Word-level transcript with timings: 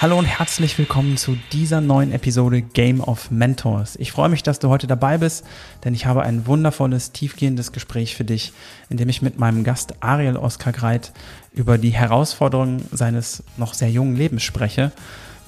Hallo 0.00 0.16
und 0.16 0.26
herzlich 0.26 0.78
willkommen 0.78 1.16
zu 1.16 1.36
dieser 1.50 1.80
neuen 1.80 2.12
Episode 2.12 2.62
Game 2.62 3.00
of 3.00 3.32
Mentors. 3.32 3.96
Ich 3.96 4.12
freue 4.12 4.28
mich, 4.28 4.44
dass 4.44 4.60
du 4.60 4.68
heute 4.68 4.86
dabei 4.86 5.18
bist, 5.18 5.44
denn 5.82 5.92
ich 5.92 6.06
habe 6.06 6.22
ein 6.22 6.46
wundervolles, 6.46 7.10
tiefgehendes 7.10 7.72
Gespräch 7.72 8.14
für 8.14 8.22
dich, 8.22 8.52
in 8.90 8.96
dem 8.96 9.08
ich 9.08 9.22
mit 9.22 9.40
meinem 9.40 9.64
Gast 9.64 9.94
Ariel 9.98 10.36
Oskar 10.36 10.72
Greit 10.72 11.10
über 11.52 11.78
die 11.78 11.90
Herausforderungen 11.90 12.86
seines 12.92 13.42
noch 13.56 13.74
sehr 13.74 13.90
jungen 13.90 14.14
Lebens 14.14 14.44
spreche. 14.44 14.92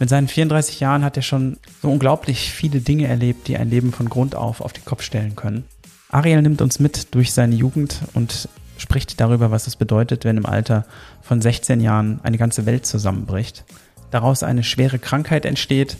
Mit 0.01 0.09
seinen 0.09 0.27
34 0.27 0.80
Jahren 0.80 1.05
hat 1.05 1.17
er 1.17 1.23
schon 1.23 1.59
so 1.80 1.89
unglaublich 1.89 2.51
viele 2.51 2.80
Dinge 2.80 3.07
erlebt, 3.07 3.46
die 3.46 3.57
ein 3.57 3.71
Leben 3.71 3.93
von 3.93 4.09
Grund 4.09 4.35
auf 4.35 4.62
auf 4.62 4.73
den 4.73 4.85
Kopf 4.85 5.03
stellen 5.03 5.37
können. 5.37 5.62
Ariel 6.09 6.43
nimmt 6.43 6.60
uns 6.60 6.80
mit 6.80 7.15
durch 7.15 7.32
seine 7.32 7.55
Jugend 7.55 8.01
und 8.15 8.48
spricht 8.79 9.21
darüber, 9.21 9.52
was 9.52 9.69
es 9.69 9.77
bedeutet, 9.77 10.24
wenn 10.24 10.38
im 10.38 10.46
Alter 10.46 10.87
von 11.23 11.41
16 11.41 11.80
Jahren 11.80 12.19
eine 12.24 12.38
ganze 12.38 12.66
Welt 12.66 12.85
zusammenbricht 12.85 13.65
daraus 14.10 14.42
eine 14.42 14.64
schwere 14.64 14.98
Krankheit 14.98 15.45
entsteht 15.45 15.98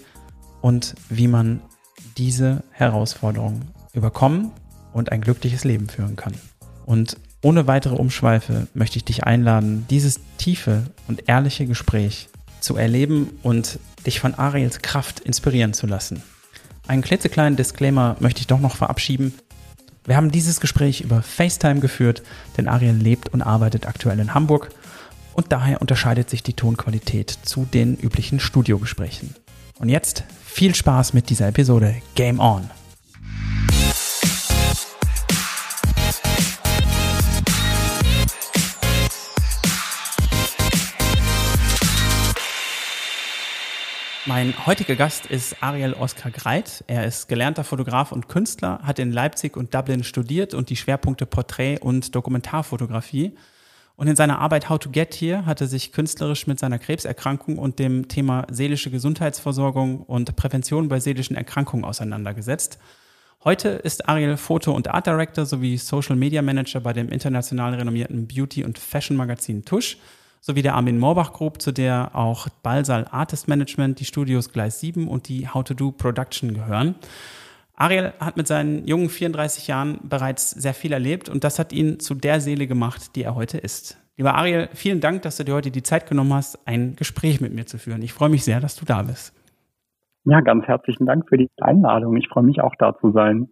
und 0.60 0.95
wie 1.09 1.28
man 1.28 1.60
diese 2.16 2.62
Herausforderung 2.70 3.62
überkommen 3.92 4.51
und 4.92 5.12
ein 5.12 5.20
glückliches 5.20 5.64
Leben 5.64 5.88
führen 5.88 6.16
kann. 6.16 6.34
Und 6.87 7.16
ohne 7.42 7.66
weitere 7.66 7.95
Umschweife 7.95 8.66
möchte 8.74 8.98
ich 8.98 9.04
dich 9.04 9.24
einladen, 9.24 9.87
dieses 9.88 10.20
tiefe 10.37 10.84
und 11.09 11.28
ehrliche 11.28 11.66
Gespräch 11.66 12.28
zu 12.60 12.77
erleben 12.77 13.30
und 13.42 13.78
dich 14.04 14.20
von 14.20 14.34
Ariels 14.34 14.82
Kraft 14.82 15.20
inspirieren 15.20 15.73
zu 15.73 15.87
lassen. 15.87 16.23
Einen 16.87 17.02
klitzekleinen 17.02 17.56
Disclaimer 17.56 18.16
möchte 18.20 18.40
ich 18.40 18.46
doch 18.46 18.60
noch 18.60 18.77
verabschieden. 18.77 19.32
Wir 20.04 20.16
haben 20.16 20.30
dieses 20.30 20.60
Gespräch 20.60 21.02
über 21.02 21.23
FaceTime 21.23 21.80
geführt, 21.80 22.23
denn 22.57 22.68
Ariel 22.68 22.95
lebt 22.95 23.32
und 23.32 23.42
arbeitet 23.42 23.87
aktuell 23.87 24.18
in 24.18 24.35
Hamburg 24.35 24.70
und 25.34 25.52
daher 25.52 25.80
unterscheidet 25.80 26.30
sich 26.30 26.42
die 26.42 26.54
Tonqualität 26.54 27.30
zu 27.30 27.64
den 27.64 27.96
üblichen 27.96 28.40
Studiogesprächen. 28.40 29.34
Und 29.78 29.88
jetzt 29.88 30.24
viel 30.45 30.74
Spaß 30.74 31.12
mit 31.12 31.30
dieser 31.30 31.48
Episode. 31.48 31.96
Game 32.14 32.38
On! 32.38 32.68
Mein 44.26 44.54
heutiger 44.64 44.95
Gast 44.95 45.26
ist 45.26 45.60
Ariel 45.60 45.92
Oskar 45.95 46.30
Greit. 46.30 46.84
Er 46.86 47.04
ist 47.04 47.26
gelernter 47.26 47.64
Fotograf 47.64 48.12
und 48.12 48.28
Künstler, 48.28 48.78
hat 48.84 49.01
in 49.01 49.10
Leipzig 49.10 49.56
und 49.56 49.74
Dublin 49.74 50.04
studiert 50.04 50.54
und 50.54 50.70
die 50.70 50.76
Schwerpunkte 50.76 51.26
Porträt 51.26 51.78
und 51.80 52.14
Dokumentarfotografie 52.14 53.32
und 54.01 54.09
in 54.09 54.16
seiner 54.16 54.38
Arbeit 54.38 54.70
How 54.70 54.79
to 54.79 54.88
Get 54.88 55.15
Here 55.15 55.45
hat 55.45 55.60
er 55.60 55.66
sich 55.66 55.93
künstlerisch 55.93 56.46
mit 56.46 56.59
seiner 56.59 56.79
Krebserkrankung 56.79 57.59
und 57.59 57.79
dem 57.79 58.09
Thema 58.09 58.46
seelische 58.51 58.90
Gesundheitsversorgung 58.90 60.04
und 60.04 60.34
Prävention 60.37 60.88
bei 60.88 61.01
seelischen 61.01 61.37
Erkrankungen 61.37 61.84
auseinandergesetzt. 61.84 62.79
Heute 63.45 63.68
ist 63.68 64.09
Ariel 64.09 64.38
Foto- 64.38 64.72
und 64.72 64.88
Art 64.88 65.06
Director 65.06 65.44
sowie 65.44 65.76
Social 65.76 66.16
Media 66.16 66.41
Manager 66.41 66.81
bei 66.81 66.94
dem 66.94 67.10
international 67.10 67.75
renommierten 67.75 68.26
Beauty- 68.26 68.65
und 68.65 68.78
Fashion-Magazin 68.78 69.66
Tusch 69.66 69.98
sowie 70.41 70.62
der 70.62 70.76
Armin 70.76 70.98
Moorbach 70.98 71.34
Group, 71.34 71.60
zu 71.60 71.70
der 71.70 72.12
auch 72.14 72.48
Balsal 72.62 73.06
Artist 73.10 73.48
Management, 73.48 74.00
die 74.00 74.06
Studios 74.06 74.50
Gleis 74.50 74.81
7 74.81 75.09
und 75.09 75.28
die 75.28 75.47
How 75.47 75.62
to 75.62 75.75
Do 75.75 75.91
Production 75.91 76.54
gehören. 76.54 76.94
Ariel 77.81 78.12
hat 78.20 78.36
mit 78.36 78.47
seinen 78.47 78.86
jungen 78.86 79.09
34 79.09 79.66
Jahren 79.66 80.00
bereits 80.03 80.50
sehr 80.50 80.75
viel 80.75 80.92
erlebt 80.92 81.31
und 81.31 81.44
das 81.44 81.59
hat 81.59 81.72
ihn 81.72 81.98
zu 81.98 82.14
der 82.14 82.41
Seele 82.41 82.66
gemacht, 82.66 83.16
die 83.16 83.22
er 83.22 83.34
heute 83.34 83.56
ist. 83.56 83.97
Lieber 84.19 84.34
Ariel, 84.34 84.69
vielen 84.75 85.00
Dank, 85.00 85.22
dass 85.22 85.38
du 85.38 85.44
dir 85.44 85.54
heute 85.54 85.70
die 85.70 85.82
Zeit 85.82 86.06
genommen 86.06 86.34
hast, 86.34 86.58
ein 86.69 86.94
Gespräch 86.94 87.40
mit 87.40 87.54
mir 87.54 87.64
zu 87.64 87.78
führen. 87.78 88.02
Ich 88.02 88.12
freue 88.12 88.28
mich 88.28 88.44
sehr, 88.44 88.60
dass 88.60 88.76
du 88.76 88.84
da 88.84 89.02
bist. 89.02 89.34
Ja, 90.24 90.42
ganz 90.42 90.66
herzlichen 90.66 91.06
Dank 91.06 91.26
für 91.26 91.38
die 91.38 91.48
Einladung. 91.58 92.19
Ich 92.19 92.28
freue 92.28 92.44
mich 92.44 92.60
auch 92.60 92.74
da 92.78 92.98
zu 92.98 93.12
sein. 93.12 93.48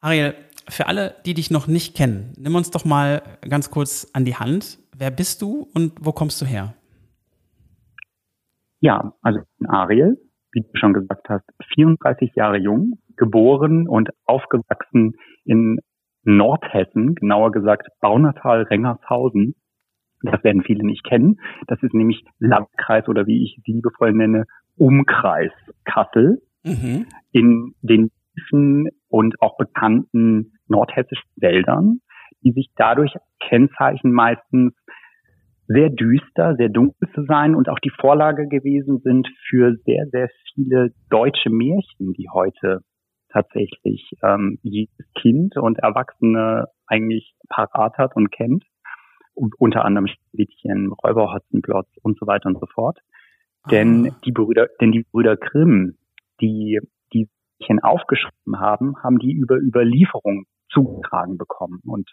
Ariel, 0.00 0.34
für 0.68 0.88
alle, 0.88 1.14
die 1.24 1.34
dich 1.34 1.52
noch 1.52 1.68
nicht 1.68 1.96
kennen, 1.96 2.32
nimm 2.36 2.56
uns 2.56 2.72
doch 2.72 2.84
mal 2.84 3.22
ganz 3.48 3.70
kurz 3.70 4.10
an 4.12 4.24
die 4.24 4.34
Hand. 4.34 4.80
Wer 4.96 5.12
bist 5.12 5.42
du 5.42 5.68
und 5.74 5.92
wo 6.00 6.10
kommst 6.10 6.42
du 6.42 6.44
her? 6.44 6.74
Ja, 8.80 9.14
also 9.22 9.38
ich 9.38 9.58
bin 9.58 9.70
Ariel, 9.70 10.18
wie 10.52 10.62
du 10.62 10.68
schon 10.74 10.92
gesagt 10.92 11.28
hast, 11.28 11.44
34 11.74 12.34
Jahre 12.34 12.58
jung, 12.58 12.98
geboren 13.16 13.88
und 13.88 14.10
aufgewachsen 14.24 15.14
in 15.44 15.78
Nordhessen, 16.24 17.14
genauer 17.14 17.50
gesagt 17.50 17.88
Baunatal 18.00 18.62
Rengershausen. 18.62 19.54
Das 20.22 20.42
werden 20.44 20.62
viele 20.62 20.84
nicht 20.84 21.04
kennen. 21.04 21.40
Das 21.66 21.82
ist 21.82 21.94
nämlich 21.94 22.24
Landkreis 22.38 23.08
oder 23.08 23.26
wie 23.26 23.42
ich 23.44 23.58
es 23.58 23.66
liebevoll 23.66 24.12
nenne, 24.12 24.44
Umkreis 24.76 25.52
Kassel 25.84 26.40
mhm. 26.64 27.06
in 27.32 27.74
den 27.82 28.10
tiefen 28.34 28.88
und 29.08 29.40
auch 29.42 29.56
bekannten 29.56 30.52
nordhessischen 30.68 31.28
Wäldern, 31.36 32.00
die 32.42 32.52
sich 32.52 32.70
dadurch 32.76 33.14
kennzeichnen 33.40 34.12
meistens 34.12 34.72
sehr 35.66 35.90
düster, 35.90 36.56
sehr 36.56 36.68
dunkel 36.68 37.08
zu 37.14 37.24
sein 37.24 37.54
und 37.54 37.68
auch 37.68 37.78
die 37.78 37.92
Vorlage 38.00 38.48
gewesen 38.48 39.00
sind 39.02 39.28
für 39.48 39.76
sehr, 39.84 40.06
sehr 40.10 40.28
viele 40.54 40.90
deutsche 41.08 41.50
Märchen, 41.50 42.12
die 42.14 42.28
heute 42.32 42.80
tatsächlich 43.32 44.12
ähm, 44.22 44.58
jedes 44.62 45.06
Kind 45.20 45.56
und 45.56 45.78
Erwachsene 45.78 46.66
eigentlich 46.86 47.34
parat 47.48 47.98
hat 47.98 48.14
und 48.16 48.30
kennt. 48.30 48.64
Und 49.34 49.54
unter 49.58 49.84
anderem 49.86 50.08
Schneewittchen, 50.08 50.92
Räuber 50.92 51.32
Hotzenplotz 51.32 51.88
und 52.02 52.18
so 52.18 52.26
weiter 52.26 52.48
und 52.48 52.60
so 52.60 52.66
fort. 52.66 52.98
Ah. 53.62 53.70
Denn 53.70 54.14
die 54.24 54.32
Brüder, 54.32 54.68
denn 54.80 54.92
die 54.92 55.04
Brüder 55.10 55.36
Grimm, 55.36 55.96
die 56.40 56.80
die 57.14 57.28
aufgeschrieben 57.82 58.58
haben, 58.58 58.96
haben 59.02 59.18
die 59.18 59.32
über 59.32 59.56
Überlieferung 59.56 60.44
zugetragen 60.70 61.38
bekommen. 61.38 61.80
Und 61.86 62.10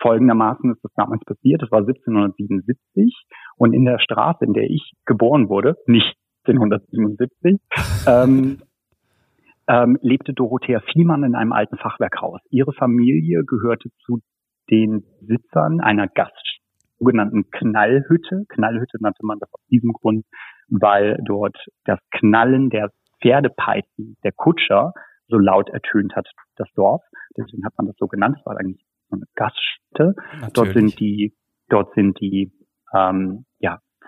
folgendermaßen 0.00 0.72
ist 0.72 0.84
das 0.84 0.92
damals 0.94 1.24
passiert. 1.24 1.62
Das 1.62 1.70
war 1.70 1.80
1777 1.80 3.14
und 3.56 3.72
in 3.72 3.84
der 3.84 3.98
Straße, 3.98 4.44
in 4.44 4.52
der 4.52 4.64
ich 4.64 4.92
geboren 5.06 5.48
wurde, 5.48 5.76
nicht 5.86 6.16
1777, 6.46 7.60
ähm, 8.06 8.58
ähm, 9.68 9.98
lebte 10.02 10.32
Dorothea 10.32 10.80
Vielmann 10.92 11.24
in 11.24 11.34
einem 11.34 11.52
alten 11.52 11.76
Fachwerkhaus. 11.76 12.40
Ihre 12.50 12.72
Familie 12.72 13.44
gehörte 13.44 13.90
zu 14.04 14.20
den 14.70 15.04
Sitzern 15.20 15.80
einer 15.80 16.08
Gast 16.08 16.54
sogenannten 16.98 17.50
Knallhütte. 17.50 18.44
Knallhütte 18.48 18.98
nannte 19.00 19.24
man 19.24 19.38
das 19.38 19.52
aus 19.52 19.64
diesem 19.70 19.92
Grund, 19.92 20.24
weil 20.68 21.18
dort 21.24 21.56
das 21.84 21.98
Knallen 22.10 22.70
der 22.70 22.90
Pferdepeitschen 23.20 24.16
der 24.22 24.32
Kutscher 24.32 24.92
so 25.28 25.38
laut 25.38 25.68
ertönt 25.70 26.14
hat, 26.16 26.28
das 26.56 26.68
Dorf. 26.74 27.02
Deswegen 27.36 27.64
hat 27.64 27.72
man 27.78 27.86
das 27.86 27.96
so 27.98 28.06
genannt. 28.06 28.36
Es 28.38 28.46
war 28.46 28.58
eigentlich 28.58 28.84
so 29.08 29.16
eine 29.16 29.24
Gaststätte. 29.34 30.14
Natürlich. 30.40 30.52
Dort 30.52 30.72
sind 30.72 31.00
die, 31.00 31.34
dort 31.68 31.94
sind 31.94 32.20
die 32.20 32.52
ähm, 32.94 33.44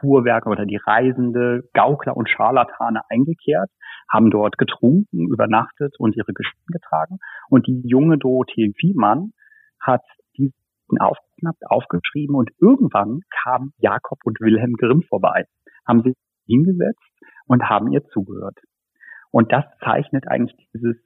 Fuhrwerke 0.00 0.48
oder 0.48 0.66
die 0.66 0.76
Reisende, 0.76 1.68
Gaukler 1.72 2.16
und 2.16 2.28
Scharlatane 2.28 3.02
eingekehrt, 3.08 3.70
haben 4.10 4.30
dort 4.30 4.58
getrunken, 4.58 5.28
übernachtet 5.28 5.94
und 5.98 6.16
ihre 6.16 6.32
Geschichten 6.32 6.72
getragen. 6.72 7.18
Und 7.48 7.66
die 7.66 7.82
junge 7.84 8.18
Dorothee 8.18 8.72
Wiemann 8.80 9.32
hat 9.80 10.02
diesen 10.36 10.54
aufgeschnappt, 10.98 11.66
aufgeschrieben 11.66 12.36
und 12.36 12.50
irgendwann 12.60 13.20
kamen 13.42 13.72
Jakob 13.78 14.18
und 14.24 14.40
Wilhelm 14.40 14.74
Grimm 14.74 15.02
vorbei, 15.02 15.44
haben 15.86 16.02
sich 16.02 16.14
hingesetzt 16.46 17.02
und 17.46 17.68
haben 17.68 17.92
ihr 17.92 18.04
zugehört. 18.06 18.58
Und 19.30 19.52
das 19.52 19.64
zeichnet 19.84 20.28
eigentlich 20.28 20.56
dieses 20.72 20.96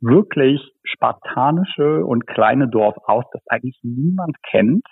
wirklich 0.00 0.60
spartanische 0.82 2.04
und 2.04 2.26
kleine 2.26 2.68
Dorf 2.68 2.96
aus, 3.04 3.24
das 3.32 3.42
eigentlich 3.48 3.78
niemand 3.82 4.36
kennt 4.42 4.86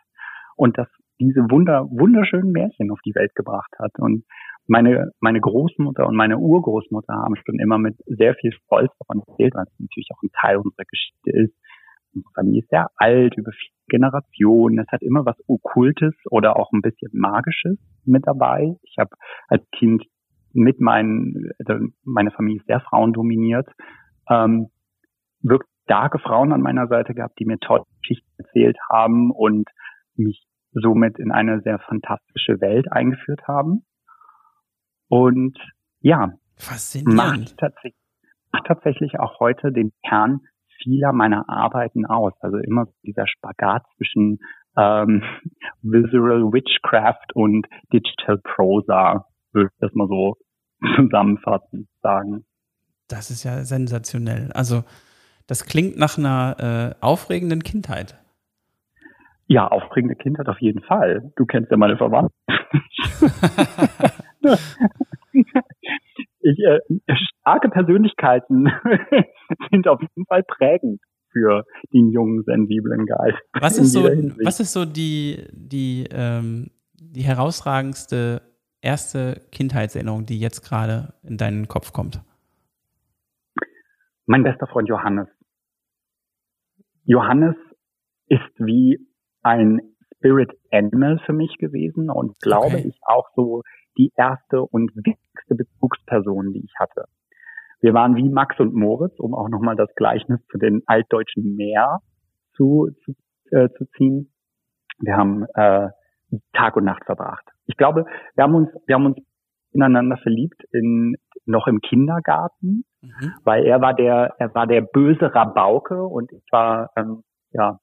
und 0.57 0.79
das 0.79 0.89
diese 1.29 1.51
wunder, 1.51 1.87
wunderschönen 1.91 2.53
Märchen 2.53 2.91
auf 2.91 3.01
die 3.05 3.15
Welt 3.15 3.35
gebracht 3.35 3.73
hat. 3.79 3.93
Und 3.99 4.25
meine, 4.67 5.11
meine 5.21 5.41
Großmutter 5.41 6.07
und 6.07 6.17
meine 6.17 6.39
Urgroßmutter 6.39 7.13
haben 7.15 7.37
schon 7.37 7.59
immer 7.59 7.79
mit 7.79 7.97
sehr 8.07 8.35
viel 8.35 8.53
Stolz 8.53 8.93
davon 8.99 9.23
erzählt, 9.27 9.55
weil 9.55 9.65
es 9.65 9.79
natürlich 9.79 10.09
auch 10.15 10.23
ein 10.23 10.31
Teil 10.41 10.57
unserer 10.57 10.85
Geschichte 10.85 11.31
ist. 11.31 11.55
Unsere 12.15 12.33
Familie 12.35 12.61
ist 12.61 12.71
sehr 12.71 12.89
alt, 12.97 13.37
über 13.37 13.53
viele 13.53 13.73
Generationen. 13.89 14.79
Es 14.79 14.89
hat 14.89 15.03
immer 15.03 15.25
was 15.25 15.37
Okkultes 15.49 16.15
oder 16.31 16.57
auch 16.57 16.73
ein 16.73 16.83
bisschen 16.83 17.11
Magisches 17.13 17.79
mit 18.05 18.27
dabei. 18.27 18.77
Ich 18.83 18.97
habe 18.99 19.11
als 19.49 19.63
Kind 19.71 20.05
mit 20.53 20.81
meinen, 20.81 21.51
also 21.65 21.87
meine 22.05 22.31
Familie 22.31 22.61
ist 22.61 22.67
sehr 22.67 22.81
frauendominiert, 22.81 23.69
ähm, 24.29 24.69
wirklich 25.41 25.71
starke 25.85 26.19
Frauen 26.19 26.53
an 26.53 26.63
meiner 26.63 26.87
Seite 26.87 27.15
gehabt, 27.15 27.39
die 27.39 27.45
mir 27.45 27.59
tolle 27.59 27.85
Geschichten 28.01 28.31
erzählt 28.39 28.77
haben 28.91 29.31
und 29.31 29.69
mich 30.15 30.45
somit 30.73 31.19
in 31.19 31.33
eine 31.33 31.61
sehr 31.61 31.79
fantastische 31.79 32.61
Welt 32.61 32.91
eingeführt 32.91 33.47
haben. 33.47 33.85
Und 35.09 35.59
ja, 36.01 36.33
macht 37.05 37.57
tatsächlich, 37.59 37.95
macht 38.53 38.67
tatsächlich 38.67 39.19
auch 39.19 39.41
heute 39.41 39.73
den 39.73 39.93
Kern 40.07 40.41
vieler 40.83 41.13
meiner 41.13 41.49
Arbeiten 41.49 42.07
aus. 42.07 42.33
Also 42.41 42.57
immer 42.59 42.87
dieser 43.03 43.27
Spagat 43.27 43.85
zwischen 43.97 44.39
ähm, 44.77 45.23
Visual 45.83 46.53
Witchcraft 46.53 47.35
und 47.35 47.67
Digital 47.93 48.39
Prosa, 48.39 49.27
würde 49.53 49.69
ich 49.73 49.79
das 49.81 49.93
mal 49.95 50.09
so 50.09 50.37
zusammenfassend 50.97 51.89
sagen. 52.03 52.45
Das 53.09 53.31
ist 53.31 53.45
ja 53.45 53.65
sensationell. 53.65 54.51
Also 54.53 54.85
das 55.47 55.67
klingt 55.67 55.99
nach 55.99 56.17
einer 56.17 56.95
äh, 57.01 57.05
aufregenden 57.05 57.63
Kindheit. 57.63 58.22
Ja, 59.53 59.69
aufregende 59.69 60.17
Kindheit 60.17 60.49
auf 60.49 60.59
jeden 60.63 60.81
Fall. 60.81 61.31
Du 61.37 61.45
kennst 61.45 61.71
ja 61.71 61.77
meine 61.77 61.99
Verwandten. 61.99 62.33
ich, 66.41 66.59
äh, 66.59 66.81
starke 67.43 67.69
Persönlichkeiten 67.69 68.73
sind 69.71 69.87
auf 69.89 70.01
jeden 70.01 70.25
Fall 70.25 70.43
prägend 70.43 71.03
für 71.33 71.67
den 71.93 72.09
jungen, 72.09 72.45
sensiblen 72.45 73.05
Geist. 73.05 73.37
Was 73.53 73.77
ist 73.77 73.93
so, 73.93 74.05
was 74.05 74.59
ist 74.59 74.73
so 74.73 74.87
die, 74.87 75.45
die, 75.53 76.09
ähm, 76.11 76.71
die 76.95 77.21
herausragendste 77.21 78.41
erste 78.81 79.43
Kindheitserinnerung, 79.53 80.25
die 80.25 80.41
jetzt 80.41 80.63
gerade 80.63 81.13
in 81.25 81.37
deinen 81.37 81.69
Kopf 81.69 81.93
kommt? 81.93 82.23
Mein 84.25 84.45
bester 84.45 84.67
Freund 84.67 84.89
Johannes. 84.89 85.29
Johannes 87.05 87.57
ist 88.29 88.41
wie 88.57 89.12
ein 89.43 89.81
Spirit 90.17 90.53
Animal 90.71 91.19
für 91.27 91.33
mich 91.33 91.57
gewesen 91.59 92.11
und 92.11 92.39
glaube 92.41 92.77
okay. 92.77 92.89
ich 92.89 92.99
auch 93.03 93.29
so 93.35 93.63
die 93.99 94.13
erste 94.17 94.63
und 94.63 94.95
wichtigste 94.95 95.55
Bezugsperson, 95.55 96.53
die 96.53 96.65
ich 96.65 96.73
hatte. 96.79 97.05
Wir 97.81 97.95
waren 97.95 98.15
wie 98.17 98.29
Max 98.29 98.59
und 98.61 98.75
Moritz, 98.75 99.19
um 99.19 99.35
auch 99.35 99.49
nochmal 99.49 99.77
das 99.77 99.93
Gleichnis 99.97 100.41
zu 100.51 100.59
den 100.59 100.83
altdeutschen 100.87 101.57
Meer 101.57 101.99
zu, 102.57 102.91
zu, 103.05 103.15
äh, 103.51 103.69
zu 103.77 103.87
ziehen. 103.97 104.33
Wir 105.01 105.17
haben 105.17 105.45
äh, 105.55 105.89
Tag 106.53 106.77
und 106.77 106.85
Nacht 106.85 107.05
verbracht. 107.05 107.45
Ich 107.67 107.77
glaube, 107.77 108.07
wir 108.37 108.45
haben 108.45 108.55
uns, 108.55 108.71
wir 108.87 108.95
haben 108.95 109.07
uns 109.07 109.19
ineinander 109.73 110.17
verliebt 110.19 110.63
in 110.71 111.17
noch 111.45 111.67
im 111.67 111.81
Kindergarten, 111.81 112.85
mhm. 113.01 113.35
weil 113.43 113.65
er 113.65 113.81
war 113.81 113.95
der, 113.95 114.35
er 114.39 114.55
war 114.55 114.67
der 114.67 114.83
böse 114.83 115.35
Rabauke 115.35 116.05
und 116.05 116.31
ich 116.33 116.45
war 116.53 116.91
ähm, 116.97 117.25
ja 117.51 117.81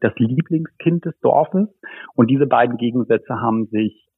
das 0.00 0.12
Lieblingskind 0.16 1.04
des 1.04 1.18
Dorfes 1.20 1.68
und 2.14 2.30
diese 2.30 2.46
beiden 2.46 2.76
Gegensätze 2.76 3.40
haben 3.40 3.66
sich 3.66 4.08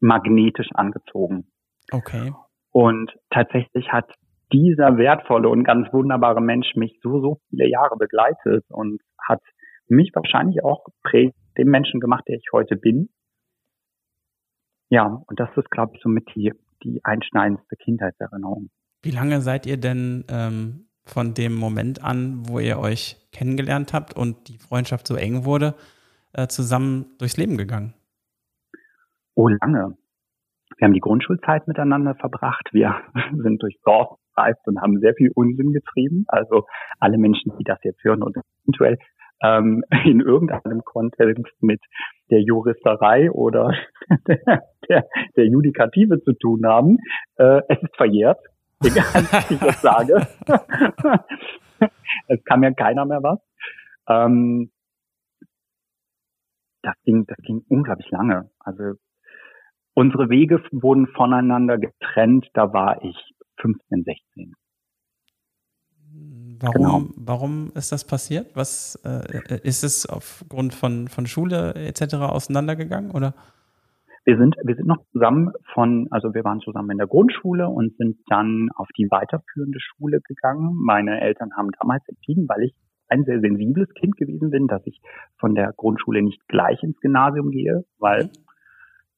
magnetisch 0.00 0.68
angezogen. 0.74 1.46
Okay. 1.90 2.32
Und 2.70 3.12
tatsächlich 3.30 3.92
hat 3.92 4.10
dieser 4.52 4.96
wertvolle 4.98 5.48
und 5.48 5.64
ganz 5.64 5.92
wunderbare 5.92 6.40
Mensch 6.40 6.74
mich 6.76 6.98
so, 7.02 7.20
so 7.20 7.40
viele 7.48 7.68
Jahre 7.68 7.96
begleitet 7.96 8.64
und 8.68 9.00
hat 9.18 9.40
mich 9.88 10.10
wahrscheinlich 10.14 10.62
auch 10.62 10.84
geprägt, 10.84 11.36
dem 11.58 11.68
Menschen 11.68 12.00
gemacht, 12.00 12.24
der 12.28 12.36
ich 12.36 12.46
heute 12.52 12.76
bin. 12.76 13.08
Ja, 14.90 15.22
und 15.26 15.40
das 15.40 15.48
ist, 15.56 15.70
glaube 15.70 15.92
ich, 15.94 16.02
somit 16.02 16.28
die, 16.34 16.52
die 16.82 17.00
einschneidendste 17.04 17.76
Kindheitserinnerung. 17.76 18.70
Wie 19.02 19.10
lange 19.10 19.40
seid 19.40 19.66
ihr 19.66 19.76
denn 19.76 20.24
ähm, 20.28 20.88
von 21.04 21.34
dem 21.34 21.54
Moment 21.54 22.02
an, 22.02 22.48
wo 22.48 22.58
ihr 22.58 22.78
euch 22.78 23.16
kennengelernt 23.32 23.92
habt 23.92 24.16
und 24.16 24.48
die 24.48 24.58
Freundschaft 24.58 25.06
so 25.06 25.16
eng 25.16 25.44
wurde, 25.44 25.74
äh, 26.32 26.46
zusammen 26.46 27.06
durchs 27.18 27.36
Leben 27.36 27.56
gegangen? 27.56 27.94
Oh, 29.34 29.48
lange. 29.48 29.96
Wir 30.76 30.86
haben 30.86 30.94
die 30.94 31.00
Grundschulzeit 31.00 31.68
miteinander 31.68 32.14
verbracht. 32.14 32.68
Wir 32.72 32.96
sind 33.36 33.62
durchs 33.62 33.80
Dorf 33.82 34.18
gereist 34.34 34.66
und 34.66 34.80
haben 34.80 34.98
sehr 35.00 35.14
viel 35.14 35.30
Unsinn 35.34 35.72
getrieben. 35.72 36.24
Also 36.28 36.66
alle 36.98 37.18
Menschen, 37.18 37.52
die 37.58 37.64
das 37.64 37.78
jetzt 37.82 38.02
hören 38.02 38.22
und 38.22 38.36
eventuell 38.64 38.98
ähm, 39.42 39.84
in 40.04 40.20
irgendeinem 40.20 40.82
Kontext 40.84 41.52
mit 41.60 41.80
der 42.30 42.40
Juristerei 42.40 43.30
oder 43.30 43.72
der, 44.26 44.62
der, 44.88 45.04
der 45.36 45.46
Judikative 45.46 46.22
zu 46.22 46.32
tun 46.32 46.66
haben, 46.66 46.98
äh, 47.36 47.60
es 47.68 47.82
ist 47.82 47.96
verjährt 47.96 48.38
egal 48.84 49.26
was 49.30 49.50
ich 49.50 49.60
jetzt 49.60 49.82
sage. 49.82 50.26
es 52.28 52.44
kann 52.44 52.60
mir 52.60 52.74
keiner 52.74 53.04
mehr 53.04 53.22
was. 53.22 53.38
Ähm, 54.08 54.70
das 56.82 56.94
ging, 57.04 57.26
das 57.26 57.38
ging 57.38 57.64
unglaublich 57.68 58.10
lange. 58.10 58.50
Also 58.58 58.94
unsere 59.94 60.28
Wege 60.28 60.62
wurden 60.72 61.06
voneinander 61.06 61.78
getrennt, 61.78 62.48
da 62.54 62.72
war 62.72 63.02
ich 63.02 63.16
15, 63.60 64.04
16. 64.04 64.54
Warum, 66.60 66.74
genau. 66.74 67.08
warum 67.16 67.72
ist 67.74 67.90
das 67.90 68.06
passiert? 68.06 68.54
Was 68.54 68.96
äh, 69.04 69.58
ist 69.62 69.82
es 69.82 70.06
aufgrund 70.06 70.74
von, 70.74 71.08
von 71.08 71.26
Schule 71.26 71.74
etc. 71.74 72.14
auseinandergegangen 72.14 73.10
oder? 73.10 73.34
Wir 74.24 74.38
sind, 74.38 74.56
wir 74.62 74.74
sind 74.74 74.86
noch 74.86 75.04
zusammen 75.12 75.52
von, 75.74 76.08
also 76.10 76.32
wir 76.32 76.44
waren 76.44 76.60
zusammen 76.60 76.92
in 76.92 76.98
der 76.98 77.06
Grundschule 77.06 77.68
und 77.68 77.94
sind 77.98 78.16
dann 78.28 78.70
auf 78.74 78.88
die 78.96 79.08
weiterführende 79.10 79.78
Schule 79.80 80.20
gegangen. 80.26 80.74
Meine 80.82 81.20
Eltern 81.20 81.50
haben 81.56 81.70
damals 81.78 82.08
entschieden, 82.08 82.48
weil 82.48 82.64
ich 82.64 82.74
ein 83.08 83.24
sehr 83.24 83.40
sensibles 83.40 83.92
Kind 83.94 84.16
gewesen 84.16 84.50
bin, 84.50 84.66
dass 84.66 84.84
ich 84.86 85.00
von 85.38 85.54
der 85.54 85.72
Grundschule 85.76 86.22
nicht 86.22 86.46
gleich 86.48 86.82
ins 86.82 86.98
Gymnasium 87.00 87.50
gehe, 87.50 87.84
weil 87.98 88.30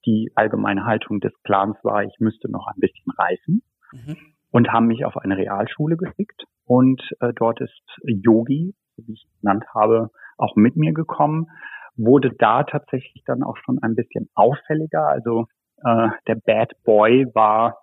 die 0.07 0.33
allgemeine 0.35 0.85
Haltung 0.85 1.21
des 1.21 1.33
Clans 1.45 1.77
war, 1.83 2.03
ich 2.03 2.17
müsste 2.19 2.51
noch 2.51 2.67
ein 2.67 2.81
bisschen 2.81 3.13
reifen 3.17 3.63
mhm. 3.93 4.17
und 4.51 4.73
haben 4.73 4.87
mich 4.87 5.05
auf 5.05 5.17
eine 5.17 5.37
Realschule 5.37 5.97
geschickt 5.97 6.45
und 6.65 7.03
äh, 7.21 7.33
dort 7.35 7.61
ist 7.61 7.83
Yogi, 8.05 8.75
wie 8.97 9.13
ich 9.13 9.27
genannt 9.41 9.65
habe, 9.75 10.11
auch 10.37 10.57
mit 10.57 10.77
mir 10.77 10.93
gekommen 10.93 11.49
wurde 11.97 12.33
da 12.39 12.65
tatsächlich 12.65 13.23
dann 13.25 13.43
auch 13.43 13.57
schon 13.59 13.79
ein 13.83 13.95
bisschen 13.95 14.29
auffälliger. 14.35 15.07
Also 15.07 15.47
äh, 15.85 16.09
der 16.27 16.37
Bad 16.37 16.73
Boy 16.85 17.27
war, 17.35 17.79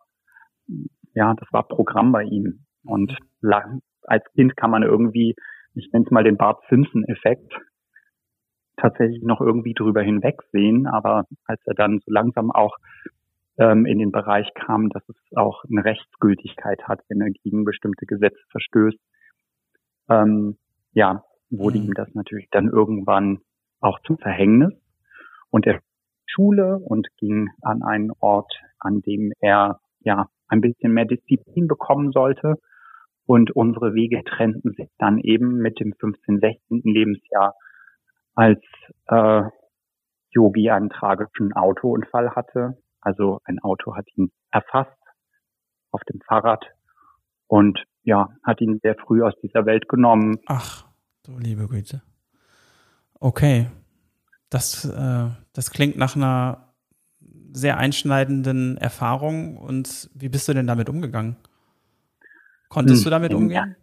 ja, 1.13 1.33
das 1.33 1.47
war 1.51 1.67
Programm 1.67 2.11
bei 2.11 2.23
ihm. 2.23 2.65
Und 2.85 3.17
lang, 3.41 3.81
als 4.03 4.23
Kind 4.33 4.55
kann 4.57 4.71
man 4.71 4.83
irgendwie, 4.83 5.35
ich 5.75 5.91
nenne 5.91 6.05
es 6.05 6.11
mal 6.11 6.23
den 6.23 6.37
Bart 6.37 6.61
Simpson-Effekt, 6.69 7.53
tatsächlich 8.77 9.23
noch 9.23 9.41
irgendwie 9.41 9.73
drüber 9.73 10.01
hinwegsehen. 10.01 10.87
Aber 10.87 11.25
als 11.45 11.61
er 11.65 11.75
dann 11.75 11.99
so 12.05 12.11
langsam 12.11 12.51
auch 12.51 12.77
ähm, 13.57 13.85
in 13.85 13.99
den 13.99 14.11
Bereich 14.11 14.51
kam, 14.53 14.89
dass 14.89 15.03
es 15.07 15.15
auch 15.35 15.63
eine 15.69 15.85
Rechtsgültigkeit 15.85 16.87
hat, 16.87 17.01
wenn 17.07 17.21
er 17.21 17.29
gegen 17.29 17.65
bestimmte 17.65 18.05
Gesetze 18.05 18.41
verstößt, 18.49 18.99
ähm, 20.09 20.57
ja, 20.93 21.23
wurde 21.49 21.79
mhm. 21.79 21.85
ihm 21.85 21.93
das 21.93 22.13
natürlich 22.13 22.49
dann 22.51 22.67
irgendwann 22.67 23.41
auch 23.83 23.99
zum 24.05 24.17
Verhängnis. 24.17 24.73
Und 25.49 25.67
er 25.67 25.81
Schule 26.25 26.79
und 26.79 27.07
ging 27.17 27.49
an 27.61 27.83
einen 27.83 28.11
Ort, 28.19 28.51
an 28.79 29.01
dem 29.01 29.31
er 29.39 29.79
ja 29.99 30.29
ein 30.47 30.61
bisschen 30.61 30.93
mehr 30.93 31.05
Disziplin 31.05 31.67
bekommen 31.67 32.11
sollte. 32.11 32.55
Und 33.25 33.51
unsere 33.51 33.93
Wege 33.93 34.23
trennten 34.23 34.73
sich 34.73 34.89
dann 34.97 35.19
eben 35.19 35.57
mit 35.57 35.79
dem 35.79 35.93
15., 35.93 36.39
16. 36.39 36.81
Lebensjahr, 36.83 37.55
als 38.35 38.61
äh, 39.07 39.43
Yogi 40.31 40.69
einen 40.69 40.89
tragischen 40.89 41.53
Autounfall 41.53 42.35
hatte. 42.35 42.77
Also 42.99 43.39
ein 43.45 43.59
Auto 43.59 43.95
hat 43.95 44.07
ihn 44.15 44.31
erfasst 44.51 44.97
auf 45.91 46.01
dem 46.05 46.19
Fahrrad 46.21 46.65
und 47.47 47.83
ja, 48.03 48.29
hat 48.43 48.59
ihn 48.59 48.79
sehr 48.81 48.95
früh 48.95 49.23
aus 49.23 49.33
dieser 49.41 49.65
Welt 49.65 49.87
genommen. 49.87 50.39
Ach, 50.47 50.85
du 51.23 51.37
liebe 51.37 51.67
Güte. 51.67 52.01
Okay. 53.23 53.67
Das, 54.49 54.83
äh, 54.83 55.29
das 55.53 55.71
klingt 55.71 55.97
nach 55.97 56.17
einer 56.17 56.73
sehr 57.53 57.77
einschneidenden 57.77 58.77
Erfahrung. 58.77 59.55
Und 59.55 60.09
wie 60.13 60.27
bist 60.27 60.49
du 60.49 60.53
denn 60.53 60.67
damit 60.67 60.89
umgegangen? 60.89 61.37
Konntest 62.67 62.99
hm, 62.99 63.03
du 63.05 63.09
damit 63.11 63.33
umgehen? 63.33 63.77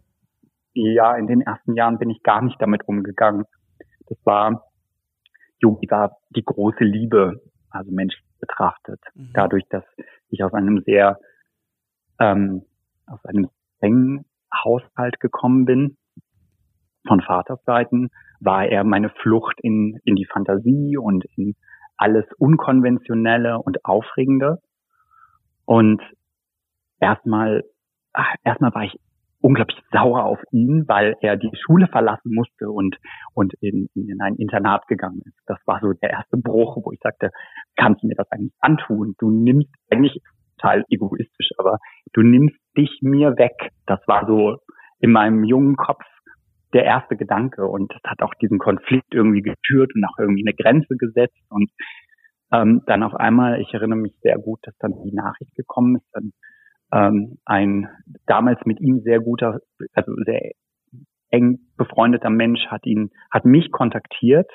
Ja, 0.73 1.15
in 1.15 1.25
den 1.25 1.41
ersten 1.41 1.75
Jahren 1.75 1.97
bin 1.97 2.11
ich 2.11 2.21
gar 2.21 2.43
nicht 2.43 2.61
damit 2.61 2.87
umgegangen. 2.87 3.45
Das 4.05 4.17
war, 4.25 4.63
Yogi 5.57 5.89
war 5.89 6.17
die 6.29 6.45
große 6.45 6.83
Liebe, 6.83 7.41
also 7.71 7.91
menschlich 7.91 8.23
betrachtet. 8.39 9.01
Mhm. 9.15 9.31
Dadurch, 9.33 9.63
dass 9.71 9.83
ich 10.29 10.43
aus 10.43 10.53
einem 10.53 10.83
sehr, 10.85 11.17
ähm, 12.19 12.63
aus 13.07 13.25
einem 13.25 13.49
engen 13.79 14.25
Haushalt 14.53 15.19
gekommen 15.19 15.65
bin, 15.65 15.97
von 17.07 17.21
Vatersseiten 17.21 18.11
war 18.41 18.65
er 18.65 18.83
meine 18.83 19.09
Flucht 19.21 19.55
in, 19.61 19.99
in 20.03 20.15
die 20.15 20.25
Fantasie 20.25 20.97
und 20.97 21.23
in 21.37 21.55
alles 21.97 22.25
Unkonventionelle 22.37 23.59
und 23.59 23.85
Aufregende. 23.85 24.57
Und 25.65 26.01
erstmal, 26.99 27.63
erstmal 28.43 28.73
war 28.73 28.83
ich 28.83 28.99
unglaublich 29.41 29.79
sauer 29.91 30.23
auf 30.25 30.39
ihn, 30.51 30.85
weil 30.87 31.15
er 31.21 31.35
die 31.37 31.51
Schule 31.65 31.87
verlassen 31.87 32.33
musste 32.33 32.69
und, 32.69 32.97
und 33.33 33.53
in, 33.59 33.87
in 33.95 34.21
ein 34.21 34.35
Internat 34.35 34.87
gegangen 34.87 35.21
ist. 35.25 35.37
Das 35.45 35.57
war 35.65 35.79
so 35.81 35.93
der 35.93 36.11
erste 36.11 36.37
Bruch, 36.37 36.77
wo 36.83 36.91
ich 36.91 36.99
sagte, 37.01 37.31
kannst 37.75 38.03
du 38.03 38.07
mir 38.07 38.15
das 38.15 38.31
eigentlich 38.31 38.53
antun? 38.59 39.15
Du 39.19 39.29
nimmst 39.29 39.69
eigentlich 39.89 40.21
total 40.57 40.83
egoistisch, 40.89 41.49
aber 41.57 41.77
du 42.13 42.21
nimmst 42.21 42.57
dich 42.77 42.99
mir 43.01 43.37
weg. 43.37 43.71
Das 43.87 43.99
war 44.07 44.25
so 44.27 44.57
in 44.99 45.11
meinem 45.11 45.43
jungen 45.43 45.75
Kopf 45.75 46.03
der 46.73 46.85
erste 46.85 47.17
Gedanke 47.17 47.65
und 47.65 47.91
das 47.93 48.01
hat 48.05 48.21
auch 48.21 48.33
diesen 48.35 48.59
Konflikt 48.59 49.13
irgendwie 49.13 49.41
geschürt 49.41 49.93
und 49.95 50.05
auch 50.05 50.17
irgendwie 50.17 50.43
eine 50.45 50.55
Grenze 50.55 50.95
gesetzt 50.97 51.41
und 51.49 51.69
ähm, 52.51 52.81
dann 52.85 53.03
auf 53.03 53.15
einmal, 53.15 53.61
ich 53.61 53.73
erinnere 53.73 53.99
mich 53.99 54.13
sehr 54.21 54.37
gut, 54.37 54.59
dass 54.63 54.77
dann 54.79 54.93
die 55.03 55.13
Nachricht 55.13 55.55
gekommen 55.55 55.97
ist, 55.97 56.07
dann 56.13 56.31
ähm, 56.93 57.37
ein 57.45 57.87
damals 58.25 58.59
mit 58.65 58.79
ihm 58.81 59.01
sehr 59.01 59.19
guter, 59.19 59.59
also 59.93 60.13
sehr 60.25 60.51
eng 61.29 61.59
befreundeter 61.77 62.29
Mensch 62.29 62.65
hat 62.67 62.85
ihn, 62.85 63.11
hat 63.31 63.45
mich 63.45 63.71
kontaktiert 63.71 64.49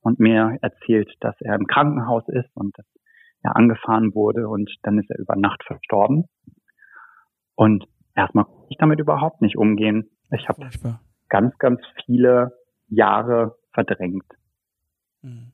und 0.00 0.18
mir 0.18 0.58
erzählt, 0.60 1.12
dass 1.20 1.36
er 1.40 1.54
im 1.54 1.66
Krankenhaus 1.66 2.24
ist 2.28 2.50
und 2.54 2.76
dass 2.76 2.86
er 3.42 3.56
angefahren 3.56 4.14
wurde 4.14 4.48
und 4.48 4.70
dann 4.82 4.98
ist 4.98 5.10
er 5.10 5.18
über 5.18 5.36
Nacht 5.36 5.62
verstorben. 5.64 6.24
Und 7.54 7.86
erstmal 8.14 8.44
konnte 8.44 8.66
ich 8.70 8.76
damit 8.78 8.98
überhaupt 8.98 9.40
nicht 9.40 9.56
umgehen. 9.56 10.10
Ich 10.32 10.48
habe 10.48 10.68
ganz, 11.28 11.56
ganz 11.58 11.80
viele 12.04 12.52
Jahre 12.88 13.56
verdrängt. 13.72 14.24
Mhm. 15.22 15.52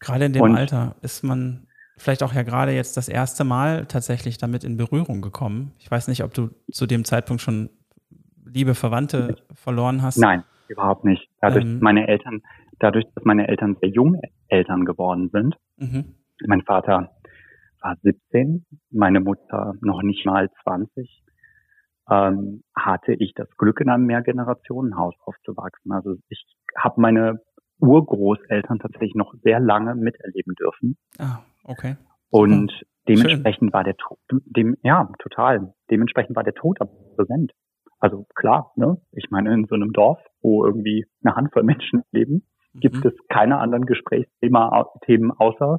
Gerade 0.00 0.26
in 0.26 0.32
dem 0.32 0.42
und, 0.42 0.56
Alter 0.56 0.96
ist 1.02 1.22
man 1.22 1.66
vielleicht 1.96 2.22
auch 2.22 2.32
ja 2.32 2.42
gerade 2.42 2.72
jetzt 2.72 2.96
das 2.96 3.08
erste 3.08 3.44
Mal 3.44 3.86
tatsächlich 3.86 4.38
damit 4.38 4.64
in 4.64 4.76
Berührung 4.76 5.22
gekommen. 5.22 5.72
Ich 5.78 5.90
weiß 5.90 6.08
nicht, 6.08 6.22
ob 6.24 6.34
du 6.34 6.50
zu 6.70 6.86
dem 6.86 7.04
Zeitpunkt 7.04 7.40
schon 7.40 7.70
liebe 8.44 8.74
Verwandte 8.74 9.36
verloren 9.54 10.02
hast. 10.02 10.18
Nein, 10.18 10.44
überhaupt 10.68 11.04
nicht. 11.04 11.28
Dadurch, 11.40 11.64
ähm, 11.64 11.78
meine 11.80 12.06
Eltern, 12.06 12.42
dadurch, 12.78 13.06
dass 13.14 13.24
meine 13.24 13.48
Eltern 13.48 13.76
sehr 13.80 13.90
jung 13.90 14.20
Eltern 14.48 14.84
geworden 14.84 15.30
sind. 15.32 15.56
Mhm. 15.76 16.14
Mein 16.46 16.62
Vater 16.62 17.10
war 17.80 17.96
17, 18.02 18.66
meine 18.90 19.20
Mutter 19.20 19.74
noch 19.80 20.02
nicht 20.02 20.26
mal 20.26 20.50
20. 20.62 21.23
Ähm, 22.10 22.62
hatte 22.76 23.14
ich 23.14 23.32
das 23.34 23.48
Glück, 23.56 23.80
in 23.80 23.88
einem 23.88 24.06
Mehrgenerationenhaus 24.06 25.14
aufzuwachsen. 25.24 25.92
Also 25.92 26.16
ich 26.28 26.44
habe 26.76 27.00
meine 27.00 27.40
Urgroßeltern 27.80 28.78
tatsächlich 28.78 29.14
noch 29.14 29.34
sehr 29.42 29.60
lange 29.60 29.94
miterleben 29.94 30.54
dürfen. 30.54 30.96
Ah, 31.18 31.40
okay. 31.64 31.96
Und 32.30 32.72
Super. 32.72 32.86
dementsprechend 33.08 33.70
Schön. 33.70 33.72
war 33.72 33.84
der 33.84 33.96
Tod, 33.96 34.18
dem, 34.30 34.76
ja, 34.82 35.08
total. 35.18 35.72
Dementsprechend 35.90 36.36
war 36.36 36.44
der 36.44 36.54
Tod 36.54 36.80
aber 36.80 36.90
präsent. 37.16 37.52
Also 38.00 38.26
klar, 38.34 38.72
ne? 38.76 38.98
Ich 39.12 39.30
meine, 39.30 39.54
in 39.54 39.64
so 39.64 39.74
einem 39.74 39.92
Dorf, 39.92 40.18
wo 40.42 40.64
irgendwie 40.66 41.06
eine 41.22 41.36
Handvoll 41.36 41.62
Menschen 41.62 42.02
leben, 42.12 42.46
mhm. 42.74 42.80
gibt 42.80 43.04
es 43.04 43.14
keine 43.28 43.58
anderen 43.58 43.86
Gesprächsthemen 43.86 45.30
außer, 45.30 45.78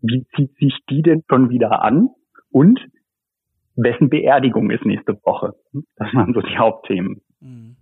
wie 0.00 0.26
zieht 0.34 0.56
sich 0.56 0.78
die 0.88 1.02
denn 1.02 1.22
schon 1.28 1.50
wieder 1.50 1.82
an? 1.82 2.08
Und 2.50 2.80
wessen 3.76 4.10
Beerdigung 4.10 4.70
ist 4.70 4.84
nächste 4.84 5.14
Woche? 5.24 5.54
Das 5.96 6.12
waren 6.14 6.34
so 6.34 6.40
die 6.40 6.58
Hauptthemen. 6.58 7.22
Mhm. 7.40 7.76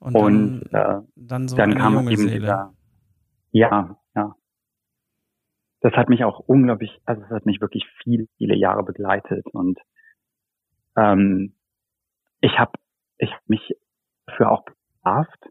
Und, 0.00 0.14
und 0.16 0.68
dann, 0.70 1.02
äh, 1.02 1.06
dann, 1.16 1.48
so 1.48 1.56
dann 1.56 1.74
kam 1.74 2.08
eben 2.08 2.28
dieser, 2.28 2.72
ja, 3.50 3.96
ja. 4.14 4.34
Das 5.80 5.92
hat 5.94 6.08
mich 6.08 6.24
auch 6.24 6.40
unglaublich, 6.40 7.00
also 7.04 7.22
es 7.22 7.30
hat 7.30 7.46
mich 7.46 7.60
wirklich 7.60 7.84
viele, 8.02 8.26
viele 8.36 8.56
Jahre 8.56 8.84
begleitet 8.84 9.46
und 9.52 9.78
ähm, 10.96 11.54
ich 12.40 12.58
habe 12.58 12.72
ich 13.18 13.32
hab 13.32 13.48
mich 13.48 13.74
dafür 14.26 14.52
auch 14.52 14.64
bestraft, 14.64 15.48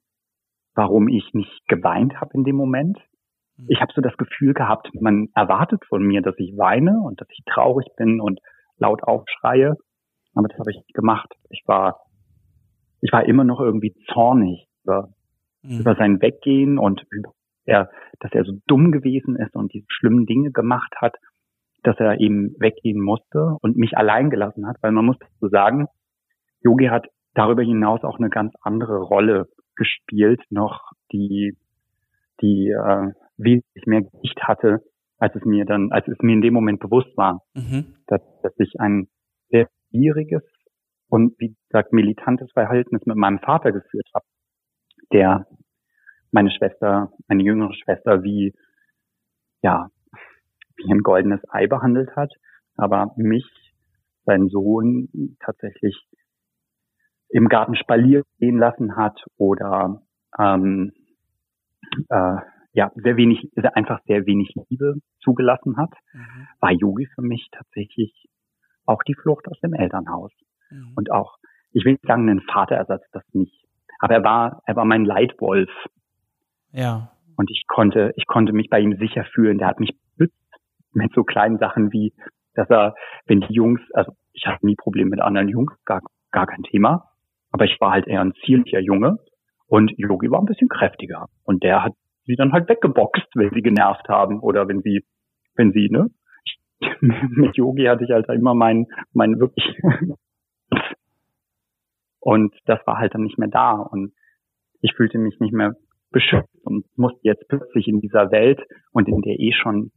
warum 0.75 1.07
ich 1.07 1.33
nicht 1.33 1.67
geweint 1.67 2.19
habe 2.19 2.33
in 2.33 2.43
dem 2.43 2.55
Moment. 2.55 2.97
Mhm. 3.57 3.65
Ich 3.69 3.81
habe 3.81 3.91
so 3.93 4.01
das 4.01 4.15
Gefühl 4.17 4.53
gehabt, 4.53 4.89
man 4.93 5.29
erwartet 5.33 5.83
von 5.85 6.03
mir, 6.03 6.21
dass 6.21 6.35
ich 6.37 6.57
weine 6.57 7.01
und 7.01 7.19
dass 7.19 7.27
ich 7.31 7.43
traurig 7.45 7.87
bin 7.97 8.21
und 8.21 8.39
laut 8.77 9.03
aufschreie. 9.03 9.75
Aber 10.35 10.47
das 10.47 10.59
habe 10.59 10.71
ich 10.71 10.77
nicht 10.77 10.93
gemacht. 10.93 11.33
Ich 11.49 11.63
war 11.65 12.07
ich 13.01 13.11
war 13.11 13.25
immer 13.25 13.43
noch 13.43 13.59
irgendwie 13.59 13.93
zornig 14.11 14.67
über, 14.83 15.09
mhm. 15.61 15.79
über 15.79 15.95
sein 15.95 16.21
Weggehen 16.21 16.77
und 16.77 17.05
über 17.11 17.31
er, 17.65 17.89
dass 18.21 18.31
er 18.31 18.45
so 18.45 18.53
dumm 18.65 18.93
gewesen 18.93 19.35
ist 19.35 19.53
und 19.53 19.73
diese 19.73 19.85
schlimmen 19.89 20.25
Dinge 20.25 20.51
gemacht 20.51 20.93
hat, 21.01 21.15
dass 21.83 21.99
er 21.99 22.19
eben 22.19 22.55
weggehen 22.59 23.01
musste 23.01 23.57
und 23.61 23.75
mich 23.75 23.97
allein 23.97 24.29
gelassen 24.29 24.65
hat, 24.67 24.77
weil 24.81 24.93
man 24.93 25.05
muss 25.05 25.17
dazu 25.19 25.49
sagen, 25.49 25.87
Yogi 26.61 26.85
hat 26.85 27.07
darüber 27.33 27.63
hinaus 27.63 28.03
auch 28.03 28.19
eine 28.19 28.29
ganz 28.29 28.53
andere 28.61 28.99
Rolle 28.99 29.47
gespielt, 29.75 30.41
noch 30.49 30.91
die, 31.11 31.57
die 32.41 32.69
äh, 32.69 33.11
wesentlich 33.35 33.85
mehr 33.85 34.01
Gewicht 34.01 34.41
hatte, 34.43 34.79
als 35.17 35.35
es 35.35 35.45
mir 35.45 35.65
dann, 35.65 35.91
als 35.91 36.07
es 36.07 36.17
mir 36.21 36.33
in 36.33 36.41
dem 36.41 36.53
Moment 36.53 36.79
bewusst 36.79 37.15
war, 37.17 37.43
mhm. 37.53 37.95
dass, 38.07 38.21
dass 38.43 38.53
ich 38.57 38.79
ein 38.79 39.07
sehr 39.49 39.67
schwieriges 39.89 40.43
und 41.09 41.39
wie 41.39 41.55
gesagt 41.67 41.93
militantes 41.93 42.51
Verhältnis 42.51 43.05
mit 43.05 43.17
meinem 43.17 43.39
Vater 43.39 43.71
geführt 43.71 44.07
habe, 44.13 44.25
der 45.11 45.47
meine 46.31 46.51
Schwester, 46.51 47.11
meine 47.27 47.43
jüngere 47.43 47.73
Schwester 47.73 48.23
wie 48.23 48.53
ja 49.63 49.89
wie 50.75 50.91
ein 50.91 51.01
goldenes 51.01 51.41
Ei 51.49 51.67
behandelt 51.67 52.15
hat, 52.15 52.31
aber 52.75 53.13
mich, 53.17 53.45
sein 54.25 54.47
Sohn, 54.49 55.09
tatsächlich 55.39 56.07
im 57.29 57.47
Garten 57.47 57.75
spalieren 57.75 58.23
gehen 58.39 58.57
lassen 58.57 58.95
hat 58.95 59.19
oder 59.37 60.01
ähm, 60.37 60.93
äh, 62.09 62.37
ja 62.77 62.91
sehr 62.93 63.17
wenig, 63.17 63.49
einfach 63.73 63.99
sehr 64.05 64.27
wenig 64.27 64.53
Liebe 64.69 64.99
zugelassen 65.19 65.77
hat, 65.77 65.89
mhm. 66.13 66.47
war 66.59 66.71
Yogi 66.71 67.07
für 67.07 67.23
mich 67.23 67.47
tatsächlich 67.51 68.13
auch 68.85 69.01
die 69.01 69.15
Flucht 69.15 69.47
aus 69.47 69.59
dem 69.61 69.73
Elternhaus. 69.73 70.31
Mhm. 70.69 70.93
Und 70.95 71.11
auch, 71.11 71.37
ich 71.71 71.83
will 71.85 71.93
nicht 71.93 72.05
sagen, 72.05 72.29
ein 72.29 72.41
Vaterersatz, 72.41 73.03
das 73.11 73.23
nicht. 73.33 73.65
Aber 73.99 74.13
er 74.13 74.23
war, 74.23 74.61
er 74.67 74.75
war 74.75 74.85
mein 74.85 75.05
Leitwolf. 75.05 75.71
Ja. 76.71 77.11
Und 77.35 77.49
ich 77.49 77.65
konnte, 77.65 78.13
ich 78.15 78.27
konnte 78.27 78.53
mich 78.53 78.69
bei 78.69 78.79
ihm 78.79 78.95
sicher 78.97 79.25
fühlen. 79.33 79.57
Der 79.57 79.69
hat 79.69 79.79
mich 79.79 79.97
beschützt 80.15 80.37
mit 80.93 81.11
so 81.15 81.23
kleinen 81.23 81.57
Sachen 81.57 81.91
wie, 81.91 82.13
dass 82.53 82.69
er, 82.69 82.93
wenn 83.25 83.41
die 83.41 83.53
Jungs, 83.53 83.81
also 83.93 84.11
ich 84.33 84.45
hatte 84.45 84.63
nie 84.63 84.75
Probleme 84.75 85.09
mit 85.09 85.21
anderen 85.21 85.49
Jungs, 85.49 85.73
gar, 85.83 86.01
gar 86.29 86.45
kein 86.45 86.61
Thema. 86.61 87.09
Aber 87.51 87.65
ich 87.65 87.81
war 87.81 87.91
halt 87.91 88.05
eher 88.05 88.21
ein 88.21 88.35
zierlicher 88.45 88.81
Junge. 88.81 89.17
Und 89.65 89.91
Yogi 89.97 90.29
war 90.29 90.39
ein 90.39 90.45
bisschen 90.45 90.69
kräftiger. 90.69 91.25
Und 91.43 91.63
der 91.63 91.83
hat 91.83 91.93
sie 92.27 92.35
dann 92.35 92.51
halt 92.51 92.69
weggeboxt, 92.69 93.27
wenn 93.35 93.49
sie 93.51 93.61
genervt 93.61 94.07
haben 94.09 94.39
oder 94.39 94.67
wenn 94.67 94.81
sie, 94.81 95.03
wenn 95.55 95.71
sie, 95.71 95.89
ne? 95.89 96.09
mit 97.01 97.57
Yogi 97.57 97.85
hatte 97.85 98.03
ich 98.03 98.11
halt 98.11 98.29
immer 98.29 98.53
meinen, 98.53 98.85
meinen 99.11 99.39
wirklich 99.39 99.65
und 102.19 102.53
das 102.65 102.85
war 102.85 102.99
halt 102.99 103.15
dann 103.15 103.23
nicht 103.23 103.39
mehr 103.39 103.47
da 103.47 103.71
und 103.71 104.13
ich 104.81 104.93
fühlte 104.93 105.17
mich 105.17 105.39
nicht 105.39 105.53
mehr 105.53 105.75
beschützt 106.11 106.53
und 106.63 106.85
musste 106.95 107.19
jetzt 107.23 107.47
plötzlich 107.47 107.87
in 107.87 107.99
dieser 107.99 108.31
Welt 108.31 108.61
und 108.91 109.07
in 109.07 109.21
der 109.21 109.39
eh 109.39 109.53
schon 109.53 109.91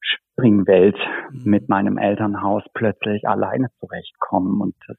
schwierigen 0.00 0.66
Welt 0.66 0.96
mhm. 1.30 1.42
mit 1.44 1.68
meinem 1.68 1.96
Elternhaus 1.96 2.64
plötzlich 2.74 3.28
alleine 3.28 3.68
zurechtkommen 3.78 4.60
und 4.60 4.74
das 4.88 4.96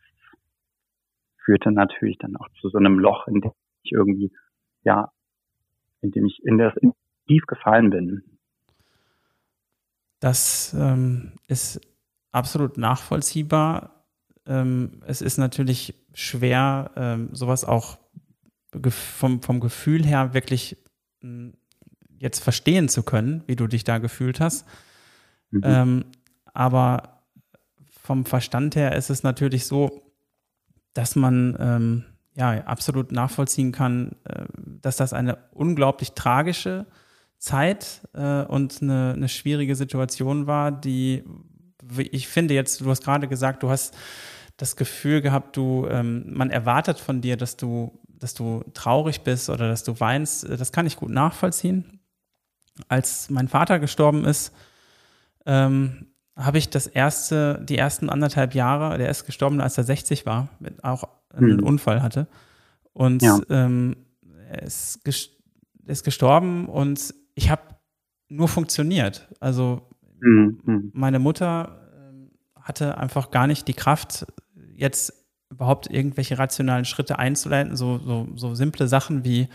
führte 1.43 1.71
natürlich 1.71 2.17
dann 2.19 2.35
auch 2.35 2.47
zu 2.59 2.69
so 2.69 2.77
einem 2.77 2.99
Loch, 2.99 3.27
in 3.27 3.41
dem 3.41 3.51
ich 3.83 3.91
irgendwie, 3.91 4.31
ja, 4.83 5.11
in 6.01 6.11
dem 6.11 6.25
ich 6.25 6.39
in 6.43 6.57
das 6.57 6.73
tief 7.27 7.43
gefallen 7.47 7.89
bin. 7.89 8.23
Das 10.19 10.75
ähm, 10.77 11.33
ist 11.47 11.81
absolut 12.31 12.77
nachvollziehbar 12.77 13.97
ähm, 14.47 15.01
es 15.05 15.21
ist 15.21 15.37
natürlich 15.37 15.93
schwer, 16.13 16.91
ähm, 16.95 17.29
sowas 17.33 17.65
auch 17.65 17.99
vom, 18.89 19.41
vom 19.41 19.59
Gefühl 19.59 20.05
her 20.05 20.33
wirklich 20.33 20.77
hm, 21.21 21.53
jetzt 22.17 22.39
verstehen 22.39 22.89
zu 22.89 23.03
können, 23.03 23.43
wie 23.47 23.55
du 23.55 23.67
dich 23.67 23.83
da 23.83 23.97
gefühlt 23.97 24.39
hast. 24.39 24.65
Mhm. 25.51 25.61
Ähm, 25.63 26.05
aber 26.53 27.23
vom 27.89 28.25
Verstand 28.25 28.75
her 28.75 28.95
ist 28.95 29.09
es 29.09 29.23
natürlich 29.23 29.65
so, 29.65 30.13
dass 30.93 31.15
man 31.15 31.55
ähm, 31.59 32.05
ja 32.37 32.63
absolut 32.65 33.11
nachvollziehen 33.11 33.71
kann, 33.71 34.15
äh, 34.25 34.45
dass 34.81 34.97
das 34.97 35.13
eine 35.13 35.37
unglaublich 35.51 36.13
tragische 36.13 36.85
Zeit 37.39 38.07
äh, 38.13 38.43
und 38.43 38.81
eine, 38.81 39.13
eine 39.15 39.29
schwierige 39.29 39.75
Situation 39.75 40.47
war, 40.47 40.71
die 40.71 41.23
ich 41.97 42.27
finde 42.27 42.53
jetzt, 42.53 42.81
du 42.81 42.89
hast 42.89 43.03
gerade 43.03 43.27
gesagt, 43.27 43.63
du 43.63 43.69
hast 43.69 43.95
das 44.57 44.75
Gefühl 44.75 45.21
gehabt, 45.21 45.55
du, 45.55 45.87
ähm, 45.89 46.25
man 46.33 46.49
erwartet 46.49 46.99
von 46.99 47.21
dir, 47.21 47.37
dass 47.37 47.55
du, 47.55 47.99
dass 48.07 48.33
du 48.33 48.63
traurig 48.73 49.21
bist 49.21 49.49
oder 49.49 49.69
dass 49.69 49.83
du 49.83 49.99
weinst. 49.99 50.49
Das 50.49 50.71
kann 50.71 50.85
ich 50.85 50.97
gut 50.97 51.11
nachvollziehen. 51.11 52.01
Als 52.89 53.29
mein 53.29 53.47
Vater 53.47 53.79
gestorben 53.79 54.25
ist, 54.25 54.53
ähm, 55.45 56.07
habe 56.37 56.59
ich 56.59 56.69
das 56.69 56.85
erste, 56.85 57.59
die 57.67 57.77
ersten 57.77 58.09
anderthalb 58.09 58.53
Jahre, 58.53 58.97
der 58.97 59.09
ist 59.09 59.25
gestorben, 59.25 59.59
als 59.59 59.77
er 59.77 59.83
60 59.83 60.25
war, 60.25 60.49
mit, 60.59 60.83
auch 60.83 61.09
einen 61.33 61.57
mhm. 61.57 61.63
Unfall 61.63 62.03
hatte. 62.03 62.27
Und 62.93 63.23
ja. 63.23 63.39
ähm, 63.49 63.97
er 64.49 64.63
ist, 64.63 64.99
ist 65.85 66.05
gestorben 66.05 66.67
und 66.67 67.13
ich 67.33 67.49
habe 67.49 67.63
nur 68.29 68.47
funktioniert. 68.47 69.27
Also 69.39 69.89
mhm. 70.19 70.91
meine 70.93 71.19
Mutter 71.19 71.79
ähm, 71.95 72.31
hatte 72.55 72.97
einfach 72.97 73.31
gar 73.31 73.47
nicht 73.47 73.67
die 73.67 73.73
Kraft, 73.73 74.27
jetzt 74.75 75.13
überhaupt 75.49 75.89
irgendwelche 75.89 76.37
rationalen 76.37 76.85
Schritte 76.85 77.17
einzuleiten, 77.17 77.75
so, 77.75 77.97
so, 77.97 78.27
so 78.35 78.53
simple 78.53 78.87
Sachen 78.87 79.25
wie 79.25 79.47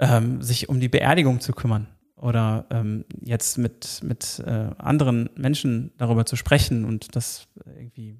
ähm, 0.00 0.42
sich 0.42 0.68
um 0.68 0.80
die 0.80 0.88
Beerdigung 0.88 1.40
zu 1.40 1.52
kümmern 1.52 1.86
oder 2.20 2.66
ähm, 2.70 3.04
jetzt 3.22 3.58
mit, 3.58 4.00
mit 4.02 4.42
äh, 4.46 4.70
anderen 4.78 5.30
Menschen 5.36 5.92
darüber 5.96 6.26
zu 6.26 6.36
sprechen 6.36 6.84
und 6.84 7.16
das 7.16 7.48
irgendwie 7.76 8.18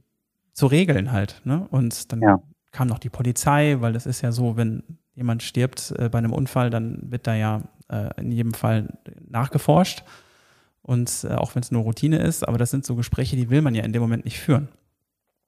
zu 0.52 0.66
regeln 0.66 1.12
halt. 1.12 1.40
Ne? 1.44 1.66
Und 1.70 2.10
dann 2.12 2.22
ja. 2.22 2.42
kam 2.72 2.88
noch 2.88 2.98
die 2.98 3.10
Polizei, 3.10 3.76
weil 3.80 3.92
das 3.92 4.06
ist 4.06 4.22
ja 4.22 4.32
so, 4.32 4.56
wenn 4.56 4.82
jemand 5.14 5.42
stirbt 5.42 5.92
äh, 5.98 6.08
bei 6.08 6.18
einem 6.18 6.32
Unfall, 6.32 6.70
dann 6.70 7.10
wird 7.10 7.26
da 7.26 7.34
ja 7.34 7.62
äh, 7.88 8.08
in 8.20 8.32
jedem 8.32 8.54
Fall 8.54 8.98
nachgeforscht. 9.28 10.02
Und 10.82 11.26
äh, 11.28 11.34
auch 11.34 11.54
wenn 11.54 11.62
es 11.62 11.70
nur 11.70 11.82
Routine 11.82 12.18
ist, 12.18 12.46
aber 12.46 12.56
das 12.56 12.70
sind 12.70 12.86
so 12.86 12.96
Gespräche, 12.96 13.36
die 13.36 13.50
will 13.50 13.60
man 13.60 13.74
ja 13.74 13.84
in 13.84 13.92
dem 13.92 14.00
Moment 14.00 14.24
nicht 14.24 14.40
führen. 14.40 14.68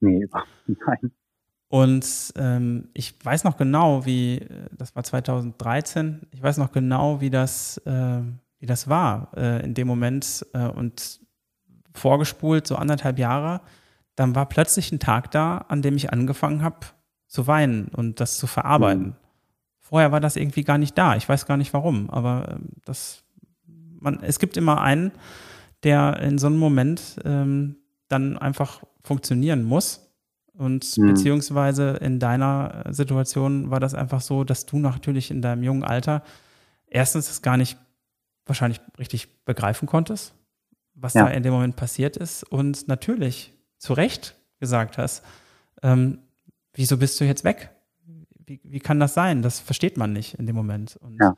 Nee, 0.00 0.28
nein. 0.66 1.12
Und 1.68 2.34
ähm, 2.36 2.88
ich 2.92 3.14
weiß 3.24 3.44
noch 3.44 3.56
genau, 3.56 4.04
wie, 4.04 4.40
äh, 4.40 4.68
das 4.72 4.94
war 4.94 5.04
2013, 5.04 6.20
ich 6.30 6.42
weiß 6.42 6.58
noch 6.58 6.70
genau, 6.70 7.22
wie 7.22 7.30
das, 7.30 7.78
äh, 7.86 8.20
wie 8.62 8.66
das 8.66 8.88
war 8.88 9.32
äh, 9.36 9.64
in 9.64 9.74
dem 9.74 9.88
Moment 9.88 10.46
äh, 10.54 10.68
und 10.68 11.18
vorgespult, 11.94 12.64
so 12.64 12.76
anderthalb 12.76 13.18
Jahre. 13.18 13.60
Dann 14.14 14.36
war 14.36 14.46
plötzlich 14.46 14.92
ein 14.92 15.00
Tag 15.00 15.32
da, 15.32 15.58
an 15.68 15.82
dem 15.82 15.96
ich 15.96 16.12
angefangen 16.12 16.62
habe 16.62 16.86
zu 17.26 17.48
weinen 17.48 17.88
und 17.88 18.20
das 18.20 18.36
zu 18.36 18.46
verarbeiten. 18.46 19.06
Mhm. 19.06 19.14
Vorher 19.80 20.12
war 20.12 20.20
das 20.20 20.36
irgendwie 20.36 20.62
gar 20.62 20.78
nicht 20.78 20.96
da. 20.96 21.16
Ich 21.16 21.28
weiß 21.28 21.46
gar 21.46 21.56
nicht 21.56 21.72
warum, 21.74 22.08
aber 22.08 22.50
ähm, 22.52 22.68
das, 22.84 23.24
man, 23.98 24.22
es 24.22 24.38
gibt 24.38 24.56
immer 24.56 24.80
einen, 24.80 25.10
der 25.82 26.20
in 26.20 26.38
so 26.38 26.46
einem 26.46 26.58
Moment 26.58 27.16
ähm, 27.24 27.74
dann 28.06 28.38
einfach 28.38 28.84
funktionieren 29.02 29.64
muss 29.64 30.08
und 30.56 30.96
mhm. 30.96 31.08
beziehungsweise 31.08 31.96
in 32.00 32.20
deiner 32.20 32.84
Situation 32.90 33.70
war 33.70 33.80
das 33.80 33.94
einfach 33.94 34.20
so, 34.20 34.44
dass 34.44 34.66
du 34.66 34.78
natürlich 34.78 35.32
in 35.32 35.42
deinem 35.42 35.64
jungen 35.64 35.82
Alter 35.82 36.22
erstens 36.86 37.28
es 37.28 37.42
gar 37.42 37.56
nicht 37.56 37.76
wahrscheinlich 38.46 38.80
richtig 38.98 39.44
begreifen 39.44 39.86
konntest, 39.86 40.34
was 40.94 41.14
ja. 41.14 41.24
da 41.24 41.30
in 41.30 41.42
dem 41.42 41.52
Moment 41.52 41.76
passiert 41.76 42.16
ist 42.16 42.42
und 42.44 42.88
natürlich 42.88 43.54
zu 43.78 43.92
Recht 43.92 44.36
gesagt 44.60 44.98
hast, 44.98 45.24
ähm, 45.82 46.18
wieso 46.74 46.96
bist 46.98 47.20
du 47.20 47.24
jetzt 47.24 47.44
weg? 47.44 47.70
Wie, 48.44 48.60
wie 48.64 48.80
kann 48.80 49.00
das 49.00 49.14
sein? 49.14 49.42
Das 49.42 49.60
versteht 49.60 49.96
man 49.96 50.12
nicht 50.12 50.34
in 50.34 50.46
dem 50.46 50.56
Moment. 50.56 50.96
Und, 50.96 51.18
ja. 51.20 51.36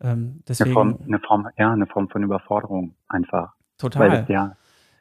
Ähm, 0.00 0.42
deswegen, 0.46 0.70
eine, 0.70 0.74
Form, 0.74 0.98
eine 1.06 1.18
Form, 1.20 1.48
ja, 1.56 1.72
eine 1.72 1.86
Form 1.86 2.08
von 2.08 2.22
Überforderung 2.22 2.94
einfach. 3.08 3.54
Total. 3.78 4.10
Weil 4.10 4.26
ja, 4.28 4.56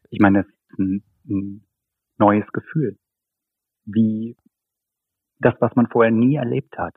ich 0.10 0.20
meine, 0.20 0.40
es 0.40 0.48
ist 0.48 0.80
ein, 0.80 1.04
ein 1.30 1.68
neues 2.18 2.46
Gefühl 2.52 2.98
wie 3.86 4.36
das, 5.40 5.56
was 5.60 5.76
man 5.76 5.88
vorher 5.88 6.12
nie 6.12 6.36
erlebt 6.36 6.78
hat, 6.78 6.96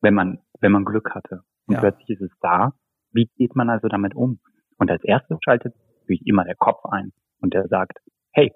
wenn 0.00 0.14
man, 0.14 0.40
wenn 0.60 0.72
man 0.72 0.84
Glück 0.84 1.14
hatte. 1.14 1.44
Und 1.66 1.74
ja. 1.74 1.80
plötzlich 1.80 2.10
ist 2.10 2.22
es 2.22 2.38
da. 2.40 2.74
Wie 3.12 3.28
geht 3.36 3.56
man 3.56 3.70
also 3.70 3.88
damit 3.88 4.14
um? 4.14 4.40
Und 4.78 4.90
als 4.90 5.02
erstes 5.04 5.38
schaltet 5.42 5.74
natürlich 6.00 6.26
immer 6.26 6.44
der 6.44 6.56
Kopf 6.56 6.84
ein 6.86 7.12
und 7.40 7.54
der 7.54 7.66
sagt, 7.68 7.98
hey, 8.32 8.52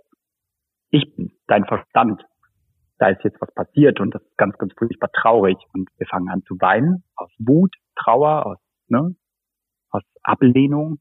ich 0.91 1.15
bin 1.17 1.33
dein 1.47 1.65
Verstand. 1.65 2.25
Da 2.99 3.09
ist 3.09 3.25
jetzt 3.25 3.41
was 3.41 3.53
passiert 3.55 3.99
und 3.99 4.15
das 4.15 4.23
ist 4.23 4.37
ganz, 4.37 4.57
ganz 4.59 4.73
furchtbar 4.79 5.11
traurig. 5.13 5.57
Und 5.73 5.89
wir 5.97 6.07
fangen 6.07 6.29
an 6.29 6.43
zu 6.43 6.55
weinen 6.61 7.03
aus 7.17 7.31
Wut, 7.39 7.75
Trauer, 7.97 8.47
aus, 8.47 8.59
ne, 8.89 9.17
aus 9.91 10.03
Ablehnung. 10.23 10.99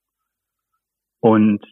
Und 1.20 1.64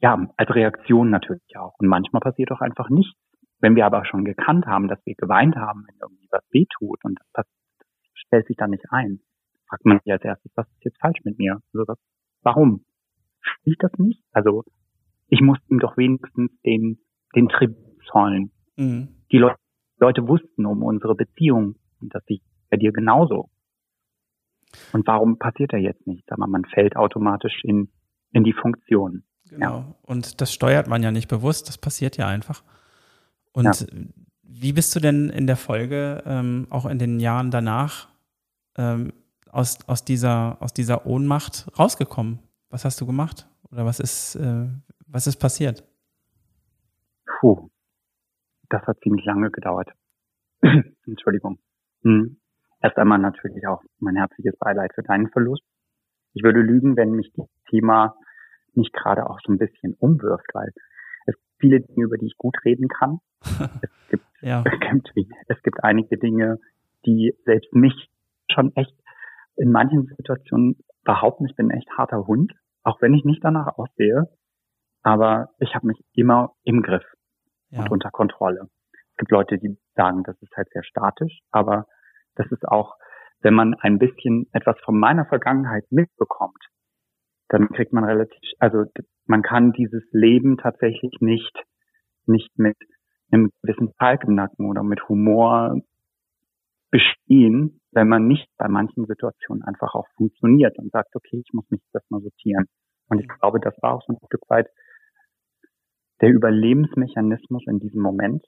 ja, 0.00 0.18
als 0.36 0.54
Reaktion 0.54 1.10
natürlich 1.10 1.56
auch. 1.56 1.74
Und 1.78 1.88
manchmal 1.88 2.20
passiert 2.20 2.50
auch 2.52 2.60
einfach 2.60 2.88
nichts. 2.90 3.16
Wenn 3.60 3.76
wir 3.76 3.86
aber 3.86 4.04
schon 4.04 4.24
gekannt 4.24 4.66
haben, 4.66 4.88
dass 4.88 4.98
wir 5.06 5.14
geweint 5.14 5.56
haben, 5.56 5.84
wenn 5.86 5.96
irgendwie 6.00 6.28
was 6.30 6.42
wehtut 6.50 7.04
und 7.04 7.18
das, 7.18 7.26
das 7.32 7.46
stellt 8.26 8.46
sich 8.46 8.56
dann 8.56 8.70
nicht 8.70 8.84
ein, 8.90 9.20
fragt 9.68 9.84
man 9.84 10.00
sich 10.00 10.12
als 10.12 10.24
erstes, 10.24 10.52
was 10.54 10.66
ist 10.66 10.84
jetzt 10.84 11.00
falsch 11.00 11.20
mit 11.24 11.38
mir? 11.38 11.60
Also 11.72 11.86
was, 11.86 11.98
warum? 12.42 12.84
Spielt 13.40 13.82
das 13.82 13.92
nicht? 13.98 14.22
Also 14.32 14.64
ich 15.28 15.40
muss 15.40 15.58
ihm 15.68 15.78
doch 15.78 15.96
wenigstens 15.96 16.50
den, 16.64 16.98
den 17.34 17.48
Tribut 17.48 18.02
zollen. 18.10 18.50
Mhm. 18.76 19.08
Die 19.32 19.38
Leute, 19.38 19.58
Leute 19.98 20.28
wussten 20.28 20.66
um 20.66 20.82
unsere 20.82 21.14
Beziehung 21.14 21.76
und 22.00 22.14
dass 22.14 22.22
ich 22.26 22.42
bei 22.70 22.76
dir 22.76 22.92
genauso. 22.92 23.50
Und 24.92 25.06
warum 25.06 25.38
passiert 25.38 25.72
da 25.72 25.76
jetzt 25.76 26.06
nichts? 26.06 26.30
Aber 26.30 26.46
man 26.46 26.64
fällt 26.64 26.96
automatisch 26.96 27.62
in, 27.62 27.88
in 28.32 28.44
die 28.44 28.52
Funktion. 28.52 29.22
Genau. 29.48 29.78
Ja. 29.78 29.94
Und 30.02 30.40
das 30.40 30.52
steuert 30.52 30.88
man 30.88 31.02
ja 31.02 31.10
nicht 31.10 31.28
bewusst, 31.28 31.68
das 31.68 31.78
passiert 31.78 32.16
ja 32.16 32.26
einfach. 32.26 32.62
Und 33.52 33.64
ja. 33.64 33.86
wie 34.42 34.72
bist 34.72 34.94
du 34.96 35.00
denn 35.00 35.28
in 35.28 35.46
der 35.46 35.56
Folge, 35.56 36.22
ähm, 36.26 36.66
auch 36.70 36.86
in 36.86 36.98
den 36.98 37.20
Jahren 37.20 37.50
danach, 37.50 38.08
ähm, 38.76 39.12
aus, 39.50 39.78
aus, 39.88 40.04
dieser, 40.04 40.60
aus 40.60 40.72
dieser 40.72 41.06
Ohnmacht 41.06 41.66
rausgekommen? 41.78 42.40
Was 42.70 42.84
hast 42.84 43.00
du 43.00 43.06
gemacht? 43.06 43.48
Oder 43.70 43.84
was 43.86 44.00
ist, 44.00 44.36
äh, 44.36 44.66
was 45.06 45.26
ist 45.26 45.36
passiert? 45.36 45.84
Puh, 47.26 47.70
das 48.68 48.82
hat 48.82 48.98
ziemlich 49.02 49.24
lange 49.24 49.50
gedauert. 49.50 49.90
Entschuldigung. 51.06 51.58
Hm. 52.02 52.38
Erst 52.80 52.98
einmal 52.98 53.18
natürlich 53.18 53.66
auch 53.66 53.82
mein 53.98 54.16
herzliches 54.16 54.56
Beileid 54.58 54.92
für 54.94 55.02
deinen 55.02 55.30
Verlust. 55.30 55.62
Ich 56.34 56.42
würde 56.42 56.60
lügen, 56.60 56.96
wenn 56.96 57.12
mich 57.12 57.32
das 57.34 57.46
Thema 57.70 58.16
nicht 58.74 58.92
gerade 58.92 59.28
auch 59.30 59.38
so 59.44 59.52
ein 59.52 59.58
bisschen 59.58 59.94
umwirft, 59.94 60.46
weil 60.52 60.72
es 61.26 61.34
gibt 61.34 61.54
viele 61.60 61.80
Dinge, 61.80 62.04
über 62.04 62.18
die 62.18 62.26
ich 62.26 62.36
gut 62.36 62.56
reden 62.64 62.88
kann. 62.88 63.20
es, 63.42 64.08
gibt, 64.10 64.24
ja. 64.42 64.64
es, 64.66 64.80
gibt, 64.80 65.28
es 65.48 65.62
gibt 65.62 65.84
einige 65.84 66.18
Dinge, 66.18 66.58
die 67.06 67.34
selbst 67.44 67.72
mich 67.74 68.10
schon 68.54 68.74
echt 68.74 68.94
in 69.56 69.70
manchen 69.70 70.06
Situationen 70.16 70.76
behaupten, 71.04 71.46
ich 71.46 71.54
bin 71.54 71.70
ein 71.70 71.78
echt 71.78 71.90
harter 71.96 72.26
Hund, 72.26 72.52
auch 72.82 73.00
wenn 73.00 73.14
ich 73.14 73.24
nicht 73.24 73.44
danach 73.44 73.78
aussehe. 73.78 74.28
Aber 75.02 75.50
ich 75.58 75.74
habe 75.74 75.86
mich 75.86 76.00
immer 76.14 76.52
im 76.64 76.82
Griff 76.82 77.04
ja. 77.70 77.80
und 77.80 77.90
unter 77.90 78.10
Kontrolle. 78.10 78.68
Es 78.92 79.18
gibt 79.18 79.30
Leute, 79.30 79.58
die 79.58 79.78
sagen, 79.94 80.22
das 80.24 80.40
ist 80.40 80.56
halt 80.56 80.68
sehr 80.72 80.82
statisch, 80.82 81.40
aber 81.50 81.86
das 82.34 82.50
ist 82.50 82.66
auch, 82.66 82.96
wenn 83.40 83.54
man 83.54 83.74
ein 83.74 83.98
bisschen 83.98 84.46
etwas 84.52 84.76
von 84.84 84.98
meiner 84.98 85.26
Vergangenheit 85.26 85.84
mitbekommt, 85.90 86.58
dann 87.48 87.68
kriegt 87.68 87.92
man 87.92 88.04
relativ, 88.04 88.40
also 88.58 88.84
man 89.26 89.42
kann 89.42 89.72
dieses 89.72 90.02
Leben 90.12 90.56
tatsächlich 90.56 91.12
nicht, 91.20 91.52
nicht 92.26 92.50
mit 92.58 92.76
einem 93.30 93.50
gewissen 93.62 93.92
Falk 93.98 94.24
im 94.24 94.34
Nacken 94.34 94.68
oder 94.68 94.82
mit 94.82 95.08
Humor 95.08 95.80
bestehen, 96.90 97.80
wenn 97.94 98.08
man 98.08 98.26
nicht 98.26 98.48
bei 98.58 98.68
manchen 98.68 99.06
Situationen 99.06 99.62
einfach 99.62 99.94
auch 99.94 100.06
funktioniert 100.16 100.78
und 100.78 100.90
sagt, 100.92 101.14
okay, 101.14 101.42
ich 101.44 101.52
muss 101.52 101.68
mich 101.70 101.80
das 101.92 102.02
mal 102.10 102.20
sortieren. 102.20 102.66
Und 103.08 103.20
ich 103.20 103.28
glaube, 103.28 103.60
das 103.60 103.74
war 103.82 103.94
auch 103.94 104.02
so 104.06 104.12
ein 104.12 104.26
Stück 104.26 104.42
weit 104.48 104.68
der 106.20 106.30
Überlebensmechanismus 106.30 107.64
in 107.66 107.80
diesem 107.80 108.02
Moment. 108.02 108.44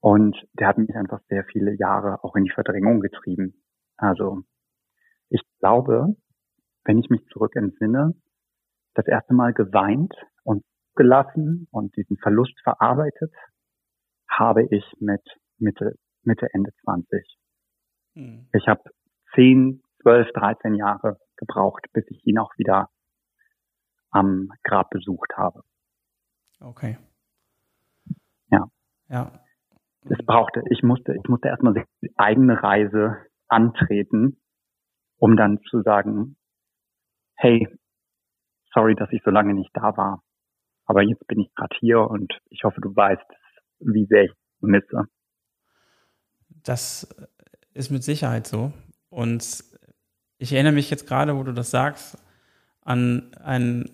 Und 0.00 0.36
der 0.54 0.68
hat 0.68 0.78
mich 0.78 0.94
einfach 0.94 1.20
sehr 1.28 1.44
viele 1.44 1.76
Jahre 1.76 2.24
auch 2.24 2.34
in 2.36 2.44
die 2.44 2.50
Verdrängung 2.50 3.00
getrieben. 3.00 3.62
Also 3.96 4.42
ich 5.28 5.42
glaube, 5.58 6.16
wenn 6.84 6.98
ich 6.98 7.10
mich 7.10 7.24
zurück 7.26 7.54
entsinne, 7.56 8.14
das 8.94 9.06
erste 9.06 9.34
Mal 9.34 9.52
geweint 9.52 10.14
und 10.42 10.64
gelassen 10.96 11.68
und 11.70 11.96
diesen 11.96 12.16
Verlust 12.18 12.58
verarbeitet 12.62 13.32
habe 14.28 14.66
ich 14.70 14.84
mit 15.00 15.22
Mitte, 15.58 15.94
Mitte, 16.22 16.48
Ende 16.52 16.70
20. 16.84 17.39
Hm. 18.14 18.48
Ich 18.52 18.66
habe 18.68 18.82
10, 19.34 19.82
12, 20.02 20.28
13 20.32 20.74
Jahre 20.74 21.18
gebraucht, 21.36 21.86
bis 21.92 22.04
ich 22.08 22.26
ihn 22.26 22.38
auch 22.38 22.52
wieder 22.58 22.88
am 24.10 24.48
Grab 24.64 24.90
besucht 24.90 25.32
habe. 25.36 25.62
Okay. 26.60 26.98
Ja. 28.50 28.66
Ja. 29.08 29.32
Es 30.08 30.18
brauchte, 30.24 30.62
ich 30.70 30.82
musste, 30.82 31.14
ich 31.14 31.28
musste 31.28 31.48
erstmal 31.48 31.74
die 31.74 32.12
eigene 32.16 32.62
Reise 32.62 33.18
antreten, 33.48 34.40
um 35.18 35.36
dann 35.36 35.60
zu 35.68 35.82
sagen, 35.82 36.36
hey, 37.36 37.68
sorry, 38.72 38.94
dass 38.94 39.12
ich 39.12 39.22
so 39.24 39.30
lange 39.30 39.54
nicht 39.54 39.70
da 39.74 39.96
war, 39.96 40.22
aber 40.86 41.02
jetzt 41.02 41.26
bin 41.26 41.40
ich 41.40 41.54
gerade 41.54 41.76
hier 41.78 42.00
und 42.00 42.40
ich 42.48 42.64
hoffe, 42.64 42.80
du 42.80 42.94
weißt, 42.94 43.24
wie 43.80 44.06
sehr 44.06 44.24
ich 44.24 44.32
misse. 44.60 45.04
Das 46.62 47.08
ist 47.74 47.90
mit 47.90 48.04
Sicherheit 48.04 48.46
so. 48.46 48.72
Und 49.08 49.64
ich 50.38 50.52
erinnere 50.52 50.72
mich 50.72 50.90
jetzt 50.90 51.06
gerade, 51.06 51.36
wo 51.36 51.42
du 51.42 51.52
das 51.52 51.70
sagst, 51.70 52.16
an 52.82 53.32
ein, 53.42 53.90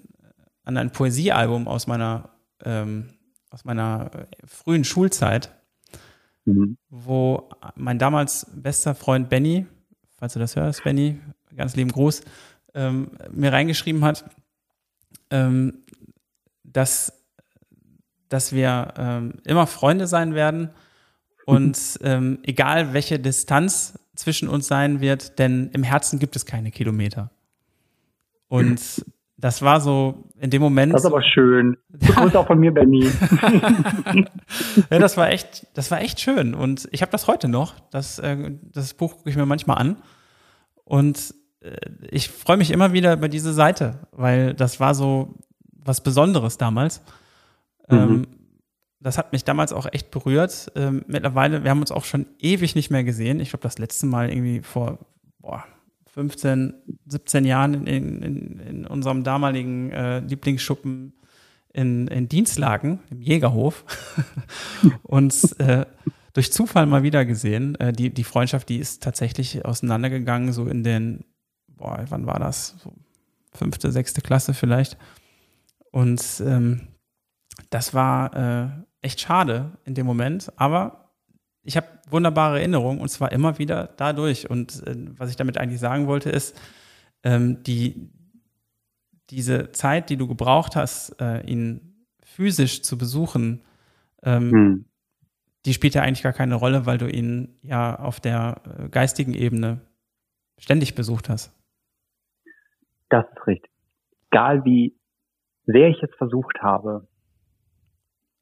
an 0.64 0.76
ein 0.76 0.90
Poesiealbum 0.90 1.68
aus 1.68 1.86
meiner, 1.86 2.30
ähm, 2.64 3.08
aus 3.50 3.64
meiner 3.64 4.10
frühen 4.44 4.84
Schulzeit, 4.84 5.50
mhm. 6.44 6.76
wo 6.88 7.50
mein 7.74 7.98
damals 7.98 8.46
bester 8.54 8.94
Freund 8.94 9.28
Benny, 9.28 9.66
falls 10.16 10.34
du 10.34 10.38
das 10.38 10.56
hörst, 10.56 10.84
Benny, 10.84 11.18
ganz 11.56 11.74
lieben 11.76 11.90
Gruß, 11.92 12.22
ähm, 12.74 13.10
mir 13.32 13.52
reingeschrieben 13.52 14.04
hat, 14.04 14.24
ähm, 15.30 15.84
dass, 16.62 17.12
dass 18.28 18.52
wir 18.52 18.94
ähm, 18.96 19.34
immer 19.44 19.66
Freunde 19.66 20.06
sein 20.06 20.34
werden 20.34 20.70
Und 21.46 22.00
ähm, 22.02 22.40
egal 22.42 22.92
welche 22.92 23.18
Distanz 23.18 23.98
zwischen 24.16 24.48
uns 24.48 24.66
sein 24.66 25.00
wird, 25.00 25.38
denn 25.38 25.70
im 25.72 25.84
Herzen 25.84 26.18
gibt 26.18 26.34
es 26.34 26.44
keine 26.44 26.72
Kilometer. 26.72 27.30
Und 28.48 29.04
das 29.38 29.62
war 29.62 29.80
so 29.80 30.24
in 30.40 30.50
dem 30.50 30.60
Moment. 30.60 30.92
Das 30.92 31.02
ist 31.02 31.06
aber 31.06 31.22
schön. 31.22 31.76
Grüß 32.00 32.34
auch 32.34 32.46
von 32.46 32.58
mir, 32.58 32.72
Benny. 32.72 33.04
ja, 34.90 34.98
das 34.98 35.16
war 35.16 35.30
echt, 35.30 35.66
das 35.74 35.90
war 35.90 36.00
echt 36.00 36.20
schön. 36.20 36.54
Und 36.54 36.88
ich 36.90 37.02
habe 37.02 37.12
das 37.12 37.28
heute 37.28 37.48
noch. 37.48 37.74
Das, 37.90 38.18
äh, 38.18 38.52
das 38.72 38.94
Buch 38.94 39.16
gucke 39.16 39.30
ich 39.30 39.36
mir 39.36 39.46
manchmal 39.46 39.78
an. 39.78 39.96
Und 40.84 41.34
äh, 41.60 41.76
ich 42.10 42.28
freue 42.28 42.56
mich 42.56 42.72
immer 42.72 42.92
wieder 42.92 43.12
über 43.12 43.28
diese 43.28 43.52
Seite, 43.52 44.08
weil 44.10 44.54
das 44.54 44.80
war 44.80 44.94
so 44.94 45.36
was 45.70 46.02
Besonderes 46.02 46.58
damals. 46.58 47.02
Mhm. 47.88 47.98
Ähm, 47.98 48.26
das 49.00 49.18
hat 49.18 49.32
mich 49.32 49.44
damals 49.44 49.72
auch 49.72 49.86
echt 49.92 50.10
berührt. 50.10 50.72
Ähm, 50.74 51.04
mittlerweile, 51.06 51.64
wir 51.64 51.70
haben 51.70 51.80
uns 51.80 51.92
auch 51.92 52.04
schon 52.04 52.26
ewig 52.38 52.74
nicht 52.74 52.90
mehr 52.90 53.04
gesehen. 53.04 53.40
Ich 53.40 53.50
glaube, 53.50 53.62
das 53.62 53.78
letzte 53.78 54.06
Mal 54.06 54.30
irgendwie 54.30 54.62
vor 54.62 54.98
boah, 55.38 55.64
15, 56.06 56.74
17 57.06 57.44
Jahren 57.44 57.86
in, 57.86 58.22
in, 58.22 58.58
in 58.60 58.86
unserem 58.86 59.22
damaligen 59.22 59.90
äh, 59.92 60.20
Lieblingsschuppen 60.20 61.12
in, 61.72 62.08
in 62.08 62.28
Dienstlagen, 62.28 63.00
im 63.10 63.20
Jägerhof. 63.20 63.84
und 65.02 65.60
äh, 65.60 65.84
durch 66.32 66.52
Zufall 66.52 66.86
mal 66.86 67.02
wieder 67.02 67.24
gesehen. 67.26 67.74
Äh, 67.76 67.92
die, 67.92 68.10
die 68.10 68.24
Freundschaft, 68.24 68.68
die 68.70 68.78
ist 68.78 69.02
tatsächlich 69.02 69.64
auseinandergegangen, 69.64 70.52
so 70.52 70.66
in 70.66 70.82
den, 70.82 71.24
boah, 71.68 72.02
wann 72.08 72.26
war 72.26 72.38
das? 72.38 72.76
So 72.82 72.94
fünfte, 73.52 73.92
sechste 73.92 74.22
Klasse 74.22 74.54
vielleicht. 74.54 74.96
Und 75.90 76.22
ähm, 76.44 76.88
das 77.70 77.94
war 77.94 78.34
äh, 78.36 78.68
echt 79.02 79.20
schade 79.20 79.78
in 79.84 79.94
dem 79.94 80.06
Moment, 80.06 80.52
aber 80.56 81.06
ich 81.62 81.76
habe 81.76 81.86
wunderbare 82.08 82.58
Erinnerungen 82.60 83.00
und 83.00 83.08
zwar 83.08 83.32
immer 83.32 83.58
wieder 83.58 83.88
dadurch. 83.96 84.48
Und 84.48 84.86
äh, 84.86 84.94
was 85.18 85.30
ich 85.30 85.36
damit 85.36 85.58
eigentlich 85.58 85.80
sagen 85.80 86.06
wollte, 86.06 86.30
ist, 86.30 86.58
ähm, 87.24 87.62
die, 87.64 88.10
diese 89.30 89.72
Zeit, 89.72 90.08
die 90.10 90.16
du 90.16 90.28
gebraucht 90.28 90.76
hast, 90.76 91.20
äh, 91.20 91.40
ihn 91.40 92.06
physisch 92.22 92.82
zu 92.82 92.96
besuchen, 92.96 93.62
ähm, 94.22 94.50
hm. 94.52 94.84
die 95.64 95.74
spielt 95.74 95.94
ja 95.94 96.02
eigentlich 96.02 96.22
gar 96.22 96.32
keine 96.32 96.54
Rolle, 96.54 96.86
weil 96.86 96.98
du 96.98 97.10
ihn 97.10 97.58
ja 97.62 97.98
auf 97.98 98.20
der 98.20 98.62
äh, 98.78 98.88
geistigen 98.88 99.34
Ebene 99.34 99.80
ständig 100.58 100.94
besucht 100.94 101.28
hast. 101.28 101.52
Das 103.08 103.24
ist 103.34 103.46
richtig. 103.46 103.70
Egal 104.30 104.64
wie 104.64 104.96
sehr 105.64 105.88
ich 105.88 106.02
es 106.02 106.14
versucht 106.16 106.58
habe, 106.60 107.08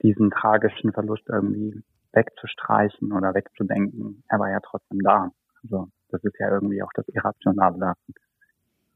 diesen 0.05 0.31
tragischen 0.31 0.93
Verlust 0.93 1.25
irgendwie 1.29 1.83
wegzustreichen 2.13 3.13
oder 3.13 3.35
wegzudenken. 3.35 4.23
Er 4.29 4.39
war 4.39 4.51
ja 4.51 4.61
trotzdem 4.61 5.01
da. 5.01 5.31
Also 5.63 5.89
das 6.11 6.23
ist 6.23 6.39
ja 6.39 6.51
irgendwie 6.51 6.83
auch 6.83 6.93
das 6.95 7.09
Irrationale 7.09 7.79
da. 7.79 7.95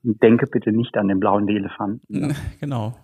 Denke 0.03 0.47
bitte 0.47 0.71
nicht 0.71 0.97
an 0.97 1.09
den 1.09 1.19
blauen 1.19 1.49
Elefanten. 1.49 2.37
Genau. 2.61 2.95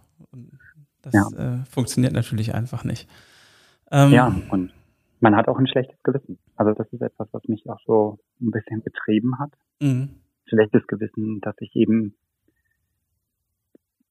Das 1.02 1.12
ja. 1.12 1.56
äh, 1.56 1.64
funktioniert 1.64 2.12
natürlich 2.12 2.54
einfach 2.54 2.84
nicht. 2.84 3.10
Ähm, 3.90 4.10
ja, 4.10 4.34
und 4.50 4.72
man 5.20 5.36
hat 5.36 5.48
auch 5.48 5.58
ein 5.58 5.66
schlechtes 5.66 6.00
Gewissen. 6.02 6.38
Also 6.56 6.72
das 6.72 6.86
ist 6.92 7.02
etwas, 7.02 7.28
was 7.32 7.42
mich 7.48 7.68
auch 7.68 7.80
so 7.86 8.18
ein 8.40 8.50
bisschen 8.50 8.82
getrieben 8.82 9.38
hat. 9.38 9.50
Mhm. 9.80 10.10
Schlechtes 10.46 10.86
Gewissen, 10.86 11.40
dass 11.40 11.54
ich 11.60 11.74
eben 11.74 12.14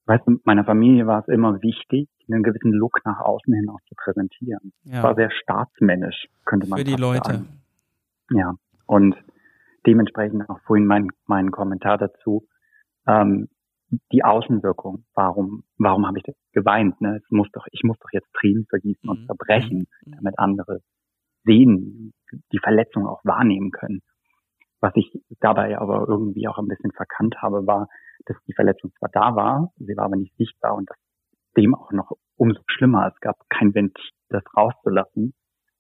weißt 0.06 0.28
du, 0.28 0.40
meiner 0.44 0.66
Familie 0.66 1.08
war 1.08 1.22
es 1.22 1.28
immer 1.28 1.62
wichtig, 1.62 2.10
einen 2.30 2.44
gewissen 2.44 2.72
Look 2.72 3.00
nach 3.06 3.20
außen 3.20 3.54
hin 3.54 3.70
auch 3.70 3.82
zu 3.88 3.96
präsentieren. 3.96 4.72
Ja. 4.84 5.04
war 5.04 5.16
sehr 5.16 5.30
staatsmännisch, 5.32 6.28
könnte 6.46 6.68
man 6.68 6.78
sagen. 6.78 6.90
Für 6.90 6.96
die 6.96 7.02
Leute. 7.02 7.32
Sagen. 7.34 7.62
Ja, 8.32 8.54
und 8.86 9.16
dementsprechend 9.86 10.50
auch 10.50 10.60
vorhin 10.62 10.86
mein, 10.86 11.10
mein 11.26 11.52
Kommentar 11.52 11.98
dazu. 11.98 12.48
Ähm, 13.06 13.50
die 14.12 14.24
Außenwirkung, 14.24 15.06
warum, 15.14 15.64
warum 15.78 16.08
habe 16.08 16.18
ich 16.18 16.24
das 16.24 16.36
geweint? 16.52 17.00
Ne? 17.02 17.18
Es 17.18 17.30
muss 17.30 17.48
doch, 17.52 17.68
ich 17.72 17.84
muss 17.84 17.98
doch 18.00 18.10
jetzt 18.12 18.32
Tränen 18.34 18.66
vergießen 18.70 19.08
und 19.08 19.22
mhm. 19.22 19.26
zerbrechen, 19.28 19.88
mhm. 20.06 20.12
damit 20.16 20.40
andere 20.40 20.80
sehen, 21.44 22.14
die 22.52 22.60
Verletzung 22.60 23.06
auch 23.06 23.20
wahrnehmen 23.24 23.72
können. 23.72 24.02
Was 24.84 24.92
ich 24.98 25.18
dabei 25.40 25.78
aber 25.80 26.06
irgendwie 26.10 26.46
auch 26.50 26.58
ein 26.58 26.68
bisschen 26.68 26.92
verkannt 26.92 27.38
habe, 27.42 27.66
war, 27.66 27.88
dass 28.26 28.36
die 28.46 28.54
Verletzung 28.54 28.92
zwar 29.00 29.08
da 29.14 29.34
war, 29.34 29.72
sie 29.78 29.96
war 29.96 30.04
aber 30.04 30.18
nicht 30.18 30.36
sichtbar 30.36 30.76
und 30.76 30.90
das 30.90 30.98
dem 31.56 31.74
auch 31.74 31.94
noch 31.94 32.12
umso 32.36 32.60
schlimmer. 32.66 33.08
Es 33.08 33.18
gab 33.22 33.38
kein 33.48 33.74
Ventil, 33.74 34.04
das 34.28 34.44
rauszulassen, 34.58 35.34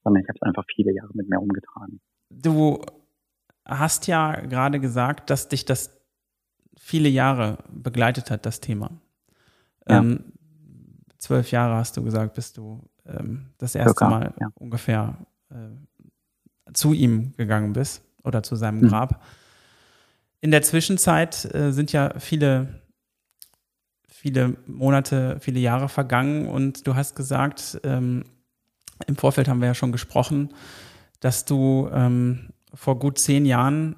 sondern 0.05 0.23
ich 0.23 0.29
habe 0.29 0.37
es 0.39 0.41
einfach 0.43 0.63
viele 0.73 0.93
Jahre 0.93 1.09
mit 1.15 1.27
mir 1.27 1.41
umgetragen. 1.41 1.99
Du 2.29 2.81
hast 3.65 4.07
ja 4.07 4.39
gerade 4.39 4.79
gesagt, 4.79 5.29
dass 5.29 5.49
dich 5.49 5.65
das 5.65 6.01
viele 6.77 7.09
Jahre 7.09 7.57
begleitet 7.73 8.31
hat, 8.31 8.45
das 8.45 8.61
Thema. 8.61 8.89
Ja. 9.85 9.99
Ähm, 9.99 10.31
zwölf 11.17 11.51
Jahre 11.51 11.75
hast 11.75 11.97
du 11.97 12.03
gesagt, 12.05 12.35
bist 12.35 12.55
du 12.55 12.89
ähm, 13.05 13.49
das 13.57 13.75
erste 13.75 14.05
Circa, 14.05 14.09
Mal 14.09 14.33
ja. 14.39 14.47
ungefähr 14.55 15.17
äh, 15.49 16.71
zu 16.71 16.93
ihm 16.93 17.33
gegangen 17.35 17.73
bist 17.73 18.12
oder 18.23 18.43
zu 18.43 18.55
seinem 18.55 18.81
hm. 18.81 18.89
Grab. 18.89 19.23
In 20.41 20.51
der 20.51 20.61
Zwischenzeit 20.61 21.53
äh, 21.53 21.71
sind 21.71 21.91
ja 21.91 22.19
viele, 22.19 22.81
viele 24.07 24.57
Monate, 24.67 25.37
viele 25.39 25.59
Jahre 25.59 25.89
vergangen 25.89 26.47
und 26.47 26.85
du 26.85 26.95
hast 26.95 27.15
gesagt, 27.15 27.79
ähm, 27.83 28.25
im 29.07 29.15
Vorfeld 29.15 29.47
haben 29.47 29.61
wir 29.61 29.67
ja 29.67 29.73
schon 29.75 29.91
gesprochen, 29.91 30.53
dass 31.19 31.45
du 31.45 31.89
ähm, 31.93 32.49
vor 32.73 32.99
gut 32.99 33.19
zehn 33.19 33.45
Jahren 33.45 33.95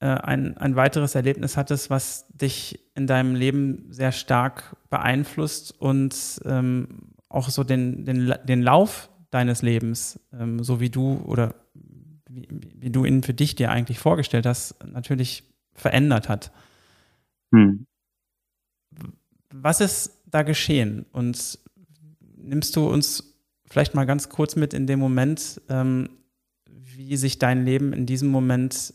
äh, 0.00 0.06
ein, 0.06 0.56
ein 0.56 0.74
weiteres 0.74 1.14
Erlebnis 1.14 1.56
hattest, 1.56 1.90
was 1.90 2.26
dich 2.28 2.80
in 2.96 3.06
deinem 3.06 3.34
Leben 3.36 3.86
sehr 3.90 4.10
stark 4.10 4.76
beeinflusst 4.90 5.80
und 5.80 6.40
ähm, 6.44 7.12
auch 7.28 7.48
so 7.48 7.62
den, 7.64 8.04
den, 8.04 8.34
den 8.44 8.62
Lauf 8.62 9.10
deines 9.30 9.62
Lebens, 9.62 10.18
ähm, 10.32 10.62
so 10.62 10.80
wie 10.80 10.90
du 10.90 11.22
oder 11.24 11.54
wie, 12.34 12.48
wie, 12.78 12.90
du 12.90 13.04
ihn 13.04 13.22
für 13.22 13.34
dich 13.34 13.54
dir 13.54 13.70
eigentlich 13.70 13.98
vorgestellt 13.98 14.46
hast, 14.46 14.76
natürlich 14.84 15.44
verändert 15.74 16.28
hat. 16.28 16.52
Hm. 17.52 17.86
Was 19.50 19.80
ist 19.80 20.22
da 20.26 20.42
geschehen? 20.42 21.06
Und 21.12 21.58
nimmst 22.36 22.74
du 22.76 22.88
uns 22.88 23.38
vielleicht 23.66 23.94
mal 23.94 24.06
ganz 24.06 24.28
kurz 24.28 24.56
mit 24.56 24.74
in 24.74 24.86
dem 24.86 24.98
Moment, 24.98 25.60
ähm, 25.68 26.08
wie 26.66 27.16
sich 27.16 27.38
dein 27.38 27.64
Leben 27.64 27.92
in 27.92 28.06
diesem 28.06 28.28
Moment 28.28 28.94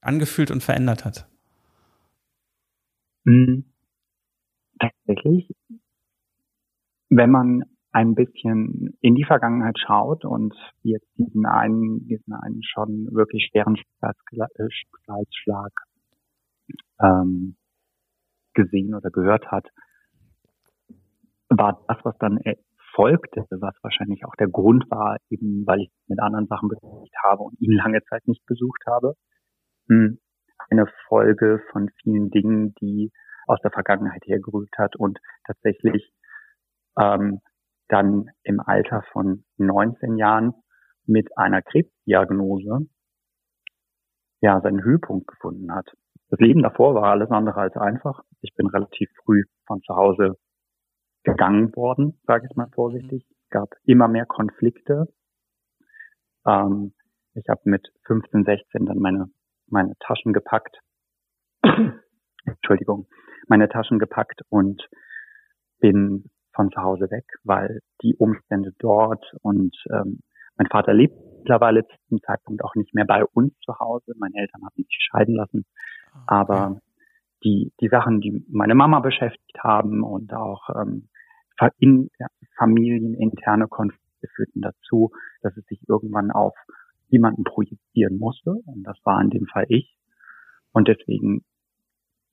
angefühlt 0.00 0.50
und 0.50 0.62
verändert 0.62 1.04
hat? 1.04 1.26
Hm. 3.26 3.64
Tatsächlich, 4.78 5.50
wenn 7.08 7.30
man 7.30 7.64
ein 7.98 8.14
bisschen 8.14 8.96
in 9.00 9.16
die 9.16 9.24
Vergangenheit 9.24 9.76
schaut 9.84 10.24
und 10.24 10.54
jetzt 10.82 11.08
diesen 11.16 11.46
einen, 11.46 12.06
diesen 12.06 12.32
einen 12.32 12.62
schon 12.62 13.08
wirklich 13.10 13.48
schweren 13.50 13.76
Schicksalsschlag 13.76 15.72
ähm, 17.02 17.56
gesehen 18.54 18.94
oder 18.94 19.10
gehört 19.10 19.50
hat, 19.50 19.66
war 21.48 21.84
das, 21.88 21.98
was 22.04 22.16
dann 22.18 22.38
folgte, 22.94 23.44
was 23.50 23.74
wahrscheinlich 23.82 24.24
auch 24.24 24.36
der 24.36 24.48
Grund 24.48 24.88
war, 24.90 25.16
eben 25.28 25.66
weil 25.66 25.80
ich 25.80 25.90
mit 26.06 26.20
anderen 26.20 26.46
Sachen 26.46 26.68
beschäftigt 26.68 27.16
habe 27.24 27.42
und 27.42 27.60
ihn 27.60 27.72
lange 27.72 28.00
Zeit 28.04 28.28
nicht 28.28 28.46
besucht 28.46 28.84
habe, 28.86 29.14
hm, 29.88 30.20
eine 30.70 30.86
Folge 31.08 31.60
von 31.72 31.90
vielen 32.02 32.30
Dingen, 32.30 32.74
die 32.80 33.10
aus 33.48 33.58
der 33.62 33.72
Vergangenheit 33.72 34.22
hergerührt 34.24 34.76
hat 34.78 34.94
und 34.94 35.18
tatsächlich 35.46 36.12
ähm, 37.00 37.40
dann 37.88 38.30
im 38.42 38.60
Alter 38.60 39.02
von 39.12 39.44
19 39.56 40.16
Jahren 40.16 40.54
mit 41.06 41.36
einer 41.36 41.62
Krebsdiagnose 41.62 42.86
ja 44.40 44.60
seinen 44.60 44.82
Höhepunkt 44.82 45.26
gefunden 45.26 45.72
hat. 45.74 45.90
Das 46.30 46.38
Leben 46.40 46.62
davor 46.62 46.94
war 46.94 47.04
alles 47.04 47.30
andere 47.30 47.60
als 47.60 47.76
einfach. 47.76 48.22
Ich 48.42 48.54
bin 48.54 48.66
relativ 48.66 49.10
früh 49.24 49.44
von 49.66 49.80
zu 49.82 49.96
Hause 49.96 50.36
gegangen 51.24 51.74
worden, 51.74 52.20
sage 52.26 52.46
ich 52.48 52.56
mal 52.56 52.68
vorsichtig. 52.74 53.26
Es 53.44 53.50
gab 53.50 53.70
immer 53.84 54.08
mehr 54.08 54.26
Konflikte. 54.26 55.06
Ähm, 56.46 56.94
ich 57.34 57.48
habe 57.48 57.62
mit 57.64 57.88
15, 58.06 58.44
16 58.44 58.86
dann 58.86 58.98
meine 58.98 59.30
meine 59.70 59.94
Taschen 60.00 60.32
gepackt. 60.32 60.80
Entschuldigung, 62.44 63.06
meine 63.48 63.68
Taschen 63.68 63.98
gepackt 63.98 64.42
und 64.48 64.88
bin 65.80 66.30
von 66.58 66.72
zu 66.72 66.82
Hause 66.82 67.08
weg, 67.12 67.24
weil 67.44 67.82
die 68.02 68.16
Umstände 68.16 68.72
dort 68.80 69.24
und 69.42 69.76
ähm, 69.92 70.18
mein 70.56 70.66
Vater 70.66 70.92
lebt 70.92 71.14
mittlerweile 71.38 71.86
zu 71.86 71.94
diesem 72.02 72.20
Zeitpunkt 72.22 72.64
auch 72.64 72.74
nicht 72.74 72.92
mehr 72.96 73.04
bei 73.04 73.24
uns 73.24 73.52
zu 73.60 73.78
Hause. 73.78 74.12
Meine 74.18 74.34
Eltern 74.34 74.62
haben 74.64 74.74
sich 74.74 74.98
scheiden 75.08 75.36
lassen. 75.36 75.64
Ah, 76.12 76.40
Aber 76.40 76.80
die, 77.44 77.72
die 77.80 77.86
Sachen, 77.86 78.20
die 78.20 78.44
meine 78.50 78.74
Mama 78.74 78.98
beschäftigt 78.98 79.62
haben 79.62 80.02
und 80.02 80.34
auch 80.34 80.68
ähm, 80.74 81.08
in, 81.78 82.10
ja, 82.18 82.26
familieninterne 82.56 83.68
Konflikte 83.68 84.26
führten 84.34 84.60
dazu, 84.60 85.12
dass 85.42 85.56
es 85.56 85.64
sich 85.66 85.80
irgendwann 85.88 86.32
auf 86.32 86.56
jemanden 87.06 87.44
projizieren 87.44 88.18
musste. 88.18 88.50
Und 88.50 88.82
das 88.82 88.98
war 89.04 89.22
in 89.22 89.30
dem 89.30 89.46
Fall 89.46 89.66
ich. 89.68 89.96
Und 90.72 90.88
deswegen 90.88 91.44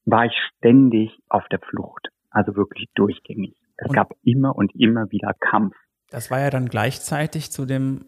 war 0.06 0.26
ich 0.26 0.34
ständig 0.58 1.12
auf 1.30 1.48
der 1.50 1.60
Flucht. 1.60 2.10
Also 2.32 2.56
wirklich 2.56 2.90
durchgängig. 2.96 3.56
Es 3.78 3.90
und 3.90 3.96
gab 3.96 4.14
immer 4.24 4.56
und 4.56 4.74
immer 4.76 5.10
wieder 5.12 5.34
Kampf. 5.40 5.76
Das 6.10 6.32
war 6.32 6.40
ja 6.40 6.50
dann 6.50 6.68
gleichzeitig 6.68 7.52
zu 7.52 7.66
dem 7.66 8.06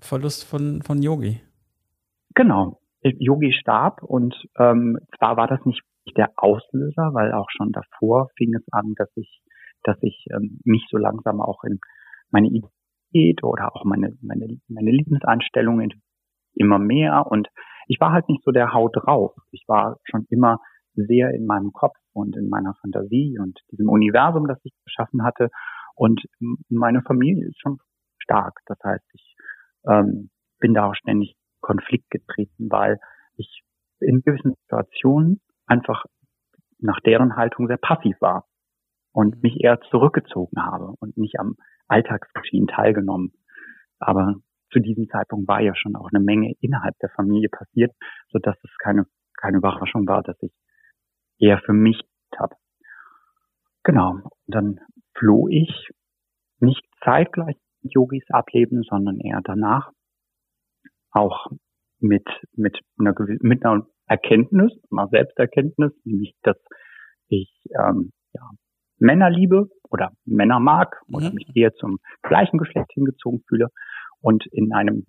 Verlust 0.00 0.44
von, 0.44 0.82
von 0.82 1.02
Yogi. 1.02 1.40
Genau. 2.34 2.80
Yogi 3.02 3.52
starb 3.52 4.02
und 4.02 4.34
ähm, 4.58 4.98
zwar 5.18 5.36
war 5.36 5.48
das 5.48 5.64
nicht 5.64 5.82
der 6.16 6.30
Auslöser, 6.36 7.10
weil 7.14 7.32
auch 7.32 7.48
schon 7.50 7.72
davor 7.72 8.28
fing 8.36 8.54
es 8.54 8.64
an, 8.72 8.94
dass 8.96 9.10
ich, 9.16 9.42
dass 9.82 9.96
ich 10.02 10.26
ähm, 10.30 10.60
mich 10.64 10.86
so 10.90 10.98
langsam 10.98 11.40
auch 11.40 11.64
in 11.64 11.80
meine 12.30 12.48
Identität 12.48 13.42
oder 13.42 13.74
auch 13.74 13.84
meine, 13.84 14.16
meine, 14.20 14.58
meine 14.68 14.90
Lebensanstellungen 14.90 15.92
immer 16.54 16.78
mehr 16.78 17.26
und 17.26 17.48
ich 17.88 18.00
war 18.00 18.12
halt 18.12 18.28
nicht 18.28 18.42
so 18.44 18.52
der 18.52 18.72
Haut 18.72 18.94
drauf. 18.94 19.34
Ich 19.50 19.64
war 19.66 19.98
schon 20.04 20.26
immer 20.30 20.60
sehr 20.94 21.30
in 21.30 21.46
meinem 21.46 21.72
Kopf 21.72 21.96
und 22.12 22.36
in 22.36 22.48
meiner 22.48 22.74
Fantasie 22.80 23.38
und 23.38 23.60
diesem 23.70 23.88
Universum, 23.88 24.46
das 24.46 24.58
ich 24.64 24.72
geschaffen 24.84 25.24
hatte. 25.24 25.48
Und 25.94 26.22
meine 26.68 27.02
Familie 27.02 27.48
ist 27.48 27.60
schon 27.60 27.78
stark. 28.18 28.60
Das 28.66 28.78
heißt, 28.82 29.04
ich 29.12 29.36
ähm, 29.88 30.30
bin 30.58 30.74
da 30.74 30.86
auch 30.86 30.94
ständig 30.94 31.36
Konflikt 31.60 32.10
getreten, 32.10 32.70
weil 32.70 32.98
ich 33.36 33.62
in 34.00 34.22
gewissen 34.22 34.54
Situationen 34.62 35.40
einfach 35.66 36.04
nach 36.78 37.00
deren 37.00 37.36
Haltung 37.36 37.68
sehr 37.68 37.76
passiv 37.76 38.20
war 38.20 38.46
und 39.12 39.42
mich 39.42 39.62
eher 39.62 39.80
zurückgezogen 39.90 40.62
habe 40.62 40.94
und 40.98 41.16
nicht 41.16 41.38
am 41.38 41.56
Alltagsgeschehen 41.86 42.66
teilgenommen. 42.66 43.32
Aber 43.98 44.36
zu 44.72 44.80
diesem 44.80 45.08
Zeitpunkt 45.08 45.46
war 45.48 45.60
ja 45.60 45.74
schon 45.74 45.94
auch 45.94 46.08
eine 46.12 46.24
Menge 46.24 46.54
innerhalb 46.60 46.98
der 46.98 47.10
Familie 47.10 47.48
passiert, 47.48 47.92
so 48.30 48.38
dass 48.38 48.56
es 48.64 48.70
keine, 48.78 49.06
keine 49.36 49.58
Überraschung 49.58 50.06
war, 50.06 50.22
dass 50.22 50.40
ich 50.42 50.52
eher 51.42 51.58
für 51.58 51.72
mich 51.72 52.00
habe. 52.38 52.54
Genau. 53.84 54.12
Und 54.12 54.24
dann 54.46 54.80
floh 55.18 55.48
ich 55.48 55.90
nicht 56.60 56.82
zeitgleich 57.04 57.56
mit 57.82 57.94
Yogis 57.94 58.24
ableben, 58.30 58.82
sondern 58.88 59.18
eher 59.18 59.40
danach 59.42 59.90
auch 61.10 61.48
mit, 61.98 62.26
mit 62.54 62.78
einer, 62.98 63.14
mit 63.40 63.64
einer 63.64 63.86
Erkenntnis, 64.06 64.72
einer 64.90 65.08
Selbsterkenntnis, 65.08 65.92
nämlich, 66.04 66.34
dass 66.42 66.56
ich 67.28 67.50
ähm, 67.78 68.12
ja, 68.34 68.48
Männer 68.98 69.30
liebe 69.30 69.68
oder 69.90 70.12
Männer 70.24 70.60
mag 70.60 71.00
mhm. 71.06 71.14
oder 71.14 71.32
mich 71.32 71.50
eher 71.54 71.74
zum 71.74 71.98
gleichen 72.22 72.58
Geschlecht 72.58 72.90
hingezogen 72.92 73.42
fühle 73.48 73.68
und 74.20 74.46
in 74.52 74.72
einem, 74.72 75.04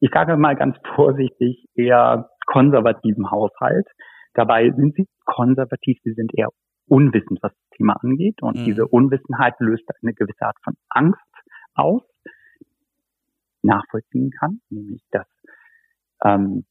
ich 0.00 0.10
sage 0.12 0.36
mal 0.36 0.56
ganz 0.56 0.76
vorsichtig, 0.94 1.66
eher 1.74 2.30
konservativen 2.46 3.30
Haushalt. 3.30 3.86
Dabei 4.34 4.70
sind 4.70 4.94
sie 4.94 5.06
konservativ, 5.24 5.98
sie 6.04 6.12
sind 6.12 6.32
eher 6.34 6.48
unwissend, 6.86 7.38
was 7.42 7.52
das 7.52 7.76
Thema 7.76 7.94
angeht. 8.02 8.42
Und 8.42 8.58
mhm. 8.58 8.64
diese 8.64 8.86
Unwissenheit 8.86 9.54
löst 9.60 9.84
eine 10.02 10.14
gewisse 10.14 10.42
Art 10.42 10.56
von 10.62 10.74
Angst 10.88 11.20
aus, 11.74 12.02
nachvollziehen 13.62 14.30
kann, 14.30 14.60
nämlich 14.70 15.02
dass, 15.10 15.26
ähm, 16.24 16.64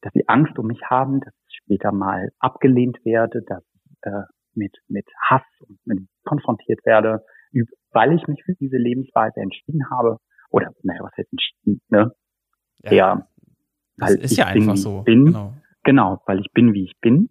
dass 0.00 0.12
sie 0.12 0.28
Angst 0.28 0.58
um 0.58 0.66
mich 0.66 0.82
haben, 0.88 1.20
dass 1.20 1.34
ich 1.48 1.56
später 1.62 1.92
mal 1.92 2.30
abgelehnt 2.38 3.04
werde, 3.04 3.42
dass 3.42 3.64
äh, 4.02 4.22
mit, 4.54 4.76
mit 4.88 5.06
Hass 5.28 5.42
und 5.60 5.78
mit 5.84 6.00
konfrontiert 6.24 6.84
werde, 6.84 7.24
weil 7.92 8.12
ich 8.12 8.26
mich 8.26 8.42
für 8.44 8.54
diese 8.54 8.76
Lebensweise 8.76 9.40
entschieden 9.40 9.88
habe. 9.90 10.18
Oder, 10.50 10.72
naja, 10.82 11.02
was 11.02 11.12
heißt 11.16 11.32
entschieden, 11.32 11.80
ne? 11.88 12.12
Ja, 12.82 12.92
ja 12.92 13.28
weil 13.98 14.14
ist 14.16 14.32
ich 14.32 14.38
ja 14.38 14.46
einfach 14.46 14.76
so. 14.76 15.02
Bin, 15.02 15.26
genau. 15.26 15.52
Genau, 15.88 16.20
weil 16.26 16.40
ich 16.40 16.52
bin, 16.52 16.74
wie 16.74 16.84
ich 16.84 17.00
bin. 17.00 17.30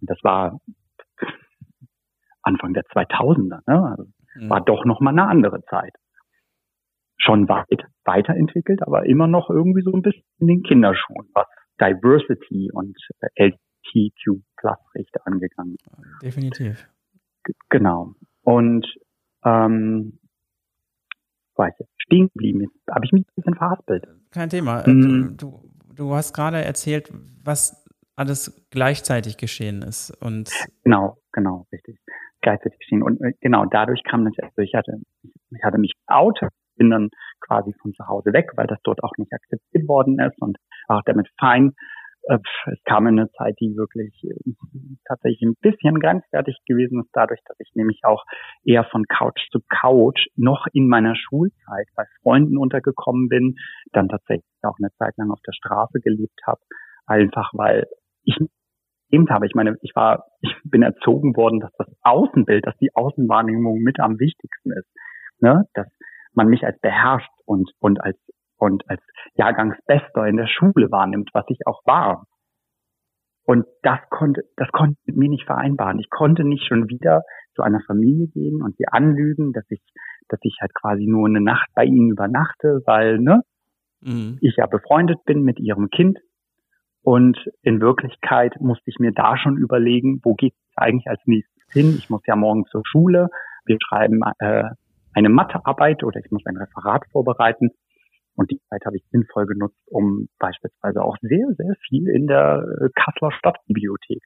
Und 0.00 0.10
das 0.10 0.16
war 0.22 0.58
Anfang 2.40 2.72
der 2.72 2.84
2000er, 2.84 3.60
ne? 3.66 3.90
Also 3.90 4.06
mhm. 4.36 4.48
War 4.48 4.62
doch 4.62 4.86
noch 4.86 5.00
mal 5.00 5.10
eine 5.10 5.28
andere 5.28 5.62
Zeit. 5.64 5.92
Schon 7.18 7.46
weit 7.50 7.84
weiterentwickelt, 8.04 8.82
aber 8.82 9.04
immer 9.04 9.26
noch 9.26 9.50
irgendwie 9.50 9.82
so 9.82 9.92
ein 9.92 10.00
bisschen 10.00 10.24
in 10.38 10.46
den 10.46 10.62
Kinderschuhen, 10.62 11.28
was 11.34 11.46
Diversity 11.78 12.70
und 12.72 12.96
LGBTQ 13.38 14.40
Plus 14.56 14.78
Rechte 14.94 15.26
angegangen. 15.26 15.76
Definitiv. 16.22 16.88
G 17.44 17.52
genau. 17.68 18.14
Und 18.42 18.86
ähm, 19.44 20.18
war 21.54 21.68
ich 21.68 21.74
jetzt 21.78 22.02
stehen 22.02 22.30
geblieben. 22.32 22.62
Jetzt 22.62 22.74
habe 22.90 23.04
ich 23.04 23.12
mich 23.12 23.26
ein 23.26 23.34
bisschen 23.36 23.54
verhaspelt. 23.56 24.08
Kein 24.30 24.48
Thema. 24.48 24.86
Mhm. 24.86 25.36
Du, 25.36 25.60
du 25.94 26.14
hast 26.14 26.32
gerade 26.32 26.64
erzählt, 26.64 27.12
was 27.44 27.79
alles 28.20 28.68
gleichzeitig 28.70 29.38
geschehen 29.38 29.82
ist. 29.82 30.10
Und 30.22 30.50
genau, 30.84 31.16
genau, 31.32 31.66
richtig. 31.72 31.98
Gleichzeitig 32.42 32.78
geschehen. 32.78 33.02
Und 33.02 33.20
äh, 33.22 33.32
genau, 33.40 33.64
dadurch 33.64 34.02
kam 34.04 34.26
das, 34.26 34.34
also 34.38 34.60
ich 34.62 34.74
hatte, 34.74 35.00
ich 35.22 35.64
hatte 35.64 35.78
mich 35.78 35.94
out, 36.06 36.38
bin 36.76 36.90
dann 36.90 37.08
quasi 37.40 37.74
von 37.80 37.92
zu 37.94 38.06
Hause 38.06 38.32
weg, 38.32 38.50
weil 38.56 38.66
das 38.66 38.78
dort 38.84 39.02
auch 39.02 39.12
nicht 39.16 39.32
akzeptiert 39.32 39.88
worden 39.88 40.18
ist 40.20 40.40
und 40.40 40.58
auch 40.88 41.02
damit 41.06 41.28
fein. 41.38 41.72
Äh, 42.24 42.38
es 42.70 42.78
kam 42.84 43.06
in 43.06 43.18
eine 43.18 43.30
Zeit, 43.32 43.56
die 43.58 43.74
wirklich 43.74 44.12
äh, 44.24 44.52
tatsächlich 45.06 45.42
ein 45.42 45.56
bisschen 45.62 45.98
grenzwertig 45.98 46.58
gewesen 46.66 47.00
ist, 47.00 47.10
dadurch, 47.14 47.40
dass 47.46 47.58
ich 47.58 47.70
nämlich 47.74 48.00
auch 48.04 48.24
eher 48.64 48.84
von 48.84 49.04
Couch 49.06 49.40
zu 49.50 49.60
Couch 49.80 50.26
noch 50.36 50.66
in 50.74 50.88
meiner 50.88 51.16
Schulzeit 51.16 51.88
bei 51.96 52.04
Freunden 52.22 52.58
untergekommen 52.58 53.28
bin, 53.28 53.56
dann 53.92 54.08
tatsächlich 54.08 54.44
auch 54.62 54.76
eine 54.78 54.92
Zeit 54.98 55.16
lang 55.16 55.30
auf 55.30 55.40
der 55.46 55.52
Straße 55.52 56.00
gelebt 56.00 56.40
habe, 56.46 56.60
einfach 57.06 57.50
weil 57.54 57.86
ich 58.24 58.36
eben 59.10 59.28
habe. 59.28 59.46
Ich 59.46 59.54
meine, 59.54 59.76
ich 59.82 59.92
war, 59.94 60.26
ich 60.40 60.54
bin 60.64 60.82
erzogen 60.82 61.36
worden, 61.36 61.60
dass 61.60 61.72
das 61.78 61.88
Außenbild, 62.02 62.66
dass 62.66 62.76
die 62.78 62.94
Außenwahrnehmung 62.94 63.78
mit 63.80 64.00
am 64.00 64.18
wichtigsten 64.18 64.72
ist, 64.72 64.88
ne? 65.40 65.64
dass 65.74 65.86
man 66.32 66.48
mich 66.48 66.64
als 66.64 66.78
beherrscht 66.80 67.30
und 67.44 67.70
und 67.80 68.00
als 68.02 68.16
und 68.56 68.88
als 68.88 69.00
Jahrgangsbester 69.34 70.26
in 70.26 70.36
der 70.36 70.46
Schule 70.46 70.90
wahrnimmt, 70.90 71.30
was 71.32 71.44
ich 71.48 71.66
auch 71.66 71.80
war. 71.86 72.26
Und 73.44 73.66
das 73.82 73.98
konnte, 74.10 74.42
das 74.56 74.68
konnte 74.70 74.96
mit 75.06 75.16
mir 75.16 75.28
nicht 75.28 75.46
vereinbaren. 75.46 75.98
Ich 75.98 76.10
konnte 76.10 76.44
nicht 76.44 76.66
schon 76.66 76.88
wieder 76.88 77.22
zu 77.54 77.62
einer 77.62 77.80
Familie 77.86 78.28
gehen 78.28 78.62
und 78.62 78.76
sie 78.76 78.86
anlügen, 78.86 79.52
dass 79.52 79.64
ich, 79.70 79.80
dass 80.28 80.38
ich 80.42 80.58
halt 80.60 80.72
quasi 80.74 81.06
nur 81.06 81.26
eine 81.26 81.40
Nacht 81.40 81.68
bei 81.74 81.84
ihnen 81.84 82.10
übernachte, 82.10 82.82
weil, 82.84 83.18
ne, 83.18 83.42
mhm. 84.02 84.38
ich 84.40 84.56
ja 84.56 84.66
befreundet 84.66 85.24
bin 85.24 85.42
mit 85.42 85.58
ihrem 85.58 85.88
Kind. 85.88 86.18
Und 87.02 87.38
in 87.62 87.80
Wirklichkeit 87.80 88.60
musste 88.60 88.84
ich 88.86 88.98
mir 88.98 89.12
da 89.12 89.36
schon 89.38 89.56
überlegen, 89.56 90.20
wo 90.22 90.34
geht 90.34 90.52
es 90.52 90.76
eigentlich 90.76 91.08
als 91.08 91.20
nächstes 91.24 91.62
hin? 91.72 91.94
Ich 91.98 92.10
muss 92.10 92.22
ja 92.26 92.36
morgen 92.36 92.66
zur 92.66 92.82
Schule. 92.84 93.28
Wir 93.64 93.78
schreiben 93.80 94.20
äh, 94.38 94.64
eine 95.14 95.28
Mathearbeit 95.28 96.04
oder 96.04 96.20
ich 96.20 96.30
muss 96.30 96.44
ein 96.46 96.56
Referat 96.56 97.04
vorbereiten. 97.10 97.70
Und 98.36 98.50
die 98.50 98.60
Zeit 98.68 98.84
habe 98.86 98.96
ich 98.96 99.04
sinnvoll 99.10 99.46
genutzt, 99.46 99.80
um 99.86 100.28
beispielsweise 100.38 101.02
auch 101.02 101.16
sehr, 101.20 101.46
sehr 101.56 101.74
viel 101.88 102.08
in 102.08 102.26
der 102.26 102.64
äh, 102.80 102.88
Kasseler 102.94 103.32
Stadtbibliothek 103.32 104.22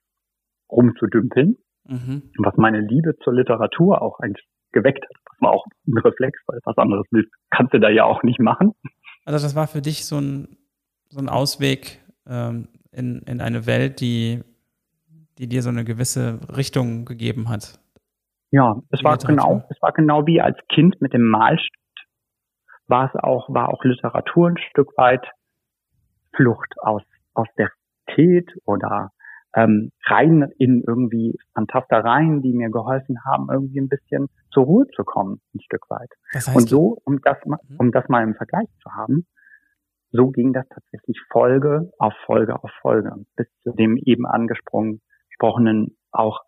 rumzudümpeln, 0.71 1.57
mhm. 1.85 2.23
was 2.39 2.57
meine 2.57 2.81
Liebe 2.81 3.17
zur 3.23 3.35
Literatur 3.35 4.03
auch 4.03 4.21
eigentlich 4.21 4.47
geweckt 4.73 5.05
hat. 5.05 5.17
Das 5.31 5.41
war 5.41 5.53
auch 5.53 5.67
ein 5.87 5.99
Reflex, 5.99 6.39
weil 6.47 6.59
was 6.65 6.77
anderes 6.77 7.07
willst, 7.11 7.33
kannst 7.51 7.73
du 7.75 7.81
da 7.81 7.89
ja 7.89 8.05
auch 8.05 8.23
nicht 8.23 8.41
machen. 8.41 8.73
Also 9.25 9.45
das 9.45 9.57
war 9.57 9.67
für 9.67 9.81
dich 9.81 10.05
so 10.07 10.19
ein, 10.19 10.59
so 11.09 11.21
ein 11.21 11.29
Ausweg 11.29 12.04
ähm, 12.29 12.69
in, 12.93 13.21
in 13.23 13.41
eine 13.41 13.67
Welt, 13.67 14.01
die, 14.01 14.43
die 15.39 15.49
dir 15.49 15.63
so 15.63 15.71
eine 15.71 15.85
gewisse 15.85 16.41
Richtung 16.57 17.05
gegeben 17.05 17.49
hat. 17.49 17.79
Ja, 18.51 18.77
es 18.91 19.03
war 19.03 19.17
genau, 19.19 19.65
es 19.69 19.83
war 19.83 19.93
genau 19.93 20.27
wie 20.27 20.41
als 20.41 20.57
Kind 20.69 21.01
mit 21.01 21.13
dem 21.13 21.29
Malstift 21.29 21.73
war 22.87 23.11
es 23.13 23.21
auch, 23.21 23.49
war 23.49 23.71
auch 23.71 23.83
Literatur 23.83 24.51
ein 24.51 24.59
Stück 24.71 24.97
weit 24.97 25.27
Flucht 26.35 26.75
aus, 26.81 27.03
aus 27.33 27.49
der 27.57 27.71
Realität 28.09 28.51
oder 28.65 29.11
ähm, 29.57 29.91
rein 30.07 30.51
in 30.59 30.83
irgendwie 30.87 31.39
Fantastereien, 31.55 32.43
die 32.43 32.53
mir 32.53 32.71
geholfen 32.71 33.17
haben, 33.25 33.49
irgendwie 33.51 33.81
ein 33.81 33.89
bisschen 33.89 34.29
zur 34.53 34.65
Ruhe 34.65 34.87
zu 34.95 35.05
kommen, 35.05 35.41
ein 35.55 35.61
Stück 35.61 35.89
weit. 35.91 36.11
Das 36.33 36.49
heißt, 36.49 36.57
Und 36.57 36.69
so, 36.69 36.99
um 37.05 37.21
das, 37.23 37.37
mhm. 37.45 37.57
um 37.79 37.93
das 37.93 38.09
mal 38.09 38.23
im 38.23 38.35
Vergleich 38.35 38.69
zu 38.83 38.91
haben, 38.91 39.27
so 40.15 40.31
ging 40.31 40.53
das 40.53 40.65
tatsächlich 40.69 41.21
Folge 41.31 41.93
auf 41.99 42.15
Folge 42.25 42.63
auf 42.63 42.71
Folge, 42.81 43.13
bis 43.37 43.49
zu 43.63 43.73
dem 43.73 43.97
eben 43.97 44.27
angesprochenen, 44.27 45.97
auch, 46.13 46.41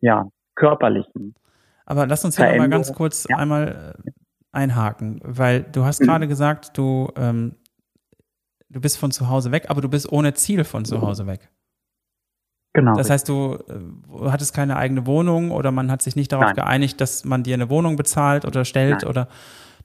ja, 0.00 0.28
körperlichen. 0.54 1.34
Aber 1.86 2.06
lass 2.06 2.24
uns 2.24 2.36
hier 2.36 2.54
mal 2.56 2.68
ganz 2.68 2.92
kurz 2.92 3.26
ja. 3.28 3.38
einmal 3.38 3.94
äh, 4.04 4.10
einhaken, 4.52 5.20
weil 5.24 5.62
du 5.62 5.84
hast 5.84 6.02
mhm. 6.02 6.06
gerade 6.06 6.28
gesagt, 6.28 6.76
du, 6.76 7.08
ähm, 7.16 7.56
du 8.68 8.80
bist 8.80 8.98
von 8.98 9.10
zu 9.10 9.30
Hause 9.30 9.52
weg, 9.52 9.66
aber 9.68 9.80
du 9.80 9.88
bist 9.88 10.12
ohne 10.12 10.34
Ziel 10.34 10.64
von 10.64 10.84
zu 10.84 11.00
Hause 11.00 11.26
weg. 11.26 11.50
Genau. 12.74 12.94
Das 12.94 13.08
heißt, 13.08 13.26
du 13.26 13.58
äh, 13.68 14.30
hattest 14.30 14.54
keine 14.54 14.76
eigene 14.76 15.06
Wohnung 15.06 15.50
oder 15.50 15.72
man 15.72 15.90
hat 15.90 16.02
sich 16.02 16.14
nicht 16.14 16.30
darauf 16.32 16.46
Nein. 16.46 16.56
geeinigt, 16.56 17.00
dass 17.00 17.24
man 17.24 17.42
dir 17.42 17.54
eine 17.54 17.70
Wohnung 17.70 17.96
bezahlt 17.96 18.44
oder 18.44 18.66
stellt 18.66 19.02
Nein. 19.02 19.10
oder 19.10 19.28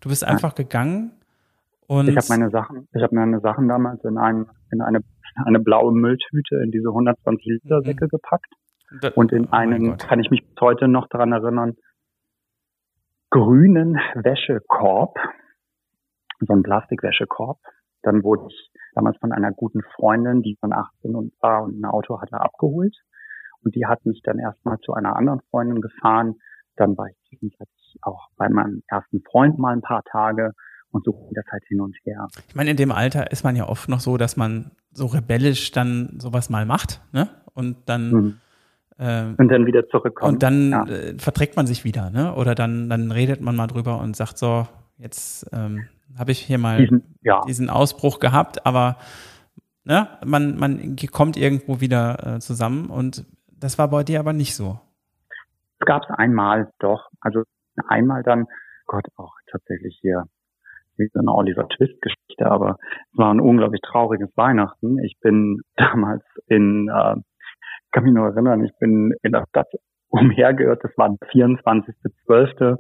du 0.02 0.10
bist 0.10 0.26
einfach 0.26 0.52
Nein. 0.52 0.66
gegangen 0.66 1.12
und 1.88 2.10
ich 2.10 2.16
habe 2.16 2.26
meine 2.30 2.50
Sachen, 2.50 2.88
ich 2.94 3.02
habe 3.02 3.16
meine 3.16 3.40
Sachen 3.40 3.68
damals 3.68 4.04
in, 4.04 4.18
ein, 4.18 4.46
in 4.72 4.82
eine, 4.82 5.00
eine 5.46 5.60
blaue 5.60 5.94
Mülltüte 5.94 6.58
in 6.64 6.72
diese 6.72 6.90
120 6.90 7.46
Liter. 7.46 7.82
Säcke 7.82 8.06
mhm. 8.06 8.10
gepackt 8.10 8.54
das, 9.02 9.14
und 9.14 9.32
in 9.32 9.46
oh 9.46 9.52
einen, 9.52 9.98
kann 9.98 10.20
ich 10.20 10.30
mich 10.30 10.46
bis 10.48 10.62
heute 10.62 10.88
noch 10.88 11.08
daran 11.08 11.32
erinnern, 11.32 11.76
grünen 13.30 13.96
Wäschekorb, 14.16 15.18
so 16.40 16.54
ein 16.54 16.64
Plastikwäschekorb. 16.64 17.60
Dann 18.04 18.24
wurde 18.24 18.46
ich 18.48 18.72
damals 18.94 19.18
von 19.18 19.32
einer 19.32 19.52
guten 19.52 19.82
Freundin, 19.96 20.42
die 20.42 20.56
von 20.60 20.72
18 20.72 21.16
und 21.16 21.34
war 21.42 21.64
und 21.64 21.80
ein 21.80 21.86
Auto 21.86 22.22
hatte, 22.22 22.40
abgeholt. 22.40 22.96
Und 23.64 23.76
die 23.76 23.86
hat 23.86 24.06
mich 24.06 24.22
dann 24.24 24.40
erstmal 24.40 24.78
zu 24.80 24.94
einer 24.94 25.16
anderen 25.16 25.42
Freundin 25.50 25.82
gefahren. 25.82 26.36
Dann 26.76 26.98
war 26.98 27.08
ich 27.08 27.18
zwischenzeitlich 27.28 27.98
auch 28.02 28.30
bei 28.38 28.48
meinem 28.50 28.84
ersten 28.88 29.22
Freund 29.24 29.58
mal 29.58 29.74
ein 29.74 29.82
paar 29.82 30.04
Tage 30.04 30.54
und 30.92 31.06
so 31.06 31.14
ging 31.14 31.34
das 31.34 31.46
halt 31.52 31.64
hin 31.68 31.82
und 31.82 31.96
her. 32.04 32.28
Ich 32.48 32.56
meine, 32.56 32.72
in 32.72 32.78
dem 32.78 32.92
Alter 32.92 33.32
ist 33.32 33.44
man 33.44 33.56
ja 33.56 33.68
oft 33.68 33.90
noch 33.90 34.00
so, 34.00 34.18
dass 34.18 34.38
man 34.38 34.72
so 34.92 35.06
rebellisch 35.06 35.72
dann 35.72 36.20
sowas 36.20 36.50
mal 36.50 36.66
macht, 36.66 37.02
ne? 37.12 37.30
Und 37.54 37.78
dann 37.86 38.12
mhm. 38.12 38.38
äh, 38.98 39.34
und 39.38 39.50
dann 39.50 39.66
wieder 39.66 39.88
zurückkommt. 39.88 40.34
Und 40.34 40.44
dann 40.44 40.72
ja. 40.72 40.86
äh, 40.86 41.18
verträgt 41.18 41.56
man 41.56 41.68
sich 41.68 41.84
wieder, 41.84 42.10
ne? 42.10 42.34
Oder 42.36 42.56
dann, 42.56 42.90
dann 42.90 43.12
redet 43.12 43.42
man 43.42 43.56
mal 43.56 43.68
drüber 43.68 44.00
und 44.00 44.16
sagt 44.16 44.38
so, 44.38 44.68
jetzt 44.98 45.48
ähm, 45.54 45.88
habe 46.18 46.32
ich 46.32 46.40
hier 46.40 46.58
mal 46.58 46.78
diesen, 46.78 47.16
ja. 47.22 47.42
diesen 47.48 47.70
Ausbruch 47.70 48.20
gehabt, 48.20 48.66
aber 48.66 48.98
ne, 49.84 50.08
man, 50.26 50.58
man 50.58 50.96
kommt 51.12 51.38
irgendwo 51.38 51.80
wieder 51.82 52.36
äh, 52.36 52.40
zusammen 52.40 52.90
und 52.90 53.26
das 53.48 53.78
war 53.78 53.90
bei 53.90 54.04
dir 54.04 54.20
aber 54.20 54.34
nicht 54.34 54.56
so. 54.56 54.80
Es 55.80 55.86
gab 55.86 56.04
es 56.04 56.10
einmal 56.10 56.72
doch, 56.80 57.10
also 57.22 57.44
einmal 57.88 58.24
dann, 58.24 58.48
Gott, 58.86 59.06
auch 59.16 59.34
tatsächlich 59.52 59.98
hier 60.02 60.26
wie 60.98 61.10
so 61.14 61.20
eine 61.20 61.34
Oliver 61.34 61.68
Twist-Geschichte, 61.68 62.46
aber 62.46 62.78
es 63.12 63.18
war 63.18 63.34
ein 63.34 63.40
unglaublich 63.40 63.82
trauriges 63.82 64.30
Weihnachten. 64.36 65.00
Ich 65.04 65.18
bin 65.22 65.62
damals 65.78 66.24
in, 66.48 66.90
äh, 66.90 67.16
kann 67.92 68.04
mich 68.04 68.14
nur 68.14 68.28
erinnern, 68.28 68.64
ich 68.64 68.74
bin 68.80 69.14
in 69.24 69.32
der 69.32 69.46
Stadt 69.50 69.68
umhergehört, 70.10 70.84
das 70.84 70.92
war 70.98 71.10
der 71.10 71.30
24.12. 71.30 72.78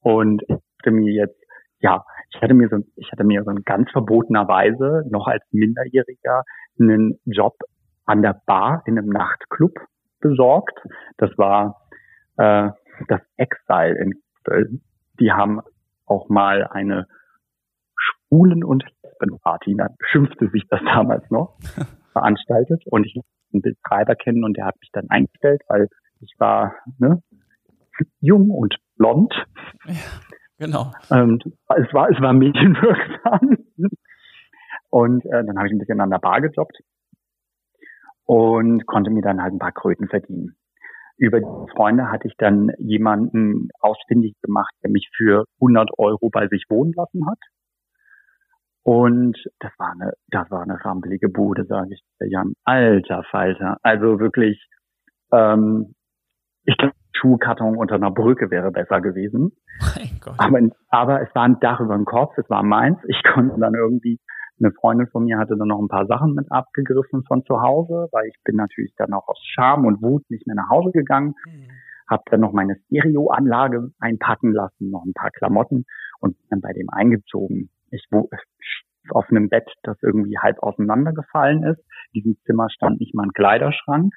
und 0.00 0.42
ich 0.42 0.56
hatte 0.80 0.90
mir 0.90 1.12
jetzt, 1.12 1.42
ja, 1.80 2.04
ich 2.34 2.42
hatte 2.42 2.54
mir 2.54 2.68
so, 2.68 2.78
ich 2.96 3.10
hatte 3.12 3.24
mir 3.24 3.42
so 3.44 3.50
in 3.50 3.62
ganz 3.62 3.90
verbotener 3.90 4.46
Weise 4.48 5.04
noch 5.10 5.26
als 5.26 5.42
Minderjähriger 5.52 6.42
einen 6.78 7.18
Job 7.24 7.54
an 8.04 8.22
der 8.22 8.40
Bar 8.46 8.82
in 8.86 8.98
einem 8.98 9.08
Nachtclub 9.08 9.72
besorgt. 10.20 10.78
Das 11.16 11.30
war 11.38 11.82
äh, 12.36 12.70
das 13.08 13.20
Exile 13.36 13.98
in 13.98 14.14
Köln. 14.44 14.82
Die 15.18 15.32
haben 15.32 15.60
auch 16.06 16.28
mal 16.28 16.66
eine 16.66 17.06
Schwulen- 18.28 18.64
und 18.64 18.84
Lesbenparty, 19.02 19.76
schimpfte 20.10 20.48
sich 20.50 20.64
das 20.68 20.80
damals 20.84 21.28
noch, 21.30 21.58
veranstaltet. 22.12 22.82
Und 22.86 23.06
ich 23.06 23.18
einen 23.52 23.62
Betreiber 23.62 24.14
kennen 24.14 24.44
und 24.44 24.56
der 24.56 24.66
hat 24.66 24.76
mich 24.80 24.90
dann 24.92 25.08
eingestellt, 25.08 25.62
weil 25.68 25.88
ich 26.20 26.34
war 26.38 26.74
ne, 26.98 27.22
jung 28.20 28.50
und 28.50 28.76
blond. 28.96 29.32
Ja, 29.86 29.94
genau. 30.58 30.92
Und 31.10 31.44
es 31.44 31.92
war, 31.92 32.10
es 32.10 32.20
war 32.20 32.32
medienwirksam. 32.32 33.58
Und 34.90 35.24
äh, 35.26 35.44
dann 35.44 35.56
habe 35.56 35.66
ich 35.68 35.72
ein 35.72 35.78
bisschen 35.78 36.00
an 36.00 36.10
der 36.10 36.18
Bar 36.18 36.40
gejobbt 36.40 36.78
und 38.24 38.86
konnte 38.86 39.10
mir 39.10 39.22
dann 39.22 39.42
halt 39.42 39.52
ein 39.52 39.58
paar 39.58 39.72
Kröten 39.72 40.08
verdienen. 40.08 40.56
Über 41.18 41.40
die 41.40 41.72
Freunde 41.74 42.10
hatte 42.10 42.28
ich 42.28 42.34
dann 42.36 42.70
jemanden 42.78 43.68
ausfindig 43.80 44.34
gemacht, 44.42 44.72
der 44.82 44.90
mich 44.90 45.08
für 45.16 45.44
100 45.60 45.90
Euro 45.98 46.28
bei 46.30 46.46
sich 46.48 46.64
wohnen 46.68 46.92
lassen 46.94 47.26
hat. 47.26 47.38
Und 48.86 49.36
das 49.58 49.72
war 49.78 49.90
eine, 49.90 50.12
das 50.28 50.48
war 50.48 50.62
eine 50.62 50.78
rampelige 50.84 51.28
Bude, 51.28 51.64
sage 51.64 51.94
ich 51.94 52.00
dir, 52.20 52.28
Jan. 52.28 52.52
Alter 52.62 53.24
Falter. 53.32 53.78
Also 53.82 54.20
wirklich, 54.20 54.64
ähm, 55.32 55.96
ich 56.62 56.76
glaube, 56.76 56.94
Schuhkarton 57.12 57.76
unter 57.76 57.96
einer 57.96 58.12
Brücke 58.12 58.48
wäre 58.52 58.70
besser 58.70 59.00
gewesen. 59.00 59.50
Mein 59.80 60.20
Gott. 60.20 60.36
Aber, 60.38 60.60
aber 60.90 61.20
es 61.20 61.34
war 61.34 61.42
ein 61.42 61.58
Dach 61.58 61.80
über 61.80 61.96
dem 61.96 62.04
Kopf, 62.04 62.38
es 62.38 62.48
war 62.48 62.62
meins. 62.62 62.98
Ich 63.08 63.20
konnte 63.34 63.58
dann 63.58 63.74
irgendwie, 63.74 64.20
eine 64.60 64.70
Freundin 64.70 65.08
von 65.08 65.24
mir 65.24 65.38
hatte 65.38 65.56
dann 65.56 65.66
noch 65.66 65.80
ein 65.80 65.88
paar 65.88 66.06
Sachen 66.06 66.34
mit 66.34 66.46
abgegriffen 66.52 67.24
von 67.24 67.44
zu 67.44 67.60
Hause, 67.60 68.06
weil 68.12 68.28
ich 68.28 68.36
bin 68.44 68.54
natürlich 68.54 68.94
dann 68.96 69.12
auch 69.14 69.26
aus 69.26 69.42
Scham 69.42 69.84
und 69.84 70.00
Wut 70.00 70.22
nicht 70.30 70.46
mehr 70.46 70.54
nach 70.54 70.70
Hause 70.70 70.92
gegangen. 70.92 71.34
Mhm. 71.44 71.70
Hab 72.08 72.24
dann 72.26 72.40
noch 72.40 72.52
meine 72.52 72.76
Stereoanlage 72.86 73.90
einpacken 73.98 74.52
lassen, 74.52 74.90
noch 74.90 75.04
ein 75.04 75.12
paar 75.12 75.32
Klamotten 75.32 75.86
und 76.20 76.36
dann 76.50 76.60
bei 76.60 76.72
dem 76.72 76.88
eingezogen. 76.88 77.68
Ich 77.90 78.06
auf 79.10 79.26
einem 79.30 79.48
Bett, 79.48 79.68
das 79.82 79.96
irgendwie 80.02 80.38
halb 80.38 80.58
auseinandergefallen 80.62 81.62
ist. 81.64 81.80
In 82.12 82.22
diesem 82.22 82.36
Zimmer 82.44 82.68
stand 82.70 83.00
nicht 83.00 83.14
mal 83.14 83.24
ein 83.24 83.32
Kleiderschrank, 83.32 84.12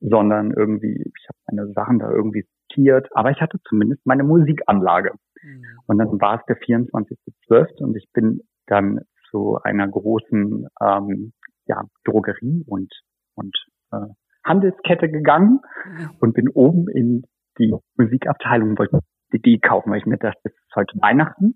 sondern 0.00 0.52
irgendwie, 0.52 1.00
ich 1.00 1.28
habe 1.28 1.38
meine 1.50 1.72
Sachen 1.72 1.98
da 1.98 2.10
irgendwie 2.10 2.44
sortiert, 2.68 3.08
aber 3.12 3.30
ich 3.30 3.40
hatte 3.40 3.58
zumindest 3.68 4.04
meine 4.06 4.24
Musikanlage. 4.24 5.12
Mhm. 5.42 5.64
Und 5.86 5.98
dann 5.98 6.20
war 6.20 6.40
es 6.40 6.46
der 6.46 6.58
24.12. 6.58 7.82
und 7.82 7.96
ich 7.96 8.08
bin 8.12 8.40
dann 8.66 9.00
zu 9.30 9.58
einer 9.62 9.88
großen 9.88 10.66
ähm, 10.80 11.32
ja, 11.66 11.82
Drogerie 12.04 12.64
und, 12.66 12.92
und 13.34 13.56
äh, 13.92 14.06
Handelskette 14.44 15.08
gegangen 15.08 15.60
mhm. 15.86 16.10
und 16.20 16.34
bin 16.34 16.48
oben 16.48 16.88
in 16.88 17.24
die 17.58 17.74
Musikabteilung, 17.96 18.78
wollte 18.78 19.00
die 19.32 19.58
kaufen, 19.60 19.90
weil 19.90 19.98
ich 19.98 20.06
mir 20.06 20.18
dachte, 20.18 20.40
es 20.44 20.52
ist 20.52 20.76
heute 20.76 20.98
Weihnachten 21.00 21.54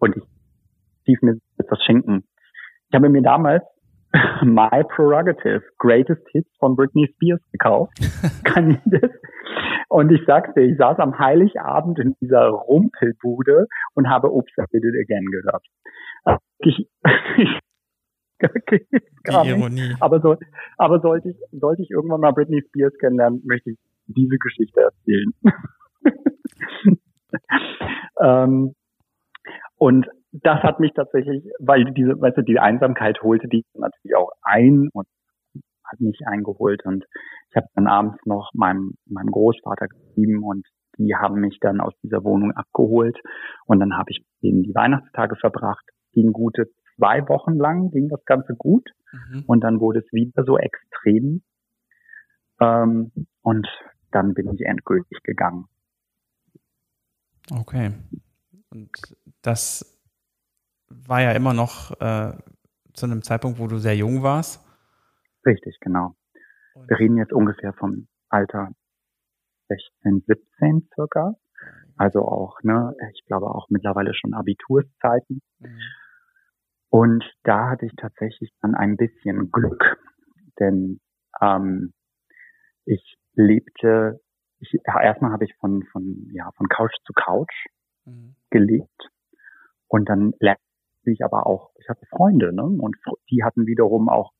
und 0.00 0.16
ich 0.16 0.24
tief 1.04 1.22
mir 1.22 1.38
etwas 1.58 1.82
schenken. 1.84 2.24
Ich 2.88 2.94
habe 2.94 3.08
mir 3.08 3.22
damals 3.22 3.62
My 4.42 4.82
Prerogative, 4.88 5.62
Greatest 5.78 6.26
Hits 6.32 6.50
von 6.58 6.74
Britney 6.74 7.08
Spears 7.14 7.40
gekauft. 7.52 7.92
Kann 8.44 8.70
ich 8.72 8.80
das? 8.86 9.10
Und 9.88 10.10
ich 10.12 10.24
sagte, 10.26 10.60
ich 10.60 10.76
saß 10.78 10.98
am 10.98 11.18
Heiligabend 11.18 11.98
in 11.98 12.14
dieser 12.20 12.48
Rumpelbude 12.48 13.66
und 13.94 14.08
habe 14.08 14.32
Oops, 14.32 14.50
I 14.58 14.64
Did 14.72 14.84
It 14.84 14.94
Again 15.02 15.26
gehört. 15.30 15.64
Also 16.24 16.40
ich, 16.60 16.88
Die 18.42 19.48
Ironie. 19.48 19.94
Aber, 20.00 20.20
so, 20.20 20.36
aber 20.78 21.00
sollte 21.00 21.30
ich, 21.30 21.36
sollte 21.52 21.82
ich 21.82 21.90
irgendwann 21.90 22.20
mal 22.20 22.32
Britney 22.32 22.62
Spears 22.68 22.96
kennenlernen, 22.98 23.42
möchte 23.44 23.70
ich 23.70 23.78
diese 24.06 24.38
Geschichte 24.38 24.80
erzählen. 24.80 25.32
ähm, 28.22 28.74
und 29.80 30.06
das 30.30 30.62
hat 30.62 30.78
mich 30.78 30.92
tatsächlich, 30.92 31.42
weil 31.58 31.86
diese, 31.94 32.20
weißt 32.20 32.36
du, 32.36 32.42
die 32.42 32.58
Einsamkeit 32.58 33.22
holte 33.22 33.48
die 33.48 33.64
natürlich 33.72 34.14
auch 34.14 34.30
ein 34.42 34.90
und 34.92 35.06
hat 35.84 36.00
mich 36.00 36.20
eingeholt 36.26 36.84
und 36.84 37.06
ich 37.48 37.56
habe 37.56 37.66
dann 37.74 37.86
abends 37.86 38.18
noch 38.26 38.50
meinem, 38.52 38.92
meinem 39.06 39.30
Großvater 39.30 39.88
geschrieben 39.88 40.44
und 40.44 40.66
die 40.98 41.16
haben 41.16 41.40
mich 41.40 41.58
dann 41.62 41.80
aus 41.80 41.94
dieser 42.02 42.22
Wohnung 42.24 42.52
abgeholt 42.52 43.18
und 43.64 43.80
dann 43.80 43.96
habe 43.96 44.10
ich 44.10 44.22
denen 44.42 44.64
die 44.64 44.74
Weihnachtstage 44.74 45.34
verbracht. 45.36 45.84
Ging 46.12 46.32
gute 46.32 46.68
zwei 46.96 47.26
Wochen 47.28 47.54
lang, 47.54 47.90
ging 47.90 48.10
das 48.10 48.22
Ganze 48.26 48.54
gut 48.54 48.86
mhm. 49.12 49.44
und 49.46 49.64
dann 49.64 49.80
wurde 49.80 50.00
es 50.00 50.12
wieder 50.12 50.44
so 50.44 50.58
extrem 50.58 51.42
ähm, 52.60 53.12
und 53.40 53.66
dann 54.10 54.34
bin 54.34 54.52
ich 54.52 54.60
endgültig 54.60 55.22
gegangen. 55.22 55.64
Okay. 57.50 57.92
Und 58.70 58.90
das 59.42 59.98
war 60.88 61.22
ja 61.22 61.32
immer 61.32 61.54
noch 61.54 61.92
äh, 62.00 62.32
zu 62.94 63.06
einem 63.06 63.22
Zeitpunkt, 63.22 63.58
wo 63.58 63.66
du 63.66 63.78
sehr 63.78 63.96
jung 63.96 64.22
warst. 64.22 64.64
Richtig, 65.46 65.78
genau. 65.80 66.14
Und 66.74 66.88
Wir 66.90 66.98
reden 66.98 67.16
jetzt 67.16 67.32
ungefähr 67.32 67.72
vom 67.72 68.08
Alter 68.28 68.72
16, 69.68 70.24
17 70.26 70.88
circa. 70.94 71.34
Also 71.96 72.20
auch, 72.22 72.62
ne, 72.62 72.94
ich 73.12 73.24
glaube 73.26 73.46
auch 73.46 73.68
mittlerweile 73.70 74.14
schon 74.14 74.34
Abiturszeiten. 74.34 75.40
Mhm. 75.58 75.80
Und 76.88 77.24
da 77.44 77.70
hatte 77.70 77.86
ich 77.86 77.92
tatsächlich 77.96 78.50
dann 78.60 78.74
ein 78.74 78.96
bisschen 78.96 79.50
Glück, 79.52 79.96
denn 80.58 80.98
ähm, 81.40 81.92
ich 82.84 83.16
lebte, 83.34 84.20
ich, 84.58 84.72
ja, 84.84 85.00
erstmal 85.00 85.30
habe 85.30 85.44
ich 85.44 85.54
von, 85.60 85.84
von, 85.92 86.28
ja, 86.32 86.50
von 86.56 86.68
Couch 86.68 86.94
zu 87.04 87.12
Couch 87.12 87.66
mhm. 88.06 88.34
gelebt 88.50 89.10
und 89.90 90.08
dann 90.08 90.32
lernte 90.38 90.62
ich 91.04 91.24
aber 91.24 91.46
auch, 91.46 91.70
ich 91.80 91.88
hatte 91.88 92.06
Freunde, 92.06 92.52
ne? 92.54 92.62
Und 92.62 92.96
die 93.28 93.42
hatten 93.42 93.66
wiederum 93.66 94.08
auch 94.08 94.32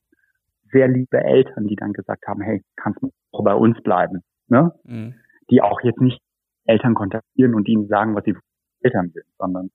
sehr 0.71 0.87
liebe 0.87 1.19
Eltern, 1.19 1.67
die 1.67 1.75
dann 1.75 1.91
gesagt 1.91 2.25
haben, 2.25 2.41
hey, 2.41 2.63
kannst 2.77 3.01
du 3.01 3.11
bei 3.43 3.53
uns 3.53 3.81
bleiben, 3.83 4.21
ne? 4.47 4.73
Mhm. 4.83 5.15
Die 5.49 5.61
auch 5.61 5.81
jetzt 5.81 5.99
nicht 5.99 6.21
Eltern 6.65 6.93
kontaktieren 6.93 7.53
und 7.53 7.67
ihnen 7.67 7.87
sagen, 7.87 8.15
was 8.15 8.23
sie 8.23 8.35
Eltern 8.79 9.11
sind, 9.13 9.25
sondern 9.37 9.71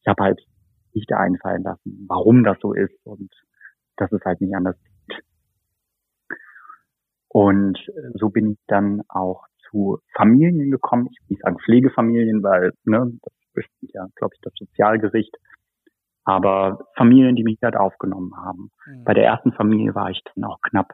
ich 0.00 0.06
habe 0.06 0.22
halt 0.22 0.40
nicht 0.92 1.12
einfallen 1.12 1.64
lassen, 1.64 2.06
warum 2.08 2.44
das 2.44 2.58
so 2.60 2.72
ist 2.72 2.94
und 3.04 3.32
das 3.96 4.12
ist 4.12 4.24
halt 4.24 4.40
nicht 4.40 4.54
anders. 4.54 4.76
Und 7.26 7.78
so 8.14 8.28
bin 8.28 8.52
ich 8.52 8.58
dann 8.68 9.02
auch 9.08 9.44
zu 9.70 9.98
Familien 10.14 10.70
gekommen. 10.70 11.08
Ich 11.10 11.18
will 11.28 11.38
an 11.42 11.58
Pflegefamilien, 11.58 12.42
weil 12.42 12.72
ne, 12.84 13.12
das 13.22 13.32
bestimmt 13.52 13.92
ja, 13.92 14.06
glaube 14.16 14.34
ich, 14.34 14.40
das 14.42 14.52
Sozialgericht. 14.54 15.36
Aber 16.24 16.86
Familien, 16.96 17.34
die 17.34 17.44
mich 17.44 17.58
halt 17.62 17.76
aufgenommen 17.76 18.32
haben. 18.36 18.70
Mhm. 18.86 19.04
Bei 19.04 19.14
der 19.14 19.24
ersten 19.24 19.52
Familie 19.52 19.94
war 19.94 20.10
ich 20.10 20.22
dann 20.34 20.44
auch 20.44 20.60
knapp 20.62 20.92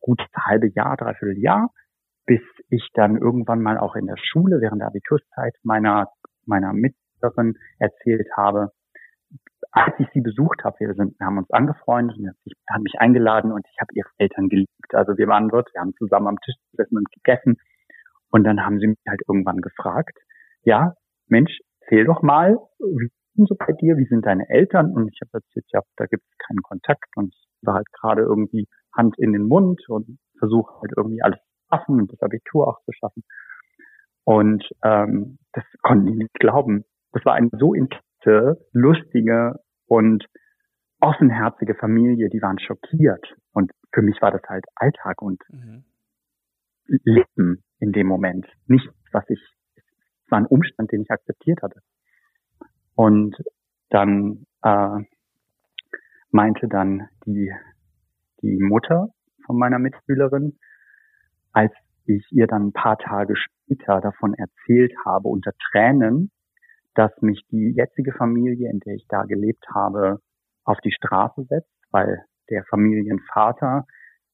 gut 0.00 0.22
halbe 0.36 0.68
Jahr, 0.74 0.96
dreiviertel 0.96 1.38
Jahr, 1.38 1.70
bis 2.26 2.42
ich 2.68 2.88
dann 2.94 3.16
irgendwann 3.16 3.62
mal 3.62 3.78
auch 3.78 3.96
in 3.96 4.06
der 4.06 4.16
Schule 4.16 4.60
während 4.60 4.80
der 4.80 4.88
Abiturszeit 4.88 5.54
meiner 5.62 6.08
meiner 6.46 6.72
Mitschülerin 6.72 7.56
erzählt 7.78 8.28
habe, 8.36 8.72
als 9.72 9.94
ich 9.98 10.08
sie 10.12 10.20
besucht 10.20 10.64
habe, 10.64 10.80
wir 10.80 10.94
sind, 10.94 11.18
wir 11.18 11.26
haben 11.26 11.38
uns 11.38 11.50
angefreundet 11.50 12.18
und 12.18 12.34
sie 12.44 12.52
hat 12.68 12.82
mich 12.82 12.98
eingeladen 12.98 13.52
und 13.52 13.64
ich 13.70 13.80
habe 13.80 13.92
ihre 13.94 14.08
Eltern 14.18 14.48
geliebt. 14.48 14.94
Also 14.94 15.16
wir 15.16 15.28
waren 15.28 15.48
dort, 15.48 15.72
wir 15.72 15.80
haben 15.80 15.94
zusammen 15.96 16.26
am 16.26 16.40
Tisch 16.40 16.56
gesessen 16.72 16.98
und 16.98 17.10
gegessen. 17.12 17.56
Und 18.30 18.44
dann 18.44 18.64
haben 18.64 18.78
sie 18.80 18.88
mich 18.88 18.98
halt 19.08 19.20
irgendwann 19.28 19.60
gefragt, 19.60 20.18
ja, 20.62 20.94
Mensch, 21.26 21.58
erzähl 21.90 22.04
doch 22.04 22.22
mal, 22.22 22.56
wie 22.78 23.10
sind 23.34 23.48
so 23.48 23.56
bei 23.58 23.72
dir, 23.72 23.96
wie 23.96 24.06
sind 24.06 24.26
deine 24.26 24.48
Eltern? 24.48 24.92
Und 24.92 25.08
ich 25.12 25.20
habe 25.20 25.42
erzählt, 25.44 25.66
ja, 25.72 25.80
da 25.96 26.06
gibt 26.06 26.22
es 26.22 26.38
keinen 26.46 26.62
Kontakt 26.62 27.16
und 27.16 27.34
ich 27.34 27.66
war 27.66 27.74
halt 27.74 27.90
gerade 27.92 28.22
irgendwie 28.22 28.66
Hand 28.92 29.18
in 29.18 29.32
den 29.32 29.46
Mund 29.46 29.82
und 29.88 30.18
versuche 30.38 30.72
halt 30.80 30.92
irgendwie 30.96 31.22
alles 31.22 31.38
zu 31.38 31.68
schaffen 31.68 32.00
und 32.00 32.12
das 32.12 32.20
Abitur 32.22 32.68
auch 32.68 32.80
zu 32.84 32.92
schaffen. 32.92 33.22
Und 34.24 34.68
ähm, 34.84 35.38
das 35.52 35.64
konnten 35.82 36.06
die 36.06 36.16
nicht 36.16 36.34
glauben. 36.34 36.84
Das 37.12 37.24
war 37.24 37.34
eine 37.34 37.50
so 37.58 37.74
intakte, 37.74 38.58
lustige 38.72 39.60
und 39.86 40.26
offenherzige 41.00 41.74
Familie, 41.74 42.28
die 42.28 42.42
waren 42.42 42.58
schockiert. 42.58 43.34
Und 43.52 43.72
für 43.92 44.02
mich 44.02 44.20
war 44.20 44.30
das 44.30 44.42
halt 44.48 44.64
Alltag 44.76 45.22
und 45.22 45.42
mhm. 45.48 45.84
Leben 46.86 47.62
in 47.78 47.92
dem 47.92 48.06
Moment. 48.06 48.46
Nichts, 48.66 48.92
was 49.12 49.28
ich, 49.28 49.40
war 50.30 50.38
ein 50.38 50.46
Umstand, 50.46 50.92
den 50.92 51.02
ich 51.02 51.10
akzeptiert 51.10 51.62
hatte. 51.62 51.80
Und 52.94 53.36
dann 53.90 54.46
äh, 54.62 54.98
meinte 56.30 56.68
dann 56.68 57.08
die, 57.26 57.52
die 58.42 58.58
Mutter 58.58 59.08
von 59.46 59.58
meiner 59.58 59.78
Mitschülerin, 59.78 60.58
als 61.52 61.72
ich 62.06 62.26
ihr 62.30 62.46
dann 62.46 62.68
ein 62.68 62.72
paar 62.72 62.98
Tage 62.98 63.34
später 63.36 64.00
davon 64.00 64.34
erzählt 64.34 64.92
habe, 65.04 65.28
unter 65.28 65.52
Tränen, 65.70 66.30
dass 66.94 67.10
mich 67.20 67.44
die 67.50 67.72
jetzige 67.76 68.12
Familie, 68.12 68.70
in 68.70 68.80
der 68.80 68.94
ich 68.94 69.06
da 69.08 69.24
gelebt 69.24 69.64
habe, 69.74 70.20
auf 70.64 70.78
die 70.80 70.92
Straße 70.92 71.44
setzt, 71.44 71.70
weil 71.90 72.24
der 72.50 72.64
Familienvater 72.64 73.86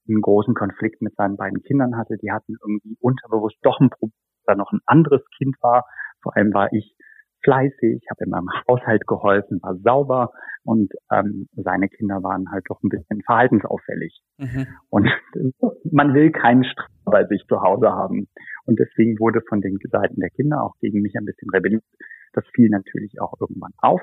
einen 0.08 0.20
großen 0.20 0.54
Konflikt 0.54 1.02
mit 1.02 1.14
seinen 1.16 1.36
beiden 1.36 1.62
Kindern 1.62 1.96
hatte. 1.96 2.16
Die 2.16 2.30
hatten 2.30 2.56
irgendwie 2.60 2.96
unterbewusst 3.00 3.58
doch 3.62 3.80
ein 3.80 3.90
Problem, 3.90 4.25
da 4.46 4.54
noch 4.54 4.72
ein 4.72 4.80
anderes 4.86 5.22
Kind 5.36 5.56
war. 5.60 5.84
Vor 6.22 6.36
allem 6.36 6.52
war 6.54 6.72
ich 6.72 6.96
fleißig, 7.44 8.04
habe 8.10 8.24
in 8.24 8.30
meinem 8.30 8.48
Haushalt 8.68 9.06
geholfen, 9.06 9.60
war 9.62 9.76
sauber 9.76 10.32
und 10.64 10.92
ähm, 11.12 11.48
seine 11.54 11.88
Kinder 11.88 12.22
waren 12.22 12.50
halt 12.50 12.64
doch 12.68 12.82
ein 12.82 12.88
bisschen 12.88 13.22
verhaltensauffällig. 13.22 14.20
Mhm. 14.38 14.66
Und 14.90 15.08
man 15.92 16.12
will 16.12 16.32
keinen 16.32 16.64
Stress 16.64 16.90
bei 17.04 17.24
sich 17.26 17.44
zu 17.48 17.60
Hause 17.62 17.90
haben. 17.90 18.26
Und 18.64 18.80
deswegen 18.80 19.18
wurde 19.20 19.40
von 19.48 19.60
den 19.60 19.78
Seiten 19.90 20.20
der 20.20 20.30
Kinder 20.30 20.62
auch 20.62 20.74
gegen 20.80 21.02
mich 21.02 21.14
ein 21.16 21.24
bisschen 21.24 21.50
rebelliert. 21.50 21.84
Das 22.32 22.44
fiel 22.52 22.68
natürlich 22.68 23.20
auch 23.20 23.34
irgendwann 23.40 23.72
auf. 23.78 24.00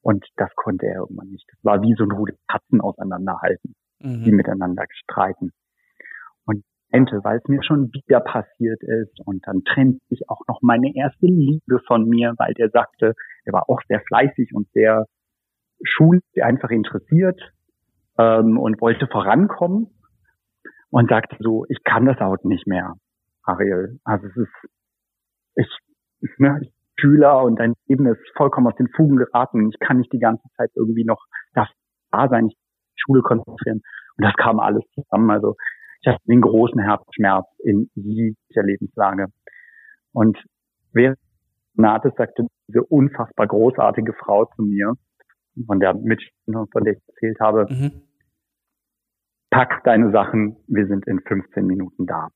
Und 0.00 0.24
das 0.36 0.50
konnte 0.54 0.86
er 0.86 1.00
irgendwann 1.00 1.30
nicht. 1.30 1.46
Das 1.50 1.58
war 1.64 1.82
wie 1.82 1.94
so 1.98 2.04
ein 2.04 2.12
Rudel 2.12 2.36
Katzen 2.46 2.80
auseinanderhalten, 2.80 3.74
mhm. 3.98 4.22
die 4.22 4.30
miteinander 4.30 4.84
streiten. 4.90 5.50
Und 6.44 6.62
Ente, 6.90 7.20
weil 7.24 7.38
es 7.38 7.48
mir 7.48 7.62
schon 7.62 7.92
wieder 7.92 8.20
passiert 8.20 8.82
ist. 8.82 9.20
Und 9.24 9.46
dann 9.46 9.62
trennt 9.64 10.00
sich 10.08 10.28
auch 10.28 10.40
noch 10.48 10.60
meine 10.62 10.94
erste 10.94 11.26
Liebe 11.26 11.80
von 11.86 12.08
mir, 12.08 12.34
weil 12.38 12.54
der 12.54 12.70
sagte, 12.70 13.14
er 13.44 13.52
war 13.52 13.68
auch 13.68 13.80
sehr 13.88 14.00
fleißig 14.06 14.52
und 14.54 14.68
sehr 14.72 15.06
schulisch, 15.82 16.22
einfach 16.40 16.70
interessiert 16.70 17.40
ähm, 18.18 18.58
und 18.58 18.80
wollte 18.80 19.06
vorankommen 19.08 19.88
und 20.90 21.10
sagte 21.10 21.36
so, 21.40 21.66
ich 21.68 21.82
kann 21.84 22.06
das 22.06 22.18
auch 22.20 22.36
nicht 22.44 22.66
mehr, 22.66 22.94
Ariel. 23.42 23.98
Also 24.04 24.26
es 24.28 24.36
ist, 24.36 25.68
ich, 26.20 26.30
ne, 26.38 26.60
ich 26.62 26.72
Schüler 26.98 27.42
und 27.42 27.56
dein 27.58 27.74
Leben 27.88 28.06
ist 28.06 28.20
vollkommen 28.36 28.66
aus 28.68 28.76
den 28.76 28.88
Fugen 28.88 29.16
geraten. 29.16 29.68
Ich 29.68 29.78
kann 29.78 29.98
nicht 29.98 30.12
die 30.12 30.18
ganze 30.18 30.48
Zeit 30.56 30.70
irgendwie 30.74 31.04
noch 31.04 31.22
da 31.52 31.68
sein, 32.28 32.46
ich 32.46 32.54
die 32.54 33.02
Schule 33.04 33.22
konzentrieren. 33.22 33.82
Und 34.16 34.24
das 34.24 34.34
kam 34.36 34.60
alles 34.60 34.82
zusammen. 34.94 35.30
Also 35.30 35.56
ich 36.00 36.08
hatte 36.08 36.22
den 36.26 36.40
großen 36.40 36.80
Herzschmerz 36.80 37.46
in 37.64 37.90
dieser 37.94 38.62
Lebenslage. 38.62 39.26
Und 40.12 40.38
während 40.92 41.18
Nates 41.74 42.12
sagte 42.16 42.46
diese 42.68 42.82
unfassbar 42.82 43.46
großartige 43.46 44.12
Frau 44.14 44.46
zu 44.56 44.62
mir, 44.62 44.94
von 45.66 45.80
der 45.80 45.94
mit, 45.94 46.22
von 46.46 46.84
der 46.84 46.94
ich 46.94 47.02
erzählt 47.08 47.40
habe, 47.40 47.66
mhm. 47.68 48.02
pack 49.50 49.82
deine 49.84 50.10
Sachen, 50.10 50.56
wir 50.66 50.86
sind 50.86 51.06
in 51.06 51.20
15 51.20 51.66
Minuten 51.66 52.06
da. 52.06 52.24
Und 52.24 52.32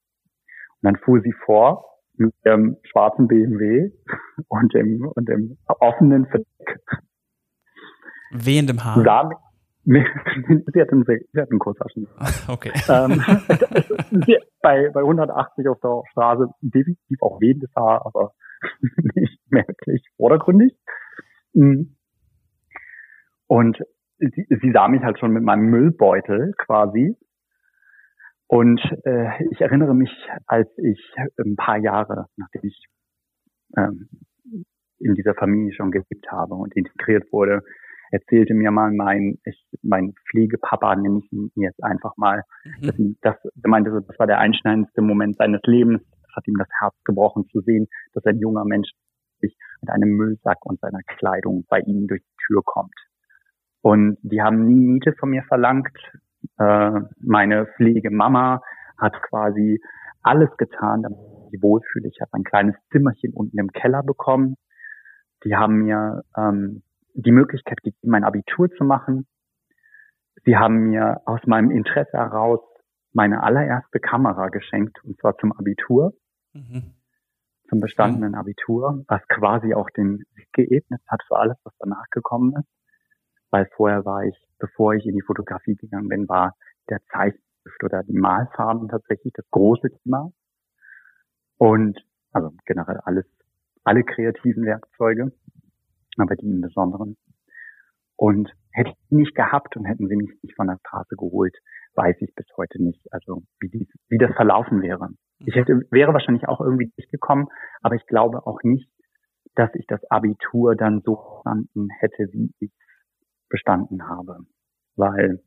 dann 0.82 0.96
fuhr 0.96 1.20
sie 1.20 1.34
vor 1.44 1.84
mit 2.16 2.34
dem 2.44 2.76
schwarzen 2.82 3.28
BMW 3.28 3.90
und 4.48 4.74
dem, 4.74 5.06
und 5.14 5.28
dem 5.28 5.58
offenen 5.66 6.26
Verdeck. 6.26 6.80
Wehendem 8.30 8.84
Haar. 8.84 9.02
Sah, 9.02 9.30
sie 10.72 10.80
hat 10.80 10.90
einen, 10.90 11.04
sie 11.04 11.40
hat 11.40 11.50
einen 11.50 11.58
Kurzhaschen. 11.58 12.08
Okay. 12.48 12.72
Ähm, 12.88 13.22
bei, 14.62 14.90
bei 14.90 15.00
180 15.00 15.68
auf 15.68 15.80
der 15.80 16.02
Straße 16.10 16.48
definitiv 16.60 17.22
auch 17.22 17.40
wehendes 17.40 17.70
Haar, 17.76 18.04
aber 18.04 18.32
nicht 19.14 19.40
merklich 19.50 20.06
vordergründig. 20.16 20.76
Mhm. 21.52 21.96
Und 23.46 23.78
sie, 24.18 24.46
sie 24.48 24.72
sah 24.72 24.88
mich 24.88 25.02
halt 25.02 25.18
schon 25.18 25.32
mit 25.32 25.42
meinem 25.42 25.70
Müllbeutel 25.70 26.52
quasi 26.58 27.16
und 28.50 28.80
äh, 29.04 29.44
ich 29.52 29.60
erinnere 29.60 29.94
mich, 29.94 30.10
als 30.46 30.68
ich 30.78 31.00
ein 31.38 31.54
paar 31.54 31.78
Jahre, 31.78 32.26
nachdem 32.36 32.62
ich 32.64 32.84
ähm, 33.76 34.08
in 34.98 35.14
dieser 35.14 35.34
Familie 35.34 35.72
schon 35.72 35.92
gelebt 35.92 36.26
habe 36.32 36.54
und 36.54 36.74
integriert 36.74 37.32
wurde, 37.32 37.62
erzählte 38.10 38.54
mir 38.54 38.70
mal 38.70 38.92
mein, 38.92 39.38
ich, 39.44 39.64
mein 39.82 40.14
Pflegepapa, 40.28 40.96
nenne 40.96 41.20
ich 41.24 41.32
ihn 41.32 41.50
jetzt 41.56 41.82
einfach 41.82 42.16
mal, 42.16 42.42
mhm. 42.80 43.16
das, 43.22 43.36
er 43.44 43.68
meinte, 43.68 43.90
das 44.06 44.18
war 44.18 44.26
der 44.26 44.38
einschneidendste 44.38 45.02
Moment 45.02 45.36
seines 45.36 45.60
Lebens. 45.64 46.02
Das 46.22 46.36
hat 46.36 46.48
ihm 46.48 46.56
das 46.58 46.68
Herz 46.80 46.94
gebrochen 47.04 47.48
zu 47.50 47.60
sehen, 47.60 47.88
dass 48.14 48.24
ein 48.24 48.38
junger 48.38 48.64
Mensch 48.64 48.90
sich 49.40 49.56
mit 49.80 49.90
einem 49.90 50.10
Müllsack 50.10 50.64
und 50.64 50.80
seiner 50.80 51.00
Kleidung 51.06 51.64
bei 51.68 51.80
ihnen 51.80 52.06
durch 52.06 52.22
die 52.22 52.46
Tür 52.46 52.62
kommt. 52.64 52.94
Und 53.82 54.18
die 54.22 54.42
haben 54.42 54.66
nie 54.66 54.74
Miete 54.74 55.14
von 55.14 55.30
mir 55.30 55.42
verlangt. 55.44 55.96
Äh, 56.58 57.00
meine 57.20 57.66
Pflegemama 57.76 58.62
hat 58.98 59.14
quasi 59.22 59.80
alles 60.22 60.50
getan, 60.58 61.02
damit 61.02 61.18
ich 61.18 61.52
mich 61.52 61.62
wohlfühle. 61.62 62.08
Ich 62.08 62.20
habe 62.20 62.34
ein 62.34 62.44
kleines 62.44 62.76
Zimmerchen 62.92 63.32
unten 63.32 63.58
im 63.58 63.72
Keller 63.72 64.02
bekommen. 64.02 64.56
Die 65.44 65.56
haben 65.56 65.84
mir 65.84 66.22
ähm, 66.36 66.82
die 67.14 67.32
Möglichkeit 67.32 67.82
gegeben, 67.82 68.10
mein 68.10 68.24
Abitur 68.24 68.70
zu 68.70 68.84
machen. 68.84 69.26
Sie 70.44 70.56
haben 70.56 70.90
mir 70.90 71.20
aus 71.26 71.40
meinem 71.46 71.70
Interesse 71.70 72.12
heraus 72.16 72.60
meine 73.12 73.42
allererste 73.42 73.98
Kamera 73.98 74.48
geschenkt, 74.48 75.02
und 75.04 75.18
zwar 75.18 75.36
zum 75.38 75.52
Abitur, 75.52 76.12
mhm. 76.52 76.94
zum 77.68 77.80
bestandenen 77.80 78.34
Abitur, 78.34 79.04
was 79.08 79.20
quasi 79.28 79.74
auch 79.74 79.90
den 79.90 80.24
Weg 80.34 80.52
geebnet 80.52 81.02
hat 81.08 81.22
für 81.26 81.36
alles, 81.36 81.56
was 81.64 81.74
danach 81.78 82.08
gekommen 82.10 82.54
ist. 82.56 82.68
Weil 83.50 83.68
vorher 83.76 84.04
war 84.04 84.24
ich 84.24 84.50
bevor 84.60 84.94
ich 84.94 85.04
in 85.06 85.16
die 85.16 85.22
Fotografie 85.22 85.74
gegangen 85.74 86.08
bin, 86.08 86.28
war 86.28 86.54
der 86.88 87.00
Zeichenstift 87.10 87.82
oder 87.82 88.04
die 88.04 88.16
Malfarben 88.16 88.88
tatsächlich 88.88 89.32
das 89.32 89.48
große 89.50 89.88
Thema. 90.02 90.30
Und 91.58 91.98
also 92.32 92.52
generell 92.66 92.98
alles, 93.04 93.26
alle 93.82 94.04
kreativen 94.04 94.64
Werkzeuge, 94.64 95.32
aber 96.20 96.36
die 96.36 96.46
im 96.46 96.60
Besonderen. 96.60 97.16
Und 98.16 98.52
hätte 98.72 98.90
ich 98.90 99.08
die 99.08 99.16
nicht 99.16 99.34
gehabt 99.34 99.76
und 99.76 99.84
hätten 99.84 100.08
sie 100.08 100.16
mich 100.16 100.30
nicht 100.42 100.54
von 100.54 100.66
der 100.66 100.78
Straße 100.86 101.16
geholt, 101.16 101.56
weiß 101.94 102.16
ich 102.20 102.34
bis 102.34 102.46
heute 102.56 102.82
nicht, 102.82 103.00
also 103.12 103.42
wie, 103.60 103.68
dies, 103.68 103.88
wie 104.08 104.18
das 104.18 104.34
verlaufen 104.34 104.82
wäre. 104.82 105.08
Ich 105.46 105.54
hätte, 105.54 105.82
wäre 105.90 106.12
wahrscheinlich 106.12 106.46
auch 106.46 106.60
irgendwie 106.60 106.92
durchgekommen, 106.96 107.48
aber 107.80 107.94
ich 107.94 108.06
glaube 108.06 108.46
auch 108.46 108.62
nicht, 108.62 108.90
dass 109.54 109.70
ich 109.74 109.86
das 109.86 110.04
Abitur 110.10 110.76
dann 110.76 111.00
so 111.00 111.16
verstanden 111.16 111.88
hätte, 111.98 112.28
wie 112.32 112.52
ich 112.60 112.72
bestanden 113.48 114.06
habe, 114.06 114.40
weil 114.96 115.42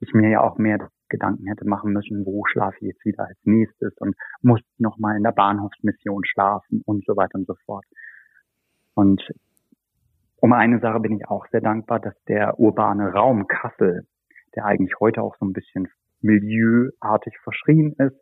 ich 0.00 0.12
mir 0.12 0.30
ja 0.30 0.40
auch 0.40 0.58
mehr 0.58 0.90
Gedanken 1.08 1.46
hätte 1.46 1.66
machen 1.66 1.92
müssen, 1.92 2.24
wo 2.24 2.44
schlafe 2.46 2.76
ich 2.80 2.88
jetzt 2.88 3.04
wieder 3.04 3.26
als 3.26 3.38
nächstes 3.44 3.96
und 3.98 4.14
muss 4.42 4.60
noch 4.78 4.98
mal 4.98 5.16
in 5.16 5.22
der 5.22 5.32
Bahnhofsmission 5.32 6.24
schlafen 6.24 6.82
und 6.84 7.04
so 7.04 7.16
weiter 7.16 7.36
und 7.36 7.46
so 7.46 7.54
fort. 7.64 7.84
Und 8.94 9.22
um 10.40 10.52
eine 10.52 10.80
Sache 10.80 11.00
bin 11.00 11.16
ich 11.16 11.28
auch 11.28 11.46
sehr 11.50 11.60
dankbar, 11.60 12.00
dass 12.00 12.14
der 12.24 12.58
urbane 12.58 13.12
Raum 13.12 13.46
Kassel, 13.46 14.06
der 14.54 14.64
eigentlich 14.64 14.94
heute 15.00 15.22
auch 15.22 15.36
so 15.38 15.46
ein 15.46 15.52
bisschen 15.52 15.88
milieuartig 16.22 17.38
verschrien 17.42 17.94
ist, 17.98 18.16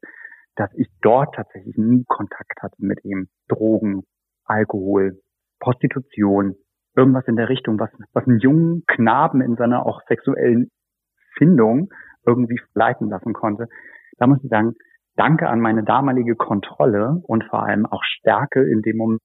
dass 0.57 0.71
ich 0.75 0.89
dort 1.01 1.35
tatsächlich 1.35 1.77
nie 1.77 2.05
Kontakt 2.07 2.61
hatte 2.61 2.77
mit 2.79 3.05
ihm. 3.05 3.29
Drogen, 3.49 4.03
Alkohol, 4.45 5.21
Prostitution, 5.61 6.57
irgendwas 6.97 7.27
in 7.29 7.37
der 7.37 7.49
Richtung, 7.49 7.79
was, 7.79 7.91
was 8.12 8.27
einen 8.27 8.41
jungen 8.41 8.83
Knaben 8.87 9.41
in 9.41 9.57
seiner 9.57 9.87
auch 9.87 10.01
sexuellen 10.09 10.71
Findung 11.37 11.91
irgendwie 12.27 12.61
leiten 12.75 13.09
lassen 13.09 13.33
konnte. 13.33 13.69
Da 14.19 14.27
muss 14.27 14.43
ich 14.43 14.51
sagen, 14.51 14.75
danke 15.14 15.49
an 15.49 15.61
meine 15.61 15.85
damalige 15.85 16.35
Kontrolle 16.35 17.21
und 17.23 17.45
vor 17.45 17.62
allem 17.62 17.87
auch 17.87 18.03
Stärke 18.03 18.62
in 18.69 18.83
dem 18.83 18.97
Moment, 18.97 19.21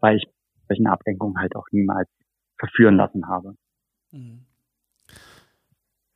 weil 0.00 0.16
ich 0.16 0.26
solche 0.68 0.86
Ablenkungen 0.86 1.38
halt 1.38 1.56
auch 1.56 1.66
niemals 1.72 2.08
verführen 2.64 2.96
lassen 2.96 3.26
habe. 3.28 3.56
Mhm. 4.12 4.44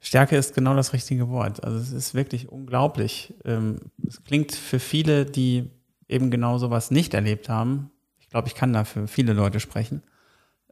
Stärke 0.01 0.37
ist 0.37 0.55
genau 0.55 0.75
das 0.75 0.93
richtige 0.93 1.29
Wort. 1.29 1.63
Also 1.65 1.79
es 1.79 1.93
ist 1.93 2.15
wirklich 2.15 2.49
unglaublich. 2.49 3.35
Ähm, 3.45 3.77
es 4.07 4.23
klingt 4.25 4.53
für 4.53 4.79
viele, 4.79 5.27
die 5.27 5.71
eben 6.09 6.31
genau 6.31 6.59
sowas 6.59 6.91
nicht 6.91 7.15
erlebt 7.15 7.49
haben, 7.49 7.91
ich 8.19 8.31
glaube, 8.31 8.49
ich 8.49 8.55
kann 8.55 8.75
da 8.75 8.85
für 8.85 9.07
viele 9.09 9.33
Leute 9.33 9.59
sprechen, 9.59 10.03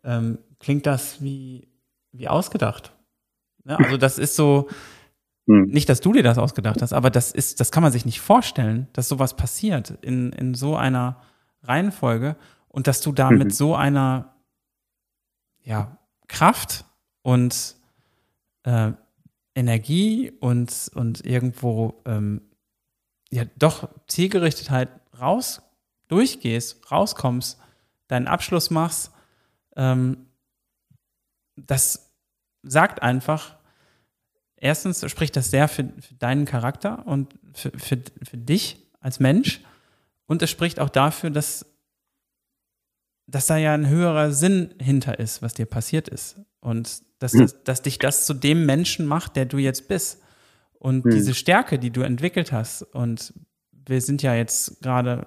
ähm, 0.04 0.38
klingt 0.58 0.84
das 0.84 1.22
wie, 1.22 1.68
wie 2.12 2.28
ausgedacht. 2.28 2.92
Ja, 3.64 3.76
also 3.76 3.96
das 3.96 4.18
ist 4.18 4.36
so, 4.36 4.68
hm. 5.46 5.64
nicht, 5.64 5.88
dass 5.88 6.02
du 6.02 6.12
dir 6.12 6.22
das 6.22 6.36
ausgedacht 6.36 6.82
hast, 6.82 6.92
aber 6.92 7.08
das 7.08 7.32
ist, 7.32 7.60
das 7.60 7.72
kann 7.72 7.82
man 7.82 7.92
sich 7.92 8.04
nicht 8.04 8.20
vorstellen, 8.20 8.88
dass 8.92 9.08
sowas 9.08 9.36
passiert 9.36 9.90
in, 10.02 10.32
in 10.32 10.52
so 10.52 10.76
einer 10.76 11.22
Reihenfolge 11.62 12.36
und 12.68 12.86
dass 12.86 13.00
du 13.00 13.12
da 13.12 13.30
mit 13.30 13.48
mhm. 13.48 13.50
so 13.50 13.74
einer 13.74 14.35
ja, 15.66 15.98
Kraft 16.28 16.84
und 17.22 17.76
äh, 18.62 18.92
Energie 19.54 20.30
und, 20.40 20.90
und 20.94 21.26
irgendwo 21.26 22.00
ähm, 22.06 22.40
ja 23.30 23.44
doch 23.56 23.88
Zielgerichtetheit 24.06 24.88
raus 25.20 25.62
durchgehst, 26.08 26.90
rauskommst, 26.90 27.58
deinen 28.06 28.28
Abschluss 28.28 28.70
machst, 28.70 29.12
ähm, 29.74 30.26
das 31.56 32.12
sagt 32.62 33.02
einfach, 33.02 33.56
erstens 34.56 35.08
spricht 35.10 35.34
das 35.36 35.50
sehr 35.50 35.68
für, 35.68 35.92
für 36.00 36.14
deinen 36.14 36.44
Charakter 36.44 37.06
und 37.06 37.34
für, 37.54 37.70
für, 37.76 38.02
für 38.22 38.36
dich 38.36 38.86
als 39.00 39.18
Mensch 39.18 39.62
und 40.26 40.42
es 40.42 40.50
spricht 40.50 40.78
auch 40.78 40.90
dafür, 40.90 41.30
dass, 41.30 41.66
dass 43.26 43.46
da 43.46 43.56
ja 43.56 43.74
ein 43.74 43.88
höherer 43.88 44.32
Sinn 44.32 44.74
hinter 44.80 45.18
ist, 45.18 45.42
was 45.42 45.54
dir 45.54 45.66
passiert 45.66 46.08
ist. 46.08 46.36
Und 46.60 47.02
dass, 47.18 47.32
mhm. 47.32 47.40
dass, 47.40 47.64
dass 47.64 47.82
dich 47.82 47.98
das 47.98 48.26
zu 48.26 48.34
dem 48.34 48.66
Menschen 48.66 49.06
macht, 49.06 49.36
der 49.36 49.46
du 49.46 49.58
jetzt 49.58 49.88
bist. 49.88 50.22
Und 50.78 51.04
mhm. 51.04 51.10
diese 51.10 51.34
Stärke, 51.34 51.78
die 51.78 51.90
du 51.90 52.02
entwickelt 52.02 52.52
hast, 52.52 52.82
und 52.82 53.32
wir 53.86 54.00
sind 54.00 54.22
ja 54.22 54.34
jetzt 54.34 54.80
gerade, 54.82 55.26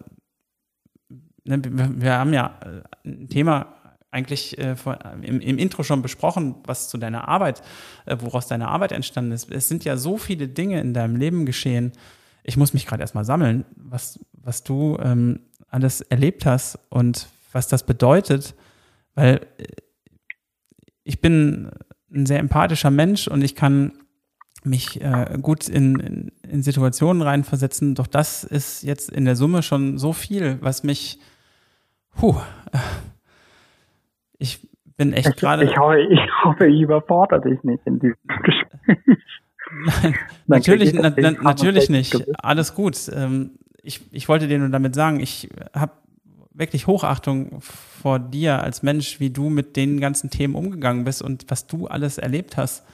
ne, 1.43 1.61
wir, 1.63 2.01
wir, 2.01 2.13
haben 2.13 2.33
ja 2.33 2.59
äh, 2.63 3.07
ein 3.07 3.29
Thema 3.29 3.75
eigentlich 4.11 4.57
äh, 4.57 4.75
vor, 4.75 4.99
im, 5.21 5.39
im, 5.39 5.57
Intro 5.57 5.83
schon 5.83 6.01
besprochen, 6.01 6.55
was 6.65 6.89
zu 6.89 6.97
deiner 6.97 7.27
Arbeit, 7.27 7.61
äh, 8.05 8.17
woraus 8.19 8.47
deine 8.47 8.67
Arbeit 8.67 8.91
entstanden 8.91 9.31
ist. 9.31 9.51
Es 9.51 9.67
sind 9.67 9.85
ja 9.85 9.97
so 9.97 10.17
viele 10.17 10.47
Dinge 10.47 10.79
in 10.81 10.93
deinem 10.93 11.15
Leben 11.15 11.45
geschehen. 11.45 11.91
Ich 12.43 12.57
muss 12.57 12.73
mich 12.73 12.85
gerade 12.85 13.01
erstmal 13.01 13.25
sammeln, 13.25 13.65
was, 13.75 14.19
was 14.33 14.63
du 14.63 14.97
ähm, 15.01 15.41
alles 15.67 16.01
erlebt 16.01 16.45
hast 16.45 16.79
und 16.89 17.27
was 17.51 17.67
das 17.67 17.85
bedeutet, 17.85 18.55
weil 19.15 19.41
äh, 19.57 19.63
ich 21.03 21.21
bin 21.21 21.71
ein 22.13 22.25
sehr 22.25 22.39
empathischer 22.39 22.91
Mensch 22.91 23.27
und 23.27 23.43
ich 23.43 23.55
kann 23.55 23.93
mich 24.63 25.01
äh, 25.01 25.37
gut 25.41 25.67
in, 25.67 25.99
in, 25.99 26.31
in, 26.47 26.63
Situationen 26.63 27.21
reinversetzen. 27.21 27.95
Doch 27.95 28.07
das 28.07 28.43
ist 28.43 28.83
jetzt 28.83 29.09
in 29.09 29.25
der 29.25 29.35
Summe 29.35 29.63
schon 29.63 29.97
so 29.97 30.13
viel, 30.13 30.57
was 30.61 30.83
mich, 30.83 31.19
puh, 32.15 32.35
äh, 32.71 32.77
ich 34.37 34.67
bin 34.97 35.13
echt 35.13 35.37
gerade. 35.37 35.63
Ich, 35.63 35.77
hoffe, 35.77 35.99
ich 36.01 36.19
hoffe, 36.43 36.67
ich 36.67 36.81
überfordere 36.81 37.41
dich 37.41 37.63
nicht 37.63 37.85
in 37.85 37.99
diesem 37.99 38.17
Gespräch. 38.43 39.17
Nein, 39.85 40.15
natürlich, 40.47 40.93
na, 40.93 41.13
na, 41.15 41.31
natürlich 41.31 41.89
nicht. 41.89 42.25
Alles 42.43 42.73
gut. 42.73 42.97
Ähm, 43.13 43.51
ich, 43.81 44.01
ich 44.11 44.27
wollte 44.27 44.47
dir 44.47 44.59
nur 44.59 44.69
damit 44.69 44.95
sagen, 44.95 45.19
ich 45.19 45.49
habe 45.73 45.93
wirklich 46.59 46.87
Hochachtung 46.87 47.61
vor 47.61 48.19
dir 48.19 48.61
als 48.61 48.83
Mensch, 48.83 49.19
wie 49.19 49.29
du 49.29 49.49
mit 49.49 49.75
den 49.75 49.99
ganzen 49.99 50.29
Themen 50.29 50.55
umgegangen 50.55 51.05
bist 51.05 51.21
und 51.21 51.45
was 51.49 51.67
du 51.67 51.87
alles 51.87 52.17
erlebt 52.17 52.57
hast. 52.57 52.85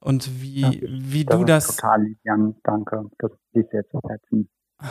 Und 0.00 0.40
wie, 0.40 0.60
ja, 0.60 0.70
wie 0.82 1.24
das 1.24 1.38
du 1.38 1.44
das. 1.44 1.76
Total 1.76 2.02
lieb, 2.02 2.18
Jan, 2.22 2.54
danke. 2.62 3.06
Das 3.18 3.32
ist 3.52 3.70
sehr 3.70 3.88
zu 3.88 3.98
schätzen. 4.06 4.48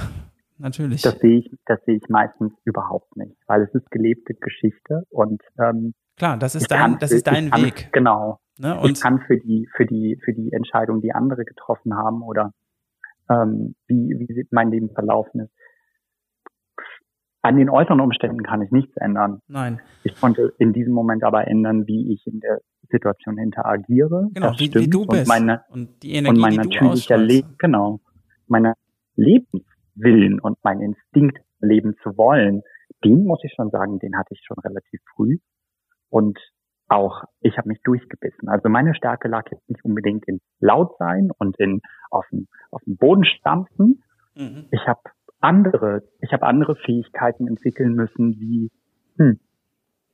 Natürlich. 0.57 1.01
Das 1.01 1.19
sehe 1.19 1.39
ich, 1.39 1.51
das 1.65 1.79
sehe 1.85 1.97
ich 1.97 2.09
meistens 2.09 2.53
überhaupt 2.63 3.17
nicht, 3.17 3.35
weil 3.45 3.61
es 3.61 3.73
ist 3.73 3.91
gelebte 3.91 4.33
Geschichte 4.35 5.03
und 5.09 5.41
ähm, 5.59 5.93
klar, 6.15 6.37
das 6.37 6.55
ist 6.55 6.71
dein, 6.71 6.97
das 6.97 7.11
ist 7.11 7.27
dein 7.27 7.51
Weg. 7.51 7.75
Kann, 7.75 7.89
genau. 7.91 8.39
Ne? 8.57 8.79
Und 8.79 8.91
ich 8.91 9.01
kann 9.01 9.19
für 9.19 9.37
die, 9.37 9.67
für 9.75 9.85
die, 9.85 10.17
für 10.23 10.33
die 10.33 10.53
Entscheidung, 10.53 11.01
die 11.01 11.11
andere 11.13 11.43
getroffen 11.43 11.93
haben 11.93 12.21
oder 12.21 12.53
ähm, 13.29 13.75
wie, 13.87 14.15
wie 14.17 14.47
mein 14.51 14.71
Leben 14.71 14.89
verlaufen 14.91 15.41
ist, 15.41 15.51
an 17.45 17.57
den 17.57 17.69
äußeren 17.69 17.99
Umständen 17.99 18.41
kann 18.41 18.61
ich 18.61 18.71
nichts 18.71 18.95
ändern. 18.97 19.39
Nein. 19.47 19.79
Ich 20.03 20.19
konnte 20.19 20.53
in 20.57 20.73
diesem 20.73 20.93
Moment 20.93 21.23
aber 21.23 21.47
ändern, 21.47 21.85
wie 21.85 22.11
ich 22.13 22.25
in 22.25 22.39
der 22.39 22.59
Situation 22.89 23.37
interagiere. 23.37 24.29
Genau, 24.33 24.51
wie, 24.57 24.73
wie, 24.73 24.89
du 24.89 25.05
bist. 25.05 25.21
Und, 25.21 25.27
meine, 25.27 25.63
und 25.69 26.01
die 26.01 26.13
Energie, 26.13 26.35
und 26.35 26.41
mein 26.41 26.51
die 26.51 26.57
natürlicher 26.57 27.17
Le 27.17 27.43
genau, 27.59 27.99
meine 28.47 28.73
Lebenswillen 29.15 30.39
und 30.39 30.57
mein 30.63 30.81
Instinkt 30.81 31.37
leben 31.59 31.95
zu 32.01 32.17
wollen, 32.17 32.63
den 33.03 33.25
muss 33.25 33.43
ich 33.43 33.53
schon 33.55 33.69
sagen, 33.69 33.99
den 33.99 34.17
hatte 34.17 34.33
ich 34.33 34.41
schon 34.43 34.57
relativ 34.59 34.99
früh. 35.15 35.37
Und 36.09 36.39
auch 36.87 37.23
ich 37.41 37.57
habe 37.57 37.67
mich 37.67 37.81
durchgebissen. 37.83 38.49
Also 38.49 38.69
meine 38.69 38.95
Stärke 38.95 39.27
lag 39.27 39.43
jetzt 39.51 39.67
nicht 39.69 39.83
unbedingt 39.83 40.27
in 40.27 40.39
laut 40.59 40.95
sein 40.97 41.29
und 41.37 41.59
in 41.59 41.81
auf 42.09 42.25
dem, 42.31 42.47
auf 42.71 42.81
dem 42.85 42.97
Boden 42.97 43.25
stampfen. 43.25 44.03
Mhm. 44.35 44.65
Ich 44.71 44.87
habe 44.87 45.01
andere, 45.39 46.03
ich 46.21 46.31
habe 46.33 46.45
andere 46.45 46.75
Fähigkeiten 46.75 47.47
entwickeln 47.47 47.93
müssen, 47.93 48.39
wie 48.39 48.71
hm, 49.17 49.39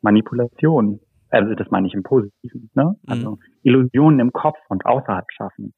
Manipulation. 0.01 0.99
Also 1.29 1.55
das 1.55 1.69
meine 1.71 1.87
ich 1.87 1.93
im 1.93 2.03
Positiven, 2.03 2.69
ne? 2.73 2.83
Mhm. 2.83 2.97
Also 3.07 3.39
Illusionen 3.63 4.19
im 4.19 4.33
Kopf 4.33 4.57
und 4.69 4.85
außerhalb 4.85 5.25
schaffen. 5.31 5.73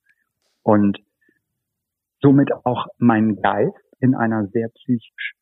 Und 0.64 0.98
somit 2.22 2.52
auch 2.66 2.88
meinen 2.98 3.36
Geist 3.42 3.76
in 4.00 4.16
einer 4.16 4.48
sehr 4.48 4.70
psychisch 4.70 5.36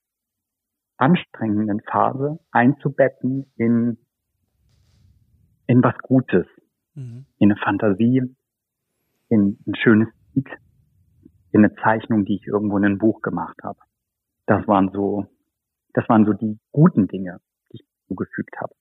anstrengenden 0.97 1.81
Phase 1.81 2.39
einzubetten 2.51 3.51
in, 3.55 3.97
in 5.65 5.83
was 5.83 5.97
Gutes, 5.99 6.45
mhm. 6.93 7.25
in 7.37 7.51
eine 7.51 7.59
Fantasie, 7.59 8.35
in 9.29 9.57
ein 9.65 9.75
schönes 9.75 10.09
Lied, 10.33 10.49
in 11.51 11.65
eine 11.65 11.73
Zeichnung, 11.75 12.25
die 12.25 12.35
ich 12.35 12.47
irgendwo 12.47 12.77
in 12.77 12.85
ein 12.85 12.97
Buch 12.97 13.21
gemacht 13.21 13.57
habe. 13.63 13.79
Das 14.51 14.67
waren 14.67 14.89
so, 14.91 15.27
das 15.93 16.07
waren 16.09 16.25
so 16.25 16.33
die 16.33 16.59
guten 16.73 17.07
Dinge, 17.07 17.39
die 17.71 17.77
ich 17.77 17.85
zugefügt 18.07 18.59
habe. 18.59 18.73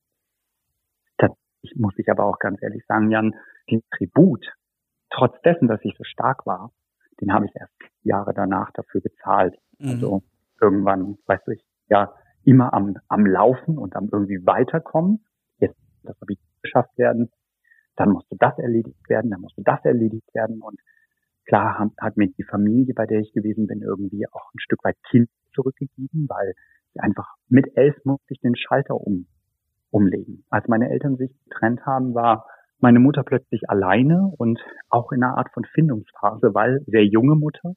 Ich 1.62 1.76
muss 1.76 1.94
ich 1.98 2.10
aber 2.10 2.24
auch 2.24 2.38
ganz 2.38 2.62
ehrlich 2.62 2.84
sagen, 2.86 3.10
Jan, 3.10 3.34
den 3.70 3.82
Tribut, 3.96 4.46
trotz 5.10 5.40
dessen, 5.42 5.68
dass 5.68 5.80
ich 5.82 5.94
so 5.96 6.04
stark 6.04 6.46
war, 6.46 6.72
den 7.20 7.32
habe 7.32 7.46
ich 7.46 7.52
erst 7.54 7.74
Jahre 8.02 8.32
danach 8.32 8.70
dafür 8.72 9.00
bezahlt. 9.00 9.54
Mhm. 9.78 9.90
Also 9.90 10.22
irgendwann, 10.60 11.18
weißt 11.26 11.46
du, 11.46 11.52
ich 11.52 11.62
ja 11.88 12.14
immer 12.44 12.72
am, 12.72 12.96
am 13.08 13.26
Laufen 13.26 13.76
und 13.76 13.94
am 13.94 14.08
irgendwie 14.10 14.44
weiterkommen. 14.46 15.24
Jetzt 15.58 15.76
das 16.02 16.18
habe 16.20 16.32
ich 16.32 16.38
geschafft 16.62 16.96
werden. 16.96 17.30
Dann 17.96 18.10
musste 18.10 18.36
das 18.38 18.58
erledigt 18.58 19.08
werden, 19.08 19.30
dann 19.30 19.42
musste 19.42 19.62
das 19.62 19.84
erledigt 19.84 20.34
werden 20.34 20.62
und 20.62 20.80
klar 21.51 21.78
hat, 21.80 21.90
hat 22.01 22.16
mir 22.16 22.28
die 22.28 22.44
Familie, 22.44 22.94
bei 22.94 23.07
der 23.07 23.20
ich 23.20 23.32
gewesen 23.32 23.66
bin, 23.66 23.82
irgendwie 23.82 24.24
auch 24.30 24.55
ein 24.55 24.61
Stück 24.61 24.84
weit 24.84 24.96
Kind 25.11 25.28
zurückgegeben, 25.53 26.26
weil 26.28 26.55
sie 26.94 27.01
einfach 27.01 27.34
mit 27.48 27.66
elf 27.76 27.96
musste 28.05 28.32
ich 28.32 28.40
den 28.40 28.55
Schalter 28.57 28.94
um, 28.94 29.26
umlegen. 29.90 30.44
Als 30.48 30.68
meine 30.68 30.90
Eltern 30.90 31.16
sich 31.16 31.32
getrennt 31.44 31.84
haben, 31.84 32.14
war 32.14 32.46
meine 32.78 33.01
Mutter 33.01 33.24
plötzlich 33.24 33.68
alleine 33.68 34.32
und 34.38 34.61
auch 34.88 35.11
in 35.12 35.22
einer 35.22 35.36
Art 35.36 35.51
von 35.53 35.64
Findungsphase, 35.64 36.55
weil 36.55 36.82
sehr 36.86 37.05
junge 37.05 37.34
Mutter 37.34 37.74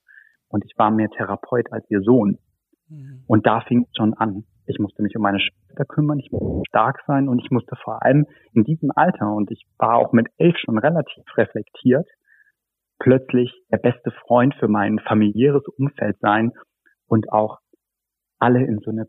und 0.50 0.64
ich 0.66 0.78
war 0.78 0.92
mehr 0.92 1.10
Therapeut 1.10 1.72
als 1.72 1.90
ihr 1.90 2.02
Sohn. 2.02 2.38
Mhm. 2.90 3.24
Und 3.26 3.48
da 3.48 3.62
fing 3.62 3.88
es 3.90 3.98
schon 3.98 4.14
an. 4.14 4.44
Ich 4.68 4.78
musste 4.78 5.02
mich 5.02 5.16
um 5.18 5.24
meine 5.24 5.40
Schwester 5.40 5.84
kümmern, 5.84 6.20
ich 6.20 6.32
musste 6.32 6.62
stark 6.70 7.02
sein 7.08 7.28
und 7.28 7.40
ich 7.44 7.50
musste 7.50 7.76
vor 7.84 8.04
allem 8.04 8.28
in 8.54 8.64
diesem 8.64 8.92
Alter, 8.96 9.34
und 9.34 9.52
ich 9.52 9.66
war 9.78 9.98
auch 9.98 10.14
mit 10.14 10.28
elf 10.38 10.56
schon 10.58 10.78
relativ 10.78 11.24
reflektiert, 11.36 12.08
plötzlich 13.04 13.54
der 13.70 13.78
beste 13.78 14.12
Freund 14.26 14.56
für 14.56 14.70
mein 14.70 14.98
familiäres 15.00 15.64
Umfeld 15.78 16.18
sein 16.22 16.54
und 17.06 17.32
auch 17.32 17.60
alle 18.40 18.66
in 18.66 18.80
so 18.80 18.92
eine 18.92 19.06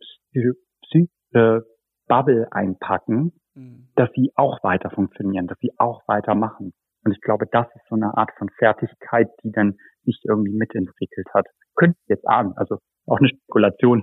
psychische 0.83 1.65
Bubble 2.09 2.49
einpacken, 2.51 3.33
mhm. 3.55 3.89
dass 3.95 4.11
sie 4.15 4.33
auch 4.35 4.63
weiter 4.65 4.91
funktionieren, 4.91 5.47
dass 5.47 5.59
sie 5.61 5.71
auch 5.79 6.03
weitermachen. 6.09 6.73
Und 7.05 7.13
ich 7.13 7.21
glaube, 7.21 7.47
das 7.51 7.67
ist 7.77 7.87
so 7.89 7.95
eine 7.95 8.17
Art 8.17 8.33
von 8.37 8.49
Fertigkeit, 8.59 9.29
die 9.45 9.53
dann 9.53 9.77
sich 10.03 10.21
irgendwie 10.25 10.57
mitentwickelt 10.57 11.29
hat. 11.33 11.47
Könnte 11.77 11.97
ich 12.03 12.09
jetzt 12.09 12.27
ahnen, 12.27 12.53
also 12.57 12.79
auch 13.07 13.19
eine 13.19 13.29
Spekulation. 13.29 14.03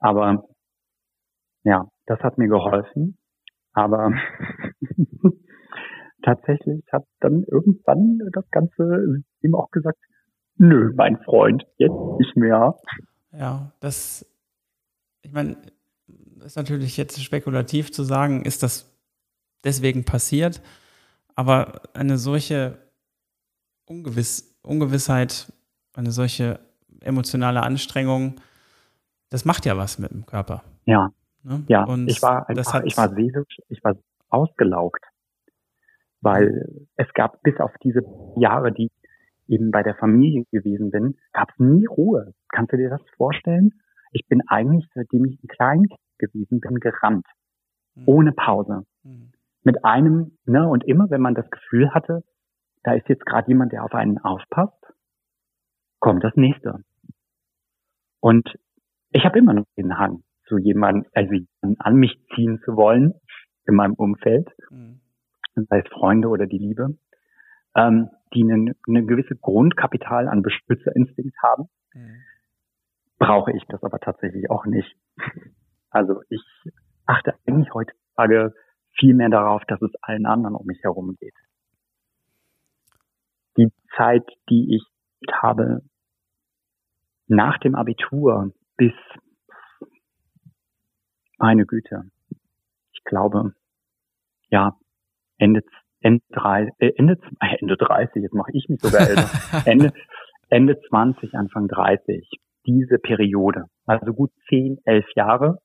Aber 0.00 0.44
ja, 1.62 1.86
das 2.06 2.18
hat 2.20 2.36
mir 2.36 2.48
geholfen. 2.48 3.18
Aber 3.74 4.12
tatsächlich 6.28 6.84
hat 6.92 7.04
dann 7.20 7.44
irgendwann 7.44 8.18
das 8.32 8.44
Ganze 8.50 9.22
ihm 9.40 9.54
auch 9.54 9.70
gesagt, 9.70 9.98
nö, 10.56 10.92
mein 10.94 11.18
Freund, 11.22 11.64
jetzt 11.78 12.18
nicht 12.18 12.36
mehr. 12.36 12.76
Ja, 13.32 13.72
das, 13.80 14.26
ich 15.22 15.32
meine, 15.32 15.56
ist 16.44 16.56
natürlich 16.56 16.96
jetzt 16.96 17.22
spekulativ 17.22 17.92
zu 17.92 18.02
sagen, 18.02 18.44
ist 18.44 18.62
das 18.62 18.94
deswegen 19.64 20.04
passiert, 20.04 20.62
aber 21.34 21.82
eine 21.94 22.18
solche 22.18 22.78
Ungewiss, 23.86 24.58
Ungewissheit, 24.62 25.52
eine 25.94 26.10
solche 26.10 26.60
emotionale 27.00 27.62
Anstrengung, 27.62 28.40
das 29.30 29.44
macht 29.44 29.64
ja 29.64 29.76
was 29.76 29.98
mit 29.98 30.10
dem 30.10 30.26
Körper. 30.26 30.62
Ja. 30.84 31.10
Ne? 31.42 31.64
Ja, 31.68 31.84
Und 31.84 32.10
ich 32.10 32.20
war 32.22 32.48
einfach, 32.48 32.82
ich 32.84 32.96
war 32.96 33.08
seelisch, 33.08 33.56
ich 33.68 33.82
war 33.82 33.96
ausgelaugt, 34.28 35.04
weil 36.20 36.86
es 36.96 37.12
gab 37.14 37.42
bis 37.42 37.58
auf 37.58 37.72
diese 37.82 38.00
Jahre, 38.36 38.72
die 38.72 38.90
eben 39.46 39.70
bei 39.70 39.82
der 39.82 39.94
Familie 39.94 40.44
gewesen 40.52 40.90
bin, 40.90 41.16
gab 41.32 41.50
es 41.50 41.58
nie 41.58 41.86
Ruhe. 41.86 42.34
Kannst 42.50 42.72
du 42.72 42.76
dir 42.76 42.90
das 42.90 43.02
vorstellen? 43.16 43.72
Ich 44.12 44.26
bin 44.28 44.42
eigentlich, 44.46 44.86
seitdem 44.94 45.24
ich 45.24 45.42
ein 45.42 45.48
Kleinkind 45.48 46.00
gewesen 46.18 46.60
bin, 46.60 46.80
gerannt. 46.80 47.26
Mhm. 47.94 48.02
Ohne 48.06 48.32
Pause. 48.32 48.84
Mhm. 49.02 49.32
Mit 49.62 49.84
einem, 49.84 50.38
ne, 50.44 50.68
und 50.68 50.84
immer, 50.84 51.10
wenn 51.10 51.20
man 51.20 51.34
das 51.34 51.48
Gefühl 51.50 51.92
hatte, 51.92 52.22
da 52.82 52.92
ist 52.94 53.08
jetzt 53.08 53.26
gerade 53.26 53.48
jemand, 53.48 53.72
der 53.72 53.84
auf 53.84 53.94
einen 53.94 54.18
aufpasst, 54.18 54.72
kommt 56.00 56.24
das 56.24 56.34
nächste. 56.36 56.82
Und 58.20 58.58
ich 59.10 59.24
habe 59.24 59.38
immer 59.38 59.54
noch 59.54 59.64
den 59.76 59.98
Hang, 59.98 60.22
zu 60.46 60.58
jemandem, 60.58 61.10
also 61.12 61.34
an 61.78 61.96
mich 61.96 62.18
ziehen 62.34 62.60
zu 62.64 62.76
wollen 62.76 63.14
in 63.66 63.74
meinem 63.74 63.94
Umfeld, 63.94 64.48
mhm. 64.70 65.00
Sei 65.66 65.80
es 65.80 65.88
Freunde 65.92 66.28
oder 66.28 66.46
die 66.46 66.58
Liebe, 66.58 66.98
ähm, 67.74 68.10
die 68.34 68.42
eine, 68.42 68.74
eine 68.86 69.04
gewisse 69.04 69.36
Grundkapital 69.36 70.28
an 70.28 70.42
Beschützerinstinkt 70.42 71.36
haben. 71.42 71.68
Mhm. 71.94 72.22
Brauche 73.18 73.52
ich 73.52 73.64
das 73.68 73.82
aber 73.82 73.98
tatsächlich 73.98 74.50
auch 74.50 74.64
nicht. 74.66 74.96
Also 75.90 76.22
ich 76.28 76.42
achte 77.06 77.34
eigentlich 77.46 77.72
heutzutage 77.72 78.54
viel 78.98 79.14
mehr 79.14 79.30
darauf, 79.30 79.64
dass 79.64 79.80
es 79.80 79.90
allen 80.02 80.26
anderen 80.26 80.54
um 80.54 80.66
mich 80.66 80.82
herum 80.82 81.16
geht. 81.18 81.34
Die 83.56 83.72
Zeit, 83.96 84.24
die 84.50 84.76
ich 84.76 84.84
habe 85.32 85.82
nach 87.26 87.58
dem 87.58 87.74
Abitur 87.74 88.52
bis 88.76 88.92
meine 91.38 91.66
Güte, 91.66 92.10
ich 92.92 93.04
glaube, 93.04 93.54
ja, 94.50 94.76
Ende 95.38 95.62
Ende, 96.00 96.22
drei, 96.30 96.70
äh, 96.78 96.92
Ende, 96.96 97.18
äh, 97.40 97.56
Ende 97.60 97.76
30, 97.76 98.22
jetzt 98.22 98.34
mache 98.34 98.52
ich 98.52 98.68
mich 98.68 98.80
sogar 98.80 99.08
älter, 99.08 99.28
Ende, 99.66 99.92
Ende 100.48 100.80
20, 100.88 101.34
Anfang 101.34 101.68
30, 101.68 102.28
diese 102.66 102.98
Periode, 102.98 103.64
also 103.86 104.12
gut 104.12 104.30
zehn, 104.48 104.78
elf 104.84 105.06
Jahre, 105.16 105.58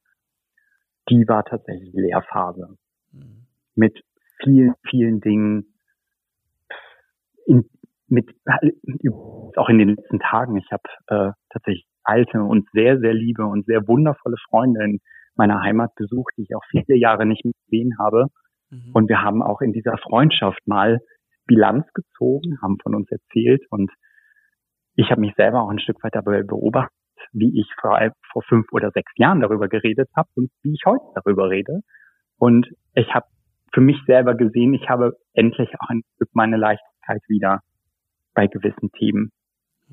die 1.10 1.28
war 1.28 1.44
tatsächlich 1.44 1.94
Lehrphase. 1.94 2.78
Mhm. 3.12 3.48
Mit 3.76 4.02
vielen, 4.44 4.74
vielen 4.90 5.20
Dingen, 5.20 5.76
in, 7.46 7.70
mit, 8.08 8.30
auch 9.58 9.70
in 9.70 9.80
den 9.80 9.90
letzten 9.90 10.20
Tagen, 10.20 10.58
ich 10.58 10.72
habe 10.72 10.84
äh, 11.08 11.32
tatsächlich 11.50 11.86
alte 12.04 12.42
und 12.42 12.68
sehr, 12.74 13.00
sehr 13.00 13.14
liebe 13.14 13.46
und 13.46 13.66
sehr 13.66 13.88
wundervolle 13.88 14.38
Freunde 14.50 14.84
in 14.84 15.00
meiner 15.36 15.62
Heimat 15.62 15.96
besucht, 15.96 16.34
die 16.38 16.44
ich 16.44 16.56
auch 16.56 16.64
viele 16.70 16.98
Jahre 16.98 17.26
nicht 17.26 17.44
mehr 17.44 17.54
gesehen 17.66 17.98
habe. 17.98 18.28
Mhm. 18.74 18.92
Und 18.94 19.10
wir 19.10 19.22
haben 19.22 19.42
auch 19.42 19.62
in 19.62 19.74
dieser 19.74 19.98
Freundschaft 19.98 20.66
mal 20.66 21.00
Bilanz 21.46 21.86
gezogen, 21.94 22.60
haben 22.62 22.78
von 22.82 22.96
uns 22.96 23.12
erzählt 23.12 23.64
und 23.70 23.92
ich 24.96 25.10
habe 25.10 25.22
mich 25.22 25.34
selber 25.36 25.62
auch 25.62 25.70
ein 25.70 25.80
Stück 25.80 26.04
weit 26.04 26.16
dabei 26.16 26.44
beobachtet, 26.44 26.94
wie 27.32 27.60
ich 27.60 27.68
vor, 27.80 28.00
vor 28.32 28.44
fünf 28.44 28.72
oder 28.72 28.92
sechs 28.92 29.12
Jahren 29.16 29.42
darüber 29.42 29.68
geredet 29.68 30.10
habe 30.16 30.30
und 30.36 30.52
wie 30.62 30.74
ich 30.74 30.82
heute 30.86 31.06
darüber 31.16 31.50
rede. 31.50 31.82
Und 32.38 32.68
ich 32.94 33.14
habe 33.14 33.26
für 33.74 33.82
mich 33.82 33.98
selber 34.06 34.36
gesehen, 34.36 34.74
ich 34.74 34.88
habe 34.90 35.18
endlich 35.34 35.70
auch 35.80 35.90
ein 35.90 36.04
Stück 36.16 36.30
meine 36.34 36.58
Leichtigkeit 36.58 37.22
wieder 37.28 37.62
bei 38.36 38.48
gewissen 38.48 38.92
Themen. 38.92 39.32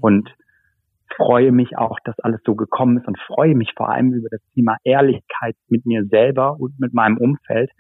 Und 0.00 0.34
freue 1.16 1.52
mich 1.52 1.76
auch, 1.76 1.98
dass 2.04 2.18
alles 2.20 2.40
so 2.44 2.54
gekommen 2.54 2.98
ist 2.98 3.06
und 3.06 3.18
freue 3.18 3.54
mich 3.54 3.72
vor 3.76 3.90
allem 3.90 4.12
über 4.12 4.28
das 4.30 4.40
Thema 4.54 4.76
Ehrlichkeit 4.84 5.56
mit 5.68 5.86
mir 5.86 6.04
selber 6.06 6.58
und 6.58 6.78
mit 6.78 6.94
meinem 6.94 7.16
Umfeld. 7.16 7.70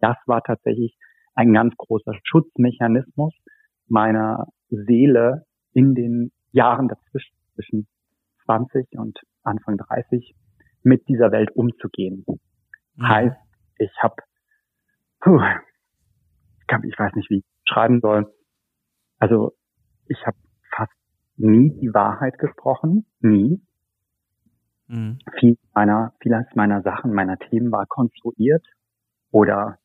Das 0.00 0.16
war 0.26 0.42
tatsächlich 0.42 0.96
ein 1.34 1.52
ganz 1.52 1.74
großer 1.76 2.12
Schutzmechanismus 2.24 3.34
meiner 3.86 4.46
Seele 4.68 5.46
in 5.72 5.94
den 5.94 6.32
Jahren 6.52 6.88
dazwischen, 6.88 7.36
zwischen 7.54 7.88
20 8.44 8.98
und 8.98 9.18
Anfang 9.42 9.76
30, 9.76 10.34
mit 10.82 11.08
dieser 11.08 11.30
Welt 11.32 11.50
umzugehen. 11.54 12.24
Mhm. 12.96 13.08
Heißt, 13.08 13.36
ich 13.78 13.90
habe, 14.02 14.16
ich, 16.84 16.98
weiß 16.98 17.14
nicht, 17.14 17.30
wie 17.30 17.38
ich 17.38 17.44
schreiben 17.64 18.00
soll. 18.00 18.32
Also 19.18 19.52
ich 20.06 20.26
habe 20.26 20.36
fast 20.74 20.92
nie 21.36 21.70
die 21.80 21.92
Wahrheit 21.92 22.38
gesprochen, 22.38 23.06
nie. 23.20 23.60
Mhm. 24.86 25.18
Viel 25.38 25.58
meiner, 25.74 26.14
vieles 26.20 26.46
meiner 26.54 26.82
Sachen, 26.82 27.12
meiner 27.12 27.38
Themen 27.38 27.70
war 27.70 27.86
konstruiert 27.86 28.66
oder 29.30 29.78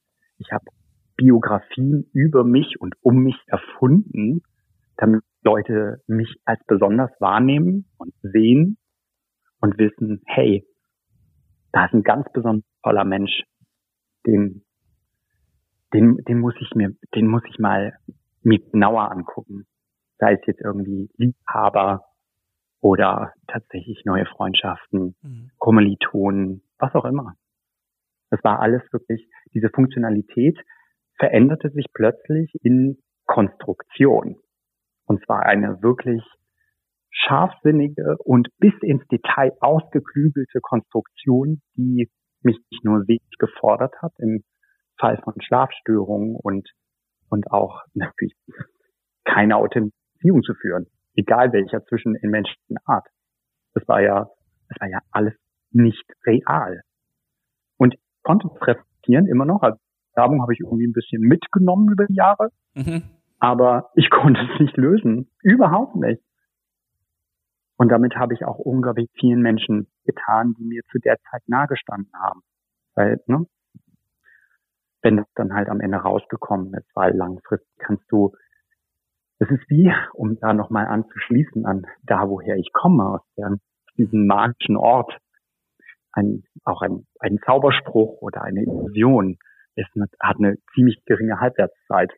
ich 0.44 0.52
habe 0.52 0.66
Biografien 1.16 2.10
über 2.14 2.44
mich 2.44 2.80
und 2.80 2.96
um 3.02 3.24
mich 3.24 3.38
erfunden, 3.48 4.42
damit 4.98 5.24
Leute 5.44 6.02
mich 6.08 6.36
als 6.46 6.64
besonders 6.66 7.12
wahrnehmen 7.20 7.86
und 7.98 8.14
sehen 8.22 8.78
und 9.60 9.78
wissen, 9.78 10.22
hey, 10.26 10.66
da 11.72 11.86
ist 11.86 11.94
ein 11.94 12.04
ganz 12.04 12.28
besonders 12.34 12.70
toller 12.84 13.06
Mensch, 13.06 13.44
den, 14.26 14.64
den, 15.94 16.18
den 16.28 16.40
muss 16.40 16.56
ich 16.60 16.76
mir, 16.76 16.92
den 17.16 17.28
muss 17.28 17.44
ich 17.50 17.60
mal 17.60 17.94
mir 18.42 18.60
genauer 18.60 19.12
angucken 19.12 19.66
sei 20.24 20.34
es 20.34 20.46
jetzt 20.46 20.62
irgendwie 20.62 21.10
Liebhaber 21.18 22.06
oder 22.80 23.34
tatsächlich 23.48 24.04
neue 24.06 24.26
Freundschaften, 24.26 25.16
mhm. 25.22 25.52
Kommilitonen, 25.58 26.62
was 26.78 26.94
auch 26.96 27.06
immer. 27.06 27.36
Das 28.34 28.44
war 28.44 28.62
alles 28.62 28.82
wirklich, 28.92 29.30
diese 29.54 29.70
Funktionalität 29.70 30.58
veränderte 31.20 31.70
sich 31.70 31.86
plötzlich 31.94 32.52
in 32.64 32.98
Konstruktion. 33.28 34.38
Und 35.06 35.24
zwar 35.26 35.44
eine 35.44 35.84
wirklich 35.84 36.24
scharfsinnige 37.12 38.18
und 38.18 38.48
bis 38.58 38.74
ins 38.82 39.06
Detail 39.08 39.52
ausgeklügelte 39.60 40.62
Konstruktion, 40.62 41.62
die 41.78 42.10
mich 42.42 42.58
nicht 42.72 42.84
nur 42.84 43.04
sehr 43.04 43.20
gefordert 43.38 43.94
hat 44.02 44.14
im 44.18 44.44
Fall 45.00 45.22
von 45.24 45.36
Schlafstörungen 45.40 46.36
und, 46.36 46.68
und 47.30 47.52
auch 47.52 47.84
natürlich 47.94 48.36
keine 49.26 49.58
Authentizität 49.58 50.04
Beziehung 50.24 50.42
zu 50.44 50.54
führen, 50.56 50.88
egal 51.16 51.52
welcher 51.52 51.84
zwischen 51.86 52.14
den 52.16 52.32
Menschen 52.32 52.56
Art. 52.86 53.08
Das 53.74 53.88
war 53.88 54.02
ja, 54.02 54.30
das 54.70 54.80
war 54.80 54.90
ja 54.90 55.00
alles 55.12 55.34
nicht 55.72 56.06
real. 56.26 56.82
Und 58.24 58.44
ich 58.44 58.44
konnte 58.44 58.48
es 58.48 58.68
reflektieren 58.68 59.28
immer 59.28 59.46
noch. 59.46 59.62
Also 59.62 59.78
Werbung 60.16 60.42
habe 60.42 60.54
ich 60.54 60.60
irgendwie 60.60 60.88
ein 60.88 60.94
bisschen 60.94 61.22
mitgenommen 61.22 61.92
über 61.92 62.06
die 62.06 62.16
Jahre, 62.16 62.50
mhm. 62.74 63.04
aber 63.40 63.90
ich 63.96 64.10
konnte 64.10 64.42
es 64.54 64.60
nicht 64.60 64.78
lösen. 64.78 65.30
Überhaupt 65.42 65.96
nicht. 65.96 66.22
Und 67.78 67.90
damit 67.90 68.16
habe 68.16 68.34
ich 68.34 68.46
auch 68.46 68.60
unglaublich 68.60 69.10
vielen 69.20 69.42
Menschen 69.42 69.88
getan, 70.06 70.54
die 70.58 70.64
mir 70.64 70.82
zu 70.92 71.00
der 71.00 71.18
Zeit 71.30 71.42
nahegestanden 71.48 72.12
haben. 72.14 72.42
Weil, 72.96 73.20
ne, 73.26 73.46
wenn 75.02 75.18
das 75.18 75.26
dann 75.36 75.54
halt 75.54 75.68
am 75.70 75.82
Ende 75.82 75.98
rausgekommen 75.98 76.74
ist, 76.76 76.88
weil 76.94 77.16
langfristig 77.16 77.68
kannst 77.80 78.10
du 78.10 78.34
es 79.40 79.50
ist 79.50 79.70
wie, 79.70 79.92
um 80.14 80.40
da 80.40 80.54
nochmal 80.54 80.86
anzuschließen 80.86 81.66
an 81.66 81.86
da, 82.04 82.30
woher 82.30 82.56
ich 82.56 82.72
komme, 82.72 83.04
aus 83.04 83.22
der, 83.36 83.58
diesem 83.98 84.28
magischen 84.28 84.78
Ort, 84.78 85.18
ein, 86.14 86.44
auch 86.64 86.82
ein, 86.82 87.06
ein 87.20 87.40
Zauberspruch 87.46 88.22
oder 88.22 88.44
eine 88.44 88.62
Illusion 88.62 89.38
ist, 89.76 89.90
hat 90.20 90.38
eine 90.38 90.58
ziemlich 90.74 91.04
geringe 91.06 91.40
Halbwertszeit. 91.40 92.12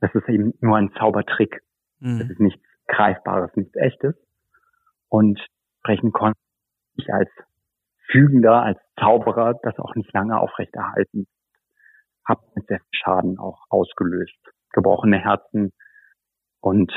Das 0.00 0.14
ist 0.14 0.28
eben 0.28 0.54
nur 0.60 0.76
ein 0.76 0.92
Zaubertrick. 0.98 1.62
Mhm. 1.98 2.20
Das 2.20 2.30
ist 2.30 2.40
nichts 2.40 2.64
Greifbares, 2.86 3.54
nichts 3.56 3.74
Echtes. 3.76 4.14
Und 5.08 5.40
sprechen 5.80 6.12
konnte 6.12 6.38
ich 6.96 7.12
als 7.12 7.30
Fügender, 8.10 8.62
als 8.62 8.78
Zauberer 8.98 9.54
das 9.62 9.78
auch 9.78 9.94
nicht 9.94 10.12
lange 10.12 10.38
aufrechterhalten. 10.38 11.26
Hab 12.24 12.40
mit 12.54 12.66
sehr 12.66 12.78
viel 12.78 12.98
Schaden 12.98 13.38
auch 13.38 13.64
ausgelöst 13.68 14.38
gebrochene 14.72 15.18
Herzen 15.18 15.72
und 16.60 16.92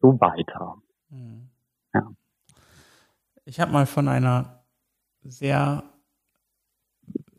so 0.00 0.20
weiter. 0.20 0.76
Mhm. 1.10 1.50
Ja. 1.92 2.10
Ich 3.44 3.60
habe 3.60 3.72
mal 3.72 3.86
von 3.86 4.08
einer 4.08 4.57
sehr 5.22 5.84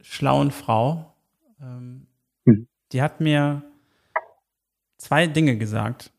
schlauen 0.01 0.51
Frau, 0.51 1.15
ähm, 1.61 2.07
mhm. 2.45 2.67
die 2.91 3.01
hat 3.01 3.21
mir 3.21 3.63
zwei 4.97 5.27
Dinge 5.27 5.57
gesagt, 5.57 6.11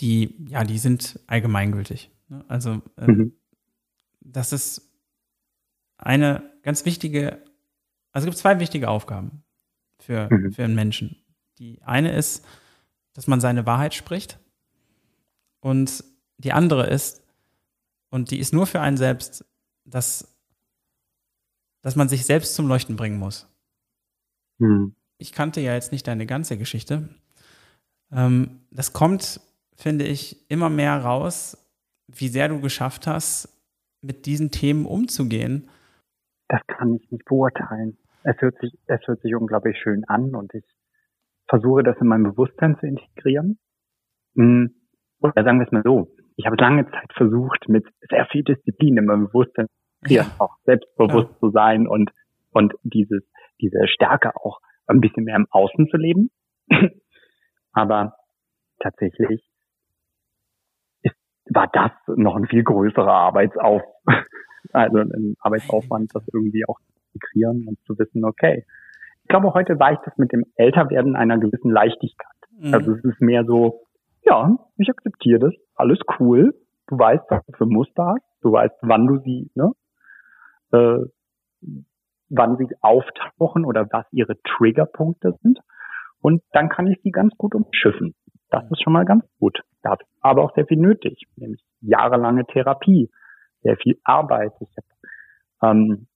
die, 0.00 0.36
ja, 0.48 0.64
die 0.64 0.78
sind 0.78 1.20
allgemeingültig. 1.26 2.10
Ne? 2.28 2.44
Also, 2.48 2.82
äh, 2.96 3.06
mhm. 3.06 3.32
das 4.20 4.52
ist 4.52 4.92
eine 5.96 6.52
ganz 6.62 6.84
wichtige, 6.84 7.42
also 8.12 8.26
es 8.26 8.32
gibt 8.32 8.38
zwei 8.38 8.60
wichtige 8.60 8.88
Aufgaben 8.88 9.42
für, 9.98 10.28
mhm. 10.30 10.52
für 10.52 10.64
einen 10.64 10.74
Menschen. 10.74 11.22
Die 11.58 11.82
eine 11.82 12.12
ist, 12.12 12.44
dass 13.14 13.26
man 13.26 13.40
seine 13.40 13.66
Wahrheit 13.66 13.94
spricht. 13.94 14.38
Und 15.60 16.04
die 16.36 16.52
andere 16.52 16.86
ist, 16.86 17.22
und 18.10 18.30
die 18.30 18.38
ist 18.38 18.52
nur 18.52 18.66
für 18.66 18.80
einen 18.80 18.96
selbst, 18.96 19.44
dass, 19.90 20.36
dass 21.82 21.96
man 21.96 22.08
sich 22.08 22.24
selbst 22.24 22.54
zum 22.54 22.68
Leuchten 22.68 22.96
bringen 22.96 23.18
muss. 23.18 23.48
Mhm. 24.58 24.94
Ich 25.18 25.32
kannte 25.32 25.60
ja 25.60 25.74
jetzt 25.74 25.92
nicht 25.92 26.06
deine 26.06 26.26
ganze 26.26 26.56
Geschichte. 26.58 27.08
Ähm, 28.12 28.60
das 28.70 28.92
kommt, 28.92 29.40
finde 29.76 30.04
ich, 30.04 30.50
immer 30.50 30.70
mehr 30.70 30.96
raus, 30.98 31.56
wie 32.06 32.28
sehr 32.28 32.48
du 32.48 32.60
geschafft 32.60 33.06
hast, 33.06 33.48
mit 34.00 34.26
diesen 34.26 34.50
Themen 34.50 34.86
umzugehen. 34.86 35.68
Das 36.48 36.60
kann 36.66 36.94
ich 36.94 37.10
nicht 37.10 37.24
beurteilen. 37.24 37.98
Es 38.22 38.36
hört 38.40 38.58
sich, 38.60 38.72
es 38.86 39.00
hört 39.06 39.20
sich 39.22 39.34
unglaublich 39.34 39.76
schön 39.78 40.04
an 40.04 40.34
und 40.34 40.54
ich 40.54 40.64
versuche 41.48 41.82
das 41.82 41.96
in 42.00 42.06
mein 42.06 42.22
Bewusstsein 42.22 42.78
zu 42.78 42.86
integrieren. 42.86 43.58
Hm, 44.34 44.74
oder 45.20 45.44
sagen 45.44 45.58
wir 45.58 45.66
es 45.66 45.72
mal 45.72 45.82
so. 45.82 46.14
Ich 46.36 46.46
habe 46.46 46.56
lange 46.56 46.88
Zeit 46.90 47.12
versucht, 47.16 47.68
mit 47.68 47.84
sehr 48.08 48.26
viel 48.26 48.44
Disziplin 48.44 48.96
in 48.96 49.04
meinem 49.06 49.26
Bewusstsein 49.26 49.66
ja. 50.06 50.26
auch 50.38 50.56
selbstbewusst 50.64 51.30
ja. 51.30 51.38
zu 51.38 51.50
sein 51.50 51.86
und, 51.86 52.10
und 52.52 52.74
dieses, 52.82 53.22
diese 53.60 53.86
Stärke 53.88 54.34
auch 54.36 54.60
ein 54.86 55.00
bisschen 55.00 55.24
mehr 55.24 55.36
im 55.36 55.46
Außen 55.50 55.88
zu 55.88 55.96
leben. 55.96 56.30
Aber 57.72 58.14
tatsächlich 58.80 59.42
ist, 61.02 61.16
war 61.50 61.68
das 61.72 61.92
noch 62.16 62.36
ein 62.36 62.46
viel 62.46 62.64
größerer 62.64 63.12
Arbeitsauf, 63.12 63.82
also 64.72 64.98
ein 64.98 65.36
Arbeitsaufwand, 65.40 66.14
das 66.14 66.24
irgendwie 66.32 66.64
auch 66.66 66.78
zu 66.80 66.92
integrieren 67.14 67.66
und 67.68 67.78
zu 67.84 67.98
wissen, 67.98 68.24
okay. 68.24 68.64
Ich 69.22 69.28
glaube, 69.28 69.52
heute 69.52 69.78
weicht 69.78 70.00
es 70.06 70.16
mit 70.16 70.32
dem 70.32 70.46
Älterwerden 70.56 71.14
einer 71.14 71.38
gewissen 71.38 71.70
Leichtigkeit. 71.70 72.26
Mhm. 72.58 72.72
Also 72.72 72.92
es 72.92 73.04
ist 73.04 73.20
mehr 73.20 73.44
so, 73.44 73.82
ja, 74.22 74.56
ich 74.78 74.88
akzeptiere 74.88 75.38
das, 75.38 75.54
alles 75.74 75.98
cool. 76.18 76.54
Du 76.86 76.98
weißt, 76.98 77.24
was 77.28 77.44
du 77.44 77.52
für 77.52 77.66
Muster 77.66 78.06
hast, 78.06 78.24
du 78.40 78.52
weißt, 78.52 78.76
wann 78.80 79.06
du 79.06 79.18
sie, 79.18 79.50
ne, 79.54 79.72
äh, 80.72 80.98
wann 82.30 82.56
sie 82.58 82.68
auftauchen 82.80 83.64
oder 83.64 83.86
was 83.90 84.06
ihre 84.12 84.40
Triggerpunkte 84.42 85.36
sind. 85.42 85.58
Und 86.20 86.42
dann 86.52 86.68
kann 86.68 86.86
ich 86.86 87.00
sie 87.02 87.10
ganz 87.10 87.36
gut 87.36 87.54
umschiffen. 87.54 88.14
Das 88.50 88.64
ist 88.70 88.82
schon 88.82 88.92
mal 88.92 89.04
ganz 89.04 89.24
gut. 89.38 89.60
Das 89.82 89.98
aber 90.20 90.42
auch 90.42 90.54
sehr 90.54 90.66
viel 90.66 90.78
nötig, 90.78 91.24
nämlich 91.36 91.62
jahrelange 91.80 92.44
Therapie, 92.46 93.10
sehr 93.62 93.76
viel 93.76 93.98
Arbeit. 94.04 94.52
Ich 94.60 94.76
habe 94.76 95.76
ähm, 95.78 96.06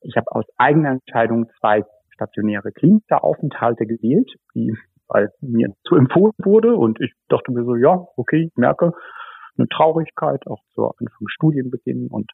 ich 0.00 0.16
hab 0.16 0.28
aus 0.28 0.44
eigener 0.56 0.90
Entscheidung 0.90 1.48
zwei 1.60 1.84
stationäre 2.10 2.72
Klinikaufenthalte 2.72 3.86
gewählt, 3.86 4.30
die 4.54 4.76
weil 5.08 5.30
mir 5.40 5.68
zu 5.86 5.96
empfohlen 5.96 6.32
wurde 6.38 6.74
und 6.74 7.00
ich 7.00 7.12
dachte 7.28 7.52
mir 7.52 7.64
so, 7.64 7.76
ja, 7.76 8.06
okay, 8.16 8.48
ich 8.50 8.56
merke 8.56 8.92
eine 9.56 9.68
Traurigkeit 9.68 10.46
auch 10.46 10.62
zu 10.74 10.86
Anfang 10.86 11.28
Studienbeginn 11.28 12.08
und 12.08 12.30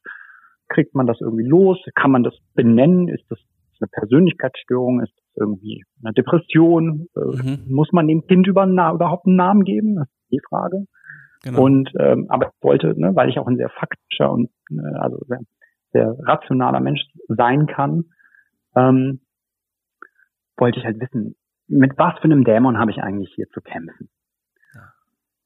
kriegt 0.71 0.95
man 0.95 1.07
das 1.07 1.19
irgendwie 1.21 1.47
los? 1.47 1.77
Kann 1.95 2.11
man 2.11 2.23
das 2.23 2.35
benennen? 2.53 3.07
Ist 3.07 3.25
das 3.29 3.39
eine 3.79 3.89
Persönlichkeitsstörung? 3.89 5.01
Ist 5.01 5.13
das 5.15 5.25
irgendwie 5.35 5.83
eine 6.03 6.13
Depression? 6.13 7.07
Äh, 7.15 7.19
mhm. 7.19 7.65
Muss 7.67 7.91
man 7.91 8.07
dem 8.07 8.25
Kind 8.25 8.47
über, 8.47 8.65
überhaupt 8.65 9.27
einen 9.27 9.35
Namen 9.35 9.63
geben? 9.63 9.95
Das 9.95 10.07
ist 10.07 10.31
die 10.31 10.41
Frage. 10.47 10.85
Genau. 11.43 11.63
Und 11.63 11.91
ähm, 11.99 12.27
aber 12.29 12.47
ich 12.47 12.63
wollte, 12.63 12.99
ne, 12.99 13.15
weil 13.15 13.29
ich 13.29 13.39
auch 13.39 13.47
ein 13.47 13.57
sehr 13.57 13.69
faktischer 13.69 14.31
und 14.31 14.49
äh, 14.69 14.95
also 14.99 15.17
sehr, 15.27 15.39
sehr 15.91 16.15
rationaler 16.19 16.79
Mensch 16.79 17.01
sein 17.27 17.65
kann, 17.65 18.05
ähm, 18.75 19.21
wollte 20.57 20.79
ich 20.79 20.85
halt 20.85 20.99
wissen, 20.99 21.35
mit 21.67 21.97
was 21.97 22.13
für 22.19 22.25
einem 22.25 22.43
Dämon 22.43 22.77
habe 22.77 22.91
ich 22.91 22.99
eigentlich 22.99 23.33
hier 23.35 23.47
zu 23.49 23.61
kämpfen? 23.61 24.09
Ja. 24.75 24.93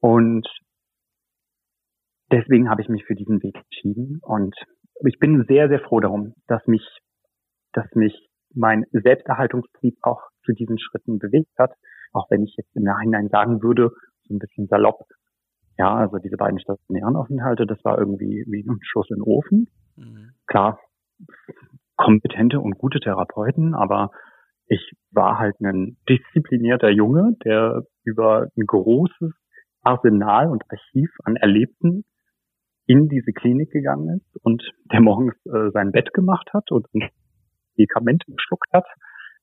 Und 0.01 0.47
deswegen 2.32 2.69
habe 2.69 2.82
ich 2.82 2.89
mich 2.89 3.05
für 3.05 3.15
diesen 3.15 3.41
Weg 3.41 3.55
entschieden 3.55 4.19
und 4.21 4.55
ich 5.06 5.20
bin 5.20 5.46
sehr, 5.48 5.68
sehr 5.68 5.80
froh 5.80 6.00
darum, 6.00 6.34
dass 6.48 6.66
mich, 6.68 6.86
dass 7.74 7.86
mich 7.96 8.30
mein 8.54 8.86
Selbsterhaltungstrieb 8.91 9.98
auch 10.02 10.22
zu 10.46 10.54
diesen 10.54 10.80
Schritten 10.80 11.20
bewegt 11.20 11.52
hat. 11.58 11.72
Auch 12.14 12.30
wenn 12.30 12.43
ich 12.43 12.56
jetzt 12.58 12.76
im 12.76 12.84
Nachhinein 12.84 13.28
sagen 13.30 13.62
würde, 13.62 13.91
so 14.24 14.34
ein 14.34 14.39
bisschen 14.39 14.68
salopp, 14.68 15.06
ja, 15.78 15.93
also 15.93 16.18
diese 16.18 16.38
beiden 16.38 16.60
stationären 16.60 17.18
Aufenthalte, 17.18 17.66
das 17.66 17.84
war 17.84 17.98
irgendwie 17.98 18.46
wie 18.48 18.64
ein 18.66 18.80
Schuss 18.82 19.10
in 19.10 19.18
den 19.18 19.24
Ofen. 19.24 19.68
Mhm. 19.98 20.32
Klar, 20.48 20.80
kompetente 21.98 22.60
und 22.62 22.78
gute 22.78 23.00
Therapeuten, 23.00 23.74
aber 23.74 24.12
ich 24.68 24.93
war 25.12 25.38
halt 25.38 25.60
ein 25.60 25.98
disziplinierter 26.10 26.89
Junge, 26.89 27.36
der 27.43 27.84
über 28.04 28.48
ein 28.58 28.66
großes 28.66 29.34
Arsenal 29.82 30.50
und 30.50 30.64
Archiv 30.70 31.12
an 31.24 31.36
Erlebten 31.36 32.06
in 32.88 33.09
diese 33.09 33.31
Klinik 33.31 33.71
gegangen 33.71 34.17
ist 34.17 34.43
und 34.43 34.63
der 34.91 35.01
morgens 35.01 35.36
äh, 35.45 35.71
sein 35.71 35.91
Bett 35.91 36.13
gemacht 36.13 36.49
hat 36.53 36.71
und 36.71 36.88
Medikamente 36.93 38.31
geschluckt 38.31 38.71
hat, 38.73 38.86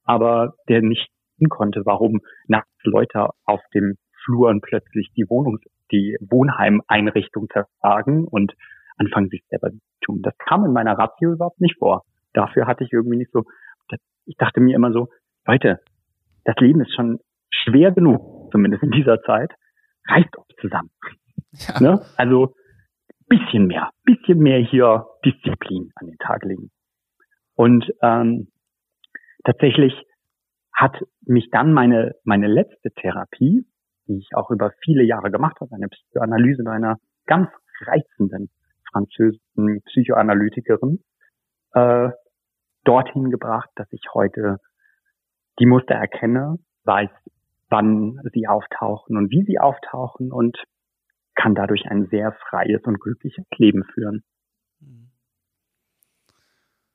aber 0.05 0.55
der 0.68 0.82
nicht 0.82 1.11
hin 1.38 1.49
konnte, 1.49 1.82
warum 1.84 2.20
nachts 2.47 2.70
Leute 2.84 3.30
auf 3.45 3.61
dem 3.74 3.97
Fluren 4.24 4.61
plötzlich 4.61 5.11
die 5.16 5.28
Wohnung, 5.28 5.59
die 5.90 6.16
Wohnheimeinrichtung 6.20 7.49
zerschlagen 7.53 8.26
und 8.26 8.55
anfangen 8.97 9.28
sich 9.28 9.43
selber 9.49 9.70
zu 9.70 9.78
tun. 10.03 10.22
Das 10.22 10.36
kam 10.38 10.64
in 10.64 10.72
meiner 10.72 10.97
Ratio 10.97 11.32
überhaupt 11.32 11.61
nicht 11.61 11.78
vor. 11.78 12.05
Dafür 12.32 12.66
hatte 12.66 12.84
ich 12.84 12.93
irgendwie 12.93 13.16
nicht 13.16 13.32
so, 13.32 13.45
ich 14.24 14.36
dachte 14.36 14.61
mir 14.61 14.76
immer 14.76 14.93
so, 14.93 15.09
Leute, 15.47 15.80
das 16.45 16.55
Leben 16.59 16.80
ist 16.80 16.95
schon 16.95 17.18
schwer 17.51 17.90
genug, 17.90 18.51
zumindest 18.53 18.82
in 18.82 18.90
dieser 18.90 19.20
Zeit, 19.22 19.53
reißt 20.09 20.36
euch 20.38 20.57
zusammen. 20.61 20.90
Ja. 21.53 21.80
Ne? 21.80 22.01
Also 22.16 22.55
bisschen 23.33 23.66
mehr, 23.66 23.91
bisschen 24.05 24.39
mehr 24.39 24.59
hier 24.59 25.07
Disziplin 25.24 25.91
an 25.95 26.07
den 26.07 26.18
Tag 26.18 26.45
legen. 26.45 26.70
Und 27.55 27.91
ähm, 28.03 28.49
tatsächlich 29.45 29.95
hat 30.74 30.97
mich 31.22 31.49
dann 31.51 31.72
meine, 31.72 32.14
meine 32.24 32.47
letzte 32.47 32.91
Therapie, 32.91 33.66
die 34.07 34.18
ich 34.18 34.28
auch 34.35 34.51
über 34.51 34.72
viele 34.85 35.03
Jahre 35.03 35.30
gemacht 35.30 35.57
habe, 35.61 35.74
eine 35.74 35.89
Psychoanalyse 35.89 36.62
bei 36.62 36.72
einer 36.72 36.97
ganz 37.26 37.49
reizenden 37.80 38.51
französischen 38.91 39.80
Psychoanalytikerin, 39.87 41.03
äh, 41.72 42.11
dorthin 42.85 43.30
gebracht, 43.30 43.70
dass 43.76 43.91
ich 43.93 44.03
heute 44.12 44.59
die 45.59 45.66
Muster 45.66 45.95
erkenne, 45.95 46.59
weiß, 46.85 47.11
wann 47.70 48.20
sie 48.35 48.47
auftauchen 48.47 49.16
und 49.16 49.30
wie 49.30 49.45
sie 49.45 49.59
auftauchen 49.59 50.33
und 50.33 50.59
kann 51.35 51.55
dadurch 51.55 51.87
ein 51.87 52.07
sehr 52.09 52.33
freies 52.33 52.83
und 52.85 53.01
glückliches 53.01 53.45
Leben 53.57 53.85
führen. 53.85 54.22
Mhm. 54.80 55.11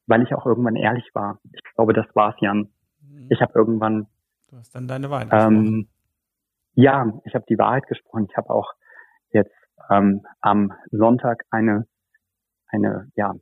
Weil 0.05 0.23
ich 0.23 0.33
auch 0.33 0.45
irgendwann 0.45 0.75
ehrlich 0.75 1.09
war. 1.13 1.39
Ich 1.51 1.61
glaube, 1.75 1.93
das 1.93 2.07
war's, 2.13 2.35
Jan. 2.39 2.69
Mhm. 3.01 3.27
Ich 3.29 3.41
habe 3.41 3.53
irgendwann. 3.55 4.07
Du 4.49 4.57
hast 4.57 4.73
dann 4.75 4.87
deine 4.87 5.09
Wahrheit 5.09 5.29
ähm, 5.31 5.87
Ja, 6.75 7.11
ich 7.25 7.33
habe 7.35 7.45
die 7.49 7.57
Wahrheit 7.57 7.87
gesprochen. 7.87 8.27
Ich 8.29 8.37
habe 8.37 8.49
auch 8.49 8.73
jetzt 9.31 9.55
ähm, 9.89 10.25
am 10.41 10.73
Sonntag 10.91 11.43
eine, 11.49 11.87
eine, 12.67 13.11
ja, 13.15 13.33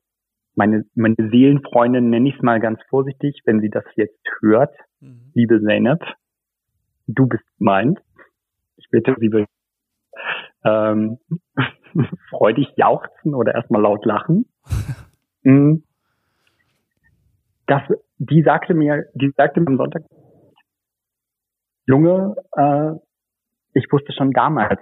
meine, 0.56 0.86
meine 0.96 1.16
Seelenfreundin 1.18 2.10
nenne 2.10 2.30
ich 2.30 2.36
es 2.36 2.42
mal 2.42 2.60
ganz 2.60 2.80
vorsichtig, 2.90 3.42
wenn 3.46 3.60
sie 3.60 3.70
das 3.70 3.84
jetzt 3.96 4.26
hört, 4.40 4.76
mhm. 5.02 5.32
liebe 5.34 5.62
Zeynep, 5.62 6.02
du 7.08 7.28
bist 7.28 7.44
meint. 7.60 8.00
Ich 8.78 8.90
bitte 8.90 9.16
sie 9.20 9.32
will 9.32 9.46
ähm, 10.66 11.20
freudig 12.30 12.68
jauchzen 12.76 13.34
oder 13.34 13.56
erstmal 13.56 13.82
laut 13.82 14.06
lachen. 14.06 14.46
Mm. 15.48 15.84
das, 17.68 17.84
die 18.18 18.42
sagte 18.42 18.74
mir, 18.74 19.06
die 19.14 19.32
sagte 19.38 19.62
mir 19.62 19.68
am 19.68 19.78
Sonntag, 19.78 20.02
Junge, 21.86 22.36
äh, 22.54 22.94
ich 23.76 23.86
wusste 23.92 24.12
schon 24.14 24.32
damals, 24.32 24.80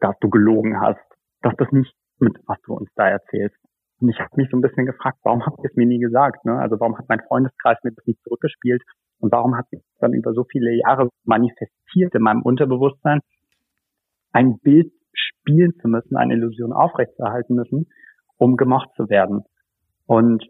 dass 0.00 0.18
du 0.20 0.30
gelogen 0.30 0.80
hast, 0.80 1.04
dass 1.42 1.54
das 1.58 1.70
nicht 1.72 1.94
mit, 2.20 2.38
was 2.46 2.56
du 2.62 2.72
uns 2.72 2.88
da 2.94 3.06
erzählst. 3.08 3.56
Und 4.00 4.08
ich 4.08 4.18
habe 4.18 4.30
mich 4.36 4.48
so 4.50 4.56
ein 4.56 4.62
bisschen 4.62 4.86
gefragt, 4.86 5.18
warum 5.24 5.44
habt 5.44 5.58
ihr 5.58 5.68
es 5.68 5.76
mir 5.76 5.86
nie 5.86 5.98
gesagt? 5.98 6.44
Ne? 6.46 6.58
Also 6.58 6.80
warum 6.80 6.96
hat 6.96 7.08
mein 7.08 7.20
Freundeskreis 7.20 7.78
mir 7.82 7.92
das 7.92 8.06
nicht 8.06 8.22
zurückgespielt? 8.22 8.82
Und 9.20 9.32
warum 9.32 9.56
hat 9.56 9.68
sich 9.68 9.82
dann 9.98 10.14
über 10.14 10.32
so 10.32 10.44
viele 10.44 10.72
Jahre 10.72 11.10
manifestiert 11.24 12.14
in 12.14 12.22
meinem 12.22 12.42
Unterbewusstsein 12.42 13.20
ein 14.32 14.58
Bild 14.60 14.92
spielen 15.12 15.74
zu 15.80 15.88
müssen, 15.88 16.16
eine 16.16 16.34
Illusion 16.34 16.72
aufrechtzuerhalten 16.72 17.54
müssen, 17.54 17.86
um 18.36 18.56
gemocht 18.56 18.90
zu 18.96 19.08
werden. 19.08 19.44
Und 20.06 20.46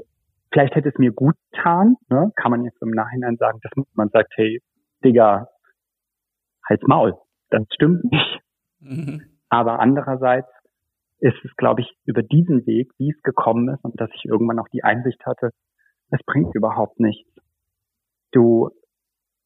vielleicht 0.53 0.75
hätte 0.75 0.89
es 0.89 0.99
mir 0.99 1.13
gut 1.13 1.35
getan, 1.51 1.97
ne? 2.09 2.31
kann 2.37 2.51
man 2.51 2.65
jetzt 2.65 2.81
im 2.83 2.91
Nachhinein 2.91 3.37
sagen, 3.37 3.59
dass 3.63 3.85
man 3.95 4.09
sagt, 4.11 4.33
hey, 4.37 4.61
Digga, 5.05 5.49
halt's 6.69 6.87
Maul. 6.87 7.15
Das 7.51 7.63
stimmt 7.73 8.05
nicht. 8.05 8.41
Mhm. 8.81 9.23
Aber 9.49 9.81
andererseits 9.81 10.49
ist 11.21 11.37
es, 11.45 11.55
glaube 11.57 11.81
ich, 11.81 11.91
über 12.05 12.23
diesen 12.23 12.67
Weg, 12.67 12.91
wie 12.99 13.11
es 13.11 13.23
gekommen 13.23 13.69
ist 13.69 13.83
und 13.85 14.01
dass 14.01 14.11
ich 14.15 14.25
irgendwann 14.25 14.59
auch 14.59 14.69
die 14.69 14.85
Einsicht 14.85 15.25
hatte, 15.27 15.51
es 16.11 16.21
bringt 16.25 16.55
überhaupt 16.55 17.01
nichts. 17.01 17.31
Du 18.33 18.71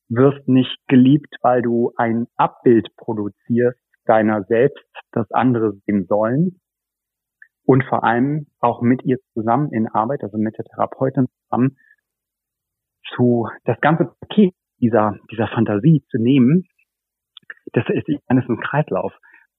wirst 0.09 0.47
nicht 0.49 0.77
geliebt, 0.89 1.35
weil 1.41 1.63
du 1.63 1.93
ein 1.97 2.27
Abbild 2.37 2.89
produzierst 2.97 3.79
deiner 4.05 4.45
selbst, 4.45 4.85
das 5.13 5.31
andere 5.33 5.73
sehen 5.87 6.07
sollen. 6.07 6.61
Und 7.65 7.85
vor 7.85 8.03
allem 8.03 8.47
auch 8.61 8.83
mit 8.83 9.05
ihr 9.05 9.19
zusammen 9.35 9.71
in 9.73 9.89
Arbeit, 9.89 10.23
also 10.23 10.37
mit 10.37 10.59
der 10.59 10.65
Therapeutin 10.65 11.29
zusammen, 11.45 11.77
zu 13.15 13.49
das 13.65 13.81
ganze 13.81 14.07
Paket 14.21 14.55
dieser, 14.81 15.17
dieser 15.31 15.47
Fantasie 15.49 16.03
zu 16.11 16.19
nehmen, 16.19 16.65
das 17.73 17.85
ist, 17.89 18.09
ich 18.09 18.19
meine, 18.29 18.41
das 18.41 18.49
ist 18.49 18.57
ein 18.57 18.61
Kreislauf, 18.61 19.13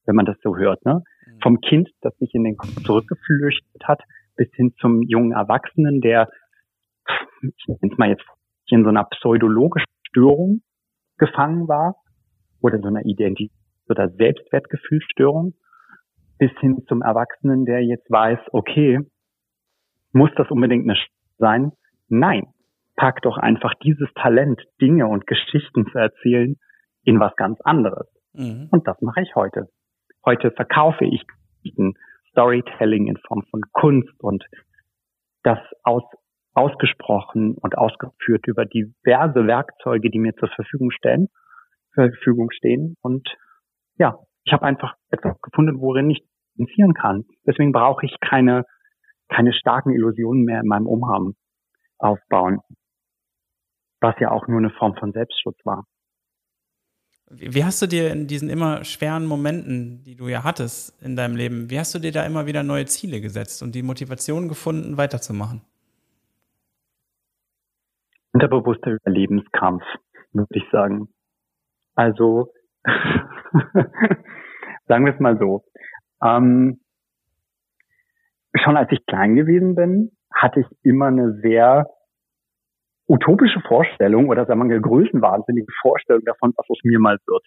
wenn 0.05 0.15
man 0.15 0.25
das 0.25 0.37
so 0.43 0.57
hört, 0.57 0.83
ne? 0.85 1.03
Mhm. 1.25 1.39
Vom 1.41 1.61
Kind, 1.61 1.89
das 2.01 2.15
sich 2.17 2.33
in 2.33 2.43
den 2.43 2.57
Kopf 2.57 2.75
zurückgeflüchtet 2.83 3.83
hat, 3.85 4.01
bis 4.35 4.49
hin 4.53 4.73
zum 4.79 5.01
jungen 5.01 5.31
Erwachsenen, 5.31 6.01
der, 6.01 6.29
ich 7.41 7.67
nenne 7.67 7.93
es 7.93 7.97
mal 7.97 8.09
jetzt, 8.09 8.25
in 8.67 8.83
so 8.83 8.89
einer 8.89 9.03
pseudologischen 9.03 9.91
Störung 10.09 10.61
gefangen 11.17 11.67
war 11.67 11.95
oder 12.61 12.79
so 12.79 12.87
einer 12.87 13.05
Identität 13.05 13.51
oder 13.89 14.09
Selbstwertgefühlsstörung 14.09 15.53
bis 16.37 16.51
hin 16.59 16.83
zum 16.87 17.01
Erwachsenen, 17.01 17.65
der 17.65 17.83
jetzt 17.83 18.09
weiß, 18.09 18.39
okay, 18.51 18.99
muss 20.11 20.31
das 20.35 20.49
unbedingt 20.49 20.83
eine 20.83 20.97
sein? 21.37 21.71
Nein, 22.07 22.47
pack 22.95 23.21
doch 23.21 23.37
einfach 23.37 23.73
dieses 23.83 24.09
Talent, 24.15 24.61
Dinge 24.81 25.07
und 25.07 25.25
Geschichten 25.27 25.87
zu 25.91 25.97
erzählen, 25.97 26.57
in 27.03 27.19
was 27.19 27.35
ganz 27.35 27.59
anderes. 27.61 28.07
Mhm. 28.33 28.67
Und 28.71 28.87
das 28.87 29.01
mache 29.01 29.21
ich 29.21 29.35
heute. 29.35 29.67
Heute 30.25 30.51
verkaufe 30.51 31.05
ich 31.05 31.23
Storytelling 32.31 33.07
in 33.07 33.17
Form 33.17 33.43
von 33.49 33.61
Kunst 33.71 34.19
und 34.19 34.43
das 35.43 35.59
aus 35.83 36.03
ausgesprochen 36.55 37.55
und 37.55 37.77
ausgeführt 37.77 38.45
über 38.45 38.65
diverse 38.65 39.47
Werkzeuge, 39.47 40.09
die 40.09 40.19
mir 40.19 40.35
zur 40.35 40.49
Verfügung 40.49 40.91
stellen, 40.91 41.29
zur 41.95 42.09
Verfügung 42.09 42.51
stehen. 42.51 42.95
Und 43.01 43.27
ja, 43.97 44.19
ich 44.43 44.53
habe 44.53 44.63
einfach 44.63 44.95
etwas 45.09 45.39
gefunden, 45.41 45.79
worin 45.79 46.09
ich 46.09 46.23
infizieren 46.57 46.93
kann. 46.93 47.25
Deswegen 47.45 47.71
brauche 47.71 48.05
ich 48.05 48.15
keine, 48.19 48.65
keine 49.29 49.53
starken 49.53 49.91
Illusionen 49.91 50.43
mehr 50.43 50.61
in 50.61 50.67
meinem 50.67 50.87
Umhang 50.87 51.33
aufbauen, 51.97 52.59
was 54.01 54.15
ja 54.19 54.31
auch 54.31 54.47
nur 54.47 54.59
eine 54.59 54.69
Form 54.71 54.95
von 54.95 55.11
Selbstschutz 55.13 55.57
war. 55.63 55.85
Wie 57.29 57.63
hast 57.63 57.81
du 57.81 57.87
dir 57.87 58.11
in 58.11 58.27
diesen 58.27 58.49
immer 58.49 58.83
schweren 58.83 59.25
Momenten, 59.25 60.03
die 60.03 60.15
du 60.15 60.27
ja 60.27 60.43
hattest 60.43 61.01
in 61.01 61.15
deinem 61.15 61.35
Leben, 61.35 61.69
wie 61.71 61.79
hast 61.79 61.95
du 61.95 61.99
dir 61.99 62.11
da 62.11 62.25
immer 62.25 62.45
wieder 62.45 62.61
neue 62.61 62.85
Ziele 62.85 63.21
gesetzt 63.21 63.63
und 63.63 63.73
die 63.73 63.81
Motivation 63.81 64.49
gefunden, 64.49 64.97
weiterzumachen? 64.97 65.61
unterbewusster 68.33 68.91
Überlebenskampf, 68.91 69.83
würde 70.33 70.49
ich 70.51 70.63
sagen. 70.71 71.07
Also, 71.95 72.51
sagen 74.87 75.05
wir 75.05 75.13
es 75.13 75.19
mal 75.19 75.37
so. 75.37 75.63
Ähm, 76.23 76.79
schon 78.55 78.77
als 78.77 78.91
ich 78.91 79.05
klein 79.05 79.35
gewesen 79.35 79.75
bin, 79.75 80.11
hatte 80.33 80.61
ich 80.61 80.67
immer 80.83 81.07
eine 81.07 81.39
sehr 81.41 81.87
utopische 83.07 83.61
Vorstellung 83.61 84.29
oder 84.29 84.45
sagen 84.45 84.59
wir 84.61 84.65
mal 84.65 84.81
größenwahnsinnige 84.81 85.71
Vorstellung 85.81 86.23
davon, 86.25 86.53
was 86.55 86.69
aus 86.69 86.79
mir 86.83 86.99
mal 86.99 87.17
wird. 87.27 87.45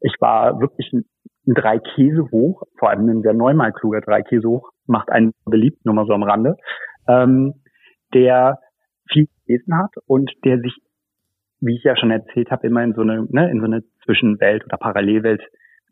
Ich 0.00 0.14
war 0.20 0.60
wirklich 0.60 0.92
ein, 0.92 1.04
ein 1.46 1.54
drei 1.54 1.78
Käse 1.78 2.30
hoch, 2.30 2.62
vor 2.78 2.90
allem 2.90 3.08
ein 3.08 3.22
sehr 3.22 3.34
neunmal 3.34 3.72
kluger 3.72 4.00
drei 4.00 4.22
Käse 4.22 4.48
hoch, 4.48 4.70
macht 4.86 5.10
einen 5.10 5.32
beliebt, 5.44 5.84
nur 5.84 5.94
mal 5.94 6.06
so 6.06 6.12
am 6.12 6.22
Rande, 6.22 6.56
ähm, 7.08 7.62
der 8.14 8.58
viel 9.10 9.26
gelesen 9.46 9.76
hat 9.76 9.94
und 10.06 10.30
der 10.44 10.60
sich, 10.60 10.76
wie 11.60 11.76
ich 11.76 11.84
ja 11.84 11.96
schon 11.96 12.10
erzählt 12.10 12.50
habe, 12.50 12.66
immer 12.66 12.82
in 12.82 12.94
so 12.94 13.02
eine, 13.02 13.26
ne, 13.28 13.50
in 13.50 13.60
so 13.60 13.66
eine 13.66 13.82
Zwischenwelt 14.04 14.64
oder 14.64 14.76
Parallelwelt 14.76 15.42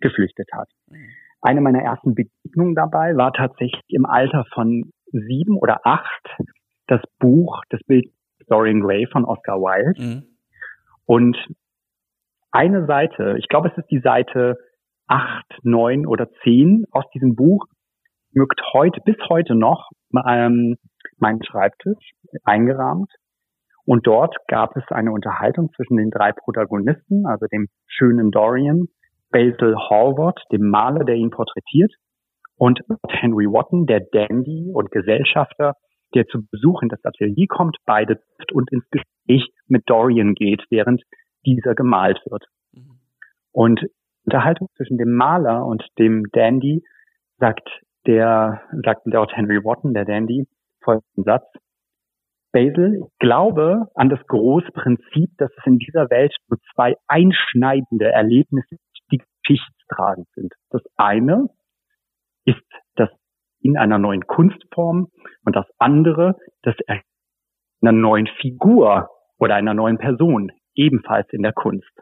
geflüchtet 0.00 0.48
hat. 0.52 0.68
Mhm. 0.88 1.08
Eine 1.40 1.60
meiner 1.60 1.82
ersten 1.82 2.14
Begegnungen 2.14 2.74
dabei 2.74 3.16
war 3.16 3.32
tatsächlich 3.32 3.82
im 3.88 4.06
Alter 4.06 4.44
von 4.52 4.90
sieben 5.12 5.58
oder 5.58 5.86
acht 5.86 6.26
das 6.86 7.00
Buch, 7.18 7.62
das 7.70 7.80
Bild 7.86 8.06
Dorian 8.48 8.80
Gray 8.80 9.06
von 9.06 9.24
Oscar 9.24 9.56
Wilde. 9.56 10.02
Mhm. 10.02 10.22
Und 11.04 11.36
eine 12.50 12.86
Seite, 12.86 13.36
ich 13.38 13.48
glaube, 13.48 13.68
es 13.68 13.78
ist 13.78 13.90
die 13.90 14.00
Seite 14.00 14.56
acht, 15.06 15.46
neun 15.62 16.06
oder 16.06 16.30
zehn 16.42 16.84
aus 16.90 17.04
diesem 17.14 17.36
Buch, 17.36 17.66
mögt 18.32 18.60
heute, 18.72 19.00
bis 19.04 19.16
heute 19.28 19.54
noch 19.54 19.90
ähm, 20.26 20.76
meinen 21.18 21.42
Schreibtisch 21.44 22.12
eingerahmt. 22.44 23.10
Und 23.86 24.06
dort 24.06 24.36
gab 24.48 24.76
es 24.76 24.84
eine 24.88 25.12
Unterhaltung 25.12 25.70
zwischen 25.74 25.96
den 25.96 26.10
drei 26.10 26.32
Protagonisten, 26.32 27.24
also 27.26 27.46
dem 27.46 27.68
schönen 27.86 28.30
Dorian, 28.32 28.88
Basil 29.30 29.76
Hallward, 29.76 30.40
dem 30.52 30.68
Maler, 30.68 31.04
der 31.04 31.14
ihn 31.14 31.30
porträtiert, 31.30 31.92
und 32.56 32.80
Henry 33.08 33.46
Wotton, 33.46 33.86
der 33.86 34.00
Dandy 34.00 34.70
und 34.72 34.90
Gesellschafter, 34.90 35.74
der 36.14 36.26
zu 36.26 36.44
Besuch 36.50 36.82
in 36.82 36.88
das 36.88 37.04
Atelier 37.04 37.46
kommt, 37.48 37.76
beide 37.84 38.20
und 38.52 38.70
ins 38.72 38.88
Gespräch 38.90 39.48
mit 39.68 39.82
Dorian 39.86 40.34
geht, 40.34 40.64
während 40.70 41.02
dieser 41.44 41.74
gemalt 41.74 42.20
wird. 42.26 42.44
Mhm. 42.72 42.98
Und 43.52 43.80
Unterhaltung 44.24 44.68
zwischen 44.76 44.98
dem 44.98 45.12
Maler 45.12 45.64
und 45.64 45.84
dem 45.98 46.24
Dandy 46.32 46.82
sagt 47.38 47.68
der, 48.06 48.62
sagt 48.84 49.02
dort 49.04 49.36
Henry 49.36 49.62
Wotton, 49.62 49.94
der 49.94 50.04
Dandy, 50.04 50.46
folgenden 50.82 51.24
Satz. 51.24 51.46
Basil, 52.56 53.02
ich 53.04 53.18
glaube 53.18 53.88
an 53.94 54.08
das 54.08 54.20
große 54.28 54.72
Prinzip, 54.72 55.30
dass 55.36 55.50
es 55.58 55.66
in 55.66 55.76
dieser 55.76 56.08
Welt 56.08 56.34
nur 56.48 56.58
zwei 56.74 56.96
einschneidende 57.06 58.06
Erlebnisse, 58.06 58.76
die 59.12 59.20
geschichtstragend 59.42 60.26
sind. 60.34 60.54
Das 60.70 60.80
eine 60.96 61.50
ist 62.46 62.64
das 62.94 63.10
in 63.60 63.76
einer 63.76 63.98
neuen 63.98 64.26
Kunstform 64.26 65.08
und 65.44 65.54
das 65.54 65.66
andere 65.78 66.36
das 66.62 66.74
einer 66.88 67.92
neuen 67.92 68.26
Figur 68.40 69.10
oder 69.38 69.54
einer 69.54 69.74
neuen 69.74 69.98
Person, 69.98 70.50
ebenfalls 70.74 71.30
in 71.32 71.42
der 71.42 71.52
Kunst. 71.52 71.92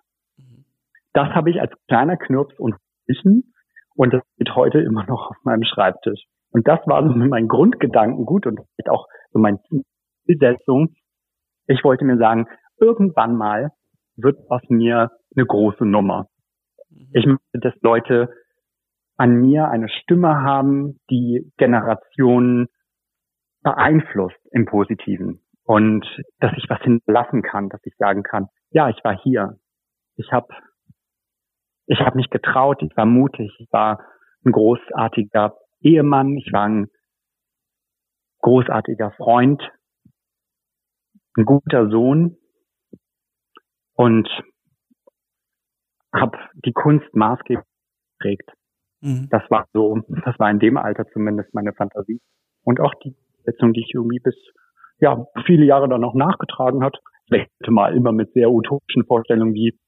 Das 1.15 1.31
habe 1.31 1.51
ich 1.51 1.61
als 1.61 1.73
kleiner 1.89 2.17
Knirps 2.17 2.57
unterstrichen 2.61 3.53
und 3.97 4.15
das 4.15 4.23
steht 4.35 4.55
heute 4.55 4.79
immer 4.79 5.05
noch 5.05 5.31
auf 5.31 5.37
meinem 5.43 5.65
Schreibtisch. 5.65 6.27
Und 6.53 6.69
das 6.69 6.79
war 6.87 7.03
so 7.03 7.13
mein 7.13 7.49
Grundgedanken 7.49 8.25
gut 8.25 8.47
und 8.47 8.61
auch 8.89 9.09
so 9.33 9.41
meine 9.41 9.59
Zielsetzung. 10.25 10.95
Ich 11.67 11.83
wollte 11.85 12.05
mir 12.05 12.19
sagen, 12.19 12.47
irgendwann 12.79 13.37
mal 13.37 13.73
wird 14.17 14.39
aus 14.51 14.63
mir 14.69 15.11
eine 15.35 15.47
große 15.47 15.85
Nummer. 15.85 16.29
Mhm. 16.91 17.11
Ich 17.13 17.27
möchte, 17.27 17.59
dass 17.61 17.75
Leute 17.83 18.29
an 19.17 19.37
mir 19.37 19.69
eine 19.69 19.89
Stimme 19.89 20.43
haben, 20.43 21.01
die 21.11 21.53
Generationen 21.57 22.69
beeinflusst 23.63 24.39
im 24.51 24.67
Positiven 24.67 25.41
und 25.65 26.05
dass 26.41 26.53
ich 26.57 26.69
was 26.69 26.81
hinterlassen 26.83 27.43
kann, 27.43 27.69
dass 27.69 27.81
ich 27.85 27.97
sagen 27.97 28.23
kann, 28.23 28.49
ja, 28.71 28.89
ich 28.91 29.03
war 29.05 29.17
hier. 29.17 29.59
Ich 30.17 30.31
habe 30.33 30.49
ich 31.87 32.01
hab 32.01 32.15
mich 32.15 32.31
getraut, 32.31 32.83
ich 32.83 32.97
war 32.97 33.07
mutig, 33.07 33.55
ich 33.59 33.73
war 33.73 34.01
ein 34.45 34.53
großartiger 34.53 35.57
Ehemann, 35.81 36.37
ich 36.37 36.53
war 36.53 36.67
ein 36.67 36.89
großartiger 38.41 39.13
Freund, 39.13 39.63
ein 41.37 41.45
guter 41.45 41.89
Sohn 41.91 42.37
und 43.95 44.29
habe 46.13 46.39
die 46.65 46.73
Kunst 46.73 47.15
maßgeblich 47.15 47.65
geprägt. 48.19 48.51
Mhm. 49.01 49.29
Das 49.31 49.43
war 49.51 49.67
so, 49.73 50.01
das 50.25 50.39
war 50.39 50.51
in 50.51 50.59
dem 50.59 50.77
Alter 50.77 51.07
zumindest 51.13 51.53
meine 51.55 51.73
Fantasie. 51.73 52.21
Und 52.63 52.81
auch 52.81 52.95
die 53.05 53.15
Setzung, 53.45 53.73
die 53.73 53.81
ich 53.81 53.95
irgendwie 53.95 54.21
bis 54.21 54.37
ja 54.99 55.27
viele 55.45 55.67
Jahre 55.67 55.89
dann 55.89 56.01
noch 56.01 56.15
nachgetragen 56.15 56.83
hat, 56.83 56.97
wechselte 57.29 57.71
mal 57.71 57.97
immer 57.97 58.13
mit 58.13 58.33
sehr 58.33 58.51
utopischen 58.51 59.05
Vorstellungen 59.05 59.55
wie, 59.55 59.79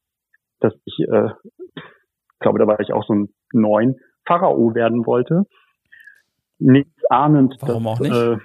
dass 0.61 0.75
ich, 0.85 0.99
äh, 1.01 1.31
ich 1.77 2.39
glaube, 2.41 2.59
da 2.59 2.67
war 2.67 2.81
ich 2.81 2.93
auch 2.93 3.07
so 3.07 3.15
ein 3.15 3.29
neun 3.53 3.97
Pharao 4.27 4.75
werden 4.75 5.07
wollte 5.07 5.45
nichts 6.59 7.05
ahnend. 7.11 7.57
Warum 7.61 7.85
dass, 7.85 7.93
auch 7.93 8.01
nicht? 8.01 8.15
Äh, 8.15 8.37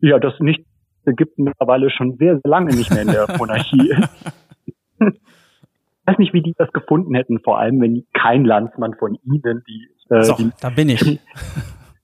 ja, 0.00 0.18
das 0.18 0.38
nicht 0.40 0.64
Ägypten 1.06 1.44
mittlerweile 1.44 1.90
schon 1.90 2.16
sehr, 2.16 2.34
sehr 2.34 2.50
lange 2.50 2.74
nicht 2.74 2.90
mehr 2.90 3.02
in 3.02 3.08
der 3.08 3.26
Monarchie 3.38 3.90
ist. 4.98 5.20
weiß 6.06 6.18
nicht, 6.18 6.32
wie 6.32 6.42
die 6.42 6.54
das 6.56 6.72
gefunden 6.72 7.14
hätten, 7.14 7.40
vor 7.40 7.58
allem 7.58 7.80
wenn 7.80 8.04
kein 8.12 8.44
Landsmann 8.44 8.94
von 8.94 9.16
ihnen 9.24 9.62
die, 9.66 9.88
äh, 10.10 10.22
so, 10.22 10.34
die, 10.34 10.50
da 10.60 10.70
bin 10.70 10.88
ich. 10.88 11.00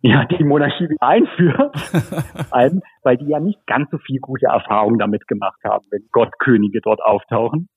ja, 0.01 0.25
die 0.25 0.45
Monarchie 0.45 0.89
einführt, 1.01 1.75
allem, 2.51 2.83
weil 3.03 3.17
die 3.17 3.27
ja 3.27 3.41
nicht 3.41 3.67
ganz 3.67 3.91
so 3.91 3.99
viel 3.99 4.21
gute 4.21 4.47
Erfahrungen 4.47 4.99
damit 4.99 5.27
gemacht 5.27 5.59
haben, 5.65 5.85
wenn 5.91 6.03
Gottkönige 6.13 6.81
dort 6.81 7.03
auftauchen. 7.03 7.69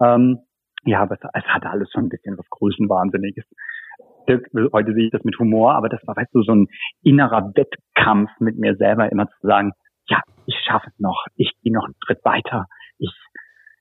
Ähm, 0.00 0.38
ja, 0.84 1.02
aber 1.02 1.14
es, 1.14 1.20
es 1.32 1.44
hatte 1.44 1.70
alles 1.70 1.90
schon 1.92 2.04
ein 2.04 2.08
bisschen 2.08 2.36
was 2.38 2.48
Größenwahnsinniges. 2.50 3.44
Heute 4.72 4.94
sehe 4.94 5.06
ich 5.06 5.10
das 5.10 5.24
mit 5.24 5.38
Humor, 5.38 5.74
aber 5.74 5.88
das 5.88 6.00
war, 6.06 6.16
weißt 6.16 6.32
du, 6.32 6.42
so 6.42 6.54
ein 6.54 6.68
innerer 7.02 7.52
Wettkampf 7.54 8.30
mit 8.38 8.56
mir 8.56 8.76
selber, 8.76 9.10
immer 9.10 9.28
zu 9.28 9.46
sagen, 9.46 9.72
ja, 10.08 10.20
ich 10.46 10.56
schaffe 10.66 10.88
es 10.88 10.98
noch, 10.98 11.26
ich 11.36 11.52
gehe 11.62 11.72
noch 11.72 11.84
einen 11.84 11.94
Schritt 12.04 12.24
weiter, 12.24 12.66
ich, 12.98 13.12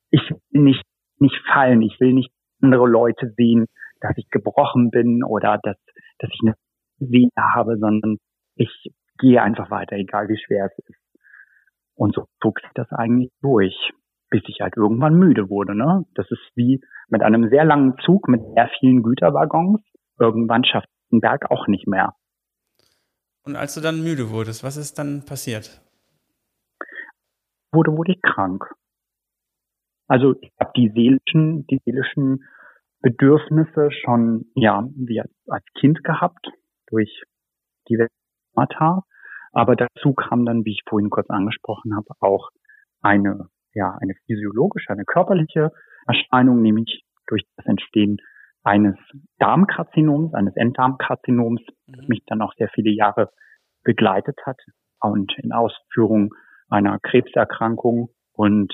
ich 0.09 0.21
will 0.49 0.63
nicht, 0.63 0.83
nicht 1.19 1.37
fallen, 1.51 1.81
ich 1.81 1.99
will 1.99 2.13
nicht 2.13 2.31
andere 2.61 2.87
Leute 2.87 3.33
sehen, 3.37 3.65
dass 3.99 4.17
ich 4.17 4.29
gebrochen 4.29 4.89
bin 4.89 5.23
oder 5.23 5.59
dass, 5.61 5.77
dass 6.19 6.29
ich 6.31 6.39
eine 6.41 6.55
Seele 6.99 7.31
habe, 7.37 7.77
sondern 7.77 8.17
ich 8.55 8.91
gehe 9.19 9.41
einfach 9.41 9.69
weiter, 9.71 9.95
egal 9.95 10.27
wie 10.27 10.37
schwer 10.37 10.65
es 10.65 10.85
ist. 10.85 10.99
Und 11.95 12.15
so 12.15 12.25
zog 12.41 12.59
sich 12.59 12.69
das 12.73 12.91
eigentlich 12.91 13.31
durch, 13.41 13.75
bis 14.29 14.41
ich 14.47 14.61
halt 14.61 14.75
irgendwann 14.77 15.15
müde 15.15 15.49
wurde. 15.49 15.75
Ne? 15.75 16.03
Das 16.15 16.29
ist 16.31 16.41
wie 16.55 16.81
mit 17.09 17.21
einem 17.21 17.49
sehr 17.49 17.65
langen 17.65 17.97
Zug 18.03 18.27
mit 18.27 18.41
sehr 18.55 18.69
vielen 18.79 19.03
Güterwaggons. 19.03 19.81
Irgendwann 20.19 20.63
schafft 20.63 20.87
den 21.11 21.19
Berg 21.19 21.51
auch 21.51 21.67
nicht 21.67 21.87
mehr. 21.87 22.15
Und 23.43 23.55
als 23.55 23.73
du 23.75 23.81
dann 23.81 24.03
müde 24.03 24.29
wurdest, 24.29 24.63
was 24.63 24.77
ist 24.77 24.97
dann 24.97 25.25
passiert? 25.25 25.81
Wurde, 27.71 27.91
wurde 27.91 28.13
ich 28.13 28.21
krank. 28.21 28.65
Also 30.07 30.35
ich 30.41 30.51
habe 30.59 30.71
die 30.75 30.89
seelischen, 30.89 31.65
die 31.67 31.79
seelischen 31.85 32.43
Bedürfnisse 33.01 33.89
schon 33.91 34.45
ja 34.55 34.87
wie 34.95 35.21
als 35.21 35.65
Kind 35.79 36.03
gehabt 36.03 36.49
durch 36.87 37.23
die 37.87 38.05
Mata. 38.53 39.03
Aber 39.53 39.75
dazu 39.75 40.13
kam 40.13 40.45
dann, 40.45 40.65
wie 40.65 40.71
ich 40.71 40.81
vorhin 40.87 41.09
kurz 41.09 41.29
angesprochen 41.29 41.95
habe, 41.95 42.07
auch 42.19 42.49
eine, 43.01 43.47
ja, 43.73 43.97
eine 43.99 44.13
physiologische, 44.25 44.91
eine 44.91 45.05
körperliche 45.05 45.71
Erscheinung, 46.07 46.61
nämlich 46.61 47.03
durch 47.27 47.43
das 47.57 47.65
Entstehen 47.65 48.17
eines 48.63 48.95
Darmkarzinoms, 49.39 50.33
eines 50.33 50.55
Enddarmkarzinoms, 50.55 51.61
das 51.87 52.01
mhm. 52.01 52.07
mich 52.07 52.23
dann 52.27 52.41
auch 52.41 52.53
sehr 52.57 52.69
viele 52.69 52.91
Jahre 52.91 53.31
begleitet 53.83 54.39
hat 54.45 54.57
und 54.99 55.33
in 55.39 55.51
Ausführung 55.51 56.33
einer 56.71 56.99
Krebserkrankung 56.99 58.09
und 58.33 58.73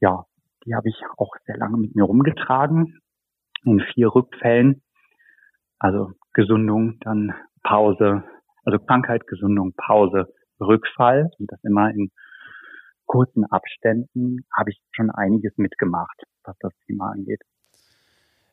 ja, 0.00 0.24
die 0.64 0.74
habe 0.74 0.88
ich 0.88 0.96
auch 1.16 1.32
sehr 1.46 1.56
lange 1.58 1.76
mit 1.76 1.94
mir 1.94 2.04
rumgetragen 2.04 2.98
in 3.64 3.80
vier 3.92 4.14
Rückfällen. 4.14 4.82
Also 5.78 6.12
Gesundung, 6.32 6.98
dann 7.00 7.34
Pause, 7.62 8.24
also 8.64 8.78
Krankheit, 8.78 9.26
Gesundung, 9.26 9.74
Pause, 9.76 10.32
Rückfall 10.60 11.30
und 11.38 11.52
das 11.52 11.62
immer 11.62 11.90
in 11.90 12.10
kurzen 13.06 13.44
Abständen 13.44 14.46
habe 14.56 14.70
ich 14.70 14.80
schon 14.92 15.10
einiges 15.10 15.56
mitgemacht, 15.56 16.22
was 16.44 16.56
das 16.60 16.72
Thema 16.86 17.10
angeht. 17.10 17.40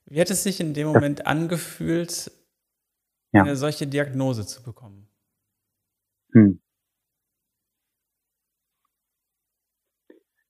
Wie 0.06 0.20
hat 0.20 0.30
es 0.30 0.44
sich 0.44 0.60
in 0.60 0.74
dem 0.74 0.88
Moment 0.88 1.20
ja. 1.20 1.26
angefühlt, 1.26 2.32
ja. 3.34 3.44
eine 3.44 3.56
solche 3.56 3.88
Diagnose 3.88 4.46
zu 4.46 4.64
bekommen? 4.64 5.08
Hm. 6.34 6.60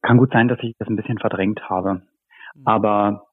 Kann 0.07 0.19
gut 0.19 0.31
sein, 0.31 0.47
dass 0.47 0.59
ich 0.61 0.73
das 0.79 0.87
ein 0.87 0.95
bisschen 0.95 1.17
verdrängt 1.17 1.69
habe. 1.69 1.95
Mhm. 2.55 2.61
Aber 2.63 3.27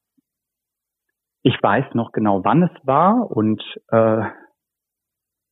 ich 1.43 1.57
weiß 1.63 1.95
noch 1.95 2.11
genau, 2.11 2.45
wann 2.45 2.65
es 2.65 2.73
war 2.83 3.31
und 3.31 3.63
äh, 3.93 4.25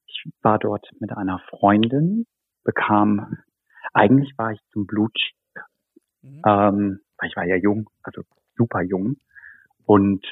ich 0.06 0.24
war 0.42 0.58
dort 0.58 0.84
mit 0.98 1.12
einer 1.12 1.38
Freundin, 1.48 2.26
bekam, 2.64 3.38
eigentlich 3.92 4.36
war 4.36 4.50
ich 4.50 4.58
zum 4.72 4.84
Blutcheck, 4.88 5.36
mhm. 6.22 6.42
ähm, 6.44 7.00
weil 7.18 7.28
ich 7.28 7.36
war 7.36 7.44
ja 7.44 7.54
jung, 7.54 7.88
also 8.02 8.22
super 8.56 8.82
jung 8.82 9.14
und 9.84 10.26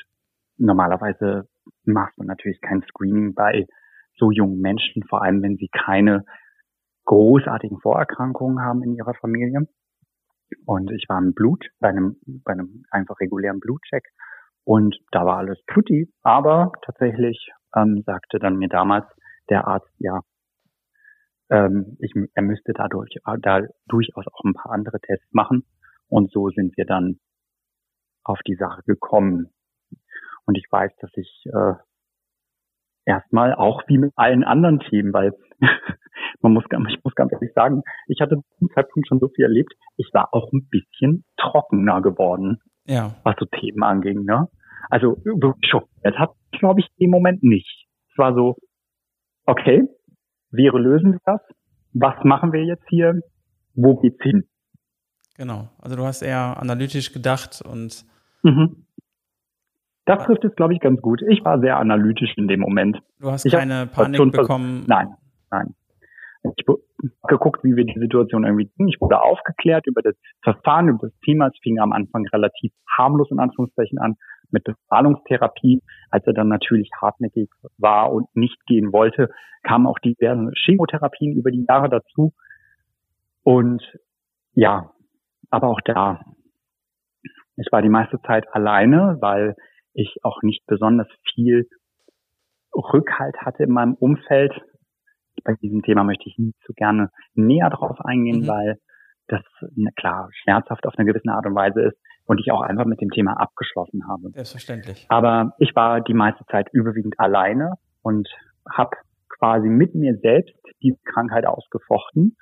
normalerweise 0.57 1.49
macht 1.85 2.19
man 2.19 2.27
natürlich 2.27 2.61
kein 2.61 2.83
Screening 2.83 3.35
bei 3.35 3.69
so 4.17 4.33
jungen 4.33 4.61
Menschen, 4.61 5.05
vor 5.05 5.23
allem 5.23 5.41
wenn 5.41 5.57
sie 5.57 5.69
keine 5.69 6.25
großartigen 7.05 7.79
Vorerkrankungen 7.79 8.61
haben 8.61 8.83
in 8.83 8.97
ihrer 8.97 9.15
Familie. 9.15 9.69
Und 10.67 10.91
ich 10.91 11.07
war 11.09 11.19
im 11.19 11.35
Blut, 11.35 11.67
bei 11.79 11.89
einem, 11.89 12.17
bei 12.45 12.53
einem 12.53 12.85
einfach 12.91 13.19
regulären 13.21 13.61
Blutcheck. 13.61 14.05
Und 14.65 14.97
da 15.11 15.25
war 15.25 15.39
alles 15.39 15.59
tutti. 15.67 16.13
Aber 16.23 16.73
tatsächlich 16.83 17.51
ähm, 17.75 18.03
sagte 18.07 18.39
dann 18.39 18.57
mir 18.57 18.69
damals 18.69 19.07
der 19.49 19.67
Arzt, 19.67 19.91
ja, 19.99 20.21
ähm, 21.51 21.97
ich, 21.99 22.13
er 22.35 22.43
müsste 22.43 22.73
dadurch, 22.73 23.17
da 23.41 23.63
durchaus 23.87 24.27
auch 24.33 24.45
ein 24.45 24.55
paar 24.55 24.73
andere 24.73 25.01
Tests 25.01 25.33
machen. 25.33 25.65
Und 26.09 26.31
so 26.33 26.51
sind 26.51 26.77
wir 26.77 26.87
dann 26.87 27.19
auf 28.25 28.39
die 28.47 28.57
Sache 28.57 28.83
gekommen. 28.87 29.51
Und 30.45 30.57
ich 30.57 30.67
weiß, 30.71 30.93
dass 31.01 31.11
ich 31.17 31.45
äh, 31.47 31.75
erstmal 33.05 33.55
auch 33.55 33.83
wie 33.89 33.99
mit 33.99 34.13
allen 34.17 34.45
anderen 34.45 34.81
Themen, 34.81 35.13
weil 35.13 35.33
man 36.41 36.53
muss, 36.53 36.65
ich 36.89 37.05
muss 37.05 37.15
ganz 37.15 37.33
ehrlich 37.33 37.53
sagen, 37.55 37.83
ich 38.07 38.21
hatte 38.21 38.37
zum 38.59 38.69
Zeitpunkt 38.75 39.09
schon 39.09 39.21
so 39.21 39.29
viel 39.29 39.45
erlebt, 39.45 39.73
ich 39.97 40.09
war 40.13 40.33
auch 40.33 40.53
ein 40.53 40.69
bisschen 40.71 41.25
trockener 41.37 42.01
geworden, 42.03 42.61
ja. 42.87 43.15
was 43.25 43.37
so 43.39 43.47
Themen 43.47 43.83
anging. 43.83 44.25
Ne? 44.25 44.49
Also 44.89 45.17
schon, 45.63 45.83
das 46.03 46.15
hat, 46.17 46.31
glaube 46.53 46.81
ich, 46.81 46.89
im 46.97 47.11
Moment 47.11 47.43
nicht. 47.43 47.87
Es 48.11 48.19
war 48.19 48.35
so, 48.35 48.57
okay, 49.47 49.83
wir 50.51 50.73
lösen 50.73 51.19
das. 51.25 51.41
Was 51.93 52.23
machen 52.25 52.53
wir 52.53 52.65
jetzt 52.65 52.85
hier? 52.89 53.21
Wo 53.75 53.97
geht's 53.97 54.23
hin? 54.23 54.45
Genau. 55.37 55.69
Also 55.79 55.97
du 55.97 56.05
hast 56.05 56.23
eher 56.23 56.61
analytisch 56.61 57.13
gedacht 57.13 57.63
und 57.63 58.05
mhm. 58.43 58.87
Das 60.11 60.25
trifft 60.25 60.45
es, 60.45 60.55
glaube 60.57 60.75
ich, 60.75 60.81
ganz 60.81 61.01
gut. 61.01 61.23
Ich 61.29 61.45
war 61.45 61.61
sehr 61.61 61.77
analytisch 61.77 62.33
in 62.37 62.49
dem 62.49 62.59
Moment. 62.59 62.99
Du 63.21 63.31
hast 63.31 63.45
ich 63.45 63.53
keine 63.53 63.87
Panik 63.87 64.33
bekommen? 64.33 64.85
Nein, 64.89 65.15
nein. 65.53 65.75
Ich 66.43 66.65
geguckt, 67.29 67.63
wie 67.65 67.77
wir 67.77 67.85
die 67.85 67.99
Situation 67.99 68.45
irgendwie 68.45 68.69
tun. 68.69 68.89
Ich 68.89 69.01
wurde 69.01 69.23
aufgeklärt 69.23 69.87
über 69.87 70.03
das 70.03 70.15
Verfahren, 70.43 70.89
über 70.89 71.09
das 71.09 71.19
Thema. 71.21 71.49
Es 71.49 71.59
fing 71.63 71.79
am 71.79 71.93
Anfang 71.93 72.27
relativ 72.33 72.73
harmlos 72.97 73.31
in 73.31 73.39
Anführungszeichen 73.39 73.99
an 73.99 74.17
mit 74.51 74.65
Bestrahlungstherapie. 74.65 75.83
Als 76.11 76.27
er 76.27 76.33
dann 76.33 76.49
natürlich 76.49 76.91
hartnäckig 77.01 77.51
war 77.79 78.13
und 78.13 78.35
nicht 78.35 78.65
gehen 78.67 78.93
wollte, 78.93 79.31
kamen 79.63 79.87
auch 79.87 79.99
diverse 79.99 80.51
Chemotherapien 80.65 81.37
über 81.37 81.51
die 81.51 81.67
Jahre 81.69 81.89
dazu. 81.89 82.33
Und 83.43 83.83
ja, 84.55 84.91
aber 85.51 85.69
auch 85.69 85.81
da, 85.85 86.21
ich 87.57 87.69
war 87.71 87.83
die 87.83 87.89
meiste 87.89 88.21
Zeit 88.23 88.47
alleine, 88.53 89.19
weil 89.21 89.57
ich 89.93 90.17
auch 90.23 90.43
nicht 90.43 90.67
besonders 90.67 91.09
viel 91.35 91.69
Rückhalt 92.75 93.37
hatte 93.39 93.65
in 93.65 93.71
meinem 93.71 93.95
Umfeld. 93.95 94.53
Bei 95.45 95.55
diesem 95.55 95.83
Thema 95.83 96.05
möchte 96.05 96.29
ich 96.29 96.39
nicht 96.39 96.59
so 96.67 96.73
gerne 96.75 97.11
näher 97.35 97.71
drauf 97.71 98.01
eingehen, 98.01 98.43
mhm. 98.43 98.49
weil 98.49 98.79
das 99.29 99.43
klar 99.97 100.29
schmerzhaft 100.43 100.87
auf 100.87 100.95
eine 100.97 101.07
gewisse 101.07 101.31
Art 101.31 101.47
und 101.47 101.55
Weise 101.55 101.83
ist 101.83 101.99
und 102.25 102.41
ich 102.41 102.51
auch 102.53 102.63
einfach 102.63 102.85
mit 102.85 103.01
dem 103.01 103.11
Thema 103.11 103.35
abgeschlossen 103.35 104.07
habe. 104.09 104.31
Selbstverständlich. 104.31 105.07
Aber 105.09 105.55
ich 105.59 105.75
war 105.75 106.01
die 106.01 106.15
meiste 106.15 106.45
Zeit 106.47 106.69
überwiegend 106.73 107.19
alleine 107.19 107.75
und 108.03 108.29
habe 108.69 108.97
quasi 109.29 109.69
mit 109.69 109.95
mir 109.95 110.17
selbst 110.19 110.55
diese 110.83 110.99
Krankheit 111.05 111.47
ausgefochten, 111.47 112.37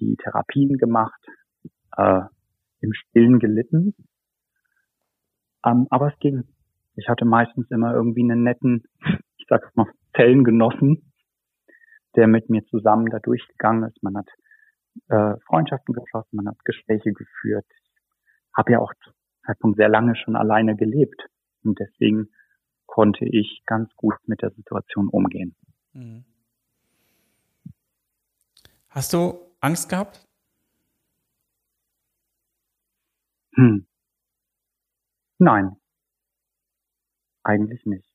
die 0.00 0.16
Therapien 0.16 0.76
gemacht, 0.78 1.20
äh, 1.96 2.22
im 2.80 2.92
Stillen 2.92 3.38
gelitten. 3.38 3.94
Ähm, 5.64 5.86
aber 5.90 6.08
es 6.12 6.18
ging. 6.18 6.44
Ich 6.96 7.08
hatte 7.08 7.24
meistens 7.24 7.70
immer 7.70 7.94
irgendwie 7.94 8.22
einen 8.22 8.42
netten, 8.42 8.84
ich 9.38 9.46
sag's 9.48 9.74
mal, 9.74 9.86
Zellengenossen, 10.14 11.11
der 12.16 12.26
mit 12.26 12.50
mir 12.50 12.64
zusammen 12.66 13.06
da 13.06 13.18
durchgegangen 13.18 13.88
ist. 13.88 14.02
Man 14.02 14.16
hat 14.16 14.28
äh, 15.08 15.40
Freundschaften 15.46 15.94
geschlossen, 15.94 16.36
man 16.36 16.48
hat 16.48 16.64
Gespräche 16.64 17.12
geführt. 17.12 17.66
Habe 18.54 18.72
ja 18.72 18.78
auch 18.80 18.92
zum 19.02 19.14
Zeitpunkt 19.46 19.76
sehr 19.76 19.88
lange 19.88 20.14
schon 20.16 20.36
alleine 20.36 20.76
gelebt 20.76 21.26
und 21.64 21.78
deswegen 21.78 22.28
konnte 22.86 23.24
ich 23.24 23.62
ganz 23.66 23.94
gut 23.96 24.16
mit 24.26 24.42
der 24.42 24.50
Situation 24.50 25.08
umgehen. 25.08 25.56
Mhm. 25.92 26.24
Hast 28.88 29.14
du 29.14 29.54
Angst 29.60 29.88
gehabt? 29.88 30.26
Hm. 33.54 33.86
Nein, 35.38 35.76
eigentlich 37.42 37.84
nicht. 37.86 38.08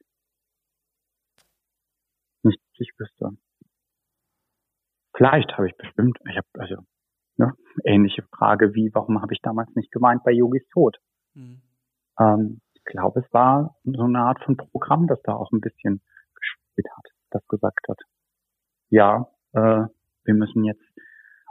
Nicht, 2.43 2.59
dass 2.59 2.79
ich 2.79 2.91
wüsste. 2.97 3.37
Vielleicht 5.17 5.51
habe 5.57 5.67
ich 5.67 5.75
bestimmt, 5.75 6.17
ich 6.29 6.37
habe 6.37 6.47
also 6.53 6.75
ne, 7.37 7.53
ähnliche 7.83 8.21
Frage 8.37 8.75
wie, 8.75 8.91
warum 8.93 9.21
habe 9.21 9.33
ich 9.33 9.41
damals 9.41 9.73
nicht 9.75 9.91
gemeint 9.91 10.23
bei 10.23 10.31
Yogis 10.31 10.67
Tod? 10.69 10.97
Mhm. 11.33 11.61
ähm, 12.19 12.61
ich 12.73 12.83
glaube, 12.83 13.19
es 13.19 13.33
war 13.33 13.75
so 13.83 14.03
eine 14.03 14.19
Art 14.19 14.41
von 14.43 14.55
Programm, 14.55 15.07
das 15.07 15.19
da 15.23 15.33
auch 15.33 15.51
ein 15.51 15.59
bisschen 15.59 16.01
gespielt 16.35 16.87
hat, 16.95 17.05
das 17.31 17.45
gesagt 17.47 17.85
hat, 17.89 17.99
ja, 18.89 19.27
äh, 19.53 19.85
wir 20.23 20.33
müssen 20.33 20.63
jetzt 20.63 20.85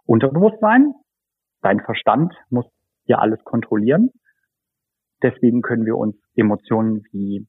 unterbewusst 0.07 0.61
sein, 0.61 0.95
dein 1.61 1.81
Verstand 1.81 2.35
muss 2.49 2.67
ja 3.05 3.19
alles 3.19 3.43
kontrollieren. 3.45 4.11
Deswegen 5.23 5.63
können 5.63 5.85
wir 5.85 5.97
uns 5.97 6.17
Emotionen 6.35 7.03
wie 7.11 7.47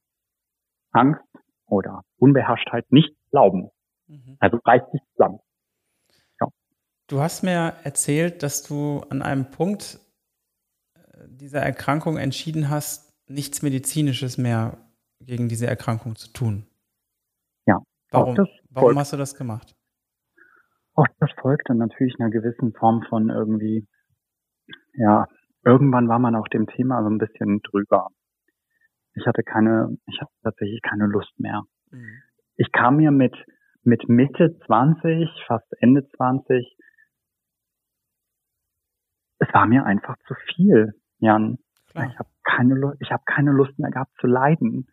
Angst 0.90 1.22
oder 1.66 2.02
Unbeherrschtheit 2.18 2.90
nicht 2.90 3.14
glauben. 3.30 3.70
Mhm. 4.06 4.36
Also 4.40 4.58
reißt 4.64 4.90
sich 4.90 5.02
zusammen. 5.12 5.40
Du 7.08 7.20
hast 7.20 7.42
mir 7.42 7.72
erzählt, 7.84 8.42
dass 8.42 8.62
du 8.62 9.00
an 9.08 9.22
einem 9.22 9.50
Punkt 9.50 9.98
äh, 10.94 11.26
dieser 11.26 11.60
Erkrankung 11.60 12.18
entschieden 12.18 12.68
hast, 12.68 13.14
nichts 13.30 13.62
Medizinisches 13.62 14.36
mehr 14.36 14.76
gegen 15.20 15.48
diese 15.48 15.66
Erkrankung 15.66 16.16
zu 16.16 16.30
tun. 16.34 16.66
Ja. 17.66 17.78
Warum, 18.10 18.36
warum 18.70 18.98
hast 18.98 19.14
du 19.14 19.16
das 19.16 19.34
gemacht? 19.34 19.74
Auch 20.94 21.06
das 21.18 21.30
folgte 21.40 21.74
natürlich 21.74 22.14
einer 22.18 22.30
gewissen 22.30 22.74
Form 22.74 23.02
von 23.08 23.30
irgendwie, 23.30 23.86
ja, 24.92 25.26
irgendwann 25.64 26.08
war 26.08 26.18
man 26.18 26.34
auf 26.34 26.48
dem 26.48 26.66
Thema 26.66 27.02
so 27.02 27.08
ein 27.08 27.18
bisschen 27.18 27.60
drüber. 27.62 28.08
Ich 29.14 29.26
hatte 29.26 29.42
keine, 29.42 29.96
ich 30.06 30.20
hatte 30.20 30.32
tatsächlich 30.42 30.82
keine 30.82 31.06
Lust 31.06 31.32
mehr. 31.38 31.62
Mhm. 31.90 32.22
Ich 32.56 32.70
kam 32.72 32.96
mir 32.96 33.12
mit, 33.12 33.34
mit 33.82 34.08
Mitte 34.08 34.58
20, 34.66 35.28
fast 35.46 35.66
Ende 35.80 36.06
20, 36.16 36.76
es 39.38 39.48
war 39.52 39.66
mir 39.66 39.84
einfach 39.84 40.16
zu 40.26 40.34
viel, 40.54 40.92
Jan. 41.18 41.58
Klar. 41.90 42.08
Ich 42.10 42.18
habe 42.18 42.28
keine, 42.44 42.94
ich 43.00 43.10
habe 43.10 43.22
keine 43.26 43.52
Lust 43.52 43.78
mehr 43.78 43.90
gehabt 43.90 44.12
zu 44.20 44.26
leiden. 44.26 44.86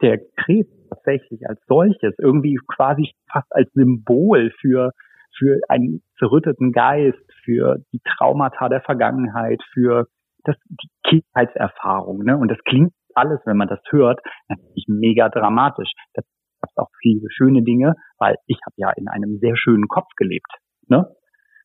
Der 0.00 0.18
Krebs 0.36 0.72
tatsächlich 0.88 1.48
als 1.48 1.60
solches, 1.66 2.14
irgendwie 2.18 2.58
quasi 2.74 3.12
fast 3.30 3.52
als 3.52 3.70
Symbol 3.72 4.52
für 4.60 4.92
für 5.38 5.60
einen 5.68 6.02
zerrütteten 6.18 6.72
Geist, 6.72 7.18
für 7.44 7.78
die 7.92 8.00
Traumata 8.04 8.68
der 8.68 8.82
Vergangenheit, 8.82 9.62
für 9.72 10.06
das, 10.44 10.56
die 10.68 10.88
Kindheitserfahrung. 11.04 12.18
Ne? 12.24 12.36
Und 12.36 12.48
das 12.48 12.58
klingt 12.64 12.92
alles, 13.14 13.40
wenn 13.44 13.56
man 13.56 13.68
das 13.68 13.80
hört, 13.90 14.20
natürlich 14.48 14.86
mega 14.88 15.28
dramatisch. 15.28 15.90
Da 16.14 16.22
gab 16.60 16.70
es 16.70 16.76
auch 16.76 16.90
viele 17.00 17.28
schöne 17.30 17.62
Dinge, 17.62 17.94
weil 18.18 18.36
ich 18.46 18.58
habe 18.64 18.74
ja 18.76 18.90
in 18.96 19.08
einem 19.08 19.38
sehr 19.38 19.56
schönen 19.56 19.88
Kopf 19.88 20.08
gelebt. 20.16 20.52
Ne? 20.88 21.06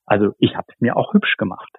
Also 0.06 0.34
ich 0.40 0.56
habe 0.56 0.68
es 0.70 0.80
mir 0.80 0.96
auch 0.96 1.14
hübsch 1.14 1.36
gemacht. 1.38 1.72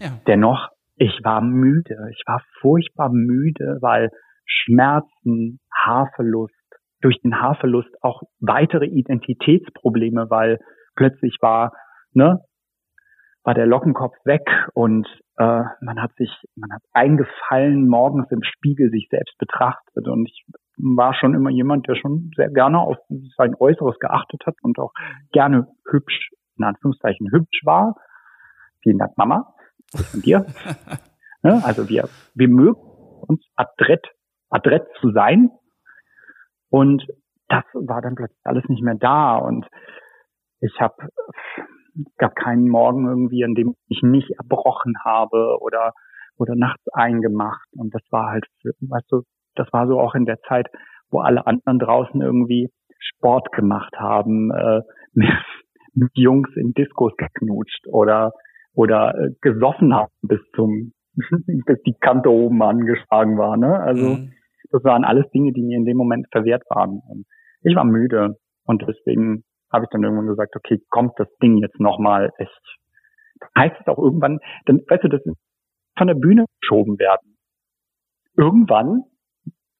Ja. 0.00 0.18
Dennoch, 0.26 0.68
ich 0.96 1.20
war 1.22 1.40
müde. 1.40 1.96
Ich 2.10 2.22
war 2.26 2.42
furchtbar 2.60 3.10
müde, 3.10 3.78
weil 3.80 4.10
Schmerzen, 4.46 5.60
Haarverlust, 5.72 6.54
durch 7.00 7.20
den 7.22 7.40
Haarverlust 7.40 7.94
auch 8.02 8.22
weitere 8.40 8.86
Identitätsprobleme, 8.86 10.28
weil 10.28 10.58
plötzlich 10.96 11.36
war, 11.40 11.72
ne, 12.12 12.40
war 13.42 13.54
der 13.54 13.66
Lockenkopf 13.66 14.14
weg 14.24 14.46
und 14.74 15.06
äh, 15.38 15.62
man 15.80 16.02
hat 16.02 16.12
sich, 16.16 16.30
man 16.56 16.70
hat 16.72 16.82
eingefallen 16.92 17.88
morgens 17.88 18.30
im 18.30 18.42
Spiegel 18.42 18.90
sich 18.90 19.08
selbst 19.10 19.38
betrachtet 19.38 20.08
und 20.08 20.28
ich 20.28 20.44
war 20.76 21.14
schon 21.14 21.34
immer 21.34 21.50
jemand, 21.50 21.88
der 21.88 21.94
schon 21.94 22.30
sehr 22.36 22.50
gerne 22.50 22.80
auf 22.80 22.98
sein 23.36 23.54
Äußeres 23.58 23.98
geachtet 23.98 24.42
hat 24.46 24.56
und 24.62 24.78
auch 24.78 24.92
gerne 25.32 25.68
hübsch, 25.90 26.30
in 26.58 26.64
Anführungszeichen 26.64 27.30
hübsch 27.30 27.60
war. 27.64 27.94
Vielen 28.82 28.98
Dank, 28.98 29.16
Mama. 29.16 29.54
Und 29.92 30.24
dir. 30.24 30.46
ne? 31.42 31.62
Also 31.64 31.88
wir, 31.88 32.08
wir 32.34 32.48
mögen 32.48 32.80
uns 33.26 33.44
adrett, 33.56 34.06
adrett 34.50 34.86
zu 35.00 35.10
sein. 35.12 35.50
Und 36.68 37.06
das 37.48 37.64
war 37.72 38.00
dann 38.00 38.14
plötzlich 38.14 38.40
alles 38.44 38.64
nicht 38.68 38.82
mehr 38.82 38.94
da. 38.94 39.36
Und 39.36 39.66
ich 40.60 40.80
habe 40.80 41.08
gab 42.18 42.36
keinen 42.36 42.68
Morgen 42.68 43.06
irgendwie, 43.06 43.44
an 43.44 43.54
dem 43.54 43.74
ich 43.88 44.02
nicht 44.02 44.30
erbrochen 44.38 44.94
habe 45.04 45.58
oder 45.60 45.92
oder 46.40 46.56
nachts 46.56 46.82
eingemacht 46.92 47.68
und 47.76 47.94
das 47.94 48.02
war 48.10 48.30
halt, 48.30 48.46
weißt 48.64 49.12
du, 49.12 49.22
das 49.56 49.68
war 49.72 49.86
so 49.86 50.00
auch 50.00 50.14
in 50.14 50.24
der 50.24 50.40
Zeit, 50.48 50.68
wo 51.10 51.20
alle 51.20 51.46
anderen 51.46 51.78
draußen 51.78 52.20
irgendwie 52.20 52.70
Sport 52.98 53.52
gemacht 53.52 53.94
haben, 53.98 54.50
äh, 54.50 54.80
mit 55.92 56.10
Jungs 56.14 56.48
in 56.56 56.72
Diskos 56.72 57.12
geknutscht 57.16 57.86
oder 57.88 58.32
oder 58.74 59.14
äh, 59.14 59.30
gesoffen 59.40 59.94
haben 59.94 60.12
bis 60.22 60.40
zum 60.54 60.92
bis 61.66 61.82
die 61.82 61.94
Kante 62.00 62.30
oben 62.30 62.62
angeschlagen 62.62 63.36
war, 63.36 63.56
ne? 63.56 63.78
Also 63.80 64.16
mhm. 64.16 64.32
das 64.70 64.84
waren 64.84 65.04
alles 65.04 65.28
Dinge, 65.30 65.52
die 65.52 65.62
mir 65.62 65.76
in 65.76 65.84
dem 65.84 65.96
Moment 65.96 66.26
verwehrt 66.30 66.62
waren. 66.70 67.02
Ich 67.62 67.74
war 67.74 67.84
müde 67.84 68.36
und 68.64 68.82
deswegen 68.86 69.44
habe 69.72 69.84
ich 69.84 69.90
dann 69.90 70.02
irgendwann 70.02 70.26
gesagt, 70.26 70.54
okay, 70.56 70.80
kommt 70.88 71.12
das 71.18 71.28
Ding 71.42 71.58
jetzt 71.58 71.78
nochmal 71.80 72.30
echt. 72.38 72.78
Heißt 73.56 73.76
es 73.80 73.86
auch 73.86 73.98
irgendwann, 73.98 74.38
dann, 74.66 74.80
weißt 74.88 75.04
du, 75.04 75.08
das 75.08 75.24
ist 75.24 75.36
von 75.96 76.06
der 76.06 76.14
Bühne 76.14 76.46
geschoben 76.60 76.98
werden. 76.98 77.36
Irgendwann, 78.36 79.04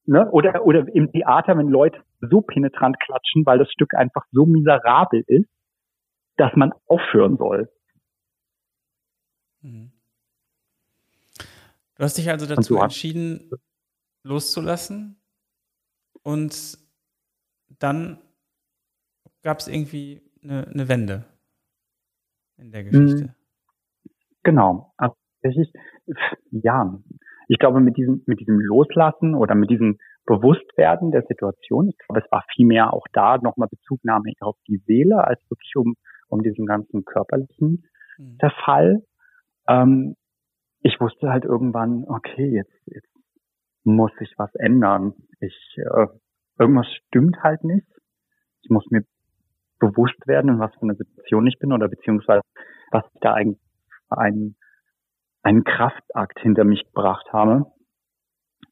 ne, 0.07 0.31
oder, 0.31 0.65
oder 0.65 0.87
im 0.95 1.11
Theater, 1.13 1.57
wenn 1.57 1.69
Leute 1.69 2.01
so 2.21 2.41
penetrant 2.41 2.99
klatschen, 3.01 3.45
weil 3.47 3.59
das 3.59 3.71
Stück 3.71 3.95
einfach 3.95 4.25
so 4.33 4.47
miserabel 4.47 5.23
ist, 5.27 5.49
dass 6.37 6.55
man 6.57 6.73
aufhören 6.87 7.37
soll. 7.37 7.69
Mhm. 9.63 9.93
Du 11.97 12.05
hast 12.05 12.17
dich 12.17 12.31
also 12.31 12.47
dazu 12.47 12.79
entschieden, 12.79 13.51
loszulassen 14.23 15.21
und 16.23 16.79
dann 17.79 18.19
gab 19.43 19.59
es 19.59 19.69
irgendwie 19.69 20.23
eine, 20.43 20.67
eine, 20.67 20.89
Wende 20.89 21.25
in 22.57 22.73
der 22.73 22.85
Geschichte. 22.85 23.25
Mhm. 23.25 23.35
Genau. 24.43 24.93
Also 24.97 25.15
tatsächlich, 25.43 25.73
ja, 26.51 26.99
ich 27.49 27.59
glaube, 27.59 27.81
mit 27.81 27.97
diesem, 27.97 28.23
mit 28.27 28.41
diesem 28.41 28.61
Loslassen 28.61 29.35
oder 29.35 29.55
mit 29.55 29.71
diesem 29.71 29.99
Bewusstwerden 30.27 31.11
der 31.11 31.23
Situation, 31.23 31.89
ich 31.89 31.99
glaube, 31.99 32.23
es 32.25 32.31
war 32.31 32.45
vielmehr 32.55 32.93
auch 32.93 33.07
da 33.13 33.39
nochmal 33.39 33.69
Bezugnahme 33.69 34.33
auf 34.41 34.57
die 34.69 34.83
Seele, 34.87 35.25
als 35.25 35.41
wirklich 35.51 35.75
um, 35.77 35.97
um 36.29 36.43
diesen 36.43 36.67
ganzen 36.67 37.05
körperlichen 37.05 37.85
mhm. 38.19 38.39
der 38.39 38.53
Fall. 38.65 39.03
Ähm, 39.69 40.17
ich 40.83 41.01
wusste 41.01 41.31
halt 41.31 41.45
irgendwann, 41.45 42.05
okay, 42.09 42.49
jetzt, 42.55 42.75
jetzt 42.87 43.09
muss 43.85 44.13
sich 44.19 44.33
was 44.37 44.55
ändern. 44.55 45.15
Ich, 45.41 45.77
äh, 45.77 46.07
irgendwas 46.59 46.87
stimmt 47.07 47.43
halt 47.43 47.65
nicht. 47.65 47.87
Ich 48.63 48.71
muss 48.71 48.87
mir 48.91 49.03
bewusst 49.79 50.27
werden, 50.27 50.51
in 50.51 50.59
was 50.59 50.75
für 50.75 50.83
einer 50.83 50.95
Situation 50.95 51.47
ich 51.47 51.59
bin 51.59 51.73
oder 51.73 51.89
beziehungsweise 51.89 52.43
was 52.91 53.05
ich 53.15 53.21
da 53.21 53.35
eigentlich 53.35 53.61
einen, 54.11 54.57
einen 55.43 55.65
Kraftakt 55.65 56.39
hinter 56.41 56.65
mich 56.65 56.85
gebracht 56.85 57.33
habe. 57.33 57.67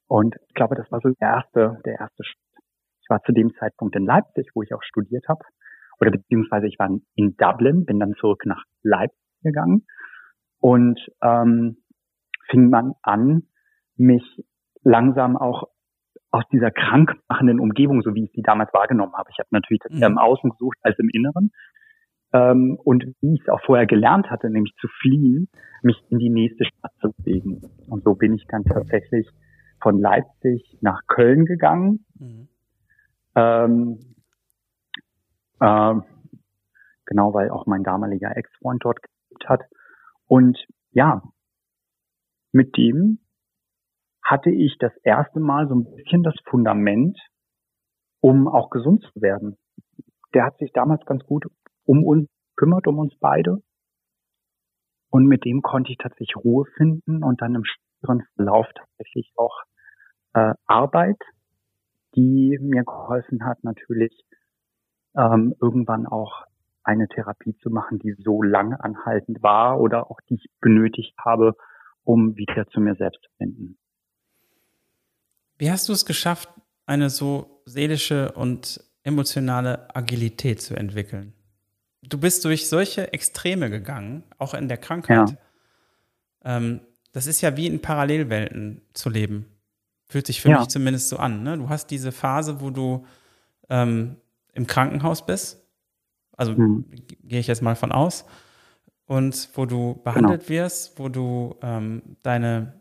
Und 0.06 0.36
ich 0.48 0.54
glaube, 0.54 0.74
das 0.74 0.90
war 0.90 1.00
so 1.00 1.10
der 1.10 1.28
erste, 1.28 1.80
der 1.84 2.00
erste 2.00 2.24
Schritt. 2.24 2.64
Ich 3.02 3.10
war 3.10 3.22
zu 3.22 3.32
dem 3.32 3.54
Zeitpunkt 3.54 3.96
in 3.96 4.04
Leipzig, 4.04 4.50
wo 4.54 4.62
ich 4.62 4.74
auch 4.74 4.82
studiert 4.82 5.28
habe, 5.28 5.40
oder 6.00 6.10
beziehungsweise 6.10 6.66
ich 6.66 6.78
war 6.78 6.88
in 7.14 7.36
Dublin, 7.36 7.84
bin 7.84 7.98
dann 7.98 8.14
zurück 8.14 8.44
nach 8.44 8.62
Leipzig 8.82 9.18
gegangen 9.42 9.86
und 10.60 11.00
ähm, 11.22 11.78
fing 12.50 12.70
man 12.70 12.94
an, 13.02 13.44
mich 13.96 14.44
langsam 14.82 15.36
auch 15.36 15.68
aus 16.30 16.44
dieser 16.52 16.70
krankmachenden 16.70 17.58
Umgebung, 17.58 18.02
so 18.02 18.14
wie 18.14 18.24
ich 18.24 18.32
sie 18.32 18.42
damals 18.42 18.72
wahrgenommen 18.72 19.14
habe. 19.14 19.30
Ich 19.32 19.38
habe 19.38 19.48
natürlich 19.50 19.80
das 19.80 19.92
mhm. 19.92 20.02
eher 20.02 20.08
im 20.08 20.18
Außen 20.18 20.50
gesucht 20.50 20.78
als 20.82 20.98
im 20.98 21.08
Inneren. 21.08 21.50
Ähm, 22.32 22.78
und 22.84 23.04
wie 23.20 23.34
ich 23.34 23.40
es 23.40 23.48
auch 23.48 23.60
vorher 23.64 23.86
gelernt 23.86 24.30
hatte, 24.30 24.50
nämlich 24.50 24.74
zu 24.80 24.88
fliehen, 25.00 25.48
mich 25.82 25.96
in 26.10 26.18
die 26.18 26.28
nächste 26.28 26.66
Stadt 26.66 26.92
zu 27.00 27.12
bewegen. 27.12 27.62
Und 27.88 28.04
so 28.04 28.14
bin 28.14 28.34
ich 28.34 28.46
dann 28.48 28.64
tatsächlich 28.64 29.26
von 29.80 29.98
Leipzig 29.98 30.76
nach 30.80 31.00
Köln 31.06 31.46
gegangen. 31.46 32.04
Mhm. 32.18 32.48
Ähm, 33.34 33.98
äh, 35.60 35.94
genau, 37.06 37.32
weil 37.32 37.50
auch 37.50 37.66
mein 37.66 37.84
damaliger 37.84 38.36
Ex-Freund 38.36 38.84
dort 38.84 38.98
gelebt 39.02 39.48
hat. 39.48 39.62
Und 40.28 40.58
ja, 40.92 41.22
mit 42.52 42.76
dem 42.76 43.18
hatte 44.24 44.50
ich 44.50 44.76
das 44.78 44.92
erste 45.02 45.40
Mal 45.40 45.68
so 45.68 45.74
ein 45.74 45.84
bisschen 45.96 46.22
das 46.22 46.34
Fundament, 46.44 47.18
um 48.20 48.46
auch 48.46 48.70
gesund 48.70 49.02
zu 49.02 49.22
werden. 49.22 49.56
Der 50.34 50.44
hat 50.44 50.58
sich 50.58 50.70
damals 50.72 51.04
ganz 51.06 51.24
gut 51.24 51.46
um 51.84 52.04
uns 52.04 52.28
kümmert, 52.56 52.86
um 52.86 52.98
uns 52.98 53.14
beide. 53.18 53.62
Und 55.10 55.26
mit 55.26 55.46
dem 55.46 55.62
konnte 55.62 55.90
ich 55.90 55.98
tatsächlich 55.98 56.36
Ruhe 56.36 56.66
finden 56.76 57.22
und 57.24 57.40
dann 57.40 57.54
im 57.54 57.64
späteren 57.64 58.22
Verlauf 58.34 58.66
tatsächlich 58.74 59.32
auch 59.36 59.62
äh, 60.34 60.52
Arbeit, 60.66 61.18
die 62.14 62.58
mir 62.60 62.84
geholfen 62.84 63.44
hat, 63.46 63.64
natürlich 63.64 64.12
ähm, 65.16 65.54
irgendwann 65.60 66.06
auch 66.06 66.44
eine 66.88 67.06
Therapie 67.06 67.54
zu 67.62 67.68
machen, 67.68 67.98
die 67.98 68.14
so 68.18 68.42
lange 68.42 68.82
anhaltend 68.82 69.42
war 69.42 69.78
oder 69.78 70.10
auch 70.10 70.20
die 70.28 70.36
ich 70.36 70.50
benötigt 70.60 71.14
habe, 71.22 71.54
um 72.02 72.34
wieder 72.36 72.66
zu 72.68 72.80
mir 72.80 72.94
selbst 72.94 73.22
zu 73.22 73.30
finden. 73.36 73.76
Wie 75.58 75.70
hast 75.70 75.88
du 75.88 75.92
es 75.92 76.06
geschafft, 76.06 76.48
eine 76.86 77.10
so 77.10 77.62
seelische 77.66 78.32
und 78.32 78.82
emotionale 79.02 79.94
Agilität 79.94 80.62
zu 80.62 80.76
entwickeln? 80.76 81.34
Du 82.02 82.18
bist 82.18 82.44
durch 82.46 82.68
solche 82.68 83.12
Extreme 83.12 83.68
gegangen, 83.68 84.22
auch 84.38 84.54
in 84.54 84.68
der 84.68 84.78
Krankheit. 84.78 85.30
Ja. 85.30 86.56
Ähm, 86.56 86.80
das 87.12 87.26
ist 87.26 87.42
ja 87.42 87.56
wie 87.58 87.66
in 87.66 87.82
Parallelwelten 87.82 88.80
zu 88.94 89.10
leben. 89.10 89.44
Fühlt 90.06 90.26
sich 90.26 90.40
für 90.40 90.48
ja. 90.48 90.60
mich 90.60 90.68
zumindest 90.68 91.10
so 91.10 91.18
an. 91.18 91.42
Ne? 91.42 91.58
Du 91.58 91.68
hast 91.68 91.90
diese 91.90 92.12
Phase, 92.12 92.62
wo 92.62 92.70
du 92.70 93.04
ähm, 93.68 94.16
im 94.54 94.66
Krankenhaus 94.66 95.26
bist. 95.26 95.67
Also 96.38 96.56
hm. 96.56 96.84
gehe 97.24 97.40
ich 97.40 97.48
jetzt 97.48 97.60
mal 97.60 97.76
von 97.76 97.92
aus. 97.92 98.24
Und 99.04 99.50
wo 99.54 99.66
du 99.66 100.00
behandelt 100.04 100.46
genau. 100.46 100.62
wirst, 100.62 100.98
wo 100.98 101.08
du 101.08 101.56
ähm, 101.62 102.02
deine, 102.22 102.80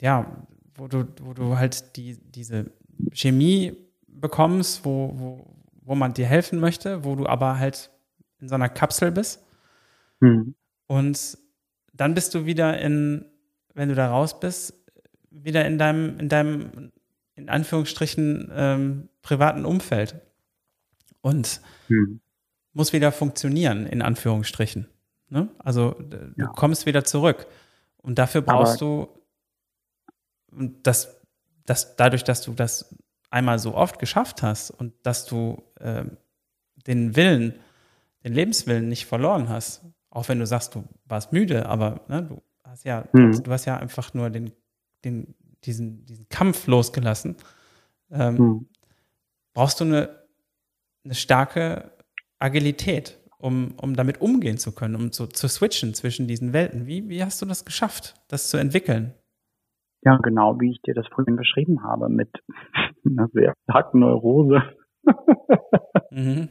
ja, 0.00 0.44
wo 0.74 0.86
du, 0.86 1.06
wo 1.22 1.32
du 1.32 1.56
halt 1.56 1.96
die, 1.96 2.16
diese 2.16 2.70
Chemie 3.12 3.76
bekommst, 4.06 4.84
wo, 4.84 5.12
wo, 5.14 5.54
wo 5.82 5.94
man 5.94 6.14
dir 6.14 6.26
helfen 6.26 6.60
möchte, 6.60 7.04
wo 7.04 7.14
du 7.14 7.26
aber 7.26 7.58
halt 7.58 7.90
in 8.40 8.48
so 8.48 8.54
einer 8.56 8.68
Kapsel 8.68 9.10
bist. 9.10 9.42
Mhm. 10.20 10.54
Und 10.86 11.38
dann 11.92 12.14
bist 12.14 12.34
du 12.34 12.44
wieder 12.44 12.78
in, 12.78 13.24
wenn 13.72 13.88
du 13.88 13.94
da 13.94 14.10
raus 14.10 14.38
bist, 14.38 14.74
wieder 15.30 15.64
in 15.64 15.78
deinem, 15.78 16.18
in 16.18 16.28
deinem, 16.28 16.92
in 17.36 17.48
Anführungsstrichen, 17.48 18.50
ähm, 18.54 19.08
privaten 19.22 19.64
Umfeld. 19.64 20.20
Und 21.20 21.60
mhm. 21.88 22.20
Muss 22.76 22.92
wieder 22.92 23.10
funktionieren, 23.10 23.86
in 23.86 24.02
Anführungsstrichen. 24.02 24.86
Ne? 25.30 25.48
Also 25.58 25.92
du 25.92 26.34
ja. 26.36 26.46
kommst 26.48 26.84
wieder 26.84 27.04
zurück. 27.04 27.46
Und 27.96 28.18
dafür 28.18 28.42
brauchst 28.42 28.82
aber 28.82 29.06
du 29.06 29.08
und 30.52 30.86
das, 30.86 31.20
das, 31.64 31.96
dadurch, 31.96 32.22
dass 32.22 32.42
du 32.42 32.52
das 32.52 32.94
einmal 33.30 33.58
so 33.58 33.74
oft 33.74 33.98
geschafft 33.98 34.42
hast 34.42 34.70
und 34.70 34.92
dass 35.02 35.24
du 35.24 35.62
äh, 35.80 36.04
den 36.86 37.16
Willen, 37.16 37.54
den 38.24 38.34
Lebenswillen 38.34 38.88
nicht 38.88 39.06
verloren 39.06 39.48
hast, 39.48 39.82
auch 40.10 40.28
wenn 40.28 40.38
du 40.38 40.46
sagst, 40.46 40.74
du 40.74 40.84
warst 41.06 41.32
müde, 41.32 41.66
aber 41.66 42.02
ne, 42.08 42.22
du 42.22 42.42
hast 42.62 42.84
ja, 42.84 43.06
mhm. 43.12 43.42
du 43.42 43.50
hast 43.50 43.64
ja 43.64 43.78
einfach 43.78 44.12
nur 44.12 44.28
den, 44.28 44.52
den, 45.04 45.34
diesen, 45.64 46.04
diesen 46.04 46.28
Kampf 46.28 46.66
losgelassen, 46.66 47.36
ähm, 48.10 48.34
mhm. 48.36 48.68
brauchst 49.54 49.80
du 49.80 49.84
eine, 49.84 50.10
eine 51.04 51.14
starke 51.14 51.90
Agilität, 52.46 53.18
um, 53.38 53.74
um 53.80 53.94
damit 53.94 54.20
umgehen 54.20 54.56
zu 54.56 54.72
können, 54.72 54.94
um 54.94 55.12
so 55.12 55.26
zu 55.26 55.48
switchen 55.48 55.94
zwischen 55.94 56.28
diesen 56.28 56.52
Welten. 56.52 56.86
Wie, 56.86 57.08
wie 57.08 57.22
hast 57.22 57.42
du 57.42 57.46
das 57.46 57.64
geschafft, 57.64 58.14
das 58.28 58.48
zu 58.48 58.56
entwickeln? 58.56 59.12
Ja, 60.02 60.18
genau 60.22 60.60
wie 60.60 60.70
ich 60.70 60.82
dir 60.82 60.94
das 60.94 61.06
vorhin 61.08 61.36
beschrieben 61.36 61.82
habe, 61.82 62.08
mit 62.08 62.30
einer 63.04 63.28
sehr 63.32 63.54
starken 63.64 64.00
Neurose. 64.00 64.62
mhm. 66.10 66.48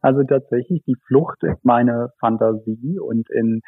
Also 0.00 0.24
tatsächlich 0.24 0.82
die 0.86 0.96
Flucht 1.06 1.42
in 1.42 1.54
meine 1.62 2.10
Fantasie 2.18 2.98
und 2.98 3.28
in 3.30 3.60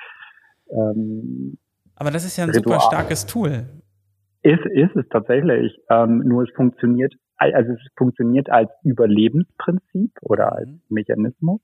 ähm, 0.70 1.58
Aber 1.94 2.10
das 2.10 2.24
ist 2.24 2.36
ja 2.36 2.44
ein 2.44 2.50
Ritual. 2.50 2.80
super 2.80 2.86
starkes 2.88 3.26
Tool. 3.26 3.66
Ist, 4.42 4.64
ist 4.66 4.96
es 4.96 5.08
tatsächlich. 5.10 5.76
Ähm, 5.90 6.18
nur 6.18 6.44
es 6.44 6.50
funktioniert, 6.54 7.14
also 7.36 7.72
es 7.72 7.80
funktioniert 7.96 8.50
als 8.50 8.70
Überlebensprinzip 8.82 10.12
oder 10.22 10.52
als 10.54 10.68
mhm. 10.68 10.80
Mechanismus. 10.88 11.60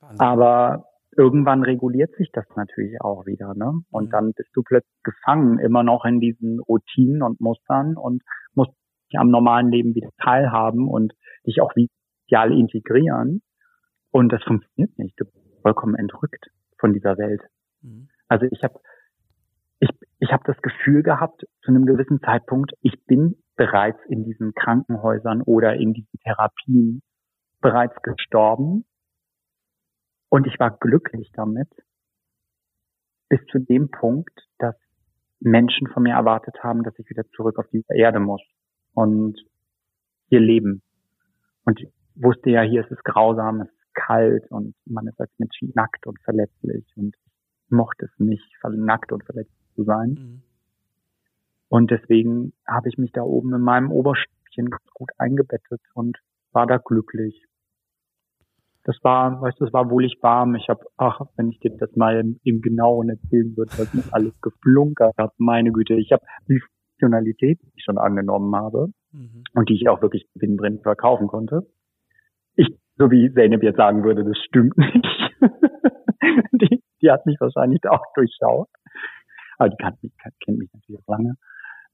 Wahnsinn. 0.00 0.20
Aber 0.20 0.88
irgendwann 1.16 1.62
reguliert 1.62 2.14
sich 2.16 2.30
das 2.32 2.44
natürlich 2.56 3.00
auch 3.00 3.26
wieder, 3.26 3.54
ne? 3.54 3.72
Und 3.90 4.06
mhm. 4.06 4.10
dann 4.10 4.32
bist 4.34 4.50
du 4.54 4.62
plötzlich 4.62 5.02
gefangen, 5.02 5.58
immer 5.58 5.82
noch 5.82 6.04
in 6.04 6.20
diesen 6.20 6.60
Routinen 6.60 7.22
und 7.22 7.40
Mustern 7.40 7.96
und 7.96 8.22
musst 8.54 8.72
dich 9.10 9.18
am 9.18 9.30
normalen 9.30 9.70
Leben 9.70 9.94
wieder 9.94 10.10
teilhaben 10.22 10.88
und 10.88 11.14
dich 11.46 11.60
auch 11.60 11.72
vital 11.74 12.52
integrieren. 12.52 13.42
Und 14.10 14.32
das 14.32 14.42
funktioniert 14.44 14.96
nicht. 14.98 15.18
Du 15.18 15.24
bist 15.24 15.62
vollkommen 15.62 15.94
entrückt 15.94 16.50
von 16.78 16.92
dieser 16.92 17.18
Welt. 17.18 17.42
Mhm. 17.82 18.08
Also 18.28 18.46
ich 18.50 18.62
habe 18.62 18.78
ich, 19.78 19.90
ich 20.18 20.32
hab 20.32 20.44
das 20.44 20.56
Gefühl 20.62 21.02
gehabt, 21.02 21.46
zu 21.62 21.70
einem 21.70 21.86
gewissen 21.86 22.20
Zeitpunkt, 22.20 22.72
ich 22.80 23.04
bin 23.06 23.36
bereits 23.56 23.98
in 24.08 24.24
diesen 24.24 24.52
Krankenhäusern 24.54 25.42
oder 25.42 25.74
in 25.74 25.92
diesen 25.92 26.18
Therapien 26.22 27.02
bereits 27.60 28.00
gestorben 28.02 28.84
und 30.28 30.46
ich 30.46 30.58
war 30.58 30.76
glücklich 30.78 31.30
damit, 31.32 31.68
bis 33.28 33.40
zu 33.50 33.58
dem 33.58 33.90
Punkt, 33.90 34.38
dass 34.58 34.76
Menschen 35.40 35.88
von 35.88 36.02
mir 36.02 36.14
erwartet 36.14 36.62
haben, 36.62 36.82
dass 36.82 36.98
ich 36.98 37.08
wieder 37.08 37.24
zurück 37.34 37.58
auf 37.58 37.66
diese 37.72 37.94
Erde 37.94 38.20
muss 38.20 38.42
und 38.94 39.38
hier 40.28 40.40
leben. 40.40 40.82
Und 41.64 41.80
ich 41.80 41.92
wusste 42.14 42.50
ja, 42.50 42.62
hier 42.62 42.82
ist 42.82 42.90
es 42.90 43.02
grausam, 43.02 43.60
es 43.60 43.68
ist 43.68 43.94
kalt 43.94 44.50
und 44.50 44.74
man 44.84 45.06
ist 45.06 45.20
als 45.20 45.30
Mensch 45.38 45.58
nackt 45.74 46.06
und 46.06 46.20
verletzlich 46.20 46.84
und 46.96 47.16
ich 47.16 47.70
mochte 47.70 48.06
es 48.06 48.18
nicht, 48.18 48.46
nackt 48.62 49.12
und 49.12 49.24
verletzlich 49.24 49.74
zu 49.74 49.84
sein. 49.84 50.10
Mhm. 50.10 50.42
Und 51.68 51.90
deswegen 51.90 52.52
habe 52.66 52.88
ich 52.88 52.98
mich 52.98 53.12
da 53.12 53.22
oben 53.22 53.54
in 53.54 53.60
meinem 53.60 53.90
Oberstückchen 53.90 54.70
gut 54.94 55.10
eingebettet 55.18 55.80
und 55.94 56.18
war 56.52 56.66
da 56.66 56.78
glücklich 56.78 57.46
das 58.86 58.96
war, 59.02 59.40
weißt 59.42 59.60
du, 59.60 59.64
das 59.64 59.72
war 59.72 59.90
wohlig 59.90 60.16
warm. 60.22 60.54
Ich 60.54 60.68
habe, 60.68 60.86
ach, 60.96 61.20
wenn 61.36 61.50
ich 61.50 61.58
dir 61.58 61.76
das 61.76 61.94
mal 61.96 62.20
im, 62.20 62.38
im 62.44 62.62
Genauen 62.62 63.08
erzählen 63.08 63.56
würde, 63.56 63.72
was 63.78 63.92
ich 63.92 64.14
alles 64.14 64.40
geflunkert 64.40 65.12
habe, 65.18 65.32
meine 65.38 65.72
Güte, 65.72 65.94
ich 65.94 66.12
habe 66.12 66.24
die 66.48 66.60
Funktionalität, 66.60 67.58
die 67.62 67.72
ich 67.74 67.82
schon 67.82 67.98
angenommen 67.98 68.54
habe 68.54 68.92
mhm. 69.10 69.42
und 69.54 69.68
die 69.68 69.74
ich 69.74 69.88
auch 69.88 70.02
wirklich 70.02 70.28
gewinnbringend 70.34 70.84
verkaufen 70.84 71.26
konnte. 71.26 71.66
Ich, 72.54 72.68
so 72.96 73.10
wie 73.10 73.32
Zeynep 73.34 73.64
jetzt 73.64 73.76
sagen 73.76 74.04
würde, 74.04 74.24
das 74.24 74.38
stimmt 74.38 74.78
nicht. 74.78 75.04
die, 76.52 76.80
die 77.02 77.10
hat 77.10 77.26
mich 77.26 77.40
wahrscheinlich 77.40 77.80
auch 77.88 78.04
durchschaut. 78.14 78.68
Aber 79.58 79.68
die 79.68 79.76
kennt 79.78 80.00
mich, 80.00 80.12
kennt 80.44 80.58
mich 80.58 80.70
natürlich 80.72 81.02
auch 81.02 81.08
lange. 81.08 81.34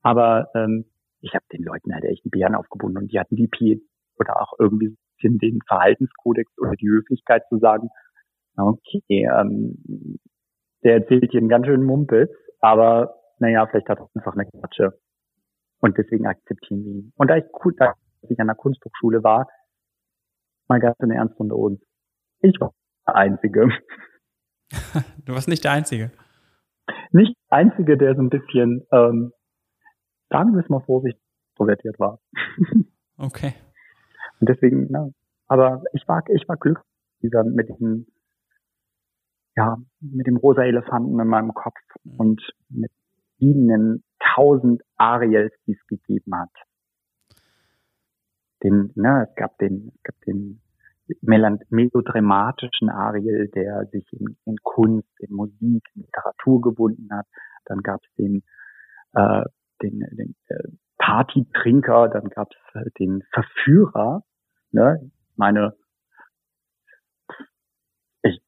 Aber 0.03 0.51
ähm, 0.55 0.85
ich 1.20 1.35
habe 1.35 1.45
den 1.53 1.62
Leuten 1.62 1.95
halt 1.95 2.05
echt 2.05 2.24
einen 2.24 2.31
Bären 2.31 2.55
aufgebunden 2.55 2.99
und 2.99 3.12
die 3.12 3.19
hatten 3.19 3.37
die 3.37 3.49
P 3.49 3.81
oder 4.19 4.41
auch 4.41 4.59
irgendwie 4.59 4.97
bisschen 5.23 5.39
den 5.39 5.61
Verhaltenskodex 5.66 6.51
oder 6.59 6.73
die 6.73 6.89
Höflichkeit 6.89 7.45
zu 7.49 7.59
sagen, 7.59 7.89
okay, 8.57 9.03
ähm, 9.09 10.19
der 10.85 10.95
erzählt 10.95 11.31
hier 11.31 11.41
einen 11.41 11.49
ganz 11.49 11.66
schönen 11.66 11.85
Mumpitz, 11.85 12.31
aber 12.61 13.15
naja, 13.39 13.66
vielleicht 13.66 13.89
hat 13.89 13.99
er 13.99 14.09
einfach 14.15 14.35
eine 14.35 14.47
Klatsche. 14.47 14.99
Und 15.81 15.99
deswegen 15.99 16.27
akzeptieren 16.27 16.85
wir 16.85 16.93
ihn. 16.93 17.12
Und 17.16 17.29
da 17.29 17.37
ich, 17.37 17.45
cool, 17.65 17.74
da 17.77 17.95
ich 18.29 18.39
an 18.39 18.47
der 18.47 18.57
Kunsthochschule 18.57 19.23
war, 19.24 19.49
mal 20.69 20.79
ganz 20.79 20.97
in 21.01 21.11
Ernst 21.11 21.39
unter 21.41 21.57
uns. 21.57 21.81
Ich 22.41 22.61
war 22.61 22.73
der 23.07 23.16
Einzige. 23.16 23.69
Du 25.27 25.35
warst 25.35 25.49
nicht 25.49 25.65
der 25.65 25.73
Einzige. 25.73 26.12
Nicht 27.11 27.37
der 27.51 27.59
Einzige, 27.59 27.99
der 27.99 28.15
so 28.15 28.23
ein 28.23 28.31
bisschen, 28.31 28.87
ähm, 28.91 29.33
sagen 30.33 30.55
wir 30.55 30.63
es 30.63 30.69
mal 30.69 30.81
vorsichtig, 30.81 31.23
introvertiert 31.53 31.99
war. 32.01 32.19
Okay. 33.19 33.53
Und 34.41 34.49
deswegen, 34.49 34.89
na, 34.91 35.11
aber 35.47 35.85
ich 35.93 36.09
war, 36.09 36.25
ich 36.29 36.49
war 36.49 36.57
glücklich 36.57 36.85
dieser, 37.23 37.45
mit 37.45 37.69
diesem, 37.69 38.07
ja, 39.55 39.77
mit 40.01 40.27
dem 40.27 40.39
rosa 40.39 40.63
Elefanten 40.63 41.21
in 41.21 41.29
meinem 41.29 41.55
Kopf 41.55 41.79
mhm. 42.03 42.17
und 42.17 42.53
mit 42.69 42.91
ihnen 43.39 44.03
tausend 44.35 44.83
Ariels, 44.97 45.53
die 45.67 45.73
es 45.73 45.87
gegeben 45.87 46.35
hat. 46.35 46.51
Den, 48.65 48.91
ne, 48.97 49.29
es 49.29 49.35
gab 49.37 49.57
den, 49.59 49.93
es 49.95 50.03
gab 50.03 50.21
den 50.23 50.61
melodramatischen 51.21 52.89
Ariel, 52.89 53.49
der 53.55 53.87
sich 53.93 54.11
in, 54.13 54.37
in, 54.47 54.57
Kunst, 54.63 55.09
in 55.21 55.35
Musik, 55.35 55.85
in 55.95 56.03
Literatur 56.03 56.61
gebunden 56.61 57.09
hat. 57.13 57.27
Dann 57.67 57.83
gab 57.83 58.01
es 58.03 58.15
den, 58.15 58.43
äh, 59.15 59.45
den, 59.83 60.01
den 60.13 60.35
äh, 60.49 60.69
Partytrinker, 60.99 62.09
dann 62.09 62.29
gab 62.29 62.49
es 62.51 62.81
äh, 62.81 62.91
den 62.99 63.23
Verführer, 63.33 64.23
Ne? 64.73 65.11
Meine, 65.37 65.75
ich 68.23 68.41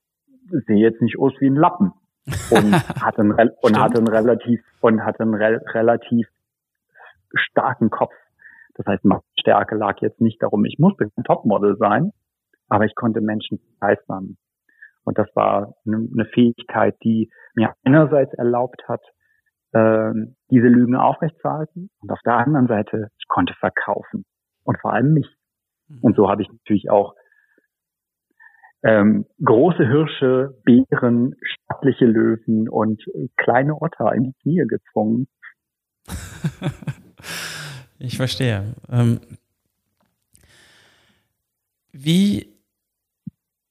sehe 0.49 0.77
jetzt 0.77 1.01
nicht 1.03 1.19
aus 1.19 1.33
wie 1.41 1.49
ein 1.49 1.57
Lappen 1.57 1.93
und 2.51 2.73
hatte 3.03 3.21
einen, 3.21 3.51
und 3.61 3.79
hatte 3.79 3.99
einen 3.99 4.09
relativ 4.09 4.61
und 4.81 5.05
hatte 5.05 5.23
einen 5.23 5.35
re 5.35 5.61
relativ 5.75 6.27
starken 7.35 7.91
Kopf. 7.91 8.15
Das 8.75 8.87
heißt, 8.87 9.05
meine 9.05 9.23
Stärke 9.39 9.77
lag 9.77 10.01
jetzt 10.01 10.21
nicht 10.21 10.43
darum, 10.43 10.65
ich 10.65 10.79
musste 10.79 11.05
ein 11.05 11.25
Topmodel 11.25 11.77
sein, 11.77 12.13
aber 12.69 12.85
ich 12.87 12.95
konnte 12.95 13.21
Menschen 13.21 13.61
begeistern. 13.61 14.37
Und 15.05 15.19
das 15.19 15.29
war 15.35 15.75
eine 15.87 16.25
Fähigkeit, 16.33 16.97
die 17.05 17.31
mir 17.55 17.75
einerseits 17.85 18.33
erlaubt 18.35 18.89
hat, 18.89 19.03
äh, 19.75 20.13
diese 20.51 20.69
Lügen 20.69 20.97
aufrechtzuerhalten 20.97 21.91
und 22.01 22.11
auf 22.11 22.21
der 22.25 22.35
anderen 22.35 22.69
Seite, 22.69 23.11
ich 23.19 23.27
konnte 23.29 23.55
verkaufen 23.55 24.25
und 24.63 24.79
vor 24.81 24.93
allem 24.93 25.13
mich. 25.13 25.29
Und 26.01 26.17
so 26.17 26.31
habe 26.31 26.43
ich 26.43 26.49
natürlich 26.49 26.91
auch 26.91 27.15
ähm, 28.85 29.27
große 29.43 29.87
Hirsche, 29.87 30.61
Bären, 30.65 31.35
stattliche 31.43 32.05
Löwen 32.05 32.69
und 32.69 33.03
kleine 33.37 33.81
Otter 33.81 34.13
in 34.15 34.25
die 34.25 34.35
Knie 34.43 34.65
gezwungen. 34.69 35.27
ich 37.99 38.17
verstehe. 38.17 38.75
Ähm, 38.91 39.21
wie, 41.93 42.61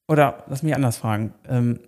oder 0.07 0.43
lass 0.47 0.63
mich 0.63 0.75
anders 0.75 0.97
fragen. 0.97 1.33
Ähm, 1.47 1.79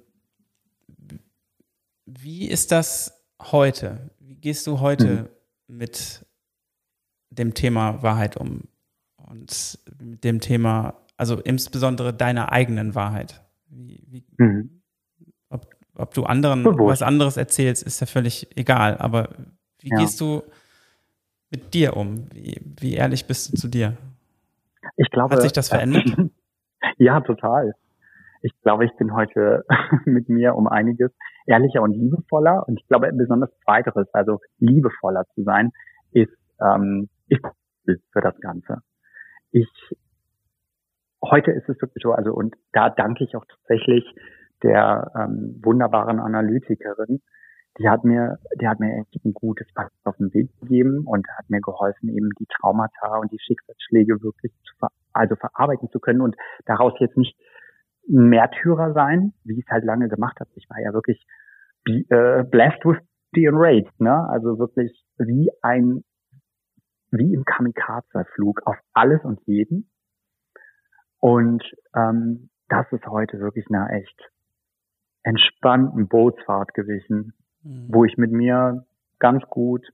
wie 2.06 2.48
ist 2.48 2.72
das 2.72 3.15
heute? 3.42 4.10
Wie 4.20 4.36
gehst 4.36 4.68
du 4.68 4.80
heute 4.80 5.30
mhm. 5.68 5.78
mit 5.78 6.26
dem 7.30 7.54
Thema 7.54 8.02
Wahrheit 8.04 8.38
um? 8.38 8.64
Und 9.18 9.80
mit 10.00 10.24
dem 10.24 10.40
Thema, 10.40 10.96
also 11.18 11.40
insbesondere 11.40 12.14
deiner 12.14 12.52
eigenen 12.52 12.96
Wahrheit? 12.96 13.44
Wie, 13.68 14.04
wie, 14.08 14.24
mhm. 14.38 14.82
ob, 15.50 15.68
ob, 15.96 16.14
du 16.14 16.24
anderen 16.24 16.64
Bewusst. 16.64 17.02
was 17.02 17.02
anderes 17.02 17.38
erzählst, 17.38 17.84
ist 17.84 18.00
ja 18.00 18.08
völlig 18.08 18.56
egal. 18.56 18.98
Aber 18.98 19.30
wie 19.80 19.90
ja. 19.90 19.98
gehst 19.98 20.22
du 20.22 20.44
mit 21.50 21.74
dir 21.74 21.98
um? 21.98 22.28
Wie, 22.32 22.62
wie 22.80 22.94
ehrlich 22.94 23.26
bist 23.26 23.52
du 23.52 23.58
zu 23.58 23.68
dir? 23.68 23.98
Ich 24.98 25.10
glaube, 25.10 25.36
Hat 25.36 25.42
sich 25.42 25.54
das 25.54 25.70
verändert? 25.70 26.06
ja, 26.98 27.20
total. 27.22 27.76
Ich 28.42 28.54
glaube, 28.62 28.86
ich 28.86 28.96
bin 28.98 29.14
heute 29.14 29.66
mit 30.06 30.30
mir 30.30 30.56
um 30.56 30.68
einiges 30.68 31.12
ehrlicher 31.46 31.82
und 31.82 31.94
liebevoller. 31.94 32.68
Und 32.68 32.80
ich 32.80 32.88
glaube, 32.88 33.12
besonders 33.14 33.50
zweiteres, 33.64 34.08
also 34.14 34.40
liebevoller 34.60 35.26
zu 35.36 35.44
sein, 35.44 35.72
ist, 36.12 36.34
ähm, 36.62 37.10
ist 37.28 37.44
für 38.12 38.22
das 38.22 38.40
Ganze. 38.40 38.82
Ich, 39.52 39.70
heute 41.24 41.52
ist 41.52 41.70
es 41.70 41.82
wirklich 41.82 42.02
so, 42.02 42.12
also, 42.12 42.34
und 42.34 42.56
da 42.72 42.90
danke 42.90 43.24
ich 43.24 43.36
auch 43.36 43.46
tatsächlich 43.46 44.06
der 44.64 45.12
ähm, 45.16 45.60
wunderbaren 45.64 46.20
Analytikerin, 46.20 47.22
die 47.78 47.90
hat 47.90 48.04
mir, 48.06 48.40
die 48.60 48.68
hat 48.68 48.80
mir 48.80 49.02
echt 49.02 49.26
ein 49.26 49.34
gutes 49.34 49.68
Pass 49.74 49.92
auf 50.06 50.16
den 50.18 50.34
Weg 50.34 50.50
gegeben 50.62 51.06
und 51.06 51.28
hat 51.38 51.50
mir 51.50 51.60
geholfen, 51.60 52.10
eben 52.10 52.30
die 52.40 52.46
Traumata 52.46 53.18
und 53.18 53.32
die 53.32 53.40
Schicksalsschläge 53.40 54.22
wirklich 54.24 54.54
zu 54.64 54.76
ver 54.80 54.90
also 55.12 55.36
verarbeiten 55.38 55.90
zu 55.92 56.00
können 56.00 56.20
und 56.20 56.36
daraus 56.66 56.94
jetzt 57.00 57.16
nicht 57.16 57.38
Märtyrer 58.08 58.94
sein, 58.94 59.34
wie 59.44 59.54
ich 59.60 59.66
es 59.66 59.72
halt 59.72 59.84
lange 59.84 60.10
gemacht 60.10 60.40
habe. 60.40 60.50
Ich 60.56 60.70
war 60.70 60.80
ja 60.80 60.94
wirklich 60.94 61.26
äh, 61.86 62.44
blessed 62.44 62.84
with 62.86 63.00
the 63.34 63.46
enraged, 63.46 64.00
ne? 64.00 64.28
Also 64.30 64.60
wirklich 64.60 65.04
wie 65.18 65.52
ein, 65.62 66.04
wie 67.12 67.34
im 67.34 67.46
Kamikaze-Flug 67.46 68.62
auf 68.66 68.78
alles 68.94 69.24
und 69.24 69.40
jeden. 69.46 69.90
Und 71.20 71.64
ähm, 71.96 72.50
das 72.70 72.86
ist 72.92 73.06
heute 73.08 73.40
wirklich 73.40 73.66
eine 73.70 73.90
echt 73.90 74.32
entspannten 75.24 76.08
Bootsfahrt 76.08 76.74
gewesen, 76.74 77.34
mhm. 77.64 77.88
wo 77.90 78.06
ich 78.06 78.18
mit 78.18 78.32
mir 78.32 78.86
ganz 79.20 79.44
gut 79.50 79.88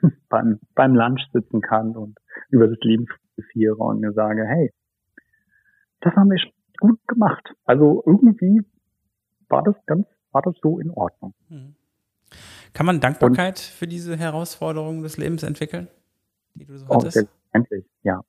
beim, 0.28 0.60
beim 0.74 0.94
Lunch 0.94 1.26
sitzen 1.32 1.60
kann 1.60 1.96
und 1.96 2.18
über 2.50 2.68
das 2.68 2.78
Leben 2.80 3.06
philosophiere 3.06 3.76
und 3.76 4.00
mir 4.00 4.12
sage, 4.12 4.44
hey, 4.46 4.72
das 6.00 6.14
haben 6.14 6.30
wir 6.30 6.38
gut 6.78 6.98
gemacht. 7.06 7.54
Also 7.64 8.02
irgendwie 8.06 8.64
war 9.48 9.62
das 9.62 9.74
ganz, 9.86 10.06
war 10.32 10.42
das 10.42 10.54
so 10.62 10.78
in 10.78 10.90
Ordnung. 10.90 11.34
Mhm. 11.48 11.74
Kann 12.74 12.86
man 12.86 13.00
Dankbarkeit 13.00 13.58
und, 13.58 13.58
für 13.58 13.86
diese 13.86 14.16
Herausforderungen 14.16 15.02
des 15.02 15.16
Lebens 15.16 15.42
entwickeln, 15.42 15.88
die 16.54 16.64
du 16.64 16.78
so 16.78 16.86
oh, 16.88 16.96
hattest? 16.96 17.14
Selbstverständlich, 17.14 17.86
ja. 18.02 18.20